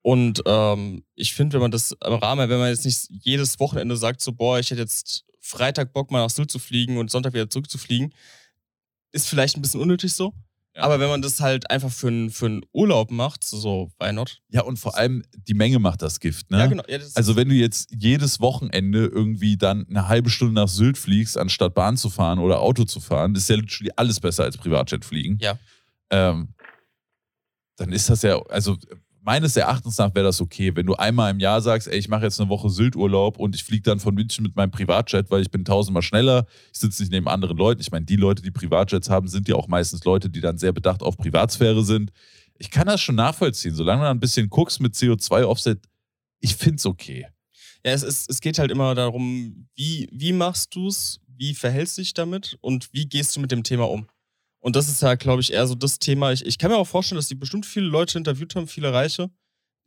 Und 0.00 0.42
ähm, 0.46 1.04
ich 1.14 1.34
finde, 1.34 1.54
wenn 1.54 1.62
man 1.62 1.70
das 1.70 1.92
im 1.92 2.14
Rahmen, 2.14 2.48
wenn 2.48 2.58
man 2.58 2.68
jetzt 2.68 2.86
nicht 2.86 3.06
jedes 3.10 3.60
Wochenende 3.60 3.96
sagt, 3.96 4.22
so, 4.22 4.32
boah, 4.32 4.58
ich 4.58 4.70
hätte 4.70 4.80
jetzt 4.80 5.24
Freitag 5.40 5.92
Bock, 5.92 6.10
mal 6.10 6.22
nach 6.22 6.30
Sylt 6.30 6.50
zu 6.50 6.58
fliegen 6.58 6.96
und 6.96 7.10
Sonntag 7.10 7.34
wieder 7.34 7.48
zurückzufliegen, 7.48 8.14
ist 9.12 9.28
vielleicht 9.28 9.56
ein 9.56 9.62
bisschen 9.62 9.80
unnötig 9.80 10.12
so. 10.12 10.34
Ja. 10.76 10.82
Aber 10.82 10.98
wenn 10.98 11.08
man 11.08 11.22
das 11.22 11.40
halt 11.40 11.70
einfach 11.70 11.90
für 11.90 12.08
einen 12.08 12.30
für 12.30 12.46
einen 12.46 12.62
Urlaub 12.72 13.12
macht, 13.12 13.44
so, 13.44 13.92
why 14.00 14.12
not? 14.12 14.42
Ja, 14.48 14.62
und 14.62 14.76
vor 14.76 14.96
allem 14.96 15.22
die 15.32 15.54
Menge 15.54 15.78
macht 15.78 16.02
das 16.02 16.18
Gift, 16.18 16.50
ne? 16.50 16.58
Ja, 16.58 16.66
genau. 16.66 16.82
Ja, 16.88 16.98
das 16.98 17.14
Also 17.14 17.36
wenn 17.36 17.48
du 17.48 17.54
jetzt 17.54 17.90
jedes 17.92 18.40
Wochenende 18.40 19.06
irgendwie 19.06 19.56
dann 19.56 19.86
eine 19.88 20.08
halbe 20.08 20.30
Stunde 20.30 20.54
nach 20.54 20.68
Sylt 20.68 20.98
fliegst, 20.98 21.38
anstatt 21.38 21.74
Bahn 21.74 21.96
zu 21.96 22.10
fahren 22.10 22.40
oder 22.40 22.60
Auto 22.60 22.84
zu 22.84 22.98
fahren, 22.98 23.36
ist 23.36 23.48
ja 23.48 23.56
literally 23.56 23.92
alles 23.94 24.18
besser 24.18 24.42
als 24.42 24.56
Privatjet 24.56 25.04
fliegen. 25.04 25.38
Ja. 25.40 25.58
Ähm, 26.10 26.54
dann 27.76 27.92
ist 27.92 28.10
das 28.10 28.22
ja, 28.22 28.40
also 28.46 28.76
meines 29.24 29.56
Erachtens 29.56 29.96
nach 29.98 30.14
wäre 30.14 30.26
das 30.26 30.40
okay, 30.40 30.76
wenn 30.76 30.86
du 30.86 30.94
einmal 30.94 31.30
im 31.30 31.40
Jahr 31.40 31.60
sagst, 31.62 31.88
ey, 31.88 31.98
ich 31.98 32.08
mache 32.08 32.24
jetzt 32.24 32.38
eine 32.38 32.50
Woche 32.50 32.68
Sylt-Urlaub 32.68 33.38
und 33.38 33.54
ich 33.54 33.64
fliege 33.64 33.82
dann 33.82 33.98
von 33.98 34.14
München 34.14 34.42
mit 34.42 34.54
meinem 34.54 34.70
Privatjet, 34.70 35.30
weil 35.30 35.40
ich 35.40 35.50
bin 35.50 35.64
tausendmal 35.64 36.02
schneller, 36.02 36.46
ich 36.72 36.78
sitze 36.78 37.02
nicht 37.02 37.10
neben 37.10 37.26
anderen 37.26 37.56
Leuten. 37.56 37.80
Ich 37.80 37.90
meine, 37.90 38.04
die 38.04 38.16
Leute, 38.16 38.42
die 38.42 38.50
Privatjets 38.50 39.08
haben, 39.08 39.26
sind 39.26 39.48
ja 39.48 39.56
auch 39.56 39.66
meistens 39.66 40.04
Leute, 40.04 40.28
die 40.28 40.40
dann 40.40 40.58
sehr 40.58 40.72
bedacht 40.72 41.02
auf 41.02 41.16
Privatsphäre 41.16 41.82
sind. 41.84 42.12
Ich 42.58 42.70
kann 42.70 42.86
das 42.86 43.00
schon 43.00 43.14
nachvollziehen, 43.14 43.74
solange 43.74 44.02
du 44.02 44.10
ein 44.10 44.20
bisschen 44.20 44.48
guckst 44.48 44.80
mit 44.80 44.94
CO2-Offset, 44.94 45.80
ich 46.40 46.54
finde 46.54 46.76
es 46.76 46.86
okay. 46.86 47.26
Ja, 47.84 47.92
es, 47.92 48.02
ist, 48.02 48.30
es 48.30 48.40
geht 48.40 48.58
halt 48.58 48.70
immer 48.70 48.94
darum, 48.94 49.68
wie, 49.74 50.08
wie 50.12 50.32
machst 50.32 50.74
du 50.74 50.88
es, 50.88 51.20
wie 51.26 51.54
verhältst 51.54 51.96
du 51.96 52.02
dich 52.02 52.14
damit 52.14 52.58
und 52.60 52.92
wie 52.92 53.06
gehst 53.06 53.34
du 53.34 53.40
mit 53.40 53.50
dem 53.50 53.62
Thema 53.62 53.88
um. 53.88 54.06
Und 54.64 54.76
das 54.76 54.88
ist 54.88 55.02
ja, 55.02 55.14
glaube 55.14 55.42
ich, 55.42 55.52
eher 55.52 55.66
so 55.66 55.74
das 55.74 55.98
Thema. 55.98 56.32
Ich, 56.32 56.44
ich 56.46 56.56
kann 56.56 56.70
mir 56.70 56.78
auch 56.78 56.86
vorstellen, 56.86 57.18
dass 57.18 57.28
die 57.28 57.34
bestimmt 57.34 57.66
viele 57.66 57.84
Leute 57.86 58.16
interviewt 58.16 58.54
haben, 58.56 58.66
viele 58.66 58.94
Reiche, 58.94 59.28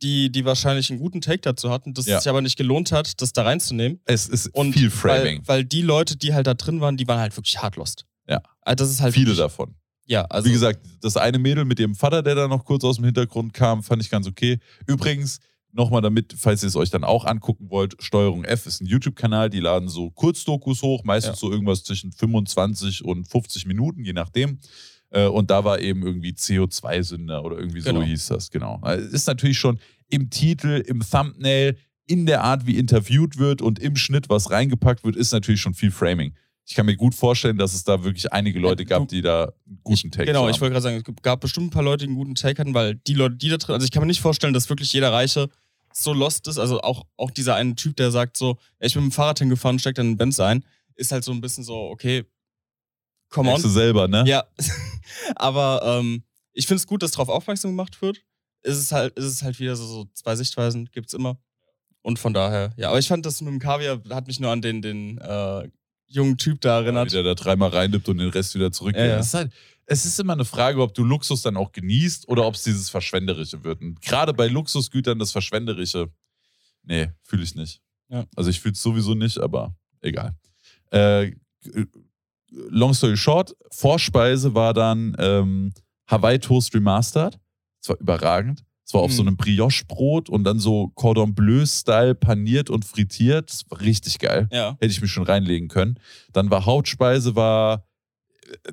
die, 0.02 0.30
die 0.30 0.44
wahrscheinlich 0.44 0.88
einen 0.90 1.00
guten 1.00 1.20
Take 1.20 1.40
dazu 1.40 1.70
hatten, 1.70 1.94
dass 1.94 2.06
Ja. 2.06 2.18
es 2.18 2.22
sich 2.22 2.30
aber 2.30 2.42
nicht 2.42 2.56
gelohnt 2.56 2.92
hat, 2.92 3.20
das 3.20 3.32
da 3.32 3.42
reinzunehmen. 3.42 4.00
Es 4.04 4.28
ist 4.28 4.46
Und 4.54 4.74
viel 4.74 4.90
Framing. 4.90 5.38
Weil, 5.40 5.48
weil 5.48 5.64
die 5.64 5.82
Leute, 5.82 6.16
die 6.16 6.32
halt 6.32 6.46
da 6.46 6.54
drin 6.54 6.80
waren, 6.80 6.96
die 6.96 7.08
waren 7.08 7.18
halt 7.18 7.36
wirklich 7.36 7.60
hart 7.60 7.74
lost. 7.74 8.06
Ja. 8.28 8.40
Also 8.60 8.84
das 8.84 8.90
ist 8.92 9.00
halt 9.00 9.14
Viele 9.14 9.26
wirklich, 9.26 9.38
davon. 9.40 9.74
Ja, 10.06 10.26
also 10.26 10.48
Wie 10.48 10.52
gesagt, 10.52 10.78
das 11.00 11.16
eine 11.16 11.40
Mädel 11.40 11.64
mit 11.64 11.80
ihrem 11.80 11.96
Vater, 11.96 12.22
der 12.22 12.36
da 12.36 12.46
noch 12.46 12.64
kurz 12.64 12.84
aus 12.84 12.96
dem 12.96 13.04
Hintergrund 13.06 13.52
kam, 13.52 13.82
fand 13.82 14.00
ich 14.00 14.10
ganz 14.10 14.28
okay. 14.28 14.60
Übrigens, 14.86 15.40
nochmal 15.72 16.00
damit, 16.02 16.34
falls 16.38 16.62
ihr 16.62 16.68
es 16.68 16.76
euch 16.76 16.90
dann 16.90 17.04
auch 17.04 17.24
angucken 17.24 17.70
wollt, 17.70 17.94
Steuerung 18.00 18.44
F 18.44 18.66
ist 18.66 18.80
ein 18.80 18.86
YouTube-Kanal, 18.86 19.50
die 19.50 19.60
laden 19.60 19.88
so 19.88 20.10
Kurzdokus 20.10 20.82
hoch, 20.82 21.04
meistens 21.04 21.36
Ja. 21.36 21.48
so 21.48 21.52
irgendwas 21.52 21.84
zwischen 21.84 22.12
25 22.12 23.04
und 23.04 23.28
50 23.28 23.66
Minuten, 23.66 24.04
je 24.04 24.12
nachdem. 24.14 24.58
Äh, 25.10 25.26
Und 25.26 25.50
da 25.50 25.64
war 25.64 25.80
eben 25.80 26.02
irgendwie 26.04 26.32
CO2-Sünder 26.32 27.42
oder 27.44 27.58
irgendwie 27.58 27.80
so 27.80 27.90
Genau. 27.90 28.02
hieß 28.02 28.26
das, 28.28 28.50
genau. 28.50 28.78
Also 28.82 29.06
es 29.06 29.12
Ist 29.12 29.26
natürlich 29.26 29.58
schon 29.58 29.78
im 30.08 30.30
Titel, 30.30 30.82
im 30.86 31.00
Thumbnail, 31.00 31.76
in 32.06 32.26
der 32.26 32.42
Art, 32.44 32.66
wie 32.66 32.76
interviewt 32.78 33.38
wird 33.38 33.60
und 33.62 33.78
im 33.78 33.96
Schnitt, 33.96 34.28
was 34.30 34.50
reingepackt 34.50 35.04
wird, 35.04 35.16
ist 35.16 35.32
natürlich 35.32 35.60
schon 35.60 35.74
viel 35.74 35.90
Framing. 35.90 36.34
Ich 36.68 36.74
kann 36.74 36.84
mir 36.84 36.96
gut 36.96 37.14
vorstellen, 37.14 37.56
dass 37.56 37.72
es 37.72 37.82
da 37.84 38.04
wirklich 38.04 38.30
einige 38.30 38.58
Leute 38.58 38.84
gab, 38.84 39.08
die 39.08 39.22
da 39.22 39.52
einen 39.66 39.80
guten 39.82 40.10
Take 40.10 40.26
Genau, 40.26 40.42
haben. 40.42 40.50
ich 40.50 40.60
wollte 40.60 40.72
gerade 40.72 40.82
sagen, 40.82 40.96
es 41.16 41.22
gab 41.22 41.40
bestimmt 41.40 41.68
ein 41.68 41.70
paar 41.70 41.82
Leute, 41.82 42.04
die 42.04 42.10
einen 42.10 42.16
guten 42.18 42.34
Take 42.34 42.60
hatten, 42.60 42.74
weil 42.74 42.96
die 42.96 43.14
Leute, 43.14 43.36
die 43.36 43.48
da 43.48 43.56
drin, 43.56 43.72
also 43.74 43.84
ich 43.84 43.90
kann 43.90 44.02
mir 44.02 44.06
nicht 44.06 44.20
vorstellen, 44.20 44.52
dass 44.52 44.68
wirklich 44.68 44.92
jeder 44.92 45.10
Reiche 45.10 45.48
so 45.94 46.12
lost 46.12 46.46
ist. 46.46 46.58
Also 46.58 46.82
auch, 46.82 47.06
auch 47.16 47.30
dieser 47.30 47.54
eine 47.54 47.74
Typ, 47.74 47.96
der 47.96 48.10
sagt 48.10 48.36
so, 48.36 48.58
ich 48.80 48.92
bin 48.92 49.04
mit 49.04 49.12
dem 49.12 49.14
Fahrrad 49.14 49.38
hingefahren, 49.38 49.78
steckt 49.78 49.96
dann 49.96 50.06
in 50.06 50.12
den 50.12 50.18
Benz 50.18 50.38
ein, 50.40 50.62
ist 50.94 51.10
halt 51.10 51.24
so 51.24 51.32
ein 51.32 51.40
bisschen 51.40 51.64
so, 51.64 51.74
okay, 51.88 52.26
come 53.30 53.48
Merkst 53.48 53.64
du 53.64 53.68
on. 53.68 53.74
selber, 53.74 54.06
ne? 54.06 54.24
Ja, 54.26 54.44
aber 55.36 55.80
ähm, 55.84 56.22
ich 56.52 56.66
finde 56.66 56.80
es 56.80 56.86
gut, 56.86 57.02
dass 57.02 57.12
darauf 57.12 57.30
aufmerksam 57.30 57.70
gemacht 57.70 58.02
wird. 58.02 58.20
Es 58.60 58.76
ist 58.76 58.92
halt, 58.92 59.16
es 59.18 59.24
ist 59.24 59.42
halt 59.42 59.58
wieder 59.58 59.74
so, 59.74 59.86
so 59.86 60.06
zwei 60.12 60.36
Sichtweisen, 60.36 60.90
gibt's 60.92 61.14
immer. 61.14 61.38
Und 62.02 62.18
von 62.18 62.34
daher, 62.34 62.74
ja, 62.76 62.90
aber 62.90 62.98
ich 62.98 63.08
fand 63.08 63.24
das 63.24 63.40
mit 63.40 63.50
dem 63.50 63.58
Kaviar, 63.58 64.02
hat 64.10 64.26
mich 64.26 64.38
nur 64.38 64.50
an 64.50 64.60
den, 64.60 64.82
den 64.82 65.16
äh, 65.18 65.68
jungen 66.08 66.36
Typ 66.38 66.60
da 66.60 66.78
Ja, 66.78 66.84
erinnert. 66.84 67.08
wie 67.08 67.12
der 67.14 67.22
da 67.22 67.34
dreimal 67.34 67.70
reinnimmt 67.70 68.08
und 68.08 68.18
den 68.18 68.30
Rest 68.30 68.54
wieder 68.54 68.72
zurück. 68.72 68.96
Ja, 68.96 69.04
ja. 69.06 69.18
Es, 69.18 69.26
ist 69.28 69.34
halt, 69.34 69.52
es 69.86 70.04
ist 70.04 70.18
immer 70.18 70.32
eine 70.32 70.44
Frage, 70.44 70.80
ob 70.82 70.94
du 70.94 71.04
Luxus 71.04 71.42
dann 71.42 71.56
auch 71.56 71.72
genießt 71.72 72.28
oder 72.28 72.46
ob 72.46 72.54
es 72.54 72.62
dieses 72.64 72.90
Verschwenderische 72.90 73.62
wird. 73.64 73.80
Und 73.80 74.00
gerade 74.00 74.32
bei 74.34 74.46
Luxusgütern 74.48 75.18
das 75.18 75.32
Verschwenderische, 75.32 76.10
nee, 76.82 77.10
fühle 77.22 77.42
ich 77.42 77.54
nicht. 77.54 77.80
Ja. 78.08 78.24
Also 78.36 78.50
ich 78.50 78.60
fühle 78.60 78.72
es 78.72 78.82
sowieso 78.82 79.14
nicht, 79.14 79.38
aber 79.38 79.74
egal. 80.00 80.34
Äh, 80.90 81.32
long 82.50 82.94
story 82.94 83.16
short, 83.16 83.54
Vorspeise 83.70 84.54
war 84.54 84.72
dann 84.72 85.14
ähm, 85.18 85.72
Hawaii 86.06 86.38
Toast 86.38 86.74
Remastered. 86.74 87.38
Das 87.80 87.90
war 87.90 88.00
überragend. 88.00 88.64
Es 88.88 88.94
war 88.94 89.02
auf 89.02 89.10
Mhm. 89.10 89.14
so 89.16 89.22
einem 89.22 89.36
Brioche-Brot 89.36 90.30
und 90.30 90.44
dann 90.44 90.58
so 90.58 90.88
Cordon 90.94 91.34
Bleu-Style 91.34 92.14
paniert 92.14 92.70
und 92.70 92.86
frittiert. 92.86 93.64
Richtig 93.82 94.18
geil 94.18 94.48
Ja. 94.50 94.70
hätte 94.80 94.86
ich 94.86 95.02
mich 95.02 95.10
schon 95.12 95.24
reinlegen 95.24 95.68
können. 95.68 96.00
Dann 96.32 96.50
war 96.50 96.64
Hauptspeise, 96.64 97.36
war, 97.36 97.84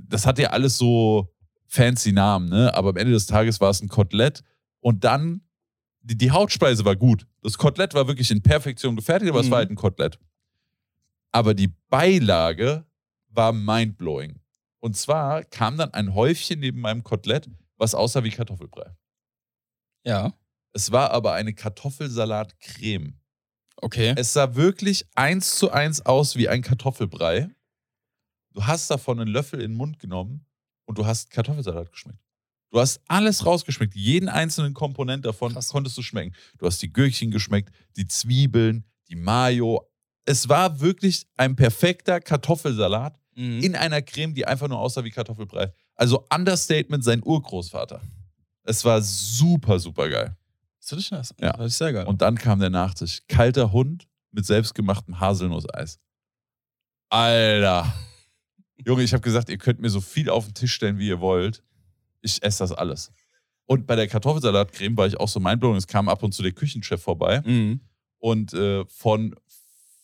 das 0.01 0.25
hat 0.25 0.39
ja 0.39 0.51
alles 0.51 0.77
so 0.77 1.33
fancy 1.67 2.13
Namen, 2.13 2.47
ne? 2.47 2.73
Aber 2.73 2.91
am 2.91 2.95
Ende 2.95 3.11
des 3.11 3.25
Tages 3.27 3.59
war 3.59 3.69
es 3.71 3.81
ein 3.81 3.89
Kotelett. 3.89 4.41
Und 4.79 5.03
dann, 5.03 5.41
die, 6.01 6.17
die 6.17 6.31
Hauptspeise 6.31 6.85
war 6.85 6.95
gut. 6.95 7.27
Das 7.43 7.57
Kotelett 7.57 7.93
war 7.93 8.07
wirklich 8.07 8.31
in 8.31 8.41
Perfektion 8.41 8.95
gefertigt, 8.95 9.29
aber 9.29 9.41
es 9.41 9.47
Mhm. 9.47 9.51
war 9.51 9.57
halt 9.57 9.69
ein 9.69 9.75
Kotelett. 9.75 10.17
Aber 11.33 11.53
die 11.53 11.73
Beilage 11.89 12.85
war 13.31 13.51
mindblowing. 13.51 14.39
Und 14.79 14.95
zwar 14.95 15.43
kam 15.43 15.75
dann 15.75 15.93
ein 15.93 16.13
Häufchen 16.13 16.61
neben 16.61 16.79
meinem 16.79 17.03
Kotelett, 17.03 17.49
was 17.77 17.93
aussah 17.93 18.23
wie 18.23 18.29
Kartoffelbrei. 18.29 18.95
Ja. 20.05 20.33
Es 20.73 20.91
war 20.91 21.11
aber 21.11 21.33
eine 21.33 21.53
Kartoffelsalatcreme. 21.53 23.13
Okay. 23.77 24.13
Es 24.17 24.33
sah 24.33 24.55
wirklich 24.55 25.05
eins 25.15 25.55
zu 25.57 25.71
eins 25.71 26.05
aus 26.05 26.35
wie 26.35 26.47
ein 26.49 26.61
Kartoffelbrei. 26.61 27.49
Du 28.53 28.65
hast 28.65 28.89
davon 28.89 29.19
einen 29.19 29.29
Löffel 29.31 29.61
in 29.61 29.71
den 29.71 29.77
Mund 29.77 29.99
genommen 29.99 30.45
und 30.85 30.97
du 30.97 31.05
hast 31.05 31.29
Kartoffelsalat 31.29 31.91
geschmeckt. 31.91 32.19
Du 32.71 32.79
hast 32.79 33.01
alles 33.07 33.45
rausgeschmeckt. 33.45 33.95
Jeden 33.95 34.27
einzelnen 34.29 34.73
Komponent 34.73 35.25
davon 35.25 35.53
Krass. 35.53 35.69
konntest 35.69 35.97
du 35.97 36.01
schmecken. 36.01 36.33
Du 36.57 36.65
hast 36.65 36.81
die 36.81 36.91
Gürkchen 36.91 37.31
geschmeckt, 37.31 37.73
die 37.95 38.07
Zwiebeln, 38.07 38.85
die 39.09 39.15
Mayo. 39.15 39.87
Es 40.25 40.49
war 40.49 40.79
wirklich 40.79 41.25
ein 41.37 41.55
perfekter 41.55 42.19
Kartoffelsalat 42.19 43.17
Mhm. 43.37 43.59
in 43.61 43.75
einer 43.75 44.01
Creme, 44.01 44.33
die 44.33 44.45
einfach 44.47 44.69
nur 44.69 44.79
aussah 44.79 45.03
wie 45.03 45.11
Kartoffelbrei. 45.11 45.73
Also 45.95 46.25
Understatement 46.33 47.03
sein 47.03 47.21
Urgroßvater. 47.23 48.01
Es 48.65 48.83
war 48.83 49.01
super, 49.01 49.79
super 49.79 50.09
geil. 50.09 50.35
Das 50.79 50.89
finde 50.89 51.01
ich 51.01 51.11
nice. 51.11 51.33
Ja. 51.39 51.53
Das 51.53 51.67
ist 51.67 51.77
sehr 51.77 51.93
geil. 51.93 52.05
Und 52.05 52.21
dann 52.21 52.35
kam 52.35 52.59
der 52.59 52.69
Nachtisch. 52.69 53.21
Kalter 53.27 53.71
Hund 53.71 54.07
mit 54.31 54.45
selbstgemachtem 54.45 55.19
Haselnusseis. 55.19 55.99
Alter. 57.09 57.93
Junge, 58.85 59.03
ich 59.03 59.13
habe 59.13 59.21
gesagt, 59.21 59.49
ihr 59.49 59.57
könnt 59.57 59.79
mir 59.79 59.89
so 59.89 60.01
viel 60.01 60.29
auf 60.29 60.45
den 60.45 60.53
Tisch 60.53 60.73
stellen, 60.73 60.97
wie 60.97 61.07
ihr 61.07 61.21
wollt. 61.21 61.63
Ich 62.21 62.43
esse 62.43 62.59
das 62.59 62.71
alles. 62.71 63.11
Und 63.65 63.87
bei 63.87 63.95
der 63.95 64.07
Kartoffelsalatcreme 64.07 64.97
war 64.97 65.07
ich 65.07 65.17
auch 65.17 65.27
so 65.27 65.39
mindblown. 65.39 65.75
Es 65.77 65.87
kam 65.87 66.09
ab 66.09 66.23
und 66.23 66.33
zu 66.33 66.43
der 66.43 66.51
Küchenchef 66.51 67.01
vorbei. 67.01 67.41
mhm. 67.45 67.79
Und 68.17 68.53
äh, 68.53 68.85
von, 68.87 69.35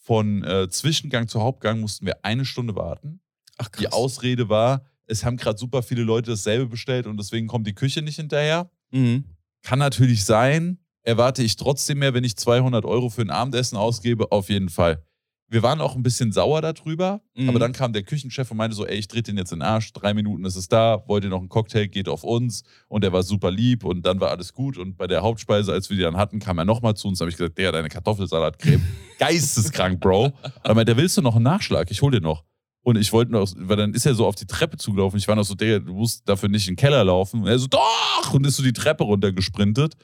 von 0.04 0.44
äh, 0.44 0.70
Zwischengang 0.70 1.28
zu 1.28 1.42
Hauptgang 1.42 1.80
mussten 1.80 2.06
wir 2.06 2.24
eine 2.24 2.46
Stunde 2.46 2.76
warten. 2.76 3.20
Ach 3.58 3.72
krass. 3.72 3.80
Die 3.80 3.92
Ausrede 3.92 4.48
war, 4.48 4.86
es 5.12 5.26
haben 5.26 5.38
gerade 5.38 5.58
super 5.60 5.84
viele 5.84 6.04
Leute 6.04 6.32
dasselbe 6.32 6.66
bestellt 6.68 7.06
und 7.06 7.18
deswegen 7.18 7.48
kommt 7.48 7.68
die 7.68 7.76
Küche 7.76 8.02
nicht 8.02 8.16
hinterher. 8.16 8.70
Mhm. 8.92 9.26
Kann 9.62 9.80
natürlich 9.80 10.24
sein. 10.26 10.80
Erwarte 11.04 11.44
ich 11.44 11.56
trotzdem 11.56 12.00
mehr, 12.00 12.14
wenn 12.14 12.24
ich 12.24 12.38
200 12.38 12.86
Euro 12.86 13.10
für 13.10 13.22
ein 13.22 13.30
Abendessen 13.30 13.76
ausgebe? 13.78 14.32
Auf 14.32 14.50
jeden 14.50 14.70
Fall. 14.70 15.04
Wir 15.50 15.64
waren 15.64 15.82
auch 15.82 15.96
ein 15.98 16.04
bisschen 16.04 16.32
sauer 16.32 16.62
darüber, 16.62 17.20
Mhm. 17.36 17.50
aber 17.50 17.60
dann 17.60 17.74
kam 17.74 17.92
der 17.92 18.04
Küchenchef 18.04 18.50
und 18.52 18.56
meinte 18.58 18.74
so, 18.76 18.86
ey, 18.88 18.98
ich 18.98 19.10
drehe 19.10 19.22
den 19.22 19.36
jetzt 19.38 19.52
in 19.52 19.60
den 19.60 19.68
Arsch, 19.68 19.92
drei 19.92 20.14
Minuten 20.14 20.46
ist 20.46 20.56
es 20.56 20.70
da, 20.70 21.04
wollt 21.08 21.26
ihr 21.26 21.30
noch 21.30 21.40
einen 21.40 21.50
Cocktail, 21.50 21.88
geht 21.88 22.08
auf 22.08 22.24
uns. 22.24 22.64
Und 22.88 23.04
er 23.04 23.12
war 23.12 23.22
super 23.24 23.52
lieb 23.52 23.84
und 23.84 24.06
dann 24.06 24.22
war 24.22 24.30
alles 24.30 24.54
gut. 24.54 24.78
Und 24.78 24.96
bei 24.96 25.08
der 25.08 25.22
Hauptspeise, 25.24 25.74
als 25.74 25.90
wir 25.90 25.98
die 25.98 26.04
dann 26.04 26.16
hatten, 26.16 26.40
kam 26.40 26.58
er 26.58 26.64
nochmal 26.64 26.96
zu 26.96 27.10
uns, 27.10 27.20
habe 27.20 27.30
ich 27.30 27.36
gesagt, 27.36 27.58
der, 27.58 27.74
deine 27.74 27.90
Kartoffelsalatcreme, 27.90 28.82
geisteskrank, 29.20 30.00
Bro. 30.00 30.32
Aber 30.64 30.76
meinte, 30.76 30.96
willst 30.96 31.18
du 31.18 31.22
noch 31.22 31.36
einen 31.36 31.44
Nachschlag? 31.44 31.92
Ich 31.92 32.02
hol 32.02 32.12
dir 32.12 32.22
noch. 32.22 32.46
Und 32.84 32.98
ich 32.98 33.14
wollte 33.14 33.32
noch, 33.32 33.48
weil 33.58 33.78
dann 33.78 33.94
ist 33.94 34.06
er 34.08 34.16
so 34.16 34.26
auf 34.26 34.36
die 34.36 34.48
Treppe 34.48 34.78
zugelaufen. 34.78 35.18
Ich 35.20 35.28
war 35.28 35.36
noch 35.36 35.44
so, 35.44 35.54
Digga, 35.54 35.80
du 35.80 35.94
musst 35.94 36.28
dafür 36.28 36.50
nicht 36.50 36.68
in 36.68 36.74
den 36.74 36.78
Keller 36.80 37.04
laufen. 37.04 37.42
Und 37.42 37.48
er 37.48 37.60
so, 37.60 37.68
doch! 37.68 38.34
Und 38.34 38.46
ist 38.48 38.56
so 38.58 38.64
die 38.64 38.74
Treppe 38.74 39.04
runtergesprintet 39.04 39.96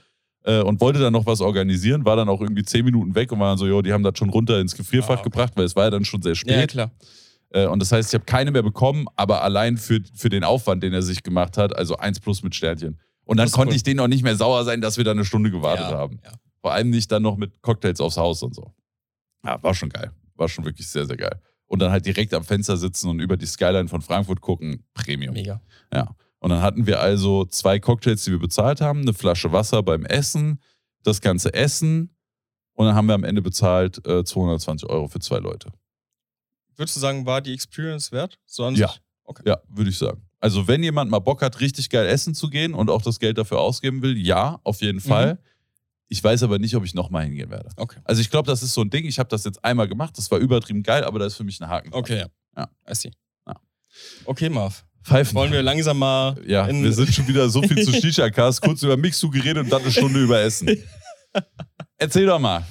äh, 0.43 0.61
und 0.61 0.79
wollte 0.79 0.99
dann 0.99 1.13
noch 1.13 1.25
was 1.25 1.41
organisieren, 1.41 2.05
war 2.05 2.15
dann 2.15 2.29
auch 2.29 2.39
irgendwie 2.39 2.63
zehn 2.63 2.85
Minuten 2.85 3.15
weg 3.15 3.31
und 3.31 3.39
war 3.39 3.49
dann 3.49 3.57
so, 3.57 3.65
jo, 3.65 3.81
die 3.81 3.93
haben 3.93 4.03
das 4.03 4.17
schon 4.17 4.29
runter 4.29 4.59
ins 4.59 4.75
Gefrierfach 4.75 5.09
Ah, 5.09 5.13
okay. 5.21 5.23
gebracht, 5.23 5.53
weil 5.55 5.65
es 5.65 5.75
war 5.75 5.85
ja 5.85 5.89
dann 5.89 6.05
schon 6.05 6.21
sehr 6.21 6.33
Ja, 6.33 6.35
spät. 6.35 6.69
klar. 6.71 6.91
äh, 7.49 7.65
und 7.65 7.79
das 7.81 7.91
heißt, 7.91 8.09
ich 8.09 8.13
habe 8.13 8.25
keine 8.25 8.51
mehr 8.51 8.61
bekommen, 8.63 9.07
aber 9.15 9.41
allein 9.43 9.77
für, 9.77 9.99
für 10.13 10.29
den 10.29 10.43
Aufwand, 10.43 10.83
den 10.83 10.93
er 10.93 11.01
sich 11.01 11.23
gemacht 11.23 11.57
hat, 11.57 11.75
also 11.75 11.97
eins 11.97 12.19
plus 12.19 12.43
mit 12.43 12.53
Sternchen. 12.53 12.99
Und 13.25 13.37
dann 13.37 13.49
konnte 13.49 13.71
cool. 13.71 13.75
ich 13.75 13.83
denen 13.83 13.99
auch 13.99 14.07
nicht 14.07 14.23
mehr 14.23 14.35
sauer 14.35 14.63
sein, 14.65 14.81
dass 14.81 14.97
wir 14.97 15.03
da 15.03 15.11
eine 15.11 15.25
Stunde 15.25 15.49
gewartet 15.51 15.87
ja, 15.89 15.97
haben. 15.97 16.19
Ja. 16.23 16.31
Vor 16.61 16.71
allem 16.73 16.91
nicht 16.91 17.11
dann 17.11 17.23
noch 17.23 17.37
mit 17.37 17.61
Cocktails 17.61 17.99
aufs 17.99 18.17
Haus 18.17 18.43
und 18.43 18.53
so. 18.55 18.71
Ja, 19.43 19.61
war 19.63 19.73
schon 19.73 19.89
geil. 19.89 20.11
War 20.35 20.47
schon 20.47 20.63
wirklich 20.63 20.87
sehr, 20.87 21.05
sehr 21.05 21.17
geil. 21.17 21.41
Und 21.67 21.79
dann 21.79 21.91
halt 21.91 22.05
direkt 22.05 22.33
am 22.33 22.43
Fenster 22.43 22.77
sitzen 22.77 23.09
und 23.09 23.19
über 23.19 23.35
die 23.37 23.45
Skyline 23.45 23.89
von 23.89 24.01
Frankfurt 24.01 24.39
gucken. 24.41 24.85
Premium. 24.93 25.33
Mega. 25.33 25.61
Ja. 25.93 26.15
Und 26.39 26.51
dann 26.51 26.61
hatten 26.61 26.87
wir 26.87 26.99
also 27.01 27.45
zwei 27.45 27.79
Cocktails, 27.79 28.23
die 28.23 28.31
wir 28.31 28.39
bezahlt 28.39 28.79
haben, 28.79 29.01
eine 29.01 29.13
Flasche 29.13 29.51
Wasser 29.51 29.83
beim 29.83 30.05
Essen, 30.05 30.61
das 31.03 31.19
ganze 31.19 31.53
Essen. 31.53 32.15
Und 32.73 32.85
dann 32.85 32.95
haben 32.95 33.07
wir 33.07 33.15
am 33.15 33.23
Ende 33.23 33.41
bezahlt 33.41 34.05
äh, 34.07 34.23
220 34.23 34.87
Euro 34.89 35.07
für 35.07 35.19
zwei 35.19 35.39
Leute. 35.39 35.71
Würdest 36.75 36.95
du 36.95 36.99
sagen, 36.99 37.25
war 37.25 37.41
die 37.41 37.53
Experience 37.53 38.11
wert? 38.11 38.37
So 38.45 38.63
an 38.65 38.75
Ja. 38.75 38.89
sich? 38.89 39.01
Okay. 39.23 39.43
Ja, 39.45 39.57
würde 39.67 39.89
ich 39.89 39.97
sagen. 39.97 40.21
Also, 40.39 40.67
wenn 40.67 40.83
jemand 40.83 41.09
mal 41.09 41.19
Bock 41.19 41.41
hat, 41.41 41.59
richtig 41.59 41.89
geil 41.89 42.05
essen 42.07 42.35
zu 42.35 42.49
gehen 42.49 42.73
und 42.75 42.89
auch 42.91 43.01
das 43.01 43.19
Geld 43.19 43.37
dafür 43.39 43.59
ausgeben 43.59 44.03
will, 44.03 44.15
ja, 44.15 44.59
auf 44.63 44.81
jeden 44.81 45.01
Fall. 45.01 45.39
Ich 46.09 46.23
weiß 46.23 46.43
aber 46.43 46.57
nicht, 46.59 46.75
ob 46.75 46.85
ich 46.85 46.93
nochmal 46.93 47.25
hingehen 47.25 47.49
werde. 47.49 47.69
Okay. 47.75 47.99
Also, 48.05 48.21
ich 48.21 48.29
glaube, 48.29 48.47
das 48.47 48.63
ist 48.63 48.73
so 48.73 48.81
ein 48.81 48.89
Ding. 48.89 49.05
Ich 49.05 49.19
habe 49.19 49.29
das 49.29 49.43
jetzt 49.43 49.63
einmal 49.63 49.87
gemacht. 49.87 50.17
Das 50.17 50.31
war 50.31 50.39
übertrieben 50.39 50.83
geil, 50.83 51.03
aber 51.03 51.19
da 51.19 51.25
ist 51.25 51.35
für 51.35 51.43
mich 51.43 51.59
ein 51.59 51.67
Haken. 51.67 51.91
dran. 51.91 51.99
Okay, 51.99 52.19
ja. 52.19 52.27
Ja. 52.55 52.69
I 52.89 52.95
see. 52.95 53.11
Ja. 53.45 53.55
Okay, 54.25 54.49
Marv. 54.49 54.85
Pfeifen. 55.03 55.35
wollen 55.35 55.51
wir 55.53 55.61
langsam 55.63 55.99
mal 55.99 56.35
ja, 56.45 56.67
wir 56.67 56.91
sind 56.91 57.13
schon 57.13 57.27
wieder 57.29 57.47
so 57.49 57.61
viel 57.61 57.81
zu 57.81 57.93
Shisha-Cast, 58.01 58.61
kurz 58.61 58.83
über 58.83 58.97
Mixu 58.97 59.29
geredet 59.29 59.63
und 59.63 59.69
dann 59.71 59.81
eine 59.81 59.91
Stunde 59.91 60.21
über 60.21 60.41
Essen. 60.41 60.67
Erzähl 61.97 62.25
doch 62.25 62.39
mal. 62.39 62.65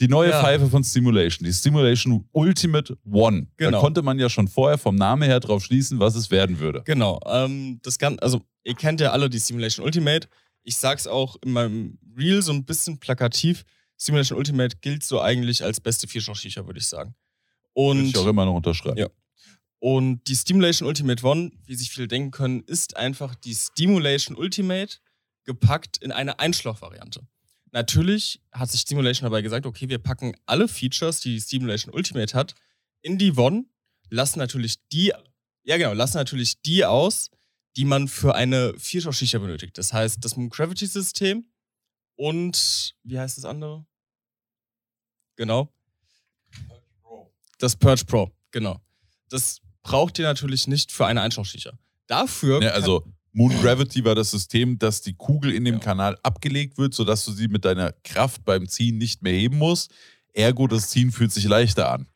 Die 0.00 0.08
neue 0.08 0.30
Ja. 0.30 0.40
Pfeife 0.40 0.68
von 0.68 0.82
Stimulation, 0.82 1.44
die 1.46 1.52
Stimulation 1.52 2.26
Ultimate 2.32 2.96
One. 3.04 3.42
Da 3.58 3.66
Genau. 3.66 3.80
konnte 3.80 4.02
man 4.02 4.18
ja 4.18 4.28
schon 4.28 4.48
vorher 4.48 4.78
vom 4.78 4.96
Namen 4.96 5.22
her 5.22 5.38
drauf 5.38 5.62
schließen, 5.62 6.00
was 6.00 6.16
es 6.16 6.30
werden 6.30 6.58
würde. 6.58 6.82
Genau. 6.86 7.20
Ähm, 7.26 7.78
das 7.82 7.98
kann, 7.98 8.18
also 8.18 8.40
ihr 8.64 8.74
kennt 8.74 9.00
ja 9.00 9.12
alle 9.12 9.30
die 9.30 9.38
Simulation 9.38 9.84
Ultimate. 9.84 10.28
Ich 10.64 10.76
sag's 10.76 11.06
auch 11.06 11.36
in 11.44 11.52
meinem 11.52 11.98
Reel 12.16 12.42
so 12.42 12.52
ein 12.52 12.64
bisschen 12.64 12.98
plakativ. 12.98 13.64
Simulation 13.96 14.38
Ultimate 14.38 14.76
gilt 14.80 15.04
so 15.04 15.20
eigentlich 15.20 15.62
als 15.62 15.80
beste 15.80 16.08
Vierschach-Shisha, 16.08 16.66
würde 16.66 16.78
ich 16.78 16.86
sagen. 16.86 17.14
Würde 17.74 18.00
Und 18.00 18.06
ich 18.06 18.16
auch 18.16 18.26
immer 18.26 18.44
noch 18.44 18.54
unterschreiben. 18.54 18.98
Ja. 18.98 19.08
Und 19.78 20.28
die 20.28 20.36
Stimulation 20.36 20.86
Ultimate 20.86 21.26
One, 21.26 21.50
wie 21.66 21.74
sich 21.74 21.90
viele 21.90 22.06
denken 22.06 22.30
können, 22.30 22.60
ist 22.60 22.96
einfach 22.96 23.34
die 23.34 23.54
Stimulation 23.54 24.36
Ultimate 24.36 24.98
gepackt 25.44 25.96
in 25.98 26.12
eine 26.12 26.38
Einschlauchvariante. 26.38 27.26
Natürlich 27.72 28.40
hat 28.52 28.70
sich 28.70 28.82
Stimulation 28.82 29.24
dabei 29.24 29.42
gesagt, 29.42 29.66
okay, 29.66 29.88
wir 29.88 29.98
packen 29.98 30.36
alle 30.46 30.68
Features, 30.68 31.20
die 31.20 31.34
die 31.34 31.40
Stimulation 31.40 31.92
Ultimate 31.92 32.32
hat, 32.36 32.54
in 33.00 33.18
die 33.18 33.32
One, 33.32 33.64
lassen 34.10 34.38
natürlich 34.38 34.76
die, 34.92 35.12
ja 35.64 35.76
genau, 35.78 35.94
lassen 35.94 36.18
natürlich 36.18 36.60
die 36.62 36.84
aus, 36.84 37.30
die 37.76 37.84
man 37.84 38.08
für 38.08 38.34
eine 38.34 38.74
Vierschach-Shisha 38.78 39.38
benötigt. 39.38 39.78
Das 39.78 39.92
heißt, 39.92 40.24
das 40.24 40.36
Moon 40.36 40.50
Gravity 40.50 40.86
System 40.86 41.46
und, 42.16 42.94
wie 43.04 43.18
heißt 43.18 43.38
das 43.38 43.44
andere? 43.44 43.86
Genau. 45.36 45.72
Das 47.58 47.76
Purge 47.76 48.04
Pro, 48.04 48.30
genau. 48.50 48.80
Das 49.28 49.60
braucht 49.82 50.18
ihr 50.18 50.24
natürlich 50.26 50.66
nicht 50.66 50.92
für 50.92 51.06
eine 51.06 51.22
Einschlauchshisha. 51.22 51.72
Dafür. 52.06 52.60
Ja, 52.62 52.70
kann- 52.70 52.82
also 52.82 53.04
Moon 53.32 53.52
Gravity 53.62 54.04
war 54.04 54.14
das 54.14 54.30
System, 54.30 54.78
dass 54.78 55.00
die 55.00 55.14
Kugel 55.14 55.54
in 55.54 55.64
dem 55.64 55.76
Ja. 55.76 55.80
Kanal 55.80 56.18
abgelegt 56.22 56.76
wird, 56.76 56.92
sodass 56.92 57.24
du 57.24 57.32
sie 57.32 57.48
mit 57.48 57.64
deiner 57.64 57.92
Kraft 58.04 58.44
beim 58.44 58.68
Ziehen 58.68 58.98
nicht 58.98 59.22
mehr 59.22 59.32
heben 59.32 59.56
musst. 59.58 59.90
Ergo, 60.34 60.66
das 60.66 60.90
Ziehen 60.90 61.12
fühlt 61.12 61.32
sich 61.32 61.44
leichter 61.44 61.90
an. 61.90 62.06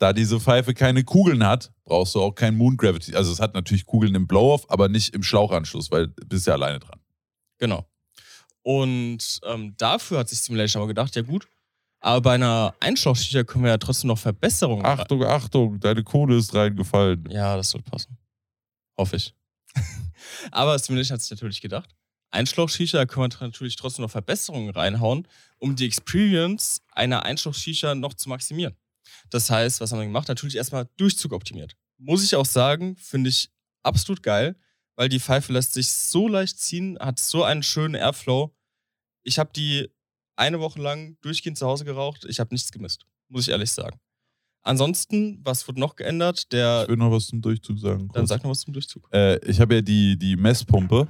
Da 0.00 0.14
diese 0.14 0.40
Pfeife 0.40 0.72
keine 0.72 1.04
Kugeln 1.04 1.46
hat, 1.46 1.72
brauchst 1.84 2.14
du 2.14 2.22
auch 2.22 2.32
kein 2.32 2.56
Moon 2.56 2.78
Gravity. 2.78 3.14
Also 3.14 3.30
es 3.30 3.38
hat 3.38 3.52
natürlich 3.52 3.84
Kugeln 3.84 4.14
im 4.14 4.26
Blow-Off, 4.26 4.64
aber 4.70 4.88
nicht 4.88 5.14
im 5.14 5.22
Schlauchanschluss, 5.22 5.90
weil 5.90 6.08
du 6.08 6.26
bist 6.26 6.46
ja 6.46 6.54
alleine 6.54 6.78
dran. 6.78 6.98
Genau. 7.58 7.86
Und 8.62 9.40
ähm, 9.44 9.74
dafür 9.76 10.20
hat 10.20 10.30
sich 10.30 10.40
Simulation 10.40 10.80
aber 10.80 10.88
gedacht, 10.88 11.14
ja 11.16 11.22
gut, 11.22 11.46
aber 12.00 12.22
bei 12.22 12.34
einer 12.34 12.74
Einschlauchshisha 12.80 13.44
können 13.44 13.64
wir 13.64 13.72
ja 13.72 13.76
trotzdem 13.76 14.08
noch 14.08 14.18
Verbesserungen. 14.18 14.86
Achtung, 14.86 15.22
Achtung, 15.22 15.78
deine 15.80 16.02
Kohle 16.02 16.38
ist 16.38 16.54
reingefallen. 16.54 17.28
Ja, 17.30 17.58
das 17.58 17.68
soll 17.68 17.82
passen. 17.82 18.16
Hoffe 18.96 19.16
ich. 19.16 19.34
aber 20.50 20.78
Simulation 20.78 21.16
hat 21.16 21.20
sich 21.20 21.30
natürlich 21.30 21.60
gedacht, 21.60 21.94
Einschlauchshisha, 22.30 22.96
da 22.96 23.04
können 23.04 23.30
wir 23.30 23.46
natürlich 23.46 23.76
trotzdem 23.76 24.04
noch 24.04 24.10
Verbesserungen 24.10 24.70
reinhauen, 24.70 25.28
um 25.58 25.76
die 25.76 25.84
Experience 25.84 26.80
einer 26.92 27.24
Einschlauchshisha 27.24 27.94
noch 27.94 28.14
zu 28.14 28.30
maximieren. 28.30 28.74
Das 29.30 29.50
heißt, 29.50 29.80
was 29.80 29.92
haben 29.92 29.98
wir 30.00 30.06
gemacht? 30.06 30.28
Natürlich 30.28 30.56
erstmal 30.56 30.88
Durchzug 30.96 31.32
optimiert. 31.32 31.76
Muss 31.98 32.24
ich 32.24 32.34
auch 32.36 32.46
sagen, 32.46 32.96
finde 32.96 33.30
ich 33.30 33.50
absolut 33.82 34.22
geil, 34.22 34.56
weil 34.96 35.08
die 35.08 35.20
Pfeife 35.20 35.52
lässt 35.52 35.72
sich 35.74 35.90
so 35.90 36.28
leicht 36.28 36.58
ziehen, 36.58 36.98
hat 36.98 37.18
so 37.18 37.44
einen 37.44 37.62
schönen 37.62 37.94
Airflow. 37.94 38.54
Ich 39.22 39.38
habe 39.38 39.50
die 39.54 39.88
eine 40.36 40.60
Woche 40.60 40.80
lang 40.80 41.16
durchgehend 41.20 41.58
zu 41.58 41.66
Hause 41.66 41.84
geraucht. 41.84 42.24
Ich 42.28 42.40
habe 42.40 42.52
nichts 42.54 42.72
gemisst, 42.72 43.06
muss 43.28 43.42
ich 43.42 43.50
ehrlich 43.50 43.70
sagen. 43.70 43.98
Ansonsten, 44.62 45.40
was 45.42 45.66
wurde 45.68 45.80
noch 45.80 45.96
geändert? 45.96 46.52
Der, 46.52 46.82
Ich 46.82 46.88
will 46.88 46.96
noch 46.96 47.10
was 47.10 47.28
zum 47.28 47.40
Durchzug 47.40 47.78
sagen. 47.78 48.08
dann 48.08 48.08
kurz. 48.08 48.28
sag 48.28 48.42
noch 48.42 48.50
was 48.50 48.60
zum 48.60 48.72
Durchzug. 48.74 49.08
äh, 49.12 49.38
ich 49.48 49.60
habe 49.60 49.76
ja 49.76 49.80
die, 49.80 50.18
die 50.18 50.36
Messpumpe 50.36 51.08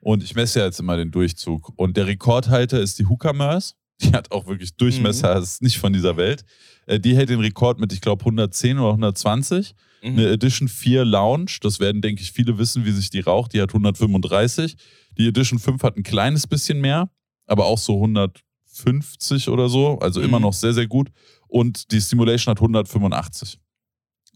und 0.00 0.22
ich 0.22 0.34
messe 0.34 0.60
ja 0.60 0.66
jetzt 0.66 0.80
immer 0.80 0.96
den 0.96 1.10
Durchzug. 1.10 1.72
Und 1.76 1.96
der 1.96 2.06
Rekordhalter 2.06 2.80
ist 2.80 2.98
die 2.98 3.06
Hukamers. 3.06 3.74
Die 4.00 4.12
hat 4.12 4.30
auch 4.30 4.46
wirklich 4.46 4.74
Durchmesser, 4.76 5.34
das 5.34 5.54
ist 5.54 5.62
nicht 5.62 5.78
von 5.78 5.92
dieser 5.92 6.16
Welt. 6.16 6.44
Äh, 6.86 7.00
die 7.00 7.16
hält 7.16 7.30
den 7.30 7.40
Rekord 7.40 7.80
mit, 7.80 7.92
ich 7.92 8.00
glaube, 8.00 8.22
110 8.22 8.78
oder 8.78 8.90
120. 8.90 9.74
Mhm. 10.02 10.08
Eine 10.10 10.28
Edition 10.28 10.68
4 10.68 11.04
Lounge, 11.04 11.56
das 11.62 11.80
werden, 11.80 12.00
denke 12.00 12.22
ich, 12.22 12.30
viele 12.30 12.56
wissen, 12.58 12.84
wie 12.84 12.92
sich 12.92 13.10
die 13.10 13.20
raucht. 13.20 13.52
Die 13.54 13.60
hat 13.60 13.70
135. 13.70 14.76
Die 15.18 15.26
Edition 15.26 15.58
5 15.58 15.82
hat 15.82 15.96
ein 15.96 16.04
kleines 16.04 16.46
bisschen 16.46 16.80
mehr, 16.80 17.10
aber 17.46 17.66
auch 17.66 17.78
so 17.78 17.94
150 17.96 19.48
oder 19.48 19.68
so. 19.68 19.98
Also 19.98 20.20
immer 20.20 20.38
Mhm. 20.38 20.42
noch 20.44 20.52
sehr, 20.52 20.72
sehr 20.74 20.86
gut. 20.86 21.10
Und 21.48 21.90
die 21.90 22.00
Stimulation 22.00 22.52
hat 22.52 22.60
185. 22.60 23.58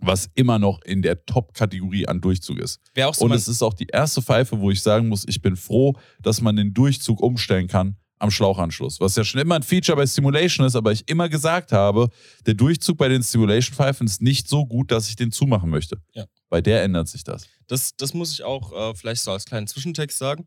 Was 0.05 0.29
immer 0.35 0.59
noch 0.59 0.83
in 0.83 1.01
der 1.03 1.25
Top-Kategorie 1.25 2.09
an 2.09 2.21
Durchzug 2.21 2.59
ist. 2.59 2.81
Wäre 2.95 3.09
auch 3.09 3.15
so 3.15 3.25
Und 3.25 3.33
es 3.33 3.47
ist 3.47 3.63
auch 3.63 3.75
die 3.75 3.87
erste 3.87 4.21
Pfeife, 4.21 4.59
wo 4.59 4.73
ich 4.73 4.81
sagen 4.83 5.07
muss, 5.09 5.25
ich 5.29 5.41
bin 5.41 5.55
froh, 5.55 5.95
dass 6.21 6.41
man 6.41 6.57
den 6.57 6.75
Durchzug 6.75 7.21
umstellen 7.21 7.69
kann 7.69 7.97
am 8.23 8.31
Schlauchanschluss. 8.31 9.01
Was 9.01 9.17
ja 9.17 9.25
schon 9.25 9.41
immer 9.41 9.57
ein 9.57 9.65
Feature 9.65 9.97
bei 9.97 10.07
Stimulation 10.07 10.65
ist, 10.65 10.77
aber 10.77 10.93
ich 10.93 11.09
immer 11.09 11.29
gesagt 11.29 11.73
habe, 11.73 12.09
der 12.47 12.55
Durchzug 12.55 12.97
bei 12.97 13.09
den 13.09 13.23
Stimulation-Pfeifen 13.23 14.07
ist 14.07 14.23
nicht 14.23 14.49
so 14.49 14.65
gut, 14.65 14.93
dass 14.93 15.09
ich 15.09 15.17
den 15.17 15.33
zumachen 15.33 15.69
möchte. 15.69 16.01
Ja. 16.15 16.27
Bei 16.49 16.61
der 16.61 16.85
ändert 16.85 17.09
sich 17.09 17.25
das. 17.25 17.49
das, 17.67 17.97
das 17.97 18.15
muss 18.15 18.33
ich 18.33 18.45
auch 18.45 18.73
äh, 18.73 18.95
vielleicht 18.95 19.23
so 19.23 19.33
als 19.33 19.45
kleinen 19.45 19.67
Zwischentext 19.67 20.19
sagen. 20.19 20.45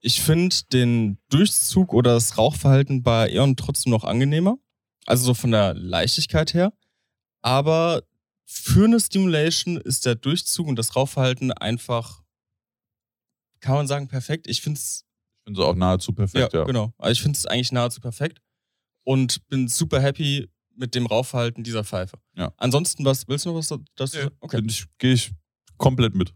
Ich 0.00 0.20
finde 0.20 0.54
den 0.70 1.18
Durchzug 1.30 1.94
oder 1.94 2.12
das 2.12 2.36
Rauchverhalten 2.36 3.02
bei 3.02 3.30
Eon 3.30 3.56
trotzdem 3.56 3.90
noch 3.90 4.04
angenehmer. 4.04 4.58
Also 5.06 5.24
so 5.24 5.34
von 5.34 5.50
der 5.50 5.72
Leichtigkeit 5.72 6.52
her. 6.52 6.74
Aber 7.40 8.02
für 8.44 8.84
eine 8.84 9.00
Stimulation 9.00 9.78
ist 9.78 10.04
der 10.04 10.14
Durchzug 10.14 10.66
und 10.66 10.76
das 10.76 10.94
Rauchverhalten 10.94 11.52
einfach, 11.52 12.22
kann 13.60 13.76
man 13.76 13.86
sagen, 13.86 14.08
perfekt. 14.08 14.46
Ich 14.46 14.60
finde 14.60 14.78
es 14.78 15.03
Ich 15.44 15.46
bin 15.46 15.56
so 15.56 15.66
auch 15.66 15.74
nahezu 15.74 16.14
perfekt, 16.14 16.54
ja. 16.54 16.64
genau. 16.64 16.94
Also 16.96 17.12
ich 17.12 17.20
finde 17.22 17.36
es 17.36 17.44
eigentlich 17.44 17.70
nahezu 17.70 18.00
perfekt 18.00 18.40
und 19.04 19.46
bin 19.50 19.68
super 19.68 20.00
happy 20.00 20.48
mit 20.74 20.94
dem 20.94 21.04
Rauchverhalten 21.04 21.62
dieser 21.62 21.84
Pfeife. 21.84 22.16
Ja. 22.34 22.50
Ansonsten, 22.56 23.04
was 23.04 23.28
willst 23.28 23.44
du 23.44 23.50
noch 23.50 23.58
was 23.58 23.68
da- 23.68 23.78
dazu 23.94 24.16
sagen? 24.16 24.34
Okay. 24.40 24.62
Gehe 24.96 25.12
ich 25.12 25.32
komplett 25.76 26.14
mit. 26.14 26.32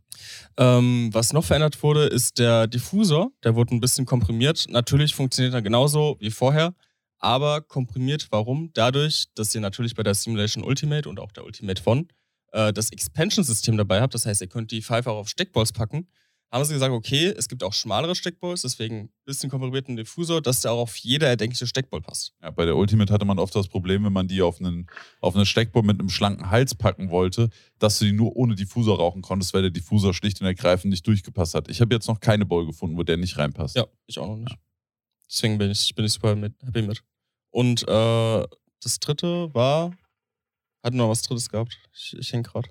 Ähm, 0.59 1.09
was 1.13 1.33
noch 1.33 1.43
verändert 1.45 1.83
wurde, 1.83 2.05
ist 2.05 2.39
der 2.39 2.67
Diffusor. 2.67 3.31
Der 3.45 3.55
wurde 3.55 3.75
ein 3.75 3.81
bisschen 3.81 4.05
komprimiert. 4.05 4.67
Natürlich 4.69 5.15
funktioniert 5.15 5.55
er 5.55 5.63
genauso 5.63 6.19
wie 6.21 6.31
vorher, 6.31 6.75
aber 7.19 7.63
komprimiert. 7.63 8.29
Warum? 8.31 8.71
Dadurch, 8.75 9.25
dass 9.37 9.55
ihr 9.55 9.63
natürlich 9.63 9.95
bei 9.95 10.03
der 10.03 10.15
Simulation 10.15 10.65
Ultimate 10.65 11.09
und 11.09 11.19
auch 11.19 11.33
der 11.33 11.45
Ultimate 11.47 11.83
von 11.83 12.09
äh, 12.53 12.75
das 12.75 12.93
Expansion-System 12.93 13.79
dabei 13.79 14.03
habt. 14.03 14.13
Das 14.13 14.27
heißt, 14.27 14.43
ihr 14.43 14.49
könnt 14.49 14.71
die 14.71 14.83
Pfeife 14.83 15.11
auch 15.11 15.17
auf 15.19 15.29
Steckballs 15.31 15.73
packen. 15.73 16.09
Haben 16.51 16.65
sie 16.65 16.73
gesagt, 16.73 16.93
okay, 16.93 17.27
es 17.37 17.47
gibt 17.47 17.63
auch 17.63 17.75
schmalere 17.75 18.15
Steckballs, 18.15 18.63
deswegen 18.63 19.01
ein 19.01 19.11
bisschen 19.27 19.51
komprimierten 19.51 19.97
Diffusor, 19.97 20.41
dass 20.41 20.63
der 20.63 20.73
auch 20.73 20.79
auf 20.79 20.97
jede 20.97 21.27
erdenkliche 21.27 21.67
Steckball 21.67 22.01
passt. 22.01 22.33
Ja, 22.43 22.51
bei 22.51 22.65
der 22.65 22.75
Ultimate 22.75 23.13
hatte 23.13 23.27
man 23.27 23.39
oft 23.39 23.55
das 23.55 23.69
Problem, 23.69 24.05
wenn 24.05 24.15
man 24.15 24.29
die 24.29 24.41
auf 24.41 24.59
einen, 24.59 24.87
auf 25.21 25.35
eine 25.35 25.45
Steckbohr 25.45 25.83
mit 25.83 26.01
einem 26.01 26.09
schlanken 26.09 26.51
Hals 26.51 26.75
packen 26.75 27.11
wollte, 27.11 27.51
dass 27.79 27.99
du 27.99 28.07
die 28.07 28.13
nur 28.13 28.35
ohne 28.35 28.55
Diffusor 28.55 28.97
rauchen 28.97 29.21
konntest, 29.21 29.53
weil 29.53 29.61
der 29.61 29.71
Diffusor 29.71 30.15
schlicht 30.15 30.41
und 30.41 30.47
ergreifend 30.47 30.91
nicht 30.91 31.07
durchgepasst 31.07 31.55
hat. 31.55 31.69
Ich 31.69 31.83
habe 31.83 31.95
jetzt 31.95 32.09
noch 32.09 32.21
keine 32.21 32.47
Bowl 32.47 32.65
gefunden, 32.65 32.97
wo 32.97 33.03
der 33.03 33.19
nicht 33.19 33.37
reinpasst. 33.37 33.77
Ja, 33.77 33.87
ich 34.07 34.19
auch 34.19 34.29
noch 34.29 34.37
nicht. 34.37 34.57
Deswegen 35.29 35.59
bin 35.59 35.71
ich, 35.71 35.95
bin 35.95 36.07
ich 36.07 36.13
super 36.15 36.35
mit, 36.35 36.55
happy 36.65 36.81
mit. 36.81 37.03
Und 37.51 37.87
äh, 37.87 38.47
das 38.81 38.99
dritte 39.01 39.53
war. 39.55 39.93
Hat 40.83 40.95
noch 40.95 41.09
was 41.09 41.23
drittes 41.23 41.51
gehabt. 41.51 41.79
Ich, 41.93 42.17
ich 42.17 42.33
hänge 42.33 42.45
gerade. 42.45 42.71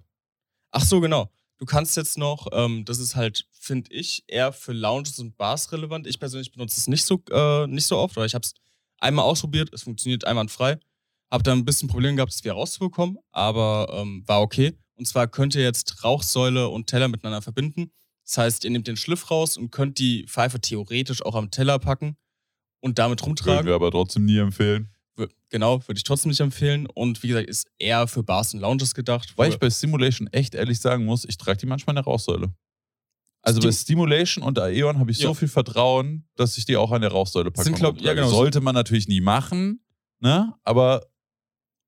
Ach 0.71 0.83
so, 0.83 0.99
genau. 0.99 1.29
Du 1.57 1.65
kannst 1.65 1.97
jetzt 1.97 2.17
noch, 2.17 2.47
ähm, 2.51 2.85
das 2.85 2.99
ist 2.99 3.15
halt, 3.15 3.47
finde 3.51 3.91
ich, 3.91 4.23
eher 4.27 4.53
für 4.53 4.73
Lounges 4.73 5.17
und 5.19 5.37
Bars 5.37 5.71
relevant. 5.71 6.05
Ich 6.05 6.19
persönlich 6.19 6.51
benutze 6.51 6.79
es 6.79 6.87
nicht 6.87 7.03
so, 7.03 7.21
äh, 7.31 7.65
nicht 7.67 7.87
so 7.87 7.97
oft, 7.97 8.15
weil 8.15 8.27
ich 8.27 8.35
habe 8.35 8.43
es 8.43 8.53
einmal 8.99 9.25
ausprobiert, 9.25 9.73
es 9.73 9.83
funktioniert 9.83 10.25
einwandfrei. 10.25 10.77
Hab 11.31 11.43
da 11.43 11.51
ein 11.51 11.65
bisschen 11.65 11.89
Probleme 11.89 12.15
gehabt, 12.15 12.31
es 12.31 12.43
wieder 12.43 12.53
rauszubekommen, 12.53 13.17
aber 13.31 13.87
ähm, 13.91 14.23
war 14.27 14.41
okay. 14.41 14.77
Und 14.95 15.07
zwar 15.07 15.27
könnt 15.27 15.55
ihr 15.55 15.63
jetzt 15.63 16.03
Rauchsäule 16.03 16.69
und 16.69 16.87
Teller 16.87 17.07
miteinander 17.07 17.41
verbinden. 17.41 17.91
Das 18.23 18.37
heißt, 18.37 18.63
ihr 18.63 18.69
nehmt 18.69 18.87
den 18.87 18.97
Schliff 18.97 19.29
raus 19.31 19.57
und 19.57 19.71
könnt 19.71 19.99
die 19.99 20.25
Pfeife 20.27 20.59
theoretisch 20.59 21.23
auch 21.25 21.35
am 21.35 21.49
Teller 21.51 21.79
packen 21.79 22.17
und 22.79 22.99
damit 22.99 23.21
Würden 23.21 23.29
rumtragen. 23.29 23.65
wir 23.65 23.75
aber 23.75 23.91
trotzdem 23.91 24.25
nie 24.25 24.37
empfehlen. 24.37 24.89
Genau, 25.49 25.81
würde 25.87 25.97
ich 25.97 26.03
trotzdem 26.03 26.29
nicht 26.29 26.39
empfehlen. 26.41 26.85
Und 26.87 27.23
wie 27.23 27.29
gesagt, 27.29 27.47
ist 27.49 27.67
eher 27.79 28.07
für 28.07 28.23
Bars 28.23 28.53
und 28.53 28.59
Lounges 28.59 28.93
gedacht. 28.93 29.33
Weil 29.37 29.49
ich 29.49 29.57
bei 29.59 29.69
Stimulation 29.69 30.27
echt 30.31 30.53
ehrlich 30.55 30.79
sagen 30.79 31.05
muss, 31.05 31.25
ich 31.25 31.37
trage 31.37 31.57
die 31.57 31.65
manchmal 31.65 31.93
in 31.93 31.97
der 31.97 32.05
Rauchsäule. 32.05 32.53
Also 33.41 33.59
Stim- 33.61 33.69
bei 33.69 33.71
Stimulation 33.71 34.43
und 34.43 34.59
Aeon 34.59 34.99
habe 34.99 35.11
ich 35.11 35.17
so 35.19 35.29
Ja. 35.29 35.33
viel 35.33 35.47
Vertrauen, 35.47 36.27
dass 36.35 36.57
ich 36.57 36.65
die 36.65 36.75
auch 36.75 36.91
an 36.91 37.01
der 37.01 37.11
Rauchsäule 37.11 37.49
packe. 37.49 37.63
Sind, 37.63 37.73
und 37.75 37.79
glaub- 37.79 38.01
ja, 38.01 38.13
genau. 38.13 38.27
Sollte 38.29 38.59
man 38.61 38.75
natürlich 38.75 39.07
nie 39.07 39.21
machen, 39.21 39.79
ne? 40.19 40.53
Aber 40.63 41.05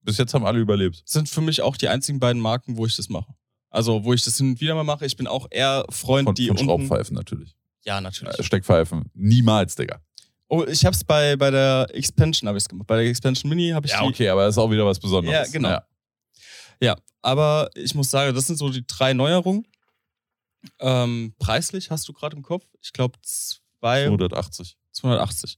bis 0.02 0.18
jetzt 0.18 0.34
haben 0.34 0.46
alle 0.46 0.60
überlebt. 0.60 1.02
sind 1.06 1.28
für 1.28 1.42
mich 1.42 1.62
auch 1.62 1.76
die 1.76 1.90
einzigen 1.90 2.20
beiden 2.20 2.42
Marken, 2.42 2.78
wo 2.78 2.86
ich 2.86 2.96
das 2.96 3.10
mache. 3.10 3.34
Also, 3.70 4.04
wo 4.06 4.14
ich 4.14 4.24
das 4.24 4.38
hin 4.38 4.52
und 4.52 4.62
wieder 4.62 4.74
mal 4.74 4.84
mache. 4.84 5.06
Ich 5.06 5.18
bin 5.18 5.28
auch 5.28 5.48
eher 5.52 5.86
Freund, 5.90 6.26
Von, 6.26 6.36
die 6.36 6.48
von 6.48 6.58
unten... 6.58 6.66
Schraubpfeifen 6.66 7.16
natürlich. 7.16 7.56
Ja, 7.86 8.02
natürlich. 8.02 8.40
Äh, 8.40 8.44
Steckpfeifen. 8.44 9.12
Niemals, 9.14 9.76
Digga. 9.76 10.02
Oh, 10.52 10.66
ich 10.66 10.84
hab's 10.84 11.04
bei, 11.04 11.36
bei 11.36 11.52
der 11.52 11.88
Expansion 11.94 12.48
habe 12.48 12.58
ich 12.58 12.68
gemacht. 12.68 12.88
Bei 12.88 12.98
der 12.98 13.06
Expansion 13.06 13.50
Mini 13.50 13.70
habe 13.70 13.86
ich 13.86 13.94
Ja, 13.94 14.02
die... 14.02 14.10
okay, 14.10 14.30
aber 14.30 14.46
das 14.46 14.56
ist 14.56 14.58
auch 14.58 14.72
wieder 14.72 14.86
was 14.86 15.00
Besonderes. 15.00 15.48
Ja, 15.48 15.52
genau. 15.52 15.70
Ja. 15.70 15.86
Ja, 16.82 16.96
aber 17.22 17.70
ich 17.76 17.94
muss 17.94 18.10
sagen, 18.10 18.34
das 18.34 18.48
sind 18.48 18.58
so 18.58 18.70
die 18.70 18.86
drei 18.86 19.14
Neuerungen. 19.14 19.68
Ähm, 20.80 21.34
preislich 21.38 21.92
hast 21.92 22.08
du 22.08 22.14
gerade 22.14 22.36
im 22.36 22.42
Kopf? 22.44 22.66
Ich 22.82 22.94
glaube 22.94 23.18
280. 23.22 24.78
280. 24.92 25.58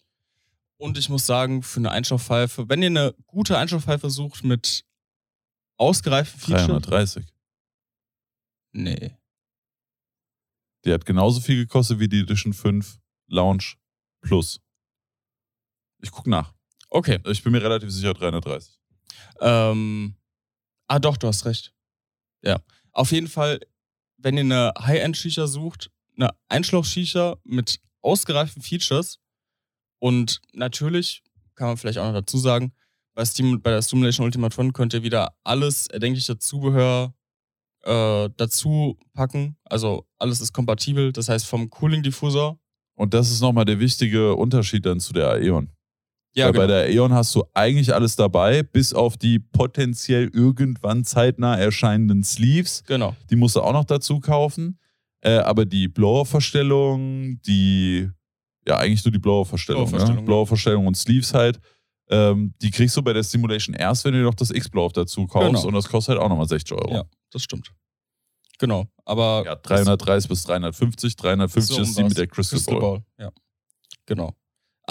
Und 0.77 0.97
ich 0.97 1.09
muss 1.09 1.25
sagen, 1.25 1.63
für 1.63 1.79
eine 1.79 1.91
Einstoffpfeife, 1.91 2.67
wenn 2.67 2.81
ihr 2.81 2.87
eine 2.87 3.15
gute 3.27 3.57
Einstoffpfeife 3.57 4.09
sucht 4.09 4.43
mit 4.43 4.83
ausgereiften 5.77 6.39
Features. 6.39 6.67
330. 6.67 7.25
Nee. 8.73 9.15
Die 10.83 10.91
hat 10.91 11.05
genauso 11.05 11.39
viel 11.39 11.57
gekostet 11.57 11.99
wie 11.99 12.07
die 12.07 12.21
Edition 12.21 12.53
5 12.53 12.99
Lounge 13.27 13.75
Plus. 14.21 14.59
Ich 16.01 16.11
guck 16.11 16.27
nach. 16.27 16.53
Okay. 16.89 17.19
Ich 17.27 17.43
bin 17.43 17.51
mir 17.51 17.61
relativ 17.61 17.91
sicher 17.91 18.13
330. 18.13 18.79
Ähm, 19.39 20.15
ah, 20.87 20.99
doch, 20.99 21.17
du 21.17 21.27
hast 21.27 21.45
recht. 21.45 21.73
Ja. 22.43 22.59
Auf 22.91 23.11
jeden 23.11 23.27
Fall, 23.27 23.59
wenn 24.17 24.35
ihr 24.35 24.41
eine 24.41 24.73
High-End-Shisha 24.77 25.47
sucht, 25.47 25.89
eine 26.17 26.29
Einschlauch-Shisha 26.49 27.37
mit 27.43 27.79
ausgereiften 28.01 28.61
Features 28.61 29.19
und 29.99 30.41
natürlich 30.53 31.23
kann 31.55 31.67
man 31.67 31.77
vielleicht 31.77 31.99
auch 31.99 32.05
noch 32.05 32.19
dazu 32.19 32.37
sagen, 32.37 32.73
bei, 33.13 33.25
Steam, 33.25 33.61
bei 33.61 33.71
der 33.71 33.81
Stimulation 33.81 34.25
Ultimate 34.25 34.59
One 34.59 34.71
könnt 34.71 34.93
ihr 34.93 35.03
wieder 35.03 35.35
alles 35.43 35.87
erdenkliche 35.87 36.37
Zubehör 36.37 37.13
äh, 37.83 38.29
dazu 38.37 38.97
packen. 39.13 39.57
Also 39.65 40.07
alles 40.17 40.41
ist 40.41 40.53
kompatibel. 40.53 41.11
Das 41.11 41.29
heißt 41.29 41.45
vom 41.45 41.69
Cooling 41.69 42.03
Diffusor. 42.03 42.59
Und 42.95 43.13
das 43.13 43.31
ist 43.31 43.41
nochmal 43.41 43.65
der 43.65 43.79
wichtige 43.79 44.35
Unterschied 44.35 44.85
dann 44.85 44.99
zu 44.99 45.13
der 45.13 45.31
Aeon. 45.31 45.69
Ja, 46.34 46.45
Weil 46.45 46.51
genau. 46.53 46.63
bei 46.63 46.67
der 46.67 46.84
Aeon 46.86 47.13
hast 47.13 47.36
du 47.36 47.43
eigentlich 47.53 47.93
alles 47.93 48.15
dabei, 48.15 48.63
bis 48.63 48.93
auf 48.93 49.17
die 49.17 49.38
potenziell 49.39 50.29
irgendwann 50.34 51.03
zeitnah 51.03 51.57
erscheinenden 51.57 52.23
Sleeves. 52.23 52.84
genau. 52.86 53.15
Die 53.29 53.36
musst 53.36 53.55
du 53.57 53.61
auch 53.61 53.73
noch 53.73 53.84
dazu 53.86 54.19
kaufen. 54.19 54.77
Äh, 55.23 55.38
aber 55.38 55.65
die 55.65 55.88
Blower-Verstellung, 55.88 57.39
die, 57.43 58.09
ja, 58.67 58.77
eigentlich 58.77 59.03
nur 59.05 59.11
die 59.11 59.19
Blower-Verstellung. 59.19 59.84
Blower-Verstellung, 59.86 60.21
Ne? 60.23 60.25
Blower-Verstellung 60.25 60.88
und 60.88 60.95
Sleeves 60.97 61.34
halt. 61.34 61.59
Ähm, 62.09 62.53
die 62.61 62.71
kriegst 62.71 62.97
du 62.97 63.01
bei 63.01 63.13
der 63.13 63.23
Stimulation 63.23 63.73
erst, 63.75 64.03
wenn 64.05 64.13
du 64.13 64.21
noch 64.21 64.34
das 64.34 64.51
X-Blow 64.51 64.89
dazu 64.93 65.27
kaufst. 65.27 65.49
Genau. 65.49 65.65
Und 65.67 65.73
das 65.75 65.88
kostet 65.88 66.15
halt 66.15 66.23
auch 66.23 66.29
nochmal 66.29 66.47
60 66.47 66.73
Euro. 66.77 66.93
Ja, 66.93 67.03
das 67.32 67.43
stimmt. 67.43 67.71
Genau. 68.59 68.86
Aber 69.05 69.43
Ja, 69.45 69.55
330 69.55 70.29
bis 70.29 70.43
350. 70.43 71.15
350 71.15 71.75
So 71.75 71.82
ist 71.82 71.97
die 71.97 72.03
mit 72.03 72.17
der 72.17 72.27
Crystal, 72.27 72.57
Crystal 72.57 72.79
Ball. 72.79 72.99
Ball. 73.17 73.25
Ja. 73.27 73.32
Genau. 74.05 74.36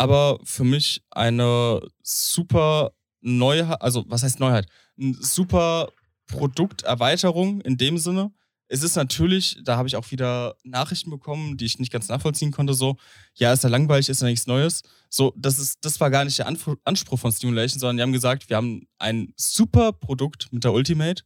Aber 0.00 0.38
für 0.44 0.64
mich 0.64 1.02
eine 1.10 1.86
super 2.02 2.92
Neuheit, 3.20 3.82
also 3.82 4.06
was 4.08 4.22
heißt 4.22 4.40
Neuheit? 4.40 4.66
Eine 4.98 5.12
super 5.12 5.92
Produkterweiterung 6.26 7.60
in 7.60 7.76
dem 7.76 7.98
Sinne. 7.98 8.32
Es 8.68 8.82
ist 8.82 8.96
natürlich, 8.96 9.58
da 9.62 9.76
habe 9.76 9.88
ich 9.88 9.96
auch 9.96 10.10
wieder 10.10 10.56
Nachrichten 10.62 11.10
bekommen, 11.10 11.58
die 11.58 11.66
ich 11.66 11.78
nicht 11.78 11.92
ganz 11.92 12.08
nachvollziehen 12.08 12.50
konnte, 12.50 12.72
so, 12.72 12.96
ja, 13.34 13.52
ist 13.52 13.62
ja 13.62 13.68
langweilig, 13.68 14.08
ist 14.08 14.22
ja 14.22 14.28
nichts 14.28 14.46
Neues. 14.46 14.80
So, 15.10 15.34
das 15.36 15.58
ist, 15.58 15.84
das 15.84 16.00
war 16.00 16.08
gar 16.08 16.24
nicht 16.24 16.38
der 16.38 16.48
Anf- 16.48 16.78
Anspruch 16.84 17.18
von 17.18 17.30
Stimulation, 17.30 17.78
sondern 17.78 17.98
die 17.98 18.02
haben 18.04 18.12
gesagt, 18.12 18.48
wir 18.48 18.56
haben 18.56 18.88
ein 18.98 19.34
super 19.36 19.92
Produkt 19.92 20.50
mit 20.50 20.64
der 20.64 20.72
Ultimate 20.72 21.24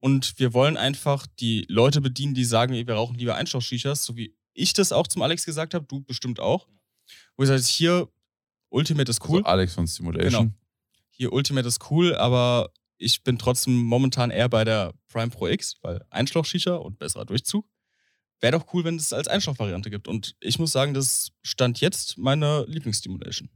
und 0.00 0.36
wir 0.40 0.52
wollen 0.52 0.76
einfach 0.76 1.28
die 1.38 1.64
Leute 1.68 2.00
bedienen, 2.00 2.34
die 2.34 2.44
sagen, 2.44 2.74
wir 2.74 2.92
rauchen 2.92 3.18
lieber 3.18 3.36
Einstausch-Shishas, 3.36 4.04
so 4.04 4.16
wie 4.16 4.34
ich 4.52 4.72
das 4.72 4.90
auch 4.90 5.06
zum 5.06 5.22
Alex 5.22 5.44
gesagt 5.44 5.74
habe, 5.74 5.86
du 5.86 6.00
bestimmt 6.00 6.40
auch. 6.40 6.66
Wo 7.36 7.44
ich 7.44 7.48
sage, 7.48 7.62
hier, 7.62 8.08
Ultimate 8.76 9.10
ist 9.10 9.26
cool. 9.28 9.38
Also 9.38 9.48
Alex 9.48 9.74
von 9.74 9.86
Stimulation. 9.86 10.42
Genau. 10.42 10.54
Hier, 11.10 11.32
Ultimate 11.32 11.66
ist 11.66 11.90
cool, 11.90 12.14
aber 12.14 12.70
ich 12.98 13.24
bin 13.24 13.38
trotzdem 13.38 13.74
momentan 13.74 14.30
eher 14.30 14.48
bei 14.48 14.64
der 14.64 14.92
Prime 15.08 15.30
Pro 15.30 15.48
X, 15.48 15.76
weil 15.82 16.04
Einschlauch-Shisha 16.10 16.74
und 16.76 16.98
besserer 16.98 17.24
Durchzug. 17.24 17.66
Wäre 18.40 18.58
doch 18.58 18.66
cool, 18.74 18.84
wenn 18.84 18.96
es 18.96 19.14
als 19.14 19.28
Einschlauch-Variante 19.28 19.88
gibt. 19.88 20.08
Und 20.08 20.36
ich 20.40 20.58
muss 20.58 20.72
sagen, 20.72 20.92
das 20.92 21.32
stand 21.42 21.80
jetzt 21.80 22.18
meine 22.18 22.64
Lieblingsstimulation. 22.68 23.48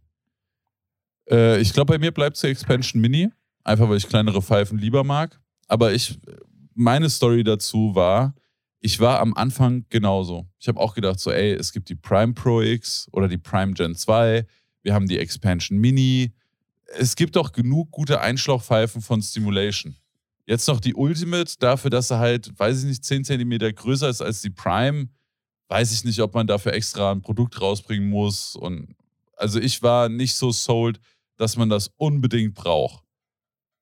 Äh, 1.30 1.60
ich 1.60 1.74
glaube, 1.74 1.92
bei 1.92 1.98
mir 1.98 2.12
bleibt 2.12 2.36
es 2.36 2.42
der 2.42 2.50
Expansion 2.50 3.00
Mini. 3.00 3.30
Einfach 3.62 3.90
weil 3.90 3.98
ich 3.98 4.08
kleinere 4.08 4.40
Pfeifen 4.40 4.78
lieber 4.78 5.04
mag. 5.04 5.38
Aber 5.68 5.92
ich, 5.92 6.18
meine 6.74 7.10
Story 7.10 7.44
dazu 7.44 7.94
war, 7.94 8.34
ich 8.80 8.98
war 9.00 9.20
am 9.20 9.34
Anfang 9.34 9.84
genauso. 9.90 10.48
Ich 10.58 10.66
habe 10.66 10.80
auch 10.80 10.94
gedacht, 10.94 11.20
so, 11.20 11.30
ey, 11.30 11.52
es 11.52 11.72
gibt 11.72 11.90
die 11.90 11.94
Prime 11.94 12.32
Pro 12.32 12.62
X 12.62 13.06
oder 13.12 13.28
die 13.28 13.36
Prime 13.36 13.74
Gen 13.74 13.94
2. 13.94 14.46
Wir 14.82 14.94
haben 14.94 15.06
die 15.06 15.18
Expansion 15.18 15.78
Mini. 15.78 16.32
Es 16.98 17.16
gibt 17.16 17.36
doch 17.36 17.52
genug 17.52 17.90
gute 17.90 18.20
Einschlauchpfeifen 18.20 19.02
von 19.02 19.22
Stimulation. 19.22 19.96
Jetzt 20.46 20.66
noch 20.66 20.80
die 20.80 20.94
Ultimate, 20.94 21.54
dafür, 21.58 21.90
dass 21.90 22.10
er 22.10 22.18
halt, 22.18 22.58
weiß 22.58 22.80
ich 22.80 22.84
nicht, 22.86 23.04
10 23.04 23.24
cm 23.24 23.74
größer 23.74 24.08
ist 24.08 24.20
als 24.20 24.40
die 24.40 24.50
Prime. 24.50 25.08
Weiß 25.68 25.92
ich 25.92 26.04
nicht, 26.04 26.20
ob 26.20 26.34
man 26.34 26.46
dafür 26.46 26.72
extra 26.72 27.12
ein 27.12 27.22
Produkt 27.22 27.60
rausbringen 27.60 28.08
muss. 28.08 28.56
Und 28.56 28.96
also 29.36 29.60
ich 29.60 29.82
war 29.82 30.08
nicht 30.08 30.34
so 30.34 30.50
sold, 30.50 30.98
dass 31.36 31.56
man 31.56 31.68
das 31.68 31.92
unbedingt 31.96 32.54
braucht. 32.54 33.04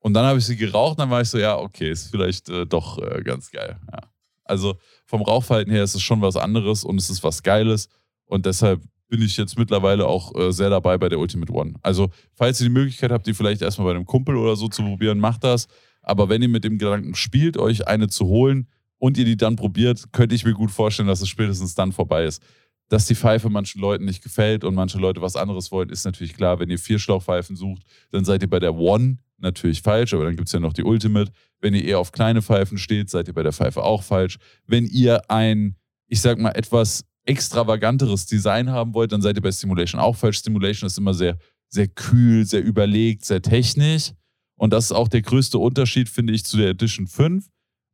Und 0.01 0.15
dann 0.15 0.27
habe 0.27 0.39
ich 0.39 0.47
sie 0.47 0.57
geraucht, 0.57 0.93
und 0.93 1.01
dann 1.01 1.11
war 1.11 1.23
ich 1.23 1.29
so, 1.29 1.39
ja, 1.39 1.57
okay, 1.57 1.91
ist 1.91 2.11
vielleicht 2.11 2.49
äh, 2.49 2.67
doch 2.67 2.99
äh, 2.99 3.23
ganz 3.23 3.51
geil. 3.51 3.81
Ja. 3.91 4.01
Also 4.45 4.79
vom 5.07 5.23
Rauchverhalten 5.23 5.73
her 5.73 5.85
ist 5.85 5.95
es 5.95 6.03
schon 6.03 6.21
was 6.23 6.37
anderes 6.37 6.85
und 6.85 6.99
es 6.99 7.11
ist 7.11 7.23
was 7.25 7.43
Geiles. 7.43 7.89
Und 8.27 8.47
deshalb 8.47 8.83
bin 9.09 9.23
ich 9.23 9.37
jetzt 9.37 9.59
mittlerweile 9.59 10.07
auch 10.07 10.35
äh, 10.35 10.53
sehr 10.53 10.71
dabei 10.71 10.99
bei 10.99 11.09
der 11.09 11.19
Ultimate 11.19 11.53
One. 11.53 11.75
Also, 11.83 12.11
falls 12.35 12.61
ihr 12.61 12.69
die 12.69 12.73
Möglichkeit 12.73 13.11
habt, 13.11 13.27
die 13.27 13.35
vielleicht 13.35 13.63
erstmal 13.63 13.87
bei 13.87 13.95
einem 13.95 14.05
Kumpel 14.05 14.37
oder 14.37 14.55
so 14.55 14.69
zu 14.69 14.83
probieren, 14.83 15.19
macht 15.19 15.45
das. 15.45 15.67
Aber 16.03 16.29
wenn 16.29 16.43
ihr 16.43 16.49
mit 16.49 16.65
dem 16.65 16.79
Gedanken 16.79 17.15
spielt, 17.15 17.57
euch 17.57 17.89
eine 17.89 18.09
zu 18.09 18.27
holen 18.27 18.69
und 18.99 19.19
ihr 19.19 19.25
die 19.25 19.37
dann 19.37 19.57
probiert, 19.57 20.13
könnte 20.13 20.35
ich 20.35 20.45
mir 20.45 20.55
gut 20.55 20.71
vorstellen, 20.71 21.09
dass 21.09 21.21
es 21.21 21.29
spätestens 21.29 21.75
dann 21.75 21.93
vorbei 21.93 22.25
ist. 22.25 22.43
Dass 22.89 23.07
die 23.07 23.15
Pfeife 23.15 23.51
manchen 23.51 23.81
Leuten 23.81 24.05
nicht 24.05 24.23
gefällt 24.23 24.65
und 24.65 24.75
manche 24.75 24.99
Leute 24.99 25.21
was 25.21 25.37
anderes 25.37 25.71
wollen, 25.71 25.91
ist 25.91 26.05
natürlich 26.05 26.35
klar. 26.35 26.59
Wenn 26.59 26.71
ihr 26.71 26.79
Vierschlauchpfeifen 26.79 27.57
sucht, 27.57 27.83
dann 28.11 28.25
seid 28.25 28.43
ihr 28.43 28.49
bei 28.49 28.59
der 28.59 28.75
One 28.75 29.19
natürlich 29.39 29.83
falsch, 29.83 30.15
aber 30.15 30.25
dann 30.25 30.37
gibt 30.37 30.49
es 30.49 30.53
ja 30.53 30.61
noch 30.61 30.73
die 30.73 30.83
Ultimate. 30.83 31.31
Wenn 31.61 31.75
ihr 31.75 31.85
eher 31.85 31.99
auf 31.99 32.13
kleine 32.13 32.43
Pfeifen 32.43 32.79
steht, 32.79 33.11
seid 33.11 33.29
ihr 33.29 33.35
bei 33.35 33.43
der 33.43 33.53
Pfeife 33.53 33.83
auch 33.83 34.03
falsch. 34.03 34.39
Wenn 34.67 34.87
ihr 34.87 35.31
ein, 35.31 35.77
ich 36.07 36.21
sag 36.21 36.39
mal, 36.39 36.53
etwas 36.53 37.05
extravaganteres 37.29 38.27
Design 38.27 38.71
haben 38.71 38.95
wollt, 38.95 39.13
dann 39.13 39.21
seid 39.21 39.37
ihr 39.37 39.43
bei 39.43 39.53
Stimulation 39.53 40.01
auch 40.01 40.17
falsch. 40.17 40.39
Stimulation 40.39 40.87
ist 40.87 40.97
immer 40.97 41.13
sehr, 41.13 41.39
sehr 41.69 41.87
kühl, 41.87 42.47
sehr 42.47 42.63
überlegt, 42.63 43.25
sehr 43.25 43.43
technisch. 43.43 44.13
Und 44.57 44.73
das 44.73 44.87
ist 44.87 44.93
auch 44.93 45.09
der 45.09 45.23
größte 45.23 45.59
Unterschied, 45.59 46.09
finde 46.09 46.33
ich, 46.33 46.45
zu 46.45 46.57
der 46.57 46.71
Edition 46.71 47.07
5, 47.07 47.47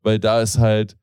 weil 0.03 0.19
da 0.19 0.41
ist 0.41 0.59
halt, 0.59 0.97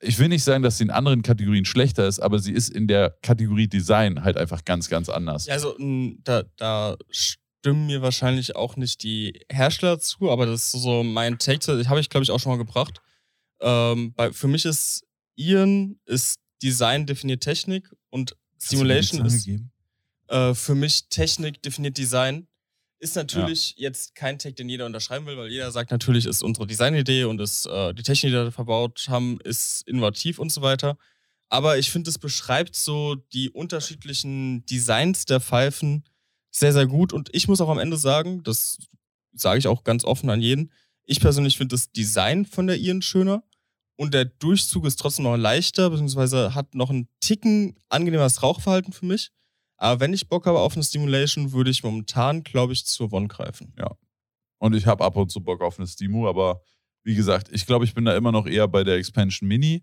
ich 0.00 0.18
will 0.18 0.28
nicht 0.28 0.44
sagen, 0.44 0.62
dass 0.62 0.76
sie 0.78 0.84
in 0.84 0.90
anderen 0.90 1.22
Kategorien 1.22 1.64
schlechter 1.64 2.06
ist, 2.06 2.20
aber 2.20 2.38
sie 2.38 2.52
ist 2.52 2.68
in 2.68 2.86
der 2.86 3.16
Kategorie 3.22 3.66
Design 3.66 4.22
halt 4.22 4.36
einfach 4.36 4.64
ganz, 4.64 4.88
ganz 4.90 5.08
anders. 5.08 5.46
Ja, 5.46 5.54
also 5.54 5.74
da, 6.22 6.44
da 6.56 6.96
stimmen 7.10 7.86
mir 7.86 8.02
wahrscheinlich 8.02 8.54
auch 8.54 8.76
nicht 8.76 9.02
die 9.02 9.40
Hersteller 9.50 9.98
zu, 9.98 10.30
aber 10.30 10.44
das 10.44 10.74
ist 10.74 10.82
so 10.82 11.02
mein 11.02 11.38
Take, 11.38 11.60
das 11.66 11.88
habe 11.88 12.00
ich 12.00 12.10
glaube 12.10 12.22
ich 12.22 12.30
auch 12.30 12.38
schon 12.38 12.52
mal 12.52 12.58
gebracht. 12.58 13.00
Ähm, 13.60 14.12
bei, 14.14 14.30
für 14.32 14.46
mich 14.46 14.66
ist 14.66 15.04
Ian 15.36 15.98
ist 16.04 16.38
Design 16.62 17.06
definiert 17.06 17.42
Technik 17.42 17.94
und 18.10 18.36
Simulation 18.58 19.26
ist 19.26 19.48
äh, 20.28 20.54
für 20.54 20.74
mich 20.74 21.08
Technik 21.08 21.62
definiert 21.62 21.98
Design. 21.98 22.48
Ist 22.98 23.14
natürlich 23.14 23.74
jetzt 23.76 24.14
kein 24.14 24.38
Tag, 24.38 24.56
den 24.56 24.70
jeder 24.70 24.86
unterschreiben 24.86 25.26
will, 25.26 25.36
weil 25.36 25.50
jeder 25.50 25.70
sagt 25.70 25.90
natürlich, 25.90 26.24
ist 26.24 26.42
unsere 26.42 26.66
Designidee 26.66 27.24
und 27.24 27.40
ist 27.40 27.66
äh, 27.66 27.92
die 27.92 28.02
Technik, 28.02 28.30
die 28.30 28.36
wir 28.36 28.44
da 28.44 28.50
verbaut 28.50 29.06
haben, 29.08 29.38
ist 29.44 29.82
innovativ 29.86 30.38
und 30.38 30.50
so 30.50 30.62
weiter. 30.62 30.96
Aber 31.48 31.78
ich 31.78 31.90
finde, 31.90 32.08
es 32.08 32.18
beschreibt 32.18 32.74
so 32.74 33.14
die 33.14 33.50
unterschiedlichen 33.50 34.64
Designs 34.64 35.26
der 35.26 35.40
Pfeifen 35.40 36.04
sehr, 36.50 36.72
sehr 36.72 36.86
gut. 36.86 37.12
Und 37.12 37.28
ich 37.34 37.48
muss 37.48 37.60
auch 37.60 37.68
am 37.68 37.78
Ende 37.78 37.98
sagen, 37.98 38.42
das 38.42 38.78
sage 39.32 39.58
ich 39.58 39.68
auch 39.68 39.84
ganz 39.84 40.04
offen 40.04 40.30
an 40.30 40.40
jeden, 40.40 40.72
ich 41.04 41.20
persönlich 41.20 41.56
finde 41.56 41.74
das 41.74 41.92
Design 41.92 42.46
von 42.46 42.66
der 42.66 42.78
Ian 42.78 43.02
schöner 43.02 43.44
und 43.96 44.14
der 44.14 44.26
Durchzug 44.26 44.84
ist 44.84 44.96
trotzdem 44.96 45.24
noch 45.24 45.36
leichter, 45.36 45.90
beziehungsweise 45.90 46.54
hat 46.54 46.74
noch 46.74 46.90
einen 46.90 47.08
Ticken 47.20 47.76
angenehmeres 47.88 48.42
Rauchverhalten 48.42 48.92
für 48.92 49.06
mich. 49.06 49.30
Aber 49.78 50.00
wenn 50.00 50.12
ich 50.12 50.28
Bock 50.28 50.46
habe 50.46 50.60
auf 50.60 50.74
eine 50.74 50.84
Stimulation, 50.84 51.52
würde 51.52 51.70
ich 51.70 51.82
momentan, 51.82 52.42
glaube 52.42 52.72
ich, 52.72 52.86
zur 52.86 53.12
One 53.12 53.28
greifen. 53.28 53.72
Und 54.58 54.74
ich 54.74 54.86
habe 54.86 55.04
ab 55.04 55.16
und 55.16 55.30
zu 55.30 55.42
Bock 55.42 55.60
auf 55.62 55.78
eine 55.78 55.86
Stimu, 55.86 56.28
aber 56.28 56.62
wie 57.04 57.14
gesagt, 57.14 57.48
ich 57.52 57.66
glaube, 57.66 57.84
ich 57.84 57.94
bin 57.94 58.04
da 58.04 58.16
immer 58.16 58.32
noch 58.32 58.46
eher 58.46 58.68
bei 58.68 58.84
der 58.84 58.96
Expansion 58.96 59.48
Mini. 59.48 59.82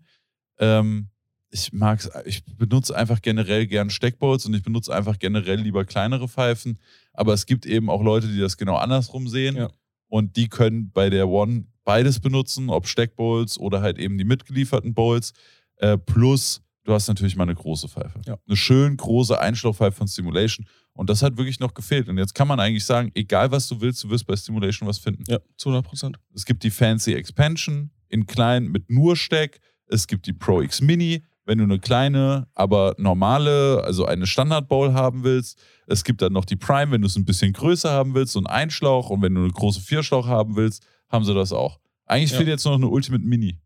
Ähm, 0.58 1.08
ich 1.50 1.72
mag's, 1.72 2.10
ich 2.24 2.44
benutze 2.44 2.96
einfach 2.96 3.22
generell 3.22 3.66
gern 3.66 3.88
Steckbowls 3.88 4.44
und 4.46 4.54
ich 4.54 4.62
benutze 4.62 4.92
einfach 4.94 5.18
generell 5.18 5.60
lieber 5.60 5.84
kleinere 5.84 6.28
Pfeifen. 6.28 6.80
Aber 7.12 7.32
es 7.32 7.46
gibt 7.46 7.64
eben 7.64 7.88
auch 7.88 8.02
Leute, 8.02 8.26
die 8.26 8.40
das 8.40 8.56
genau 8.56 8.76
andersrum 8.76 9.28
sehen. 9.28 9.56
Ja. 9.56 9.70
Und 10.08 10.36
die 10.36 10.48
können 10.48 10.90
bei 10.90 11.10
der 11.10 11.28
One 11.28 11.66
beides 11.84 12.20
benutzen, 12.20 12.70
ob 12.70 12.86
Steckbowls 12.86 13.58
oder 13.58 13.82
halt 13.82 13.98
eben 13.98 14.18
die 14.18 14.24
mitgelieferten 14.24 14.94
Bowls. 14.94 15.32
Äh, 15.76 15.98
plus, 15.98 16.62
du 16.84 16.92
hast 16.92 17.08
natürlich 17.08 17.36
mal 17.36 17.44
eine 17.44 17.54
große 17.54 17.88
Pfeife. 17.88 18.20
Ja. 18.26 18.38
Eine 18.46 18.56
schön 18.56 18.96
große 18.96 19.38
Einschlauchpfeife 19.38 19.96
von 19.96 20.08
Stimulation. 20.08 20.66
Und 20.92 21.10
das 21.10 21.22
hat 21.22 21.36
wirklich 21.36 21.60
noch 21.60 21.74
gefehlt. 21.74 22.08
Und 22.08 22.18
jetzt 22.18 22.34
kann 22.34 22.48
man 22.48 22.60
eigentlich 22.60 22.84
sagen, 22.84 23.10
egal 23.14 23.50
was 23.50 23.68
du 23.68 23.80
willst, 23.80 24.02
du 24.04 24.10
wirst 24.10 24.26
bei 24.26 24.36
Stimulation 24.36 24.88
was 24.88 24.98
finden. 24.98 25.24
Ja, 25.28 25.38
zu 25.56 25.70
100 25.70 25.86
Prozent. 25.86 26.18
Es 26.34 26.44
gibt 26.44 26.62
die 26.62 26.70
Fancy 26.70 27.14
Expansion 27.14 27.90
in 28.08 28.26
klein 28.26 28.68
mit 28.68 28.90
nur 28.90 29.16
Steck. 29.16 29.60
Es 29.86 30.06
gibt 30.06 30.26
die 30.26 30.32
Pro 30.32 30.62
X 30.62 30.80
Mini 30.80 31.22
wenn 31.44 31.58
du 31.58 31.64
eine 31.64 31.78
kleine, 31.78 32.48
aber 32.54 32.94
normale, 32.98 33.82
also 33.84 34.06
eine 34.06 34.26
Standard 34.26 34.68
Bowl 34.68 34.94
haben 34.94 35.24
willst. 35.24 35.58
Es 35.86 36.04
gibt 36.04 36.22
dann 36.22 36.32
noch 36.32 36.44
die 36.44 36.56
Prime, 36.56 36.92
wenn 36.92 37.02
du 37.02 37.06
es 37.06 37.16
ein 37.16 37.24
bisschen 37.24 37.52
größer 37.52 37.90
haben 37.90 38.14
willst, 38.14 38.32
so 38.32 38.40
ein 38.40 38.46
Einschlauch. 38.46 39.10
Und 39.10 39.22
wenn 39.22 39.34
du 39.34 39.42
eine 39.42 39.52
große 39.52 39.80
Vierschlauch 39.80 40.26
haben 40.26 40.56
willst, 40.56 40.86
haben 41.10 41.24
sie 41.24 41.34
das 41.34 41.52
auch. 41.52 41.80
Eigentlich 42.06 42.30
Ja. 42.32 42.38
fehlt 42.38 42.48
jetzt 42.48 42.64
nur 42.64 42.72
noch 42.78 42.86
eine 42.86 42.88
Ultimate 42.94 43.22
Mini. 43.24 43.58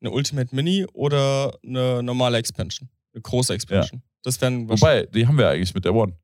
Eine 0.00 0.10
Ultimate 0.10 0.54
Mini 0.54 0.84
oder 0.92 1.56
eine 1.64 2.02
normale 2.02 2.38
Expansion. 2.38 2.88
Eine 3.12 3.22
große 3.22 3.54
Expansion. 3.54 4.02
Das 4.22 4.40
wären 4.40 4.68
Wobei, 4.68 5.06
die 5.06 5.26
haben 5.26 5.38
wir 5.38 5.48
eigentlich 5.48 5.74
mit 5.74 5.84
der 5.84 5.94
One. 5.94 6.18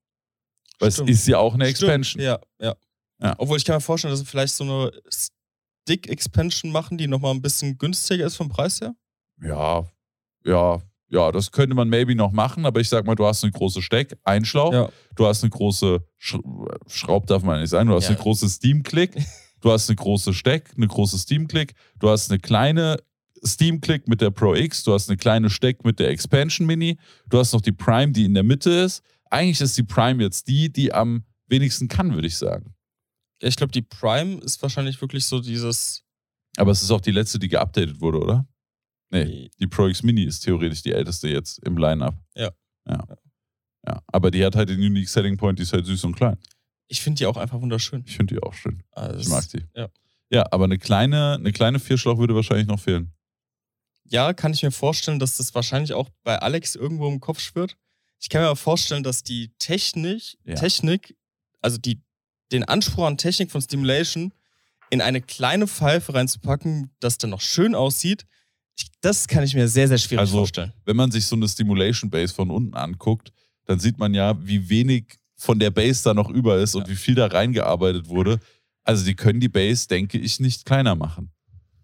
Weil 0.79 0.89
es 0.89 0.99
ist 0.99 1.27
ja 1.29 1.39
auch 1.39 1.55
eine 1.55 1.67
Expansion. 1.67 2.23
Ja, 2.23 2.41
ja, 2.61 2.75
Ja. 3.23 3.35
Obwohl 3.39 3.57
ich 3.59 3.65
kann 3.65 3.77
mir 3.77 3.81
vorstellen, 3.81 4.13
dass 4.13 4.21
sie 4.21 4.27
vielleicht 4.27 4.55
so 4.55 4.65
eine 4.65 4.91
Stick-Expansion 5.85 6.73
machen, 6.73 6.99
die 6.99 7.07
nochmal 7.07 7.35
ein 7.35 7.43
bisschen 7.43 7.79
günstiger 7.79 8.27
ist 8.27 8.37
vom 8.37 8.49
Preis 8.49 8.81
her. 8.81 8.95
Ja, 9.43 9.85
ja, 10.45 10.81
ja, 11.09 11.33
das 11.33 11.51
könnte 11.51 11.75
man 11.75 11.89
maybe 11.89 12.15
noch 12.15 12.31
machen, 12.33 12.67
aber 12.67 12.81
ich 12.81 12.89
sag 12.89 13.05
mal, 13.05 13.15
du 13.17 13.27
hast 13.27 13.43
eine 13.43 13.53
große 13.53 13.83
Steck, 13.83 14.17
Einschlauch, 14.23 14.73
Ja. 14.73 14.89
du 15.17 15.27
hast 15.27 15.43
eine 15.43 15.51
große 15.51 16.05
Sch 16.19 16.37
Schraub 16.87 17.27
darf 17.27 17.43
man 17.43 17.61
nicht 17.61 17.71
sagen, 17.71 17.89
du 17.89 17.95
hast 17.97 18.05
Ja. 18.05 18.11
eine 18.11 18.19
große 18.19 18.49
Steam-Click, 18.49 19.17
du 19.61 19.73
hast 19.73 19.89
eine 19.91 19.97
große 19.97 20.33
Steck, 20.33 20.71
eine 20.77 20.87
große 20.87 21.19
Steam-Click, 21.19 21.75
du 21.99 22.09
hast 22.09 22.31
eine 22.31 22.39
kleine 22.39 22.99
Steam-Click 23.45 24.07
mit 24.07 24.21
der 24.21 24.31
Pro 24.31 24.55
X, 24.55 24.85
du 24.85 24.93
hast 24.93 25.09
eine 25.09 25.17
kleine 25.17 25.51
Steck 25.51 25.85
mit 25.85 25.99
der 25.99 26.11
Expansion 26.11 26.67
Mini, 26.67 26.99
du 27.29 27.39
hast 27.39 27.53
noch 27.53 27.61
die 27.63 27.73
Prime, 27.73 28.13
die 28.13 28.25
in 28.25 28.35
der 28.35 28.43
Mitte 28.45 28.71
ist. 28.71 29.03
Eigentlich 29.31 29.61
ist 29.61 29.77
die 29.79 29.83
Prime 29.83 30.23
jetzt 30.23 30.47
die, 30.49 30.71
die 30.73 30.93
am 30.93 31.25
wenigsten 31.49 31.89
kann, 31.89 32.15
würde 32.15 32.27
ich 32.27 32.37
sagen. 32.37 32.75
Ich 33.41 33.57
glaube, 33.57 33.73
die 33.73 33.83
Prime 33.83 34.39
ist 34.43 34.61
wahrscheinlich 34.63 35.01
wirklich 35.01 35.25
so 35.25 35.41
dieses. 35.41 36.03
Aber 36.57 36.71
es 36.73 36.83
ist 36.83 36.91
auch 36.91 37.01
die 37.01 37.13
letzte, 37.13 37.39
die 37.39 37.49
geupdatet 37.49 38.01
wurde, 38.01 38.19
oder? 38.21 38.47
Nee, 39.11 39.51
die 39.59 39.67
Pro 39.67 39.89
X 39.89 40.03
Mini 40.03 40.23
ist 40.25 40.41
theoretisch 40.41 40.83
die 40.83 40.93
älteste 40.93 41.29
jetzt 41.29 41.59
im 41.67 41.77
Line-Up. 41.77 42.15
Ja. 42.35 42.51
ja. 42.89 43.05
Ja, 43.87 44.03
aber 44.09 44.31
die 44.31 44.45
hat 44.45 44.55
halt 44.57 44.69
den 44.69 44.79
Unique 44.79 45.09
Selling 45.09 45.37
Point, 45.37 45.59
die 45.59 45.63
ist 45.63 45.73
halt 45.73 45.87
süß 45.87 46.05
und 46.05 46.15
klein. 46.15 46.37
Ich 46.87 47.01
finde 47.01 47.19
die 47.19 47.27
auch 47.27 47.37
einfach 47.39 47.61
wunderschön. 47.61 48.05
Ich 48.07 48.17
finde 48.17 48.35
die 48.35 48.43
auch 48.43 48.53
schön. 48.53 48.83
Also 48.93 49.19
Ich 49.21 49.29
mag 49.29 49.49
die. 49.49 49.65
Ja. 49.75 49.89
Ja, 50.33 50.45
aber 50.53 50.65
eine 50.65 50.79
kleine, 50.79 51.35
eine 51.35 51.51
kleine 51.51 51.81
Vierschlauch 51.81 52.19
würde 52.19 52.35
wahrscheinlich 52.35 52.67
noch 52.69 52.79
fehlen. 52.79 53.13
ja, 54.05 54.33
kann 54.33 54.53
ich 54.53 54.63
mir 54.63 54.71
vorstellen, 54.71 55.19
dass 55.19 55.37
das 55.39 55.55
wahrscheinlich 55.55 55.93
auch 55.95 56.09
bei 56.25 56.39
Alex 56.39 56.75
irgendwo 56.77 57.09
im 57.09 57.21
Kopf 57.21 57.41
schwirrt. 57.41 57.77
Ich 58.21 58.29
kann 58.29 58.43
mir 58.43 58.49
aber 58.49 58.57
vorstellen, 58.57 59.03
dass 59.03 59.23
die 59.23 59.51
Technik, 59.59 60.37
Ja. 60.45 60.55
Technik, 60.57 61.17
also 61.61 61.79
die, 61.79 62.03
den 62.53 62.65
Anspruch 62.65 63.07
an 63.07 63.17
Technik 63.17 63.51
von 63.51 63.63
Stimulation 63.63 64.35
in 64.91 65.01
eine 65.01 65.21
kleine 65.23 65.67
Pfeife 65.67 66.13
reinzupacken, 66.13 66.91
das 67.01 67.17
dann 67.19 67.31
noch 67.31 67.41
schön 67.41 67.75
aussieht, 67.75 68.27
das 69.01 69.27
kann 69.29 69.45
ich 69.45 69.55
mir 69.55 69.69
sehr, 69.69 69.89
sehr 69.89 69.99
schwierig 69.99 70.21
Also, 70.21 70.39
vorstellen. 70.39 70.73
Wenn 70.85 70.97
man 70.97 71.11
sich 71.11 71.25
so 71.27 71.37
eine 71.37 71.49
Stimulation 71.49 72.11
Base 72.11 72.35
von 72.35 72.51
unten 72.51 72.75
anguckt, 72.75 73.33
dann 73.67 73.79
sieht 73.79 73.99
man 73.99 74.15
ja, 74.15 74.37
wie 74.47 74.69
wenig 74.69 75.19
von 75.37 75.59
der 75.59 75.71
Base 75.71 76.03
da 76.05 76.13
noch 76.15 76.29
über 76.29 76.59
ist 76.59 76.75
und 76.75 76.83
Ja. 76.83 76.89
wie 76.89 76.97
viel 76.97 77.15
da 77.15 77.27
reingearbeitet 77.27 78.09
wurde. 78.09 78.39
Also 78.85 79.05
die 79.05 79.15
können 79.15 79.41
die 79.41 79.49
Base, 79.49 79.87
denke 79.89 80.19
ich, 80.19 80.41
nicht 80.41 80.65
kleiner 80.67 80.95
machen. 80.95 81.31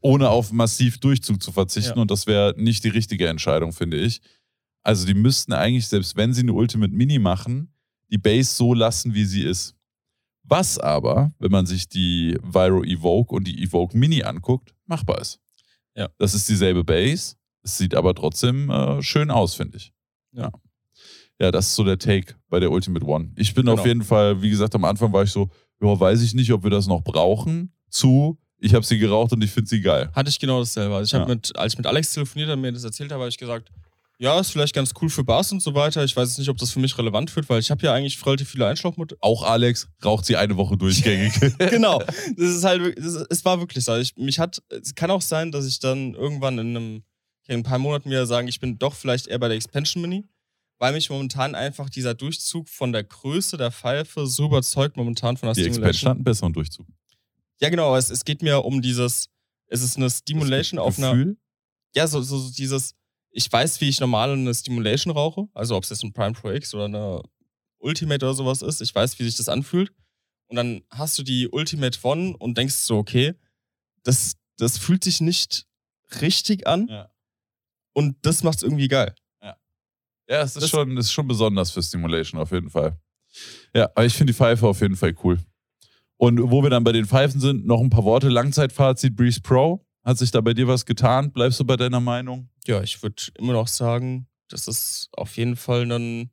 Ohne 0.00 0.28
auf 0.28 0.52
massiv 0.52 0.98
Durchzug 0.98 1.42
zu 1.42 1.52
verzichten. 1.52 1.96
Ja. 1.96 2.02
Und 2.02 2.10
das 2.10 2.26
wäre 2.26 2.54
nicht 2.56 2.84
die 2.84 2.88
richtige 2.90 3.28
Entscheidung, 3.28 3.72
finde 3.72 3.98
ich. 3.98 4.20
Also 4.82 5.06
die 5.06 5.14
müssten 5.14 5.52
eigentlich, 5.52 5.88
selbst 5.88 6.16
wenn 6.16 6.32
sie 6.34 6.42
eine 6.42 6.52
Ultimate 6.52 6.92
Mini 6.92 7.18
machen, 7.18 7.72
die 8.10 8.18
Base 8.18 8.54
so 8.54 8.72
lassen, 8.74 9.14
wie 9.14 9.24
sie 9.24 9.42
ist. 9.42 9.74
Was 10.44 10.78
aber, 10.78 11.32
wenn 11.40 11.50
man 11.50 11.66
sich 11.66 11.88
die 11.88 12.38
Viro 12.42 12.84
Evoke 12.84 13.34
und 13.34 13.48
die 13.48 13.62
Evoke 13.64 13.96
Mini 13.98 14.22
anguckt, 14.22 14.74
machbar 14.86 15.20
ist. 15.20 15.40
Ja. 15.96 16.08
Das 16.18 16.34
ist 16.34 16.48
dieselbe 16.48 16.84
Base. 16.84 17.34
Es 17.62 17.78
sieht 17.78 17.94
aber 17.94 18.14
trotzdem 18.14 18.70
äh, 18.70 19.02
schön 19.02 19.30
aus, 19.30 19.54
finde 19.54 19.78
ich. 19.78 19.92
Ja. 20.32 20.50
Ja, 21.40 21.50
das 21.50 21.68
ist 21.68 21.74
so 21.74 21.84
der 21.84 21.98
Take 21.98 22.34
bei 22.48 22.60
der 22.60 22.70
Ultimate 22.70 23.04
One. 23.04 23.32
Ich 23.36 23.54
bin 23.54 23.64
Genau. 23.66 23.78
auf 23.80 23.86
jeden 23.86 24.02
Fall, 24.02 24.40
wie 24.42 24.50
gesagt, 24.50 24.74
am 24.74 24.84
Anfang 24.84 25.12
war 25.12 25.22
ich 25.22 25.30
so, 25.30 25.48
ja, 25.82 25.98
weiß 26.00 26.22
ich 26.22 26.32
nicht, 26.34 26.52
ob 26.52 26.62
wir 26.62 26.70
das 26.70 26.86
noch 26.86 27.02
brauchen. 27.02 27.72
Zu, 27.90 28.38
ich 28.58 28.72
habe 28.74 28.84
sie 28.84 28.98
geraucht 28.98 29.32
und 29.32 29.42
ich 29.44 29.50
finde 29.50 29.68
sie 29.68 29.80
geil. 29.80 30.10
Hatte 30.14 30.30
ich 30.30 30.38
genau 30.38 30.60
dasselbe. 30.60 30.94
Also 30.96 31.08
ich 31.10 31.14
habe 31.20 31.30
Ja. 31.30 31.34
mit, 31.36 31.54
als 31.56 31.74
ich 31.74 31.78
mit 31.78 31.86
Alex 31.86 32.12
telefoniert 32.12 32.48
habe, 32.50 32.60
mir 32.60 32.72
das 32.72 32.84
erzählt 32.84 33.10
habe, 33.12 33.20
habe 33.22 33.28
ich 33.28 33.36
gesagt, 33.38 33.70
ja, 34.18 34.40
ist 34.40 34.50
vielleicht 34.50 34.74
ganz 34.74 34.92
cool 35.00 35.10
für 35.10 35.24
Bars 35.24 35.52
und 35.52 35.60
so 35.60 35.74
weiter. 35.74 36.02
Ich 36.02 36.16
weiß 36.16 36.30
jetzt 36.30 36.38
nicht, 36.38 36.48
ob 36.48 36.56
das 36.56 36.70
für 36.70 36.80
mich 36.80 36.96
relevant 36.96 37.34
wird, 37.36 37.48
weil 37.50 37.60
ich 37.60 37.70
habe 37.70 37.84
ja 37.84 37.92
eigentlich 37.92 38.24
relativ 38.24 38.48
viele 38.48 38.66
Einschlauchmodelle. 38.66 39.18
Auch 39.20 39.42
Alex 39.42 39.88
raucht 40.02 40.24
sie 40.24 40.36
eine 40.36 40.56
Woche 40.56 40.76
durchgängig. 40.78 41.34
genau. 41.58 41.98
Das 41.98 42.50
ist 42.50 42.64
halt, 42.64 42.98
das 42.98 43.26
es 43.28 43.44
war 43.44 43.60
wirklich 43.60 43.84
so. 43.84 43.94
Ich, 43.96 44.16
mich 44.16 44.38
hat, 44.38 44.62
es 44.70 44.94
kann 44.94 45.10
auch 45.10 45.20
sein, 45.20 45.52
dass 45.52 45.66
ich 45.66 45.80
dann 45.80 46.14
irgendwann 46.14 46.58
in 46.58 46.76
einem, 46.76 47.04
in 47.46 47.58
ein 47.58 47.62
paar 47.62 47.78
Monaten 47.78 48.08
wieder 48.08 48.26
sagen, 48.26 48.48
ich 48.48 48.58
bin 48.58 48.78
doch 48.78 48.94
vielleicht 48.94 49.26
eher 49.26 49.38
bei 49.38 49.48
der 49.48 49.56
Expansion 49.56 50.00
Mini, 50.00 50.24
weil 50.78 50.94
mich 50.94 51.10
momentan 51.10 51.54
einfach 51.54 51.90
dieser 51.90 52.14
Durchzug 52.14 52.70
von 52.70 52.92
der 52.92 53.04
Größe 53.04 53.58
der 53.58 53.70
Pfeife 53.70 54.26
so 54.26 54.46
überzeugt 54.46 54.96
momentan 54.96 55.36
von 55.36 55.48
der 55.48 55.54
die 55.54 55.60
Expansion 55.60 55.74
Stimulation. 55.74 56.10
hat 56.10 56.16
einen 56.16 56.24
besseren 56.24 56.52
Durchzug. 56.54 56.86
Ja, 57.60 57.68
genau, 57.68 57.94
es, 57.96 58.08
es 58.08 58.24
geht 58.24 58.40
mir 58.40 58.64
um 58.64 58.80
dieses, 58.80 59.28
es 59.68 59.82
ist 59.82 59.98
eine 59.98 60.08
Stimulation 60.08 60.78
auf 60.78 60.98
einer, 60.98 61.34
ja, 61.94 62.06
so, 62.06 62.22
so, 62.22 62.38
so 62.38 62.50
dieses, 62.52 62.94
ich 63.36 63.52
weiß, 63.52 63.80
wie 63.80 63.88
ich 63.88 64.00
normal 64.00 64.32
eine 64.32 64.54
Stimulation 64.54 65.12
rauche, 65.12 65.48
also 65.54 65.76
ob 65.76 65.84
es 65.84 65.90
jetzt 65.90 66.02
ein 66.02 66.12
Prime 66.12 66.32
Pro 66.32 66.50
X 66.50 66.74
oder 66.74 66.86
eine 66.86 67.22
Ultimate 67.78 68.24
oder 68.24 68.34
sowas 68.34 68.62
ist, 68.62 68.80
ich 68.80 68.94
weiß, 68.94 69.18
wie 69.18 69.24
sich 69.24 69.36
das 69.36 69.48
anfühlt. 69.48 69.92
Und 70.48 70.56
dann 70.56 70.82
hast 70.90 71.18
du 71.18 71.22
die 71.22 71.48
Ultimate 71.48 71.98
One 72.02 72.36
und 72.38 72.56
denkst 72.56 72.74
so, 72.74 72.96
okay, 72.98 73.34
das, 74.04 74.36
das 74.56 74.78
fühlt 74.78 75.04
sich 75.04 75.20
nicht 75.20 75.66
richtig 76.20 76.66
an 76.66 76.86
Ja. 76.88 77.10
und 77.92 78.16
das 78.22 78.42
macht 78.42 78.56
es 78.58 78.62
irgendwie 78.62 78.88
geil. 78.88 79.14
Ja, 80.28 80.40
es 80.42 80.56
ist 80.56 80.62
Das- 80.62 80.70
schon, 80.70 80.96
es 80.96 81.06
ist 81.06 81.12
schon 81.12 81.28
besonders 81.28 81.70
für 81.70 81.80
Stimulation 81.82 82.40
auf 82.40 82.50
jeden 82.50 82.68
Fall. 82.70 82.98
Ja, 83.74 83.84
aber 83.94 84.06
ich 84.06 84.14
finde 84.14 84.32
die 84.32 84.36
Pfeife 84.36 84.66
auf 84.66 84.80
jeden 84.80 84.96
Fall 84.96 85.14
cool. 85.22 85.38
Und 86.16 86.40
wo 86.50 86.62
wir 86.64 86.70
dann 86.70 86.82
bei 86.82 86.90
den 86.92 87.06
Pfeifen 87.06 87.40
sind, 87.40 87.64
noch 87.64 87.80
ein 87.80 87.90
paar 87.90 88.02
Worte. 88.02 88.28
Langzeitfazit 88.28 89.14
Breeze 89.14 89.40
Pro. 89.40 89.85
Hat 90.06 90.18
sich 90.18 90.30
da 90.30 90.40
bei 90.40 90.54
dir 90.54 90.68
was 90.68 90.86
getan? 90.86 91.32
Bleibst 91.32 91.58
du 91.58 91.64
bei 91.64 91.76
deiner 91.76 91.98
Meinung? 91.98 92.48
Ja, 92.64 92.80
ich 92.80 93.02
würde 93.02 93.20
immer 93.34 93.54
noch 93.54 93.66
sagen, 93.66 94.28
das 94.46 94.68
ist 94.68 95.08
auf 95.10 95.36
jeden 95.36 95.56
Fall 95.56 95.88
dann, 95.88 96.30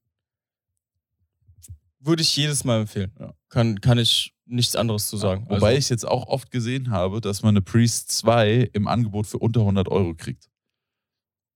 würde 2.00 2.22
ich 2.22 2.36
jedes 2.36 2.66
Mal 2.66 2.82
empfehlen. 2.82 3.12
Ja. 3.20 3.34
Kann, 3.50 3.82
kann 3.82 3.98
ich 3.98 4.36
nichts 4.46 4.76
anderes 4.76 5.08
zu 5.08 5.18
sagen. 5.18 5.46
Wobei 5.50 5.70
also, 5.70 5.80
ich 5.80 5.90
jetzt 5.90 6.08
auch 6.08 6.28
oft 6.28 6.52
gesehen 6.52 6.92
habe, 6.92 7.20
dass 7.20 7.42
man 7.42 7.56
eine 7.56 7.64
Priest 7.64 8.12
2 8.12 8.70
im 8.74 8.88
Angebot 8.88 9.26
für 9.26 9.40
unter 9.40 9.62
100 9.62 9.90
Euro 9.90 10.14
kriegt. 10.14 10.52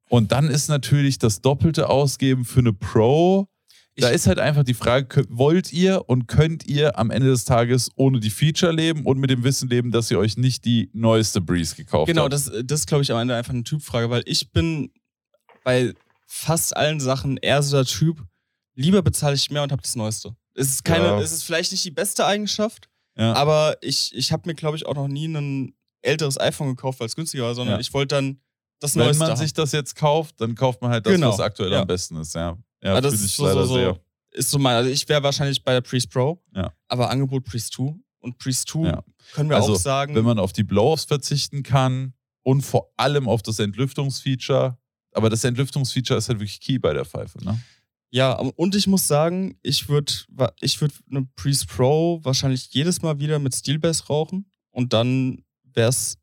Und 0.10 0.31
dann 0.31 0.49
ist 0.49 0.69
natürlich 0.69 1.19
das 1.19 1.41
doppelte 1.41 1.88
Ausgeben 1.88 2.45
für 2.45 2.61
eine 2.61 2.73
Pro. 2.73 3.48
Da 3.99 4.09
ist 4.09 4.27
halt 4.27 4.37
einfach 4.39 4.63
die 4.63 4.73
Frage, 4.75 5.25
wollt 5.29 5.73
ihr 5.73 6.03
und 6.07 6.27
könnt 6.27 6.67
ihr 6.67 6.97
am 6.99 7.09
Ende 7.09 7.27
des 7.29 7.45
Tages 7.45 7.89
ohne 7.95 8.19
die 8.19 8.29
Feature 8.29 8.71
leben 8.71 9.05
und 9.05 9.17
mit 9.19 9.29
dem 9.29 9.43
Wissen 9.43 9.69
leben, 9.69 9.91
dass 9.91 10.11
ihr 10.11 10.19
euch 10.19 10.37
nicht 10.37 10.65
die 10.65 10.89
neueste 10.93 11.41
Breeze 11.41 11.75
gekauft 11.75 12.07
Genau, 12.07 12.23
habt? 12.23 12.33
das, 12.33 12.51
das 12.63 12.81
ist, 12.81 12.87
glaube 12.87 13.03
ich, 13.03 13.11
am 13.11 13.17
Ende 13.19 13.35
einfach 13.35 13.53
eine 13.53 13.63
Typfrage, 13.63 14.09
weil 14.09 14.21
ich 14.25 14.51
bin 14.51 14.91
bei 15.63 15.93
fast 16.27 16.75
allen 16.77 16.99
Sachen 16.99 17.37
eher 17.37 17.63
so 17.63 17.75
der 17.77 17.85
Typ, 17.85 18.23
lieber 18.75 19.01
bezahle 19.01 19.35
ich 19.35 19.49
mehr 19.49 19.63
und 19.63 19.71
habe 19.71 19.81
das 19.81 19.95
Neueste. 19.95 20.35
Es 20.53 20.67
ist 20.69 20.83
keine, 20.85 21.05
Ja. 21.05 21.19
es 21.19 21.31
ist 21.31 21.43
vielleicht 21.43 21.71
nicht 21.71 21.83
die 21.85 21.91
beste 21.91 22.25
Eigenschaft, 22.25 22.89
ja. 23.17 23.33
aber 23.33 23.77
ich, 23.81 24.13
ich 24.15 24.31
habe 24.31 24.43
mir, 24.47 24.55
glaube 24.55 24.77
ich, 24.77 24.85
auch 24.85 24.95
noch 24.95 25.07
nie 25.07 25.27
ein 25.27 25.73
älteres 26.03 26.39
iPhone 26.39 26.69
gekauft, 26.69 26.99
weil 26.99 27.07
es 27.07 27.15
günstiger 27.15 27.43
war, 27.45 27.55
sondern 27.55 27.75
Ja. 27.75 27.79
ich 27.81 27.93
wollte 27.93 28.15
dann 28.15 28.39
das 28.79 28.95
Wenn 28.95 29.05
Neueste 29.05 29.19
man 29.23 29.29
haben. 29.31 29.37
sich 29.37 29.53
das 29.53 29.71
jetzt 29.71 29.95
kauft, 29.95 30.39
dann 30.39 30.53
kauft 30.53 30.81
man 30.83 30.91
halt 30.91 31.05
das, 31.07 31.13
Genau, 31.13 31.31
was 31.31 31.39
aktuell 31.39 31.73
am 31.73 31.87
besten 31.87 32.15
ist. 32.17 32.35
Ja, 32.35 32.57
ja 32.83 32.95
Ja, 32.95 33.01
das 33.01 33.13
fühle 33.13 33.25
ist 33.25 33.29
ich 33.31 33.35
so, 33.35 33.45
leider 33.45 33.65
so, 33.65 33.73
sehr. 33.75 33.99
ist 34.31 34.49
so 34.51 34.59
mein, 34.59 34.75
also 34.75 34.89
ich 34.89 35.07
wäre 35.09 35.23
wahrscheinlich 35.23 35.63
bei 35.63 35.73
der 35.73 35.81
Priest 35.81 36.09
Pro, 36.11 36.41
Ja. 36.55 36.71
aber 36.87 37.09
Angebot 37.09 37.43
Priest 37.45 37.73
2 37.73 37.95
und 38.19 38.37
Priest 38.37 38.67
2 38.69 38.87
Ja. 38.87 39.03
können 39.33 39.49
wir 39.49 39.57
Also, 39.57 39.73
auch 39.73 39.79
sagen, 39.79 40.15
wenn 40.15 40.25
man 40.25 40.39
auf 40.39 40.53
die 40.53 40.63
Blow-Offs 40.63 41.05
verzichten 41.05 41.63
kann 41.63 42.13
und 42.43 42.61
vor 42.61 42.91
allem 42.97 43.27
auf 43.27 43.41
das 43.41 43.59
Entlüftungsfeature. 43.59 44.77
Aber 45.13 45.29
das 45.29 45.43
Entlüftungsfeature 45.43 46.17
ist 46.17 46.29
halt 46.29 46.39
wirklich 46.39 46.59
key 46.61 46.77
bei 46.79 46.93
der 46.93 47.05
Pfeife, 47.05 47.43
ne? 47.43 47.59
Ja, 48.09 48.33
und 48.33 48.73
ich 48.75 48.87
muss 48.87 49.05
sagen, 49.05 49.57
ich 49.63 49.89
würde 49.89 50.13
ich 50.61 50.79
würd 50.79 50.93
eine 51.09 51.27
Priest 51.35 51.67
Pro 51.67 52.19
wahrscheinlich 52.23 52.69
jedes 52.73 53.01
Mal 53.01 53.19
wieder 53.19 53.37
mit 53.37 53.53
Steel 53.53 53.79
Bass 53.79 54.09
rauchen 54.09 54.49
und 54.71 54.93
dann 54.93 55.43
wäre 55.63 55.89
es 55.89 56.17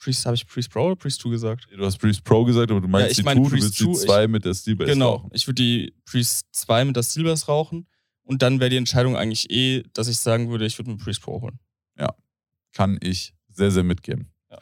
Priest, 0.00 0.24
habe 0.26 0.34
ich 0.34 0.46
Priest 0.46 0.70
Pro 0.70 0.86
oder 0.86 0.96
Priest 0.96 1.20
2 1.20 1.30
gesagt? 1.30 1.68
Du 1.76 1.84
hast 1.84 1.98
Breeze 1.98 2.20
Pro 2.22 2.44
gesagt, 2.44 2.70
aber 2.70 2.80
du 2.80 2.88
meinst 2.88 3.12
ich 3.12 3.16
die 3.18 3.22
meine 3.22 3.40
2, 3.40 3.44
du 3.44 3.50
Breeze 3.50 3.64
willst 3.66 3.80
die 3.80 3.92
2, 3.92 4.06
2 4.06 4.28
mit 4.28 4.44
der 4.44 4.54
Steel 4.54 4.76
Base 4.76 4.92
genau, 4.92 5.10
rauchen. 5.12 5.30
ich 5.34 5.46
würde 5.46 5.62
die 5.62 5.94
Priest 6.06 6.46
2 6.52 6.86
mit 6.86 6.96
der 6.96 7.02
Steel 7.02 7.24
Bass 7.24 7.46
rauchen 7.48 7.86
und 8.22 8.42
dann 8.42 8.58
wäre 8.60 8.70
die 8.70 8.76
Entscheidung 8.76 9.16
eigentlich 9.16 9.50
eh, 9.50 9.82
dass 9.92 10.08
ich 10.08 10.18
sagen 10.18 10.50
würde, 10.50 10.64
ich 10.66 10.78
würde 10.78 10.90
mir 10.90 10.96
Priest 10.96 11.22
Pro 11.22 11.40
holen. 11.40 11.58
Kann 12.72 12.98
ich 13.02 13.34
sehr, 13.48 13.72
sehr 13.72 13.82
mitgehen. 13.82 14.30
Ja. 14.48 14.58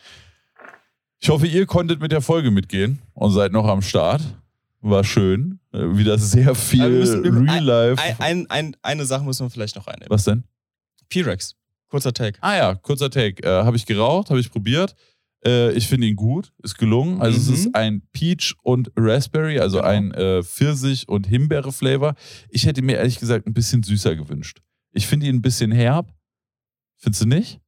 Ich 1.20 1.28
hoffe, 1.28 1.46
ihr 1.46 1.66
konntet 1.66 2.00
mit 2.00 2.10
der 2.10 2.22
Folge 2.22 2.50
mitgehen 2.50 3.02
und 3.12 3.32
seid 3.32 3.52
noch 3.52 3.66
am 3.66 3.82
Start. 3.82 4.22
War 4.80 5.04
schön. 5.04 5.60
Äh, 5.72 5.96
Wieder 5.96 6.16
sehr 6.18 6.54
viel 6.54 6.88
müssen- 6.88 7.22
wir- 7.22 7.34
Real 7.52 7.62
Life. 7.64 8.02
Ein, 8.02 8.16
ein, 8.18 8.50
ein, 8.50 8.76
eine 8.80 9.04
Sache 9.04 9.24
müssen 9.24 9.44
wir 9.44 9.50
vielleicht 9.50 9.76
noch 9.76 9.86
einnehmen. 9.88 10.08
Was 10.08 10.24
denn? 10.24 10.44
P-Rex, 11.10 11.54
kurzer 11.88 12.14
Take. 12.14 12.38
Ah 12.40 12.56
ja, 12.56 12.74
kurzer 12.76 13.10
Take. 13.10 13.42
Äh, 13.42 13.64
habe 13.64 13.76
ich 13.76 13.84
geraucht, 13.84 14.30
habe 14.30 14.40
ich 14.40 14.50
probiert. 14.50 14.94
Äh, 15.44 15.72
ich 15.72 15.86
finde 15.86 16.06
ihn 16.08 16.16
gut, 16.16 16.52
ist 16.62 16.76
gelungen. 16.78 17.20
Also 17.20 17.38
es 17.38 17.48
Mhm. 17.48 17.54
ist 17.54 17.74
ein 17.74 18.02
Peach 18.12 18.54
und 18.62 18.90
Raspberry, 18.96 19.58
also 19.60 19.78
Genau. 19.78 19.88
ein 19.88 20.12
äh, 20.12 20.42
Pfirsich- 20.42 21.08
und 21.08 21.26
Himbeere-Flavor. 21.26 22.14
Ich 22.50 22.66
hätte 22.66 22.82
mir 22.82 22.96
ehrlich 22.98 23.18
gesagt 23.20 23.46
ein 23.46 23.54
bisschen 23.54 23.82
süßer 23.82 24.16
gewünscht. 24.16 24.60
Ich 24.92 25.06
finde 25.06 25.26
ihn 25.26 25.36
ein 25.36 25.42
bisschen 25.42 25.70
herb. 25.70 26.12
Findest 26.96 27.22
du 27.22 27.26
nicht? 27.26 27.60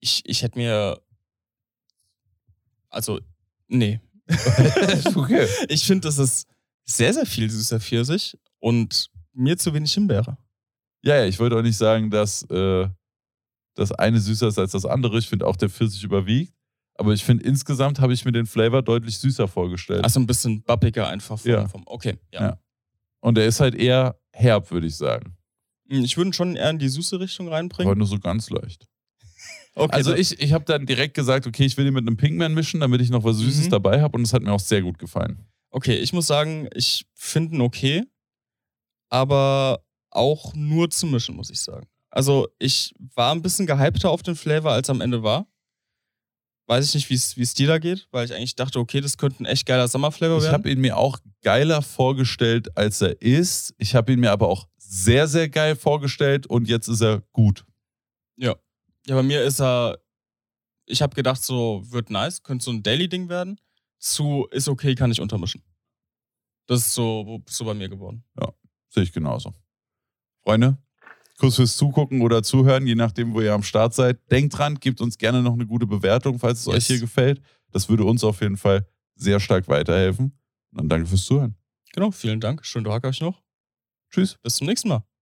Ich, 0.00 0.22
ich 0.26 0.42
hätte 0.42 0.58
mir. 0.58 1.00
Also, 2.90 3.20
nee. 3.68 4.00
okay. 5.14 5.46
Ich 5.68 5.84
finde, 5.84 6.08
das 6.08 6.18
ist 6.18 6.46
sehr, 6.84 7.12
sehr 7.12 7.26
viel 7.26 7.50
süßer 7.50 7.80
Pfirsich 7.80 8.36
und 8.58 9.10
mir 9.32 9.56
zu 9.56 9.72
wenig 9.74 9.92
Himbeere. 9.92 10.36
Ja, 11.02 11.16
ja, 11.16 11.26
ich 11.26 11.38
wollte 11.38 11.56
auch 11.56 11.62
nicht 11.62 11.76
sagen, 11.76 12.10
dass 12.10 12.42
äh, 12.50 12.88
das 13.74 13.92
eine 13.92 14.20
süßer 14.20 14.48
ist 14.48 14.58
als 14.58 14.72
das 14.72 14.86
andere. 14.86 15.18
Ich 15.18 15.28
finde 15.28 15.46
auch 15.46 15.56
der 15.56 15.68
Pfirsich 15.68 16.02
überwiegt. 16.04 16.53
Aber 16.96 17.12
ich 17.12 17.24
finde 17.24 17.44
insgesamt 17.44 17.98
habe 18.00 18.12
ich 18.12 18.24
mir 18.24 18.32
den 18.32 18.46
Flavor 18.46 18.82
deutlich 18.82 19.18
süßer 19.18 19.48
vorgestellt. 19.48 20.04
Also 20.04 20.20
ein 20.20 20.26
bisschen 20.26 20.62
babbiger 20.62 21.08
einfach 21.08 21.38
vom. 21.38 21.50
Ja. 21.50 21.68
vom 21.68 21.82
okay, 21.86 22.18
ja. 22.32 22.40
Ja. 22.40 22.58
Und 23.20 23.36
er 23.38 23.46
ist 23.46 23.60
halt 23.60 23.74
eher 23.74 24.18
herb, 24.32 24.70
würde 24.70 24.86
ich 24.86 24.96
sagen. 24.96 25.36
Hm, 25.88 26.04
Ich 26.04 26.16
würde 26.16 26.30
ihn 26.30 26.32
schon 26.34 26.56
eher 26.56 26.70
in 26.70 26.78
die 26.78 26.88
süße 26.88 27.18
Richtung 27.18 27.46
Aber 27.48 27.56
reinbringen. 27.56 27.98
nur 27.98 28.06
so 28.06 28.18
ganz 28.18 28.50
leicht. 28.50 28.86
Okay, 29.76 29.92
Also 29.92 30.14
ich, 30.14 30.38
ich 30.40 30.52
habe 30.52 30.64
dann 30.64 30.86
direkt 30.86 31.14
gesagt, 31.14 31.48
okay, 31.48 31.64
ich 31.64 31.76
will 31.76 31.84
ihn 31.88 31.94
mit 31.94 32.06
einem 32.06 32.16
Pinkman 32.16 32.54
mischen, 32.54 32.78
damit 32.78 33.00
ich 33.00 33.10
noch 33.10 33.24
was 33.24 33.38
Süßes 33.38 33.66
Mhm. 33.66 33.70
dabei 33.70 34.00
habe. 34.02 34.16
Und 34.16 34.22
es 34.22 34.32
hat 34.32 34.40
mir 34.42 34.52
auch 34.52 34.60
sehr 34.60 34.82
gut 34.82 35.00
gefallen. 35.00 35.48
Okay, 35.70 35.96
ich 35.96 36.12
muss 36.12 36.28
sagen, 36.28 36.68
ich 36.74 37.06
finde 37.16 37.56
ihn 37.56 37.60
okay, 37.60 38.04
aber 39.08 39.84
auch 40.10 40.54
nur 40.54 40.90
zu 40.90 41.06
mischen, 41.06 41.34
muss 41.34 41.50
ich 41.50 41.60
sagen. 41.60 41.88
Also 42.10 42.46
ich 42.60 42.94
war 43.16 43.32
ein 43.34 43.42
bisschen 43.42 43.66
gehypter 43.66 44.10
auf 44.10 44.22
den 44.22 44.36
Flavor, 44.36 44.70
als 44.72 44.88
am 44.90 45.00
Ende 45.00 45.24
war. 45.24 45.48
Weiß 46.66 46.86
ich 46.88 46.94
nicht, 47.10 47.36
wie 47.36 47.42
es 47.42 47.54
dir 47.54 47.66
da 47.68 47.78
geht, 47.78 48.08
weil 48.10 48.24
ich 48.24 48.32
eigentlich 48.34 48.56
dachte, 48.56 48.78
okay, 48.78 49.00
das 49.02 49.18
könnte 49.18 49.42
ein 49.42 49.46
echt 49.46 49.66
geiler 49.66 49.86
Sommerflavor 49.86 50.38
Ich 50.38 50.44
werden. 50.44 50.54
habe 50.54 50.70
ihn 50.70 50.80
mir 50.80 50.96
auch 50.96 51.18
geiler 51.42 51.82
vorgestellt, 51.82 52.74
als 52.76 53.02
er 53.02 53.20
ist. 53.20 53.74
Ich 53.76 53.94
habe 53.94 54.12
ihn 54.12 54.20
mir 54.20 54.32
aber 54.32 54.48
auch 54.48 54.66
sehr, 54.78 55.26
sehr 55.28 55.48
geil 55.50 55.76
vorgestellt 55.76 56.46
und 56.46 56.66
jetzt 56.68 56.88
ist 56.88 57.02
er 57.02 57.22
gut. 57.32 57.66
Ja, 58.36 58.56
bei 59.06 59.22
mir 59.22 59.42
ist 59.42 59.60
er. 59.60 59.98
Ich 60.86 61.02
habe 61.02 61.14
gedacht, 61.14 61.42
so 61.44 61.82
wird 61.90 62.08
nice, 62.08 62.42
könnte 62.42 62.64
so 62.64 62.70
ein 62.70 62.82
Daily-Ding 62.82 63.28
werden. 63.28 63.60
Zu 63.98 64.46
ist 64.50 64.66
okay, 64.68 64.94
kann 64.94 65.10
ich 65.10 65.20
untermischen. 65.20 65.62
Das 66.66 66.80
ist 66.80 66.94
so, 66.94 67.42
so 67.46 67.64
bei 67.66 67.74
mir 67.74 67.90
geworden. 67.90 68.24
Sehe 68.88 69.02
ich 69.02 69.12
genauso. 69.12 69.52
Freunde, 70.42 70.78
Kuss 71.44 71.56
fürs 71.56 71.76
Zugucken 71.76 72.22
oder 72.22 72.42
Zuhören, 72.42 72.86
je 72.86 72.94
nachdem, 72.94 73.34
wo 73.34 73.40
ihr 73.42 73.52
am 73.52 73.62
Start 73.62 73.94
seid. 73.94 74.18
Denkt 74.30 74.56
dran, 74.56 74.76
gebt 74.80 75.00
uns 75.02 75.18
gerne 75.18 75.42
noch 75.42 75.52
eine 75.52 75.66
gute 75.66 75.86
Bewertung, 75.86 76.38
falls 76.38 76.60
es 76.60 76.66
Yes. 76.66 76.74
euch 76.76 76.86
hier 76.86 77.00
gefällt. 77.00 77.42
Das 77.70 77.88
würde 77.88 78.04
uns 78.04 78.24
auf 78.24 78.40
jeden 78.40 78.56
Fall 78.56 78.86
sehr 79.14 79.38
stark 79.40 79.68
weiterhelfen. 79.68 80.32
Und 80.70 80.78
dann 80.78 80.88
danke 80.88 81.06
fürs 81.06 81.24
Zuhören. 81.24 81.54
Genau, 81.92 82.10
vielen 82.10 82.40
Dank. 82.40 82.64
Schönen 82.64 82.86
Tag 82.86 83.04
euch 83.04 83.20
noch. 83.20 83.42
Tschüss. 84.10 84.38
Bis 84.42 84.56
zum 84.56 84.66
nächsten 84.66 84.88
Mal. 84.88 85.04